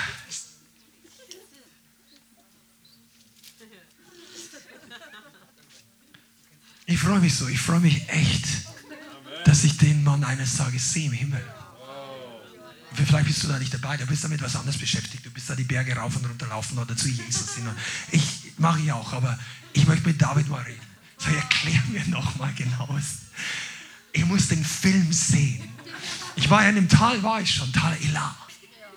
Ich 6.88 7.00
freue 7.00 7.18
mich 7.18 7.34
so, 7.34 7.48
ich 7.48 7.58
freue 7.58 7.80
mich 7.80 8.08
echt 8.08 8.65
dass 9.46 9.62
ich 9.62 9.76
den 9.76 10.02
Mann 10.02 10.24
eines 10.24 10.56
Tages 10.56 10.92
sehe 10.92 11.06
im 11.06 11.12
Himmel. 11.12 11.42
vielleicht 12.96 13.28
bist 13.28 13.44
du 13.44 13.48
da 13.48 13.60
nicht 13.60 13.72
dabei, 13.72 13.96
du 13.96 14.04
bist 14.04 14.24
damit 14.24 14.42
was 14.42 14.56
anderes 14.56 14.76
beschäftigt. 14.76 15.24
Du 15.24 15.30
bist 15.30 15.48
da 15.48 15.54
die 15.54 15.62
Berge 15.62 15.94
rauf 15.94 16.16
und 16.16 16.26
runter 16.26 16.48
laufen 16.48 16.76
oder 16.78 16.96
zu 16.96 17.08
Jesus 17.08 17.54
hin. 17.54 17.64
Ich 18.10 18.52
mache 18.58 18.80
ich 18.80 18.90
auch, 18.90 19.12
aber 19.12 19.38
ich 19.72 19.86
möchte 19.86 20.08
mit 20.08 20.20
David 20.20 20.48
mal 20.48 20.62
reden. 20.62 20.80
So, 21.18 21.30
erklär 21.30 21.80
mir 21.92 22.04
nochmal 22.08 22.52
genau. 22.54 22.98
Ich 24.12 24.24
muss 24.24 24.48
den 24.48 24.64
Film 24.64 25.12
sehen. 25.12 25.62
Ich 26.34 26.50
war 26.50 26.64
ja 26.64 26.70
in 26.70 26.74
dem 26.74 26.88
Tal, 26.88 27.22
war 27.22 27.40
ich 27.40 27.54
schon, 27.54 27.72
Tal 27.72 27.96
Elah. 28.02 28.34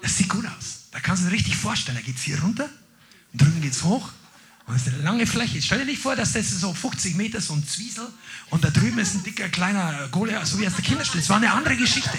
Das 0.01 0.17
sieht 0.17 0.29
gut 0.29 0.45
aus. 0.47 0.85
Da 0.91 0.99
kannst 0.99 1.23
du 1.23 1.27
dir 1.27 1.35
richtig 1.35 1.55
vorstellen. 1.57 1.97
Da 1.97 2.03
geht 2.03 2.17
es 2.17 2.23
hier 2.23 2.41
runter 2.41 2.67
und 3.33 3.41
drüben 3.41 3.61
geht 3.61 3.73
es 3.73 3.83
hoch. 3.83 4.09
Und 4.69 4.75
das 4.75 4.85
ist 4.85 4.93
eine 4.93 5.03
lange 5.03 5.25
Fläche. 5.25 5.59
Stell 5.63 5.79
dir 5.79 5.85
nicht 5.85 5.99
vor, 5.99 6.15
dass 6.15 6.33
das 6.33 6.47
so 6.47 6.75
50 6.75 7.15
Meter 7.15 7.41
so 7.41 7.53
ein 7.53 7.67
Zwiesel 7.67 8.05
und 8.51 8.63
da 8.63 8.69
drüben 8.69 8.99
ist 8.99 9.15
ein 9.15 9.23
dicker 9.23 9.49
kleiner 9.49 10.07
Goliath, 10.11 10.45
so 10.45 10.59
wie 10.59 10.67
aus 10.67 10.75
der 10.75 10.85
Kinderstunde. 10.85 11.21
Das 11.21 11.29
war 11.29 11.37
eine 11.37 11.51
andere 11.51 11.75
Geschichte. 11.75 12.15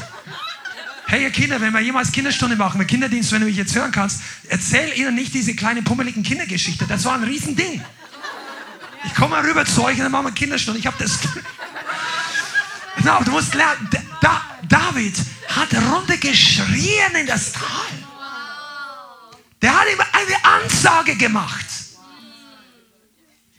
Hey, 1.06 1.22
ihr 1.22 1.30
Kinder, 1.30 1.60
wenn 1.60 1.72
wir 1.72 1.80
jemals 1.80 2.10
Kinderstunde 2.10 2.56
machen, 2.56 2.78
mit 2.78 2.88
Kinderdienst, 2.88 3.30
wenn 3.30 3.40
du 3.42 3.46
mich 3.46 3.56
jetzt 3.56 3.76
hören 3.76 3.92
kannst, 3.92 4.22
erzähl 4.48 4.98
ihnen 4.98 5.14
nicht 5.14 5.32
diese 5.32 5.54
kleine 5.54 5.82
pummeligen 5.82 6.24
Kindergeschichte. 6.24 6.86
Das 6.88 7.04
war 7.04 7.14
ein 7.14 7.22
Riesending. 7.22 7.84
Ich 9.04 9.14
komme 9.14 9.36
mal 9.36 9.46
rüber 9.46 9.64
zu 9.64 9.84
euch 9.84 9.98
und 9.98 10.02
dann 10.02 10.12
machen 10.12 10.26
wir 10.26 10.32
Kinderstunde. 10.32 10.80
Ich 10.80 10.88
habe 10.88 10.96
das. 10.98 11.20
Genau, 12.96 13.22
du 13.22 13.30
musst 13.30 13.54
lernen. 13.54 13.88
Da, 14.20 14.42
David 14.68 15.14
hat 15.48 15.72
runtergeschrien 15.72 17.14
in 17.20 17.26
das 17.28 17.52
Tal. 17.52 17.62
Der 19.62 19.72
hat 19.72 19.86
ihm 19.86 20.00
eine 20.00 20.62
Ansage 20.62 21.14
gemacht. 21.14 21.69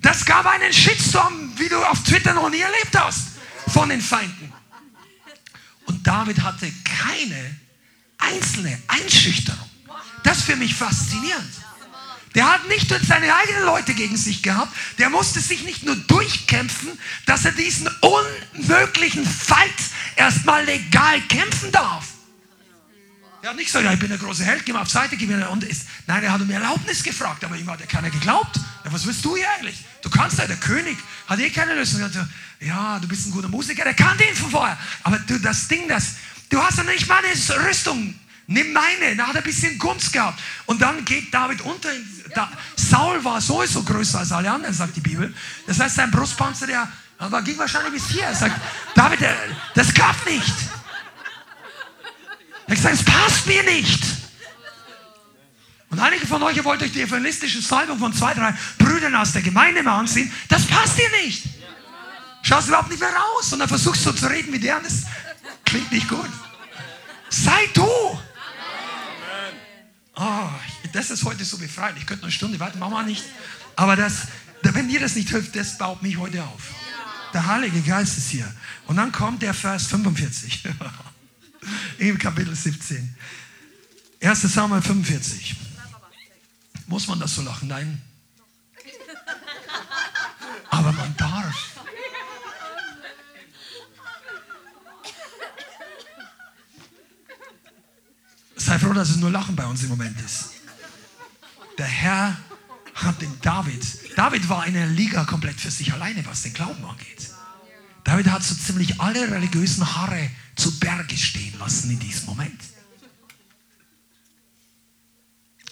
Das 0.02 0.26
gab 0.26 0.46
einen 0.46 0.74
Shitstorm, 0.74 1.54
wie 1.58 1.70
du 1.70 1.78
auf 1.84 2.04
Twitter 2.04 2.34
noch 2.34 2.50
nie 2.50 2.60
erlebt 2.60 2.98
hast, 2.98 3.28
von 3.68 3.90
den 3.90 4.02
Feinden. 4.02 4.52
Und 5.86 6.06
David 6.06 6.42
hatte 6.42 6.72
keine 6.84 7.56
einzelne 8.18 8.82
Einschüchterung. 8.88 9.70
Das 10.24 10.40
ist 10.40 10.46
für 10.46 10.56
mich 10.56 10.76
faszinierend. 10.76 11.54
Der 12.34 12.50
hat 12.50 12.68
nicht 12.70 12.90
nur 12.90 13.00
seine 13.00 13.34
eigenen 13.36 13.64
Leute 13.64 13.94
gegen 13.94 14.16
sich 14.16 14.42
gehabt, 14.42 14.74
der 14.98 15.10
musste 15.10 15.42
sich 15.42 15.64
nicht 15.64 15.84
nur 15.84 15.96
durchkämpfen, 15.96 16.98
dass 17.26 17.44
er 17.44 17.52
diesen 17.52 17.90
unmöglichen 18.00 19.26
Fight 19.26 19.70
erstmal 20.16 20.64
legal 20.64 21.20
kämpfen 21.28 21.72
darf. 21.72 22.06
Er 23.42 23.50
hat 23.50 23.56
nicht 23.58 23.66
gesagt, 23.66 23.84
ja, 23.84 23.92
ich 23.92 24.00
bin 24.00 24.10
der 24.10 24.20
große 24.20 24.46
Held, 24.46 24.66
geh 24.66 24.72
mal 24.72 24.84
auf 24.84 24.90
Seite, 24.90 25.18
geh 25.18 25.26
mir. 25.26 25.38
Nein, 26.08 26.24
er 26.24 26.32
hat 26.32 26.42
um 26.42 26.50
Erlaubnis 26.50 27.04
gefragt, 27.04 27.44
aber 27.44 27.58
ihm 27.58 27.70
hat 27.70 27.80
ja 27.80 27.88
keiner 27.88 28.12
geglaubt. 28.12 28.56
Ja, 28.86 28.94
was 28.94 29.06
willst 29.06 29.26
du 29.26 29.36
hier 29.36 29.50
eigentlich? 29.58 29.84
Du 30.02 30.10
kannst 30.10 30.40
ja, 30.40 30.48
der 30.48 30.58
König 30.58 30.98
hat 31.28 31.40
eh 31.40 31.50
keine 31.50 31.76
Lösung. 31.76 32.02
Ja, 32.60 33.00
du 33.00 33.08
bist 33.08 33.28
ein 33.28 33.32
guter 33.32 33.48
Musiker, 33.48 33.84
der 33.84 33.94
kannte 33.94 34.24
ihn 34.24 34.36
von 34.36 34.50
vorher. 34.50 34.78
Aber 35.04 35.20
du, 35.20 35.40
das 35.40 35.68
Ding, 35.68 35.88
das, 35.88 36.16
du 36.50 36.62
hast 36.62 36.78
ja 36.78 36.84
nicht 36.84 37.08
mal 37.08 37.22
eine 37.24 37.68
Rüstung. 37.68 38.16
Nimm 38.48 38.74
meine. 38.74 39.16
Da 39.16 39.28
hat 39.28 39.36
er 39.36 39.42
ein 39.42 39.46
bisschen 39.46 39.78
Gunst 39.78 40.12
gehabt. 40.12 40.40
Und 40.66 40.82
dann 40.82 41.06
geht 41.06 41.34
David 41.34 41.62
unter. 41.62 41.90
Da, 42.36 42.52
Saul 42.76 43.24
war 43.24 43.40
sowieso 43.40 43.84
größer 43.84 44.20
als 44.20 44.32
alle 44.32 44.52
anderen, 44.52 44.74
sagt 44.74 44.96
die 44.96 45.02
Bibel. 45.02 45.34
Das 45.68 45.80
heißt, 45.80 45.96
sein 45.96 46.12
Brustpanzer, 46.12 46.68
der 46.68 46.92
aber 47.18 47.44
ging 47.44 47.58
wahrscheinlich 47.58 47.94
bis 47.94 48.10
hier. 48.10 48.24
Er 48.24 48.36
sagt, 48.36 48.60
David, 48.96 49.20
das 49.76 49.94
klappt 49.94 50.26
nicht. 50.26 50.54
Er 52.68 52.76
sagt, 52.76 52.96
es 52.96 53.04
passt 53.04 53.46
mir 53.46 53.64
nicht. 53.64 54.21
Und 55.92 56.00
einige 56.00 56.26
von 56.26 56.42
euch 56.42 56.64
wollt 56.64 56.82
euch 56.82 56.94
die 56.94 57.02
evangelistische 57.02 57.62
Salbung 57.62 58.00
von 58.00 58.14
zwei, 58.14 58.34
drei 58.34 58.56
Brüdern 58.78 59.14
aus 59.16 59.34
der 59.34 59.42
Gemeinde 59.42 59.84
mal 59.84 60.00
ansehen. 60.00 60.32
Das 60.48 60.66
passt 60.66 60.98
dir 60.98 61.10
nicht. 61.24 61.44
Schaust 62.44 62.70
überhaupt 62.70 62.90
nicht 62.90 63.02
mehr 63.02 63.14
raus. 63.14 63.52
Und 63.52 63.60
dann 63.60 63.68
versuchst 63.68 64.06
du 64.06 64.14
zu 64.14 64.26
reden 64.28 64.52
mit 64.52 64.64
denen. 64.64 64.84
Das 64.84 65.04
klingt 65.66 65.92
nicht 65.92 66.08
gut. 66.08 66.30
Sei 67.30 67.70
du. 67.74 67.86
Oh, 70.16 70.50
das 70.94 71.12
ist 71.12 71.26
heute 71.26 71.44
so 71.44 71.58
befreit. 71.58 71.96
Ich 71.98 72.06
könnte 72.06 72.24
eine 72.24 72.32
Stunde 72.32 72.60
warten, 72.60 72.80
machen 72.80 72.94
wir 72.94 73.04
nicht. 73.04 73.26
Aber 73.76 73.98
das, 73.98 74.28
wenn 74.62 74.88
dir 74.88 75.02
das 75.02 75.16
nicht 75.16 75.30
hilft, 75.30 75.56
das 75.58 75.78
baut 75.78 76.02
mich 76.02 76.18
heute 76.18 76.42
auf. 76.44 76.62
Der 77.34 77.48
Heilige 77.48 77.82
Geist 77.82 78.18
ist 78.18 78.30
hier. 78.30 78.50
Und 78.88 78.96
dann 78.96 79.12
kommt 79.12 79.42
der 79.42 79.54
Vers 79.54 79.88
45 79.88 80.64
im 81.98 82.18
Kapitel 82.18 82.56
17. 82.56 83.16
1. 84.22 84.42
Samuel 84.42 84.82
45. 84.82 85.56
Muss 86.92 87.08
man 87.08 87.22
das 87.22 87.36
so 87.36 87.42
lachen? 87.42 87.70
Nein. 87.70 88.02
Aber 90.70 90.92
man 90.92 91.16
darf. 91.16 91.56
Sei 98.58 98.78
froh, 98.78 98.92
dass 98.92 99.10
es 99.10 99.16
nur 99.16 99.32
Lachen 99.32 99.56
bei 99.56 99.66
uns 99.66 99.84
im 99.84 99.90
Moment 99.90 100.20
ist. 100.20 100.50
Der 101.78 101.86
Herr 101.86 102.38
hat 102.94 103.22
den 103.22 103.40
David. 103.40 104.18
David 104.18 104.50
war 104.50 104.68
in 104.68 104.74
der 104.74 104.88
Liga 104.88 105.24
komplett 105.24 105.62
für 105.62 105.72
sich 105.72 105.94
alleine, 105.94 106.26
was 106.26 106.42
den 106.42 106.54
Glauben 106.54 106.84
angeht. 106.84 107.30
David 108.04 108.28
hat 108.28 108.44
so 108.44 108.54
ziemlich 108.54 109.00
alle 109.00 109.32
religiösen 109.32 109.96
Haare 109.96 110.30
zu 110.58 110.78
Berge 110.78 111.16
stehen 111.16 111.58
lassen 111.58 111.90
in 111.90 112.00
diesem 112.00 112.26
Moment. 112.26 112.60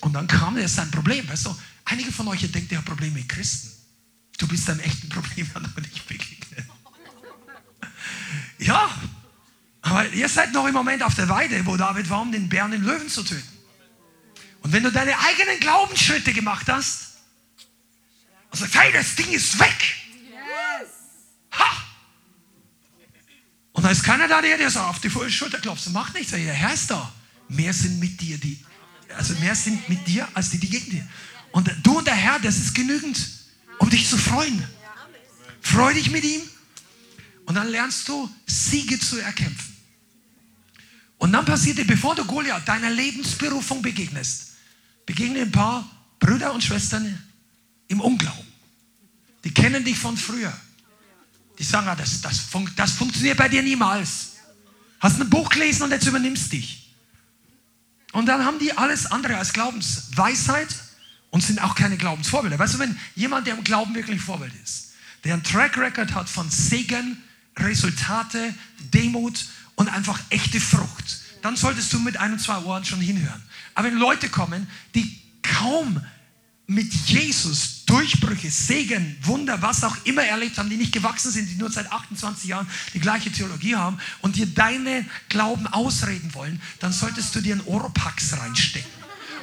Und 0.02 0.14
dann 0.14 0.28
kam 0.28 0.58
jetzt 0.58 0.76
sein 0.76 0.90
Problem. 0.92 1.28
Weißt 1.28 1.46
du, 1.46 1.56
einige 1.86 2.12
von 2.12 2.28
euch 2.28 2.42
denken, 2.42 2.68
ihr 2.72 2.78
habt 2.78 2.88
Probleme 2.88 3.16
mit 3.16 3.30
Christen. 3.30 3.72
Du 4.38 4.48
bist 4.48 4.70
einem 4.70 4.80
echten 4.80 5.10
Problem 5.10 5.48
noch 5.54 5.76
nicht 5.76 6.08
begegnet. 6.08 6.66
Ja, 8.60 8.90
aber 9.82 10.08
ihr 10.10 10.28
seid 10.28 10.52
noch 10.54 10.68
im 10.68 10.74
Moment 10.74 11.02
auf 11.04 11.16
der 11.16 11.30
Weide, 11.30 11.66
wo 11.66 11.78
David 11.78 12.10
war, 12.10 12.22
um 12.22 12.32
den 12.32 12.50
Bären 12.50 12.72
den 12.72 12.84
Löwen 12.84 13.10
zu 13.10 13.24
töten. 13.24 13.48
Und 14.62 14.74
wenn 14.74 14.84
du 14.84 14.92
deine 14.92 15.18
eigenen 15.18 15.60
Glaubensschritte 15.60 16.34
gemacht 16.34 16.68
hast 16.68 17.18
und 18.52 18.60
sagst, 18.60 18.76
hey, 18.76 18.92
das 18.92 19.16
Ding 19.16 19.30
ist 19.32 19.58
weg. 19.60 19.96
Ha! 21.52 21.84
Und 23.72 23.84
da 23.84 23.90
ist 23.90 24.04
keiner 24.04 24.28
da, 24.28 24.42
der 24.42 24.58
dir 24.58 24.70
so 24.70 24.80
auf 24.80 25.00
die 25.00 25.10
Schulter 25.10 25.60
klopft. 25.60 25.90
Macht 25.92 26.14
nichts, 26.14 26.32
der 26.32 26.40
Herr 26.40 26.74
ist 26.74 26.92
da. 26.92 27.12
Mehr 27.48 27.74
sind 27.74 28.00
mit 28.00 28.20
dir, 28.20 28.38
die, 28.38 28.64
also 29.16 29.34
mehr 29.36 29.56
sind 29.56 29.88
mit 29.90 30.08
dir, 30.08 30.28
als 30.34 30.50
die, 30.52 30.60
die 30.60 30.70
gegen 30.70 30.92
dir. 30.92 31.08
Und 31.52 31.70
du 31.84 31.98
und 31.98 32.08
der 32.08 32.16
Herr, 32.16 32.40
das 32.40 32.58
ist 32.58 32.76
genügend, 32.76 33.20
um 33.80 33.90
dich 33.90 34.08
zu 34.08 34.18
freuen. 34.18 34.64
Freu 35.62 35.94
dich 35.94 36.10
mit 36.12 36.24
ihm 36.24 36.42
und 37.46 37.56
dann 37.56 37.70
lernst 37.70 38.08
du, 38.08 38.30
Siege 38.46 39.00
zu 39.00 39.18
erkämpfen. 39.18 39.76
Und 41.18 41.34
dann 41.34 41.46
passiert 41.46 41.78
dir, 41.78 41.86
bevor 41.86 42.16
du 42.16 42.24
Goliath 42.24 42.68
deiner 42.68 42.90
Lebensberufung 42.90 43.82
begegnest, 43.82 44.52
begegnen 45.06 45.44
ein 45.44 45.52
paar 45.52 45.90
Brüder 46.20 46.54
und 46.54 46.64
Schwestern 46.64 47.22
im 47.88 48.00
Unglauben. 48.00 48.48
Die 49.44 49.54
kennen 49.54 49.84
dich 49.84 49.98
von 49.98 50.16
früher. 50.16 50.54
Die 51.58 51.64
sagen, 51.64 51.88
ah, 51.88 51.96
das, 51.96 52.22
das, 52.22 52.48
das 52.76 52.92
funktioniert 52.92 53.38
bei 53.38 53.50
dir 53.50 53.62
niemals. 53.62 54.34
Hast 55.00 55.20
ein 55.20 55.30
Buch 55.30 55.50
gelesen 55.50 55.84
und 55.84 55.92
jetzt 55.92 56.08
übernimmst 56.08 56.52
dich. 56.54 56.89
Und 58.12 58.26
dann 58.26 58.44
haben 58.44 58.60
die 58.60 58.78
alles 58.78 59.06
andere 59.06 59.38
als 59.38 59.54
Glaubensweisheit 59.54 60.70
und 61.30 61.44
sind 61.44 61.62
auch 61.62 61.76
keine 61.76 61.98
Glaubensvorbilder. 61.98 62.58
Weißt 62.58 62.76
du, 62.76 62.80
wenn 62.80 62.98
jemand, 63.16 63.48
der 63.48 63.56
im 63.56 63.64
Glauben 63.64 63.94
wirklich 63.94 64.22
Vorbild 64.22 64.54
ist, 64.64 64.94
der 65.24 65.34
einen 65.34 65.44
Track 65.44 65.78
Record 65.78 66.14
hat 66.16 66.30
von 66.30 66.50
Segen, 66.50 67.22
Resultate, 67.58 68.54
Demut 68.94 69.46
und 69.76 69.90
einfach 69.90 70.20
echte 70.30 70.60
Frucht, 70.60 71.20
dann 71.42 71.56
solltest 71.56 71.94
du 71.94 72.00
mit 72.00 72.18
ein 72.18 72.34
und 72.34 72.40
zwei 72.40 72.58
Ohren 72.60 72.84
schon 72.84 73.00
hinhören. 73.00 73.42
Aber 73.76 73.88
wenn 73.88 73.98
Leute 73.98 74.30
kommen, 74.30 74.68
die 74.96 75.22
kaum 75.44 76.02
mit 76.70 76.94
Jesus 76.94 77.84
Durchbrüche, 77.86 78.52
Segen, 78.52 79.18
Wunder, 79.24 79.60
was 79.64 79.84
auch 79.84 79.98
immer 80.04 80.22
erlebt 80.22 80.60
haben, 80.60 80.70
die 80.70 80.78
nicht 80.78 80.92
gewachsen 80.94 81.32
sind, 81.32 81.50
die 81.50 81.56
nur 81.56 81.72
seit 81.72 81.92
28 81.92 82.48
Jahren 82.48 82.70
die 82.94 83.00
gleiche 83.00 83.32
Theologie 83.32 83.76
haben 83.76 83.98
und 84.22 84.36
dir 84.36 84.46
deine 84.46 85.04
Glauben 85.30 85.66
ausreden 85.66 86.32
wollen, 86.36 86.62
dann 86.80 86.94
solltest 86.94 87.34
du 87.34 87.42
dir 87.42 87.54
einen 87.54 87.66
Oropax 87.66 88.38
reinstecken 88.40 88.92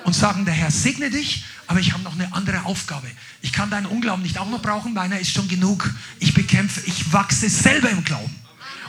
und 0.05 0.15
sagen, 0.15 0.45
der 0.45 0.55
Herr 0.55 0.71
segne 0.71 1.11
dich, 1.11 1.45
aber 1.67 1.81
ich 1.81 1.93
habe 1.93 2.05
noch 2.05 2.15
eine 2.15 2.33
andere 2.33 2.65
Aufgabe. 2.65 3.11
Ich 3.43 3.53
kann 3.53 3.71
deinen 3.71 3.87
Unglauben 3.87 4.23
nicht 4.23 4.39
auch 4.39 4.49
noch 4.49 4.63
brauchen, 4.63 4.95
meiner 4.95 5.19
ist 5.19 5.33
schon 5.33 5.49
genug. 5.49 5.93
Ich 6.21 6.33
bekämpfe, 6.33 6.81
ich 6.87 7.13
wachse 7.13 7.51
selber 7.51 7.91
im 7.91 8.05
Glauben. 8.05 8.35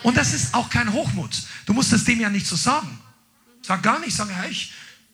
Und 0.04 0.16
das 0.16 0.36
ist 0.36 0.54
auch 0.54 0.70
kein 0.70 0.94
Hochmut. 0.94 1.42
Du 1.66 1.74
musst 1.74 1.92
das 1.92 2.04
dem 2.04 2.20
ja 2.20 2.30
nicht 2.30 2.46
so 2.46 2.56
sagen. 2.56 3.00
Sag 3.64 3.82
gar 3.82 4.00
nicht, 4.00 4.16
sag, 4.16 4.30
hey, 4.30 4.52
ich, 4.52 4.72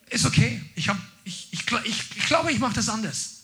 ist 0.10 0.26
okay. 0.26 0.62
Ich, 0.76 0.90
hab, 0.90 0.98
ich, 1.24 1.48
ich, 1.52 1.66
ich, 1.86 2.04
ich 2.16 2.26
glaube, 2.26 2.52
ich 2.52 2.60
mache 2.60 2.74
das 2.74 2.90
anders. 2.90 3.44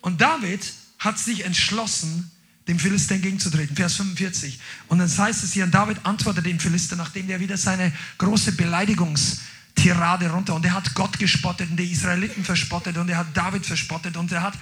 Und 0.00 0.20
David 0.20 0.60
hat 0.98 1.18
sich 1.18 1.44
entschlossen, 1.44 2.30
dem 2.68 2.78
Philister 2.78 3.14
entgegenzutreten. 3.14 3.76
Vers 3.76 3.96
45. 3.96 4.58
Und 4.88 4.98
dann 4.98 5.08
heißt 5.08 5.42
es 5.42 5.52
hier, 5.52 5.66
David 5.66 6.04
antwortete 6.04 6.48
dem 6.48 6.60
Philister, 6.60 6.96
nachdem 6.96 7.28
er 7.28 7.40
wieder 7.40 7.56
seine 7.56 7.92
große 8.18 8.52
Beleidigungs- 8.52 9.38
Tirade 9.74 10.30
runter. 10.30 10.54
Und 10.54 10.64
er 10.64 10.74
hat 10.74 10.94
Gott 10.94 11.18
gespottet 11.18 11.70
und 11.70 11.76
die 11.76 11.90
Israeliten 11.90 12.44
verspottet 12.44 12.96
und 12.96 13.08
er 13.08 13.18
hat 13.18 13.36
David 13.36 13.64
verspottet 13.64 14.16
und 14.16 14.30
er 14.32 14.42
hat 14.42 14.54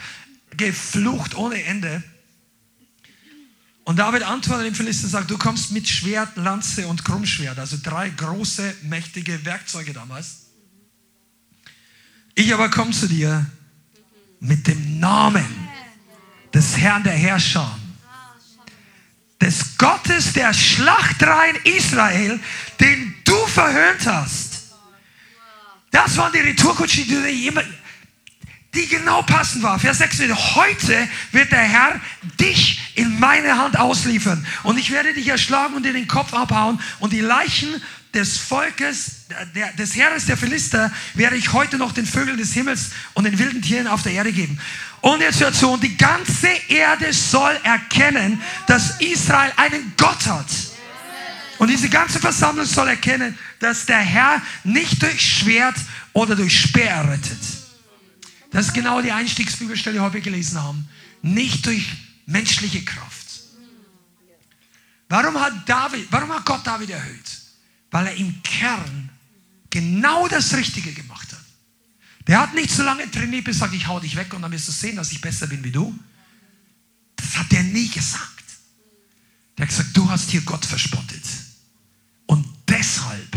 geflucht 0.56 1.34
ohne 1.34 1.62
Ende. 1.64 2.02
Und 3.84 3.98
David 3.98 4.22
antwortet 4.22 4.66
dem 4.66 4.74
Philister 4.74 5.04
und 5.04 5.10
sagt, 5.10 5.30
du 5.30 5.38
kommst 5.38 5.72
mit 5.72 5.88
Schwert, 5.88 6.36
Lanze 6.36 6.86
und 6.86 7.04
Krummschwert, 7.04 7.58
also 7.58 7.78
drei 7.82 8.10
große, 8.10 8.74
mächtige 8.82 9.44
Werkzeuge 9.44 9.92
damals. 9.92 10.47
Ich 12.38 12.54
aber 12.54 12.70
komme 12.70 12.92
zu 12.92 13.08
dir 13.08 13.44
mit 14.38 14.68
dem 14.68 15.00
Namen 15.00 15.44
des 16.54 16.76
Herrn 16.76 17.02
der 17.02 17.14
Herrscher, 17.14 17.76
des 19.40 19.76
Gottes 19.76 20.34
der 20.34 20.54
Schlachtreihen 20.54 21.56
Israel, 21.64 22.38
den 22.78 23.12
du 23.24 23.34
verhöhnt 23.48 24.06
hast. 24.06 24.76
Das 25.90 26.16
waren 26.16 26.32
die 26.32 26.38
Retourkutschen, 26.38 27.08
die 27.08 27.52
die 28.72 28.86
genau 28.86 29.22
passend 29.22 29.64
war. 29.64 29.80
Vers 29.80 29.98
6, 29.98 30.20
heute 30.54 31.08
wird 31.32 31.50
der 31.50 31.58
Herr 31.58 32.00
dich 32.38 32.92
in 32.94 33.18
meine 33.18 33.58
Hand 33.58 33.76
ausliefern 33.76 34.46
und 34.62 34.78
ich 34.78 34.92
werde 34.92 35.12
dich 35.12 35.26
erschlagen 35.26 35.74
und 35.74 35.84
dir 35.84 35.92
den 35.92 36.06
Kopf 36.06 36.32
abhauen 36.32 36.80
und 37.00 37.12
die 37.12 37.20
Leichen 37.20 37.82
des 38.14 38.38
Volkes, 38.38 39.26
der, 39.54 39.72
des 39.72 39.94
Heeres 39.94 40.26
der 40.26 40.36
Philister, 40.36 40.90
werde 41.14 41.36
ich 41.36 41.52
heute 41.52 41.76
noch 41.76 41.92
den 41.92 42.06
Vögeln 42.06 42.38
des 42.38 42.52
Himmels 42.52 42.90
und 43.14 43.24
den 43.24 43.38
wilden 43.38 43.62
Tieren 43.62 43.86
auf 43.86 44.02
der 44.02 44.12
Erde 44.12 44.32
geben. 44.32 44.58
Und 45.00 45.20
jetzt 45.20 45.40
hört 45.40 45.54
zu, 45.54 45.70
und 45.70 45.82
die 45.82 45.96
ganze 45.96 46.48
Erde 46.68 47.12
soll 47.12 47.58
erkennen, 47.62 48.40
dass 48.66 49.00
Israel 49.00 49.52
einen 49.56 49.92
Gott 49.96 50.26
hat. 50.26 50.46
Und 51.58 51.68
diese 51.68 51.88
ganze 51.88 52.18
Versammlung 52.20 52.66
soll 52.66 52.88
erkennen, 52.88 53.36
dass 53.58 53.86
der 53.86 53.98
Herr 53.98 54.40
nicht 54.64 55.02
durch 55.02 55.20
Schwert 55.20 55.76
oder 56.12 56.36
durch 56.36 56.58
Speer 56.58 57.08
rettet 57.08 57.58
das 58.50 58.68
ist 58.68 58.74
genau 58.74 59.00
die 59.02 59.12
Einstiegsbibelstelle, 59.12 59.98
die 60.00 60.14
wir 60.14 60.20
gelesen 60.20 60.62
haben. 60.62 60.88
Nicht 61.22 61.66
durch 61.66 61.86
menschliche 62.26 62.82
Kraft. 62.84 63.26
Warum 65.08 65.38
hat, 65.40 65.68
David, 65.68 66.06
warum 66.10 66.32
hat 66.32 66.44
Gott 66.44 66.66
David 66.66 66.90
erhöht? 66.90 67.37
Weil 67.90 68.06
er 68.06 68.16
im 68.16 68.42
Kern 68.42 69.10
genau 69.70 70.28
das 70.28 70.54
Richtige 70.54 70.92
gemacht 70.92 71.32
hat. 71.32 71.44
Der 72.26 72.40
hat 72.40 72.54
nicht 72.54 72.70
so 72.70 72.82
lange 72.82 73.10
trainiert, 73.10 73.44
bis 73.44 73.56
er 73.56 73.60
sagt, 73.60 73.74
ich 73.74 73.86
hau 73.86 74.00
dich 74.00 74.16
weg 74.16 74.32
und 74.34 74.42
dann 74.42 74.52
wirst 74.52 74.68
du 74.68 74.72
sehen, 74.72 74.96
dass 74.96 75.12
ich 75.12 75.20
besser 75.20 75.46
bin 75.46 75.64
wie 75.64 75.70
du. 75.70 75.98
Das 77.16 77.36
hat 77.38 77.52
er 77.52 77.62
nie 77.62 77.88
gesagt. 77.88 78.44
Der 79.56 79.64
hat 79.64 79.70
gesagt, 79.70 79.96
du 79.96 80.08
hast 80.10 80.30
hier 80.30 80.42
Gott 80.42 80.64
verspottet. 80.64 81.24
Und 82.26 82.46
deshalb 82.68 83.36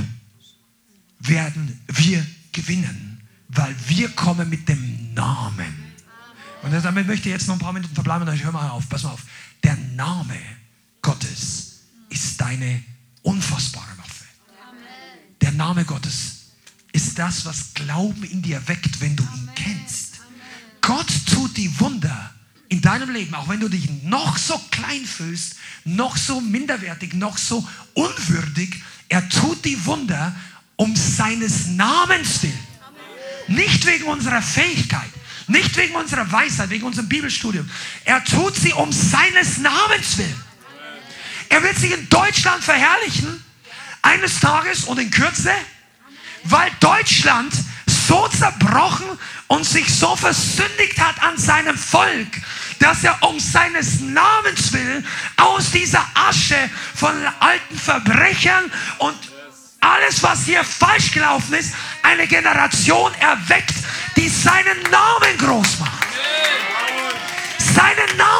werden 1.19 1.79
wir 1.87 2.25
gewinnen 2.51 3.11
weil 3.53 3.75
wir 3.87 4.09
kommen 4.09 4.49
mit 4.49 4.67
dem 4.67 5.13
Namen. 5.13 5.91
Und 6.63 6.71
damit 6.71 7.07
möchte 7.07 7.27
ich 7.27 7.33
jetzt 7.33 7.47
noch 7.47 7.55
ein 7.55 7.59
paar 7.59 7.73
Minuten 7.73 7.93
verbleiben 7.93 8.21
und 8.21 8.27
dann 8.27 8.43
hör 8.43 8.51
mal 8.51 8.69
auf, 8.69 8.87
pass 8.87 9.03
mal 9.03 9.11
auf. 9.11 9.23
Der 9.63 9.75
Name 9.95 10.37
Gottes 11.01 11.81
ist 12.09 12.39
deine 12.39 12.83
unfassbare 13.23 13.90
Name 15.61 15.85
Gottes 15.85 16.37
ist 16.91 17.19
das, 17.19 17.45
was 17.45 17.75
Glauben 17.75 18.23
in 18.23 18.41
dir 18.41 18.67
weckt, 18.67 18.99
wenn 18.99 19.15
du 19.15 19.21
ihn 19.21 19.49
kennst. 19.53 20.19
Gott 20.81 21.05
tut 21.31 21.55
die 21.55 21.79
Wunder 21.79 22.33
in 22.69 22.81
deinem 22.81 23.11
Leben, 23.11 23.35
auch 23.35 23.47
wenn 23.47 23.59
du 23.59 23.69
dich 23.69 23.87
noch 24.01 24.39
so 24.39 24.59
klein 24.71 25.05
fühlst, 25.05 25.57
noch 25.85 26.17
so 26.17 26.41
minderwertig, 26.41 27.13
noch 27.13 27.37
so 27.37 27.63
unwürdig. 27.93 28.81
Er 29.07 29.29
tut 29.29 29.63
die 29.63 29.85
Wunder 29.85 30.35
um 30.77 30.95
seines 30.95 31.67
Namens 31.67 32.41
willen. 32.41 32.67
Nicht 33.47 33.85
wegen 33.85 34.05
unserer 34.05 34.41
Fähigkeit, 34.41 35.11
nicht 35.45 35.77
wegen 35.77 35.93
unserer 35.93 36.31
Weisheit, 36.31 36.71
wegen 36.71 36.85
unserem 36.85 37.07
Bibelstudium. 37.07 37.69
Er 38.03 38.23
tut 38.23 38.55
sie 38.55 38.73
um 38.73 38.91
seines 38.91 39.59
Namens 39.59 40.17
willen. 40.17 40.43
Er 41.49 41.61
wird 41.61 41.77
sich 41.77 41.91
in 41.91 42.09
Deutschland 42.09 42.63
verherrlichen, 42.63 43.43
eines 44.01 44.39
Tages 44.39 44.85
und 44.85 44.99
in 44.99 45.11
Kürze, 45.11 45.53
weil 46.43 46.69
Deutschland 46.79 47.53
so 47.85 48.27
zerbrochen 48.27 49.05
und 49.47 49.65
sich 49.65 49.93
so 49.93 50.15
versündigt 50.15 50.99
hat 50.99 51.21
an 51.21 51.37
seinem 51.37 51.77
Volk, 51.77 52.27
dass 52.79 53.03
er 53.03 53.21
um 53.21 53.39
seines 53.39 53.99
Namens 54.01 54.73
willen 54.73 55.05
aus 55.37 55.71
dieser 55.71 56.05
Asche 56.15 56.69
von 56.95 57.13
alten 57.39 57.77
Verbrechern 57.77 58.71
und 58.97 59.15
alles, 59.81 60.21
was 60.21 60.45
hier 60.45 60.63
falsch 60.63 61.11
gelaufen 61.11 61.53
ist, 61.55 61.73
eine 62.03 62.27
Generation 62.27 63.13
erweckt, 63.15 63.75
die 64.15 64.29
seinen 64.29 64.81
Namen 64.91 65.37
groß 65.37 65.79
macht. 65.79 66.07
Seinen 67.57 68.17
Namen. 68.17 68.30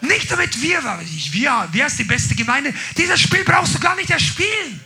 Nicht 0.00 0.30
damit 0.30 0.60
wir, 0.60 0.82
wir, 0.82 1.68
wer 1.72 1.86
ist 1.86 1.98
die 1.98 2.04
beste 2.04 2.34
Gemeinde? 2.34 2.72
Dieses 2.96 3.20
Spiel 3.20 3.44
brauchst 3.44 3.74
du 3.74 3.80
gar 3.80 3.96
nicht 3.96 4.10
erspielen. 4.10 4.80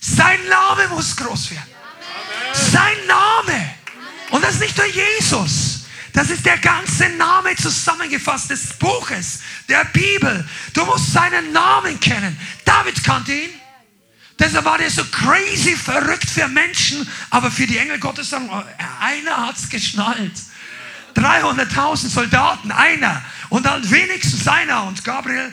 Sein 0.00 0.38
Name 0.48 0.88
muss 0.88 1.16
groß 1.16 1.50
werden. 1.50 1.70
Sein 2.52 3.06
Name. 3.06 3.74
Und 4.30 4.42
das 4.42 4.54
ist 4.54 4.60
nicht 4.60 4.76
nur 4.76 4.86
Jesus. 4.86 5.80
Das 6.12 6.30
ist 6.30 6.44
der 6.44 6.58
ganze 6.58 7.08
Name 7.10 7.54
zusammengefasst 7.56 8.50
des 8.50 8.72
Buches, 8.74 9.40
der 9.68 9.84
Bibel. 9.86 10.48
Du 10.72 10.84
musst 10.84 11.12
seinen 11.12 11.52
Namen 11.52 11.98
kennen. 12.00 12.38
David 12.64 13.02
kannte 13.04 13.32
ihn. 13.32 13.50
Deshalb 14.38 14.64
war 14.64 14.78
der 14.78 14.90
so 14.90 15.04
crazy 15.04 15.76
verrückt 15.76 16.28
für 16.28 16.48
Menschen, 16.48 17.06
aber 17.28 17.50
für 17.50 17.66
die 17.66 17.76
Engel 17.76 17.98
Gottes 17.98 18.32
oh, 18.32 18.64
einer 18.98 19.46
hat 19.46 19.56
es 19.56 19.68
geschnallt. 19.68 20.32
300.000 21.14 22.08
Soldaten, 22.08 22.70
einer. 22.70 23.22
Und 23.48 23.66
dann 23.66 23.88
wenigstens 23.90 24.46
einer. 24.46 24.84
Und 24.84 25.04
Gabriel 25.04 25.52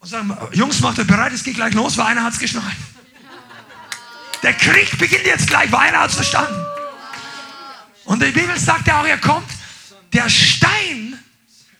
und 0.00 0.08
sagen, 0.08 0.36
Jungs, 0.52 0.80
macht 0.80 0.98
euch 0.98 1.06
bereit, 1.06 1.32
es 1.32 1.42
geht 1.42 1.54
gleich 1.54 1.74
los, 1.74 1.96
weil 1.96 2.06
einer 2.06 2.22
hat 2.22 2.34
es 2.34 2.38
geschnallt. 2.38 2.76
Der 4.42 4.52
Krieg 4.52 4.96
beginnt 4.98 5.24
jetzt 5.24 5.48
gleich, 5.48 5.70
weil 5.72 5.88
einer 5.88 6.00
hat 6.00 6.10
es 6.10 6.16
verstanden. 6.16 6.64
Und 8.04 8.22
die 8.22 8.30
Bibel 8.30 8.58
sagt 8.58 8.86
ja 8.86 9.00
auch, 9.00 9.06
er 9.06 9.18
kommt, 9.18 9.48
der 10.12 10.28
Stein 10.28 11.18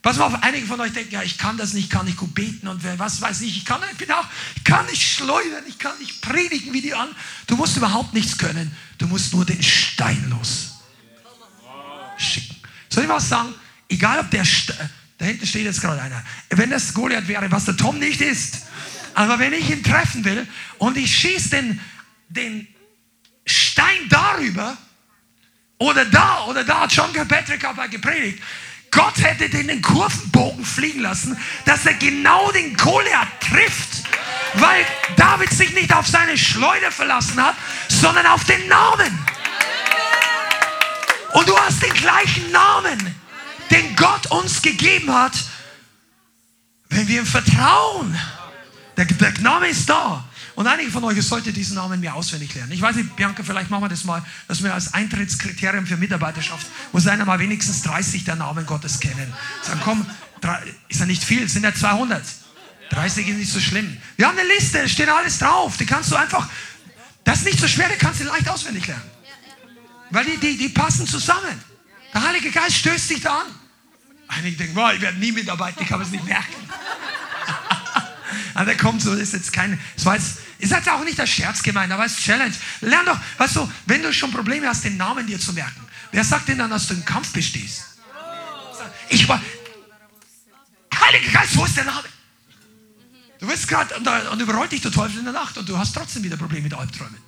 Pass 0.07 0.19
mal 0.19 0.27
auf, 0.27 0.41
einige 0.41 0.65
von 0.67 0.81
euch 0.81 0.93
denken, 0.93 1.15
ja, 1.15 1.23
ich 1.25 1.37
kann 1.37 1.57
das 1.57 1.73
nicht, 1.73 1.87
ich 1.87 1.91
kann 1.91 2.07
nicht 2.07 2.17
gut 2.17 2.33
beten 2.33 2.69
und 2.69 2.81
was 2.97 3.21
weiß 3.21 3.41
ich, 3.41 3.57
ich 3.57 3.65
kann, 3.65 3.81
ich 3.91 3.99
bin 3.99 4.09
auch, 4.13 4.25
ich 4.55 4.63
kann 4.63 4.87
nicht 4.87 5.03
schleudern, 5.03 5.65
ich 5.67 5.81
kann 5.81 5.99
nicht 5.99 6.23
predigen 6.23 6.73
wie 6.73 6.81
die 6.81 6.95
an. 6.95 7.09
Du 7.49 7.57
musst 7.57 7.77
überhaupt 7.77 8.15
nichts 8.15 8.39
können, 8.39 8.71
du 8.99 9.09
musst 9.09 9.35
nur 9.35 9.45
den 9.45 9.61
Stein 9.61 10.31
los 10.31 10.77
schicken. 12.19 12.56
Soll 12.97 13.05
ich 13.05 13.11
was 13.11 13.29
sagen? 13.29 13.55
Egal 13.91 14.21
ob 14.21 14.31
der, 14.31 14.43
St 14.47 14.73
da 15.19 15.27
hinten 15.27 15.47
steht 15.47 15.65
jetzt 15.65 15.83
gerade 15.83 16.01
einer, 16.01 16.25
wenn 16.49 16.71
das 16.71 16.95
Goliath 16.95 17.29
wäre, 17.29 17.51
was 17.53 17.67
der 17.67 17.77
Tom 17.77 17.99
nicht 17.99 18.23
ist, 18.23 18.63
aber 19.13 19.39
wenn 19.39 19.53
ich 19.53 19.69
ihn 19.69 19.85
treffen 19.85 20.25
will 20.25 20.49
und 20.79 20.97
ich 20.97 21.15
schieße 21.15 21.51
den, 21.51 21.81
den 22.31 22.67
Stein 23.45 24.09
darüber, 24.09 24.79
oder 25.77 26.07
da, 26.07 26.47
oder 26.47 26.65
da 26.65 26.81
hat 26.81 26.93
John 26.95 27.13
Patrick 27.13 27.67
aber 27.67 27.87
gepredigt, 27.89 28.43
Gott 28.91 29.23
hätte 29.23 29.51
den, 29.51 29.69
den 29.69 29.83
Kurvenbogen 29.83 30.65
fliegen 30.65 31.01
lassen, 31.01 31.37
dass 31.67 31.85
er 31.85 31.93
genau 31.93 32.51
den 32.53 32.79
Goliath 32.79 33.29
trifft, 33.43 34.05
weil 34.55 34.87
David 35.17 35.51
sich 35.51 35.75
nicht 35.75 35.95
auf 35.95 36.07
seine 36.07 36.39
Schleuder 36.39 36.91
verlassen 36.91 37.45
hat, 37.45 37.57
sondern 37.89 38.25
auf 38.25 38.45
den 38.45 38.67
Namen. 38.69 39.36
Und 41.37 41.47
du 41.47 41.55
hast 41.59 41.83
den 41.83 41.93
gleichen 41.93 42.51
Namen, 42.51 43.15
den 43.71 43.95
Gott 43.95 44.27
uns 44.29 44.63
gegeben 44.63 45.13
hat, 45.13 45.35
wenn 46.89 47.07
wir 47.07 47.21
ihm 47.21 47.27
vertrauen. 47.27 48.19
Der, 48.97 49.05
der 49.05 49.33
Name 49.43 49.69
ist 49.69 49.87
da. 49.87 50.25
Und 50.55 50.67
einige 50.67 50.91
von 50.91 51.05
euch 51.05 51.23
sollten 51.23 51.53
diesen 51.53 51.75
Namen 51.75 52.01
mir 52.01 52.15
auswendig 52.15 52.55
lernen. 52.55 52.73
Ich 52.73 52.81
weiß 52.81 52.97
nicht, 52.97 53.15
Bianca, 53.17 53.43
vielleicht 53.43 53.69
machen 53.69 53.85
wir 53.85 53.91
das 53.91 54.05
mal, 54.05 54.25
dass 54.49 54.63
wir 54.63 54.73
als 54.73 54.95
Eintrittskriterium 54.95 55.87
für 55.87 55.99
Mitarbeiterschaft, 55.99 56.67
muss 56.93 57.07
einer 57.07 57.27
mal 57.27 57.39
wenigstens 57.39 57.83
30 57.83 58.25
der 58.25 58.37
Namen 58.37 58.65
Gottes 58.65 58.99
kennen. 58.99 59.31
Sagen, 59.61 59.81
komm, 59.85 60.07
ist 60.89 61.01
ja 61.01 61.05
nicht 61.05 61.23
viel, 61.23 61.47
sind 61.51 61.65
ja 61.65 61.75
200. 61.75 62.25
30 62.89 63.29
ist 63.29 63.37
nicht 63.37 63.53
so 63.53 63.61
schlimm. 63.61 63.95
Wir 64.17 64.27
haben 64.27 64.39
eine 64.39 64.49
Liste, 64.55 64.89
steht 64.89 65.11
alles 65.11 65.39
drauf. 65.39 65.77
Die 65.77 65.85
kannst 65.85 66.11
du 66.11 66.17
einfach, 66.17 66.49
das 67.25 67.41
ist 67.41 67.45
nicht 67.45 67.61
so 67.61 67.69
schwer, 67.69 67.91
die 67.91 67.99
kannst 67.99 68.21
du 68.21 68.25
leicht 68.25 68.49
auswendig 68.49 68.87
lernen. 68.87 69.16
Weil 70.11 70.25
die, 70.25 70.37
die, 70.39 70.57
die 70.57 70.69
passen 70.69 71.07
zusammen. 71.07 71.63
Der 72.15 72.23
Heilige 72.23 72.51
Geist 72.51 72.77
stößt 72.77 73.11
dich 73.11 73.21
da 73.21 73.41
an. 73.41 73.47
Einige 74.29 74.57
denken, 74.57 74.75
boah, 74.75 74.93
ich 74.93 75.01
werde 75.01 75.19
nie 75.19 75.33
mitarbeiten, 75.33 75.83
ich 75.83 75.89
kann 75.89 76.01
es 76.01 76.11
nicht 76.11 76.25
merken. 76.25 76.55
Aber 78.55 78.65
der 78.65 78.77
kommt 78.77 79.03
so, 79.03 79.13
ist 79.13 79.35
jetzt 79.35 79.53
kein, 79.53 79.79
es 79.97 80.07
ist 80.59 80.73
jetzt 80.73 80.89
auch 80.89 81.05
nicht 81.05 81.19
der 81.19 81.27
Scherz 81.27 81.63
gemeint, 81.63 81.93
aber 81.93 82.07
es 82.07 82.13
ist 82.13 82.25
Challenge. 82.25 82.55
Lern 82.81 83.05
doch, 83.05 83.19
weißt 83.37 83.57
du, 83.57 83.71
wenn 83.85 84.03
du 84.03 84.11
schon 84.15 84.33
Probleme 84.33 84.67
hast, 84.67 84.83
den 84.83 84.97
Namen 84.97 85.27
dir 85.27 85.39
zu 85.39 85.53
merken, 85.53 85.87
wer 86.11 86.25
sagt 86.25 86.49
denn 86.49 86.57
dann, 86.57 86.71
dass 86.71 86.87
du 86.87 86.95
im 86.95 87.05
Kampf 87.05 87.33
bestehst? 87.33 87.85
Ich 89.11 89.29
war, 89.29 89.43
Heiliger 90.99 91.33
Geist, 91.33 91.57
wo 91.57 91.65
ist 91.65 91.77
der 91.77 91.85
Name? 91.85 92.09
Du 93.39 93.47
bist 93.47 93.69
gerade 93.69 93.95
und, 93.97 94.09
und 94.09 94.41
überrollt 94.41 94.73
dich 94.73 94.81
der 94.81 94.91
Teufel 94.91 95.19
in 95.19 95.25
der 95.25 95.35
Nacht 95.35 95.59
und 95.59 95.69
du 95.69 95.77
hast 95.77 95.95
trotzdem 95.95 96.23
wieder 96.23 96.37
Probleme 96.37 96.63
mit 96.63 96.75
Albträumen. 96.75 97.19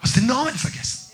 Hast 0.00 0.16
den 0.16 0.26
Namen 0.26 0.56
vergessen. 0.56 1.05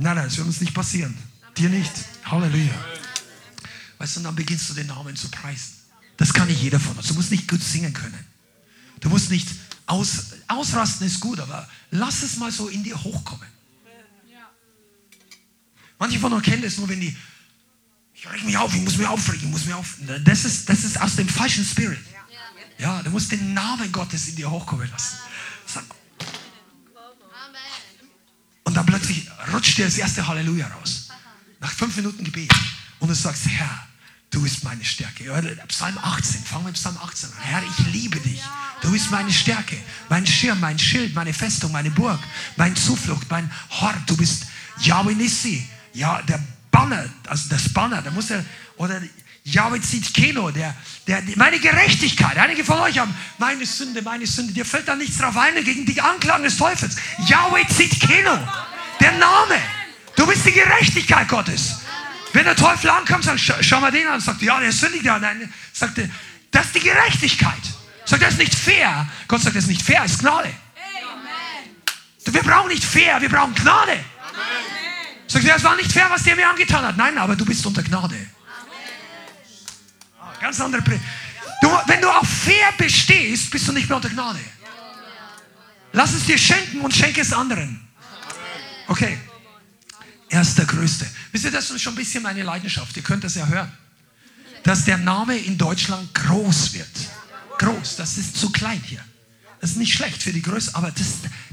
Nein, 0.00 0.16
nein, 0.16 0.24
das 0.24 0.36
wird 0.38 0.46
uns 0.46 0.60
nicht 0.62 0.72
passieren. 0.72 1.16
Dir 1.58 1.68
nicht. 1.68 1.92
Halleluja. 2.24 2.72
Weißt 3.98 4.16
du, 4.16 4.20
und 4.20 4.24
dann 4.24 4.34
beginnst 4.34 4.70
du 4.70 4.74
den 4.74 4.86
Namen 4.86 5.14
zu 5.14 5.28
preisen. 5.28 5.74
Das 6.16 6.32
kann 6.32 6.48
nicht 6.48 6.62
jeder 6.62 6.80
von 6.80 6.96
uns. 6.96 7.06
Du 7.08 7.14
musst 7.14 7.30
nicht 7.30 7.46
gut 7.46 7.62
singen 7.62 7.92
können. 7.92 8.26
Du 9.00 9.10
musst 9.10 9.30
nicht 9.30 9.46
aus, 9.86 10.32
ausrasten, 10.48 11.06
ist 11.06 11.20
gut, 11.20 11.38
aber 11.38 11.68
lass 11.90 12.22
es 12.22 12.38
mal 12.38 12.50
so 12.50 12.68
in 12.68 12.82
dir 12.82 13.02
hochkommen. 13.02 13.46
Manche 15.98 16.18
von 16.18 16.32
euch 16.32 16.44
kennen 16.44 16.62
das 16.62 16.78
nur, 16.78 16.88
wenn 16.88 17.00
die, 17.00 17.14
ich 18.14 18.30
reg 18.30 18.42
mich 18.44 18.56
auf, 18.56 18.74
ich 18.74 18.80
muss 18.80 18.96
mich 18.96 19.06
aufregen, 19.06 19.48
ich 19.48 19.50
muss 19.50 19.66
mich 19.66 19.74
auf. 19.74 19.96
Das 20.24 20.46
ist, 20.46 20.66
das 20.66 20.82
ist 20.82 20.98
aus 20.98 21.16
dem 21.16 21.28
falschen 21.28 21.64
Spirit. 21.64 21.98
Ja, 22.78 23.02
du 23.02 23.10
musst 23.10 23.30
den 23.32 23.52
Namen 23.52 23.92
Gottes 23.92 24.28
in 24.28 24.36
dir 24.36 24.50
hochkommen 24.50 24.90
lassen. 24.90 25.18
Sag, 25.66 25.84
und 28.70 28.76
dann 28.76 28.86
plötzlich 28.86 29.28
rutscht 29.52 29.78
dir 29.78 29.84
das 29.84 29.98
erste 29.98 30.26
Halleluja 30.26 30.68
raus. 30.68 31.08
Nach 31.60 31.70
fünf 31.70 31.96
Minuten 31.96 32.24
Gebet. 32.24 32.52
Und 32.98 33.08
du 33.08 33.14
sagst, 33.14 33.48
Herr, 33.48 33.86
du 34.30 34.42
bist 34.42 34.64
meine 34.64 34.84
Stärke. 34.84 35.24
Psalm 35.68 35.98
18, 35.98 36.44
fangen 36.44 36.64
wir 36.64 36.68
mit 36.68 36.74
Psalm 36.74 36.96
18 37.02 37.30
an. 37.30 37.36
Herr, 37.40 37.62
ich 37.62 37.86
liebe 37.92 38.20
dich. 38.20 38.42
Du 38.82 38.90
bist 38.90 39.10
meine 39.10 39.32
Stärke, 39.32 39.76
mein 40.08 40.26
Schirm, 40.26 40.58
mein 40.60 40.78
Schild, 40.78 41.14
meine 41.14 41.34
Festung, 41.34 41.72
meine 41.72 41.90
Burg, 41.90 42.18
mein 42.56 42.74
Zuflucht, 42.74 43.30
mein 43.30 43.50
Hort. 43.70 43.98
Du 44.06 44.16
bist 44.16 44.46
Yahweh 44.78 45.14
Nissi. 45.14 45.66
Ja, 45.92 46.22
der 46.22 46.40
Banner, 46.70 47.04
also 47.26 47.48
das 47.50 47.68
Banner, 47.72 48.00
da 48.00 48.10
muss 48.10 48.30
er, 48.30 48.44
oder 48.76 49.02
Yahweh 49.44 49.80
zieht 49.80 50.14
Keno, 50.14 50.50
der, 50.50 50.74
der, 51.06 51.22
meine 51.36 51.58
Gerechtigkeit. 51.58 52.38
Einige 52.38 52.64
von 52.64 52.78
euch 52.78 52.98
haben 52.98 53.14
meine 53.38 53.66
Sünde, 53.66 54.02
meine 54.02 54.26
Sünde. 54.26 54.52
Dir 54.52 54.64
fällt 54.64 54.88
da 54.88 54.94
nichts 54.94 55.18
drauf 55.18 55.36
ein 55.36 55.62
gegen 55.64 55.84
die 55.84 56.00
Anklagen 56.00 56.44
des 56.44 56.56
Teufels. 56.56 56.96
Yahweh 57.26 57.66
zieht 57.68 57.98
Keno, 58.00 58.38
der 59.00 59.12
Name. 59.12 59.56
Du 60.16 60.26
bist 60.26 60.44
die 60.46 60.52
Gerechtigkeit 60.52 61.28
Gottes. 61.28 61.80
Wenn 62.32 62.44
der 62.44 62.56
Teufel 62.56 62.90
ankommt, 62.90 63.24
sagt, 63.24 63.40
schau, 63.40 63.80
mal 63.80 63.90
den 63.90 64.06
an 64.06 64.14
und 64.14 64.20
sagt, 64.20 64.42
ja, 64.42 64.60
der 64.60 64.72
sündigt 64.72 65.04
ja. 65.04 65.18
Nein, 65.18 65.52
sagt 65.72 65.98
das 66.50 66.66
ist 66.66 66.74
die 66.74 66.80
Gerechtigkeit. 66.80 67.62
Sagt, 68.04 68.22
das 68.22 68.32
ist 68.32 68.38
nicht 68.38 68.54
fair. 68.54 69.08
Gott 69.28 69.40
sagt, 69.40 69.56
das 69.56 69.64
ist 69.64 69.70
nicht 69.70 69.82
fair, 69.82 70.02
das 70.02 70.12
ist 70.12 70.20
Gnade. 70.20 70.52
Wir 72.24 72.42
brauchen 72.42 72.68
nicht 72.68 72.84
fair, 72.84 73.20
wir 73.20 73.28
brauchen 73.28 73.54
Gnade. 73.54 73.98
Sagt 75.26 75.48
das 75.48 75.62
war 75.64 75.76
nicht 75.76 75.90
fair, 75.92 76.06
was 76.10 76.22
der 76.22 76.36
mir 76.36 76.48
angetan 76.48 76.84
hat. 76.84 76.96
Nein, 76.96 77.16
aber 77.18 77.36
du 77.36 77.44
bist 77.44 77.64
unter 77.66 77.82
Gnade. 77.82 78.16
Ganz 80.40 80.60
andere 80.60 80.82
Pre 80.82 80.98
du, 81.60 81.68
Wenn 81.86 82.00
du 82.00 82.08
auf 82.08 82.28
fair 82.28 82.72
bestehst, 82.78 83.50
bist 83.50 83.68
du 83.68 83.72
nicht 83.72 83.88
mehr 83.88 83.96
unter 83.96 84.08
Gnade. 84.08 84.40
Lass 85.92 86.12
es 86.12 86.24
dir 86.24 86.38
schenken 86.38 86.80
und 86.80 86.94
schenke 86.94 87.20
es 87.20 87.32
anderen. 87.32 87.89
Okay. 88.90 89.16
Er 90.30 90.42
ist 90.42 90.58
der 90.58 90.64
Größte. 90.64 91.06
Wisst 91.30 91.44
ihr, 91.44 91.52
das 91.52 91.70
ist 91.70 91.80
schon 91.80 91.92
ein 91.92 91.96
bisschen 91.96 92.24
meine 92.24 92.42
Leidenschaft. 92.42 92.96
Ihr 92.96 93.04
könnt 93.04 93.22
das 93.22 93.36
ja 93.36 93.46
hören. 93.46 93.70
Dass 94.64 94.84
der 94.84 94.98
Name 94.98 95.36
in 95.36 95.56
Deutschland 95.56 96.12
groß 96.12 96.74
wird. 96.74 96.88
Groß, 97.58 97.96
das 97.96 98.18
ist 98.18 98.36
zu 98.36 98.50
klein 98.50 98.82
hier. 98.84 99.02
Das 99.60 99.70
ist 99.70 99.76
nicht 99.76 99.92
schlecht 99.92 100.22
für 100.22 100.32
die 100.32 100.42
Größe, 100.42 100.74
aber 100.74 100.90
das, 100.90 101.06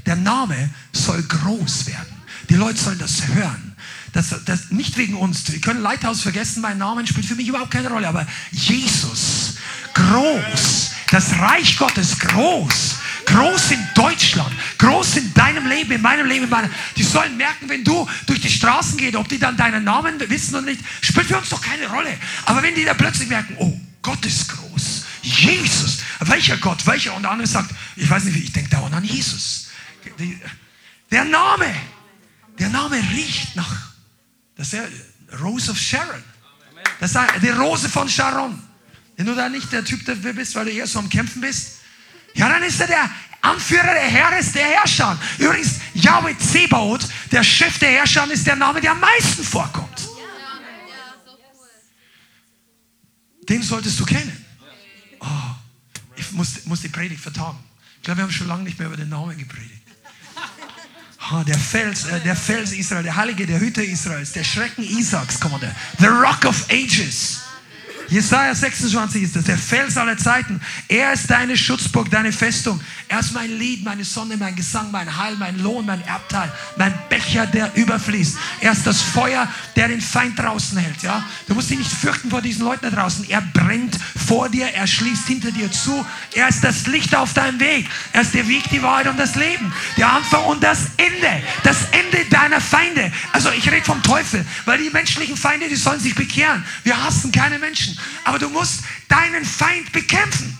der 0.04 0.16
Name 0.16 0.70
soll 0.92 1.22
groß 1.22 1.86
werden. 1.86 2.12
Die 2.48 2.54
Leute 2.54 2.78
sollen 2.78 2.98
das 2.98 3.28
hören. 3.28 3.76
Das, 4.12 4.34
das, 4.44 4.70
nicht 4.70 4.96
wegen 4.96 5.14
uns. 5.14 5.50
Wir 5.52 5.60
können 5.60 5.80
Leithaus 5.80 6.22
vergessen, 6.22 6.60
mein 6.60 6.78
Name 6.78 7.06
spielt 7.06 7.26
für 7.26 7.36
mich 7.36 7.46
überhaupt 7.46 7.70
keine 7.70 7.88
Rolle. 7.88 8.08
Aber 8.08 8.26
Jesus, 8.50 9.54
groß, 9.94 10.90
das 11.10 11.38
Reich 11.38 11.76
Gottes 11.76 12.18
groß, 12.18 12.96
groß 13.26 13.70
in 13.70 13.87
Deutschland, 13.98 14.52
groß 14.78 15.16
in 15.16 15.34
deinem 15.34 15.66
Leben, 15.66 15.90
in 15.90 16.00
meinem 16.00 16.26
Leben, 16.26 16.44
in 16.44 16.50
meinem, 16.50 16.70
die 16.96 17.02
sollen 17.02 17.36
merken, 17.36 17.68
wenn 17.68 17.82
du 17.82 18.08
durch 18.26 18.40
die 18.40 18.50
Straßen 18.50 18.96
gehst, 18.96 19.16
ob 19.16 19.28
die 19.28 19.38
dann 19.38 19.56
deinen 19.56 19.82
Namen 19.82 20.20
wissen 20.20 20.54
oder 20.54 20.66
nicht, 20.66 20.80
spielt 21.00 21.26
für 21.26 21.36
uns 21.36 21.48
doch 21.48 21.60
keine 21.60 21.88
Rolle. 21.88 22.16
Aber 22.46 22.62
wenn 22.62 22.74
die 22.74 22.84
da 22.84 22.94
plötzlich 22.94 23.28
merken, 23.28 23.56
oh, 23.58 23.78
Gott 24.02 24.24
ist 24.24 24.48
groß, 24.48 25.04
Jesus, 25.22 25.98
welcher 26.20 26.56
Gott, 26.58 26.86
welcher? 26.86 27.14
Und 27.14 27.22
der 27.22 27.32
andere 27.32 27.48
sagt, 27.48 27.72
ich 27.96 28.08
weiß 28.08 28.24
nicht, 28.24 28.36
ich 28.36 28.52
denke 28.52 28.70
dauernd 28.70 28.94
an 28.94 29.04
Jesus. 29.04 29.66
Der 31.10 31.24
Name, 31.24 31.74
der 32.58 32.68
Name 32.68 32.96
riecht 33.12 33.56
nach 33.56 33.88
das 34.58 34.72
ist 34.72 34.72
der 34.72 35.38
Rose 35.38 35.70
of 35.70 35.78
Sharon. 35.78 36.22
Das 36.98 37.14
ist 37.14 37.20
die 37.42 37.50
Rose 37.50 37.88
von 37.88 38.08
Sharon. 38.08 38.60
Wenn 39.16 39.26
du 39.26 39.34
da 39.34 39.48
nicht 39.48 39.72
der 39.72 39.84
Typ 39.84 40.04
dafür 40.04 40.32
bist, 40.32 40.54
weil 40.56 40.66
du 40.66 40.72
eher 40.72 40.86
so 40.86 40.98
am 40.98 41.08
Kämpfen 41.08 41.40
bist, 41.40 41.78
ja, 42.34 42.48
dann 42.48 42.62
ist 42.64 42.80
er 42.80 42.88
der 42.88 43.10
Anführer 43.40 43.94
der 43.94 44.08
Heeres 44.08 44.52
der 44.52 44.64
Herrscher. 44.64 45.18
Übrigens, 45.38 45.76
Yahweh 45.94 46.36
Zebaoth, 46.38 47.08
der 47.30 47.42
Chef 47.42 47.78
der 47.78 47.90
Herrscher, 47.90 48.30
ist 48.30 48.46
der 48.46 48.56
Name, 48.56 48.80
der 48.80 48.92
am 48.92 49.00
meisten 49.00 49.44
vorkommt. 49.44 50.08
Den 53.48 53.62
solltest 53.62 53.98
du 53.98 54.04
kennen. 54.04 54.44
Oh, 55.20 55.26
ich 56.16 56.30
muss, 56.32 56.64
muss 56.66 56.82
die 56.82 56.88
Predigt 56.88 57.20
vertagen. 57.20 57.58
Ich 57.96 58.02
glaube, 58.02 58.18
wir 58.18 58.24
haben 58.24 58.32
schon 58.32 58.48
lange 58.48 58.64
nicht 58.64 58.78
mehr 58.78 58.88
über 58.88 58.96
den 58.96 59.08
Namen 59.08 59.36
gepredigt. 59.38 59.74
Der 61.46 61.58
Fels, 61.58 62.04
äh, 62.06 62.20
der 62.20 62.36
Fels 62.36 62.72
Israel, 62.72 63.02
der 63.02 63.16
Heilige, 63.16 63.46
der 63.46 63.60
Hüter 63.60 63.82
Israels, 63.84 64.32
der 64.32 64.44
Schrecken 64.44 64.82
Isaaks, 64.82 65.42
on, 65.42 65.60
the 65.98 66.06
Rock 66.06 66.44
of 66.44 66.64
Ages. 66.70 67.40
Jesaja 68.08 68.54
26 68.54 69.22
ist 69.22 69.36
das, 69.36 69.44
der 69.44 69.58
Fels 69.58 69.98
aller 69.98 70.16
Zeiten. 70.16 70.60
Er 70.88 71.12
ist 71.12 71.30
deine 71.30 71.56
Schutzburg, 71.58 72.10
deine 72.10 72.32
Festung. 72.32 72.80
Er 73.06 73.20
ist 73.20 73.34
mein 73.34 73.50
Lied, 73.58 73.84
meine 73.84 74.02
Sonne, 74.02 74.38
mein 74.38 74.56
Gesang, 74.56 74.90
mein 74.90 75.14
Heil, 75.14 75.36
mein 75.38 75.58
Lohn, 75.58 75.84
mein 75.84 76.02
Erbteil, 76.06 76.50
mein 76.76 76.94
Becher, 77.10 77.46
der 77.46 77.74
überfließt. 77.76 78.36
Er 78.60 78.72
ist 78.72 78.86
das 78.86 79.02
Feuer, 79.02 79.46
der 79.76 79.88
den 79.88 80.00
Feind 80.00 80.38
draußen 80.38 80.78
hält. 80.78 81.02
Ja? 81.02 81.22
Du 81.46 81.54
musst 81.54 81.68
dich 81.68 81.78
nicht 81.78 81.90
fürchten 81.90 82.30
vor 82.30 82.40
diesen 82.40 82.64
Leuten 82.64 82.90
da 82.90 82.90
draußen. 82.90 83.28
Er 83.28 83.42
brennt 83.42 83.98
vor 84.26 84.48
dir, 84.48 84.68
er 84.68 84.86
schließt 84.86 85.26
hinter 85.26 85.50
dir 85.50 85.70
zu. 85.70 86.04
Er 86.34 86.48
ist 86.48 86.64
das 86.64 86.86
Licht 86.86 87.14
auf 87.14 87.34
deinem 87.34 87.60
Weg. 87.60 87.88
Er 88.14 88.22
ist 88.22 88.32
der 88.32 88.48
Weg, 88.48 88.70
die 88.70 88.82
Wahrheit 88.82 89.08
und 89.08 89.18
das 89.18 89.34
Leben. 89.34 89.70
Der 89.98 90.10
Anfang 90.10 90.44
und 90.44 90.62
das 90.62 90.86
Ende. 90.96 91.42
Das 91.62 91.84
Ende 91.92 92.24
deiner 92.30 92.62
Feinde. 92.62 93.12
Also 93.32 93.50
ich 93.50 93.70
rede 93.70 93.84
vom 93.84 94.02
Teufel, 94.02 94.46
weil 94.64 94.78
die 94.78 94.88
menschlichen 94.88 95.36
Feinde, 95.36 95.68
die 95.68 95.76
sollen 95.76 96.00
sich 96.00 96.14
bekehren. 96.14 96.64
Wir 96.84 97.02
hassen 97.04 97.32
keine 97.32 97.58
Menschen. 97.58 97.97
Aber 98.24 98.38
du 98.38 98.48
musst 98.48 98.80
deinen 99.08 99.44
Feind 99.44 99.92
bekämpfen. 99.92 100.58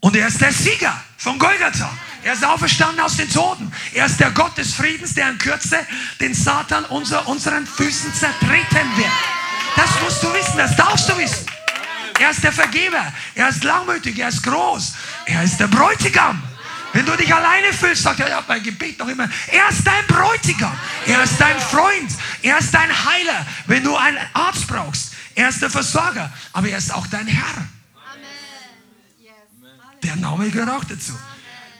Und 0.00 0.16
er 0.16 0.28
ist 0.28 0.40
der 0.40 0.52
Sieger 0.52 1.02
von 1.16 1.38
Golgatha. 1.38 1.90
Er 2.24 2.32
ist 2.32 2.44
auferstanden 2.44 3.00
aus 3.00 3.16
den 3.16 3.30
Toten. 3.30 3.70
Er 3.92 4.06
ist 4.06 4.18
der 4.18 4.30
Gott 4.30 4.56
des 4.56 4.74
Friedens, 4.74 5.14
der 5.14 5.30
in 5.30 5.38
Kürze 5.38 5.78
den 6.20 6.34
Satan 6.34 6.84
unter 6.86 7.26
unseren 7.28 7.66
Füßen 7.66 8.12
zertreten 8.14 8.96
wird. 8.96 9.12
Das 9.76 10.00
musst 10.02 10.22
du 10.22 10.32
wissen, 10.32 10.56
das 10.56 10.76
darfst 10.76 11.08
du 11.08 11.16
wissen. 11.18 11.46
Er 12.18 12.30
ist 12.30 12.44
der 12.44 12.52
Vergeber, 12.52 13.12
er 13.34 13.48
ist 13.48 13.64
langmütig, 13.64 14.18
er 14.18 14.28
ist 14.28 14.42
groß, 14.42 14.94
er 15.26 15.42
ist 15.42 15.58
der 15.58 15.66
Bräutigam. 15.66 16.42
Wenn 16.92 17.04
du 17.04 17.16
dich 17.16 17.34
alleine 17.34 17.72
fühlst, 17.72 18.04
sagt 18.04 18.20
er, 18.20 18.28
ja, 18.28 18.42
mein 18.46 18.62
Gebet 18.62 19.00
noch 19.00 19.08
immer. 19.08 19.28
Er 19.48 19.68
ist 19.68 19.84
dein 19.84 20.06
Bräutigam, 20.06 20.78
er 21.06 21.24
ist 21.24 21.40
dein 21.40 21.58
Freund, 21.58 22.12
er 22.42 22.58
ist 22.58 22.72
dein 22.72 22.88
Heiler. 22.88 23.46
Wenn 23.66 23.82
du 23.82 23.96
einen 23.96 24.18
Arzt 24.32 24.68
brauchst, 24.68 25.13
er 25.34 25.48
ist 25.48 25.62
der 25.62 25.70
Versorger, 25.70 26.32
aber 26.52 26.68
er 26.68 26.78
ist 26.78 26.92
auch 26.92 27.06
dein 27.06 27.26
Herr. 27.26 27.68
Der 30.02 30.16
Name 30.16 30.50
gehört 30.50 30.70
auch 30.70 30.84
dazu. 30.84 31.14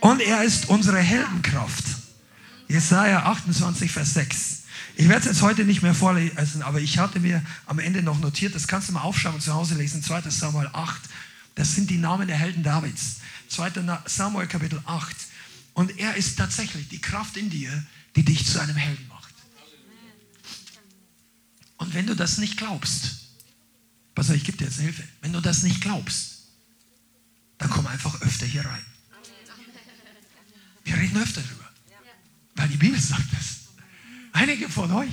Und 0.01 0.21
er 0.21 0.43
ist 0.43 0.69
unsere 0.69 0.99
Heldenkraft. 0.99 1.85
Jesaja 2.69 3.25
28, 3.25 3.93
Vers 3.93 4.15
6. 4.15 4.63
Ich 4.97 5.09
werde 5.09 5.21
es 5.21 5.27
jetzt 5.27 5.43
heute 5.43 5.65
nicht 5.65 5.83
mehr 5.83 5.95
vorlesen, 5.95 6.63
aber 6.63 6.81
ich 6.81 6.99
hatte 6.99 7.21
mir 7.21 7.43
am 7.67 7.79
Ende 7.79 8.03
noch 8.03 8.21
notiert, 8.21 8.55
das 8.55 8.69
kannst 8.69 8.89
du 8.89 8.93
mal 8.93 9.03
aufschreiben 9.03 9.37
und 9.37 9.41
zu 9.41 9.53
Hause 9.53 9.75
lesen, 9.75 10.03
2. 10.03 10.23
Samuel 10.31 10.71
8. 10.73 11.03
Das 11.55 11.75
sind 11.75 11.91
die 11.91 11.99
Namen 11.99 12.29
der 12.29 12.37
Helden 12.37 12.63
Davids. 12.63 13.17
2. 13.49 13.73
Samuel 14.07 14.47
Kapitel 14.47 14.81
8. 14.87 15.17
Und 15.75 15.99
er 15.99 16.17
ist 16.17 16.39
tatsächlich 16.39 16.89
die 16.89 17.01
Kraft 17.01 17.37
in 17.37 17.51
dir, 17.51 17.71
die 18.17 18.25
dich 18.25 18.47
zu 18.47 18.61
einem 18.61 18.77
Helden 18.77 19.07
macht. 19.09 19.35
Und 21.77 21.93
wenn 21.95 22.07
du 22.07 22.15
das 22.15 22.39
nicht 22.39 22.57
glaubst, 22.57 23.24
Pass 24.15 24.31
auf, 24.31 24.37
ich 24.37 24.45
gebe 24.45 24.59
dir 24.59 24.65
jetzt 24.65 24.81
Hilfe. 24.81 25.03
Wenn 25.21 25.33
du 25.33 25.41
das 25.41 25.63
nicht 25.63 25.81
glaubst, 25.81 26.45
dann 27.59 27.71
komm 27.71 27.87
einfach 27.87 28.21
öfter 28.23 28.47
hier 28.47 28.65
rein. 28.65 28.85
Wir 30.85 30.97
reden 30.97 31.21
öfter 31.21 31.41
drüber. 31.41 31.71
Weil 32.55 32.69
die 32.69 32.77
Bibel 32.77 33.01
sagt 33.01 33.33
das. 33.33 33.61
Einige 34.33 34.69
von 34.69 34.91
euch, 34.93 35.13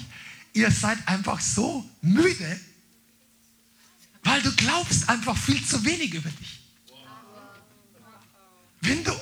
ihr 0.54 0.70
seid 0.72 1.08
einfach 1.08 1.40
so 1.40 1.90
müde, 2.02 2.60
weil 4.24 4.42
du 4.42 4.52
glaubst 4.56 5.10
einfach 5.10 5.38
viel 5.38 5.64
zu 5.66 5.84
wenig 5.86 6.14
über 6.14 6.30
dich. 6.30 6.60
Wenn 8.82 9.04
du, 9.04 9.14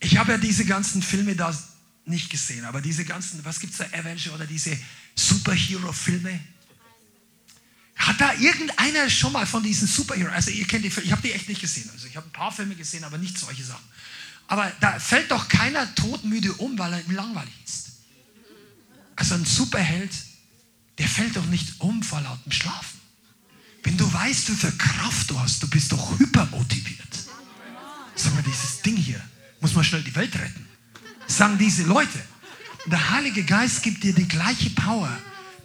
ich 0.00 0.16
habe 0.18 0.32
ja 0.32 0.38
diese 0.38 0.64
ganzen 0.64 1.02
Filme 1.02 1.34
da 1.34 1.56
nicht 2.04 2.30
gesehen, 2.30 2.64
aber 2.64 2.80
diese 2.80 3.04
ganzen, 3.04 3.44
was 3.44 3.60
gibt 3.60 3.72
es 3.72 3.78
da, 3.78 3.84
Avenger 3.98 4.34
oder 4.34 4.46
diese 4.46 4.76
Superhero-Filme, 5.14 6.40
hat 7.96 8.20
da 8.20 8.34
irgendeiner 8.34 9.08
schon 9.08 9.32
mal 9.32 9.46
von 9.46 9.62
diesen 9.62 9.88
Superheroes, 9.88 10.34
also 10.34 10.50
ihr 10.50 10.66
kennt 10.66 10.84
die, 10.84 10.88
ich 10.88 11.12
habe 11.12 11.22
die 11.22 11.32
echt 11.32 11.48
nicht 11.48 11.60
gesehen, 11.60 11.88
also 11.92 12.06
ich 12.06 12.16
habe 12.16 12.28
ein 12.28 12.32
paar 12.32 12.52
Filme 12.52 12.74
gesehen, 12.74 13.04
aber 13.04 13.18
nicht 13.18 13.38
solche 13.38 13.64
Sachen. 13.64 13.84
Aber 14.48 14.70
da 14.80 14.98
fällt 15.00 15.30
doch 15.30 15.48
keiner 15.48 15.92
todmüde 15.94 16.52
um, 16.54 16.78
weil 16.78 16.92
er 16.92 17.00
ihm 17.00 17.10
langweilig 17.12 17.54
ist. 17.64 17.86
Also 19.16 19.34
ein 19.34 19.44
Superheld, 19.44 20.12
der 20.98 21.08
fällt 21.08 21.36
doch 21.36 21.46
nicht 21.46 21.80
um 21.80 22.02
vor 22.02 22.20
lautem 22.20 22.52
Schlafen. 22.52 23.00
Wenn 23.82 23.96
du 23.96 24.12
weißt, 24.12 24.50
wie 24.50 24.56
viel 24.56 24.72
Kraft 24.72 25.30
du 25.30 25.40
hast, 25.40 25.62
du 25.62 25.68
bist 25.68 25.90
doch 25.92 26.18
hypermotiviert. 26.18 26.98
Sag 28.14 28.34
mal, 28.34 28.42
dieses 28.42 28.82
Ding 28.82 28.96
hier, 28.96 29.20
muss 29.60 29.74
man 29.74 29.84
schnell 29.84 30.02
die 30.02 30.14
Welt 30.14 30.34
retten. 30.34 30.66
Sagen 31.26 31.58
diese 31.58 31.84
Leute. 31.84 32.22
Der 32.86 33.10
Heilige 33.10 33.42
Geist 33.42 33.82
gibt 33.82 34.04
dir 34.04 34.14
die 34.14 34.28
gleiche 34.28 34.70
Power, 34.70 35.10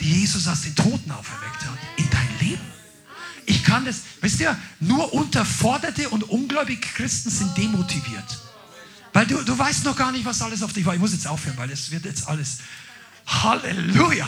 die 0.01 0.21
Jesus 0.21 0.47
aus 0.47 0.61
den 0.61 0.75
Toten 0.75 1.11
auferweckt 1.11 1.65
hat, 1.65 1.77
in 1.97 2.09
dein 2.09 2.39
Leben. 2.39 2.61
Ich 3.45 3.63
kann 3.63 3.85
das, 3.85 4.01
wisst 4.21 4.39
ihr, 4.39 4.57
nur 4.79 5.13
unterforderte 5.13 6.09
und 6.09 6.23
ungläubige 6.23 6.81
Christen 6.81 7.29
sind 7.29 7.57
demotiviert. 7.57 8.39
Weil 9.13 9.25
du, 9.27 9.43
du 9.43 9.57
weißt 9.57 9.83
noch 9.85 9.95
gar 9.95 10.11
nicht, 10.11 10.25
was 10.25 10.41
alles 10.41 10.63
auf 10.63 10.73
dich 10.73 10.85
war. 10.85 10.93
Ich 10.93 10.99
muss 10.99 11.11
jetzt 11.11 11.27
aufhören, 11.27 11.57
weil 11.57 11.69
es 11.69 11.91
wird 11.91 12.05
jetzt 12.05 12.27
alles. 12.27 12.59
Halleluja. 13.27 14.27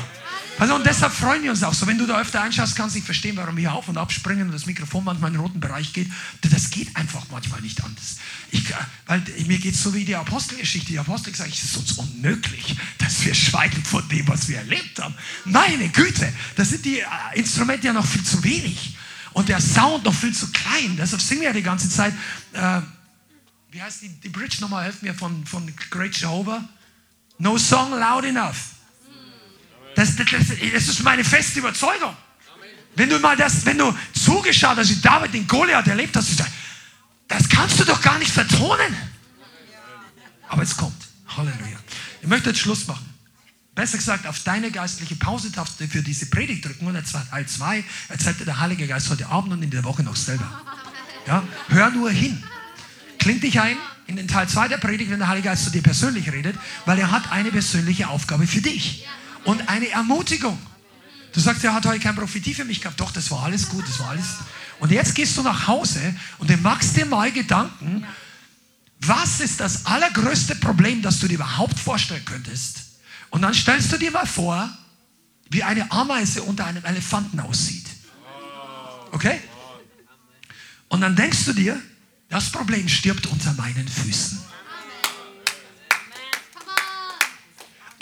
Also 0.59 0.75
und 0.75 0.85
deshalb 0.85 1.11
freuen 1.11 1.43
wir 1.43 1.51
uns 1.51 1.63
auch 1.63 1.73
so. 1.73 1.87
Wenn 1.87 1.97
du 1.97 2.05
da 2.05 2.19
öfter 2.19 2.41
einschaust, 2.41 2.75
kannst 2.75 2.95
du 2.95 2.99
nicht 2.99 3.05
verstehen, 3.05 3.35
warum 3.35 3.57
wir 3.57 3.73
auf 3.73 3.87
und 3.87 3.97
ab 3.97 4.11
springen 4.11 4.47
und 4.47 4.53
das 4.53 4.65
Mikrofon 4.65 5.03
manchmal 5.03 5.29
in 5.29 5.33
den 5.33 5.41
roten 5.41 5.59
Bereich 5.59 5.93
geht. 5.93 6.09
Das 6.41 6.69
geht 6.69 6.95
einfach 6.95 7.25
manchmal 7.31 7.59
nicht 7.61 7.83
anders. 7.83 8.17
Ich, 8.51 8.63
weil 9.07 9.21
mir 9.47 9.57
geht 9.57 9.73
es 9.73 9.83
so 9.83 9.93
wie 9.93 10.05
die 10.05 10.15
Apostelgeschichte. 10.15 10.91
Die 10.91 10.99
Apostel 10.99 11.31
gesagt, 11.31 11.51
es 11.51 11.63
ist 11.63 11.77
uns 11.77 11.93
unmöglich, 11.93 12.75
dass 12.99 13.25
wir 13.25 13.33
schweigen 13.33 13.83
von 13.83 14.07
dem, 14.09 14.27
was 14.27 14.47
wir 14.47 14.57
erlebt 14.57 15.01
haben. 15.01 15.15
Meine 15.45 15.89
Güte, 15.89 16.31
da 16.55 16.63
sind 16.63 16.85
die 16.85 16.99
äh, 16.99 17.05
Instrumente 17.33 17.87
ja 17.87 17.93
noch 17.93 18.05
viel 18.05 18.23
zu 18.23 18.43
wenig. 18.43 18.95
Und 19.33 19.49
der 19.49 19.59
Sound 19.59 20.05
noch 20.05 20.13
viel 20.13 20.33
zu 20.33 20.51
klein. 20.51 20.95
Deshalb 20.97 21.21
singen 21.21 21.41
wir 21.41 21.47
ja 21.47 21.53
die 21.53 21.63
ganze 21.63 21.89
Zeit. 21.89 22.13
Äh, 22.53 22.81
wie 23.71 23.81
heißt 23.81 24.03
die, 24.03 24.09
die 24.09 24.29
Bridge 24.29 24.57
nochmal? 24.61 24.83
Helft 24.83 25.01
mir 25.01 25.15
von, 25.15 25.45
von 25.47 25.73
Great 25.89 26.15
Jehovah. 26.15 26.63
No 27.39 27.57
song 27.57 27.91
loud 27.91 28.23
enough. 28.23 28.73
Das, 29.95 30.15
das, 30.15 30.27
das 30.29 30.87
ist 30.87 31.03
meine 31.03 31.23
feste 31.23 31.59
Überzeugung. 31.59 32.15
Wenn 32.95 33.09
du 33.09 33.19
mal 33.19 33.35
das, 33.35 33.65
wenn 33.65 33.77
du 33.77 33.95
zugeschaut 34.13 34.77
hast, 34.77 34.89
wie 34.89 35.01
David 35.01 35.33
den 35.33 35.47
Goliath 35.47 35.87
erlebt 35.87 36.15
hast, 36.15 36.43
das 37.27 37.49
kannst 37.49 37.79
du 37.79 37.85
doch 37.85 38.01
gar 38.01 38.19
nicht 38.19 38.31
vertonen. 38.31 38.95
Aber 40.47 40.61
es 40.61 40.77
kommt. 40.77 41.01
Halleluja. 41.35 41.79
Ich 42.21 42.27
möchte 42.27 42.49
jetzt 42.49 42.59
Schluss 42.59 42.85
machen. 42.87 43.09
Besser 43.73 43.97
gesagt, 43.97 44.27
auf 44.27 44.39
deine 44.43 44.69
geistliche 44.69 45.15
Pause-Taste 45.15 45.87
für 45.87 46.03
diese 46.03 46.27
Predigt 46.27 46.63
drücken 46.63 46.85
und 46.85 46.95
Teil 47.11 47.47
2 47.47 47.83
erzählt 48.09 48.45
der 48.45 48.59
Heilige 48.59 48.85
Geist 48.85 49.09
heute 49.09 49.27
Abend 49.27 49.51
und 49.51 49.63
in 49.63 49.71
der 49.71 49.83
Woche 49.83 50.03
noch 50.03 50.15
selber. 50.15 50.47
Ja? 51.25 51.43
Hör 51.69 51.89
nur 51.89 52.11
hin. 52.11 52.43
Kling 53.17 53.39
dich 53.39 53.59
ein 53.59 53.77
in 54.05 54.17
den 54.17 54.27
Teil 54.27 54.47
2 54.47 54.67
der 54.67 54.77
Predigt, 54.77 55.09
wenn 55.09 55.17
der 55.17 55.27
Heilige 55.27 55.47
Geist 55.47 55.63
zu 55.63 55.71
dir 55.71 55.81
persönlich 55.81 56.31
redet, 56.31 56.55
weil 56.85 56.99
er 56.99 57.09
hat 57.09 57.31
eine 57.31 57.49
persönliche 57.49 58.09
Aufgabe 58.09 58.45
für 58.45 58.61
dich 58.61 59.07
und 59.45 59.67
eine 59.69 59.89
Ermutigung. 59.89 60.59
Du 61.33 61.39
sagst, 61.39 61.63
er 61.63 61.73
hat 61.73 61.85
heute 61.85 61.99
keine 61.99 62.17
Prophetie 62.17 62.53
für 62.53 62.65
mich 62.65 62.81
gehabt. 62.81 62.99
Doch, 62.99 63.11
das 63.11 63.31
war 63.31 63.43
alles 63.43 63.69
gut, 63.69 63.87
das 63.87 63.99
war 63.99 64.09
alles. 64.09 64.25
Und 64.79 64.91
jetzt 64.91 65.15
gehst 65.15 65.37
du 65.37 65.41
nach 65.41 65.67
Hause 65.67 66.15
und 66.37 66.49
du 66.49 66.57
machst 66.57 66.95
dir 66.95 67.05
mal 67.05 67.31
Gedanken, 67.31 68.05
was 68.99 69.39
ist 69.39 69.59
das 69.59 69.85
allergrößte 69.85 70.55
Problem, 70.55 71.01
das 71.01 71.19
du 71.19 71.27
dir 71.27 71.35
überhaupt 71.35 71.77
vorstellen 71.79 72.23
könntest? 72.25 72.83
Und 73.29 73.41
dann 73.41 73.53
stellst 73.53 73.91
du 73.91 73.97
dir 73.97 74.11
mal 74.11 74.27
vor, 74.27 74.69
wie 75.49 75.63
eine 75.63 75.91
Ameise 75.91 76.43
unter 76.43 76.65
einem 76.65 76.85
Elefanten 76.85 77.39
aussieht. 77.39 77.85
Okay? 79.11 79.41
Und 80.87 81.01
dann 81.01 81.15
denkst 81.15 81.45
du 81.45 81.53
dir, 81.53 81.81
das 82.29 82.51
Problem 82.51 82.87
stirbt 82.87 83.27
unter 83.27 83.53
meinen 83.53 83.87
Füßen. 83.87 84.39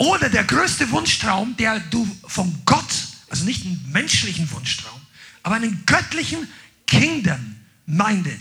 Oder 0.02 0.28
der 0.28 0.42
größte 0.42 0.90
Wunschtraum, 0.90 1.56
der 1.56 1.78
du 1.78 2.04
von 2.26 2.60
Gott, 2.64 2.92
also 3.30 3.44
nicht 3.44 3.64
einen 3.64 3.88
menschlichen 3.92 4.50
Wunschtraum, 4.50 5.00
aber 5.44 5.54
einen 5.54 5.86
göttlichen 5.86 6.48
Kingdom-minded, 6.88 8.40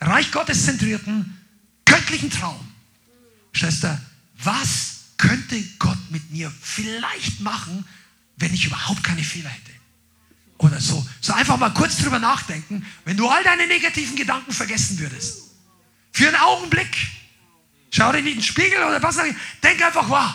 Reich 0.00 0.32
Gottes 0.32 0.64
zentrierten, 0.64 1.38
göttlichen 1.84 2.30
Traum. 2.30 2.66
Schwester, 3.52 4.00
was 4.42 5.00
könnte 5.18 5.62
Gott 5.78 5.98
mit 6.08 6.30
mir 6.30 6.50
vielleicht 6.62 7.40
machen, 7.40 7.84
wenn 8.38 8.54
ich 8.54 8.64
überhaupt 8.64 9.04
keine 9.04 9.22
Fehler 9.22 9.50
hätte? 9.50 9.72
Oder 10.56 10.80
so. 10.80 11.06
So 11.20 11.34
einfach 11.34 11.58
mal 11.58 11.74
kurz 11.74 11.98
drüber 11.98 12.20
nachdenken, 12.20 12.86
wenn 13.04 13.18
du 13.18 13.28
all 13.28 13.44
deine 13.44 13.66
negativen 13.66 14.16
Gedanken 14.16 14.52
vergessen 14.52 14.98
würdest. 14.98 15.42
Für 16.10 16.28
einen 16.28 16.36
Augenblick. 16.36 16.96
Schau 17.90 18.12
dir 18.12 18.22
nicht 18.22 18.32
in 18.32 18.38
den 18.38 18.44
Spiegel 18.44 18.82
oder 18.82 19.02
was. 19.02 19.16
Denk 19.62 19.82
einfach, 19.82 20.08
wow, 20.08 20.32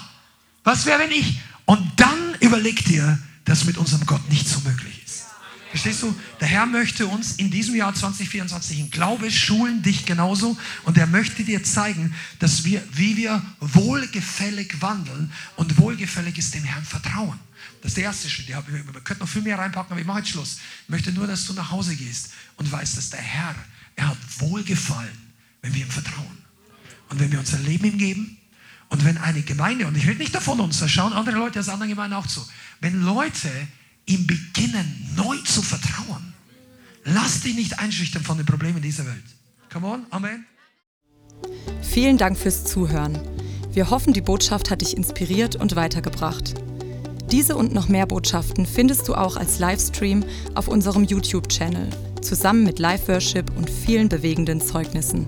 was 0.67 0.85
wäre, 0.85 0.99
wenn 0.99 1.11
ich? 1.11 1.39
Und 1.63 1.81
dann 1.95 2.35
überleg 2.41 2.83
dir, 2.83 3.17
dass 3.45 3.63
mit 3.63 3.77
unserem 3.77 4.05
Gott 4.05 4.29
nicht 4.29 4.49
so 4.49 4.59
möglich 4.59 5.01
ist. 5.05 5.23
Verstehst 5.69 6.03
du? 6.03 6.13
Der 6.41 6.47
Herr 6.49 6.65
möchte 6.65 7.07
uns 7.07 7.35
in 7.35 7.49
diesem 7.49 7.73
Jahr 7.73 7.95
2024 7.95 8.79
in 8.79 8.91
Glaube 8.91 9.31
schulen, 9.31 9.81
dich 9.81 10.05
genauso. 10.05 10.57
Und 10.83 10.97
er 10.97 11.07
möchte 11.07 11.45
dir 11.45 11.63
zeigen, 11.63 12.13
dass 12.39 12.65
wir, 12.65 12.83
wie 12.91 13.15
wir 13.15 13.41
wohlgefällig 13.61 14.81
wandeln. 14.81 15.31
Und 15.55 15.77
wohlgefällig 15.77 16.37
ist 16.37 16.53
dem 16.53 16.65
Herrn 16.65 16.83
Vertrauen. 16.83 17.39
Das 17.81 17.91
ist 17.91 17.97
der 17.97 18.03
erste 18.03 18.29
Schritt. 18.29 18.49
Wir 18.49 18.61
könnten 19.05 19.23
noch 19.23 19.29
viel 19.29 19.43
mehr 19.43 19.57
reinpacken, 19.57 19.93
aber 19.93 20.01
ich 20.01 20.07
mache 20.07 20.19
jetzt 20.19 20.31
Schluss. 20.31 20.57
Ich 20.83 20.89
möchte 20.89 21.13
nur, 21.13 21.27
dass 21.27 21.45
du 21.45 21.53
nach 21.53 21.71
Hause 21.71 21.95
gehst 21.95 22.31
und 22.57 22.69
weißt, 22.69 22.97
dass 22.97 23.09
der 23.09 23.21
Herr, 23.21 23.55
er 23.95 24.09
hat 24.09 24.17
Wohlgefallen, 24.39 25.17
wenn 25.61 25.73
wir 25.73 25.83
ihm 25.83 25.91
vertrauen. 25.91 26.37
Und 27.07 27.21
wenn 27.21 27.31
wir 27.31 27.39
unser 27.39 27.59
Leben 27.59 27.85
ihm 27.85 27.97
geben 27.97 28.37
und 28.89 29.03
wenn 29.03 29.17
eine 29.17 29.41
Gemeinde, 29.41 29.87
und 29.87 29.97
ich 29.97 30.07
rede 30.07 30.19
nicht 30.19 30.33
davon 30.33 30.59
uns, 30.59 30.79
da 30.79 30.87
schauen 30.87 31.13
andere 31.13 31.37
Leute 31.37 31.59
aus 31.59 31.69
anderen 31.69 31.89
Gemeinden 31.89 32.15
auch 32.15 32.27
zu, 32.27 32.41
wenn 32.79 33.01
Leute 33.03 33.49
ihm 34.05 34.25
beginnen, 34.25 35.13
neu 35.15 35.37
zu 35.39 35.61
vertrauen, 35.61 36.33
lass 37.03 37.41
dich 37.41 37.55
nicht 37.55 37.79
einschüchtern 37.79 38.23
von 38.23 38.37
den 38.37 38.45
Problemen 38.45 38.81
dieser 38.81 39.05
Welt. 39.05 39.23
Come 39.71 39.87
on, 39.87 40.05
Amen. 40.09 40.45
Vielen 41.81 42.17
Dank 42.17 42.37
fürs 42.37 42.63
Zuhören. 42.63 43.19
Wir 43.71 43.89
hoffen, 43.89 44.13
die 44.13 44.21
Botschaft 44.21 44.71
hat 44.71 44.81
dich 44.81 44.95
inspiriert 44.95 45.55
und 45.55 45.75
weitergebracht. 45.75 46.55
Diese 47.31 47.57
und 47.57 47.73
noch 47.73 47.89
mehr 47.89 48.05
Botschaften 48.05 48.65
findest 48.65 49.07
du 49.07 49.15
auch 49.15 49.35
als 49.35 49.59
Livestream 49.59 50.23
auf 50.55 50.69
unserem 50.69 51.03
YouTube-Channel, 51.03 51.89
zusammen 52.21 52.63
mit 52.63 52.79
Live-Worship 52.79 53.51
und 53.57 53.69
vielen 53.69 54.07
bewegenden 54.07 54.61
Zeugnissen. 54.61 55.27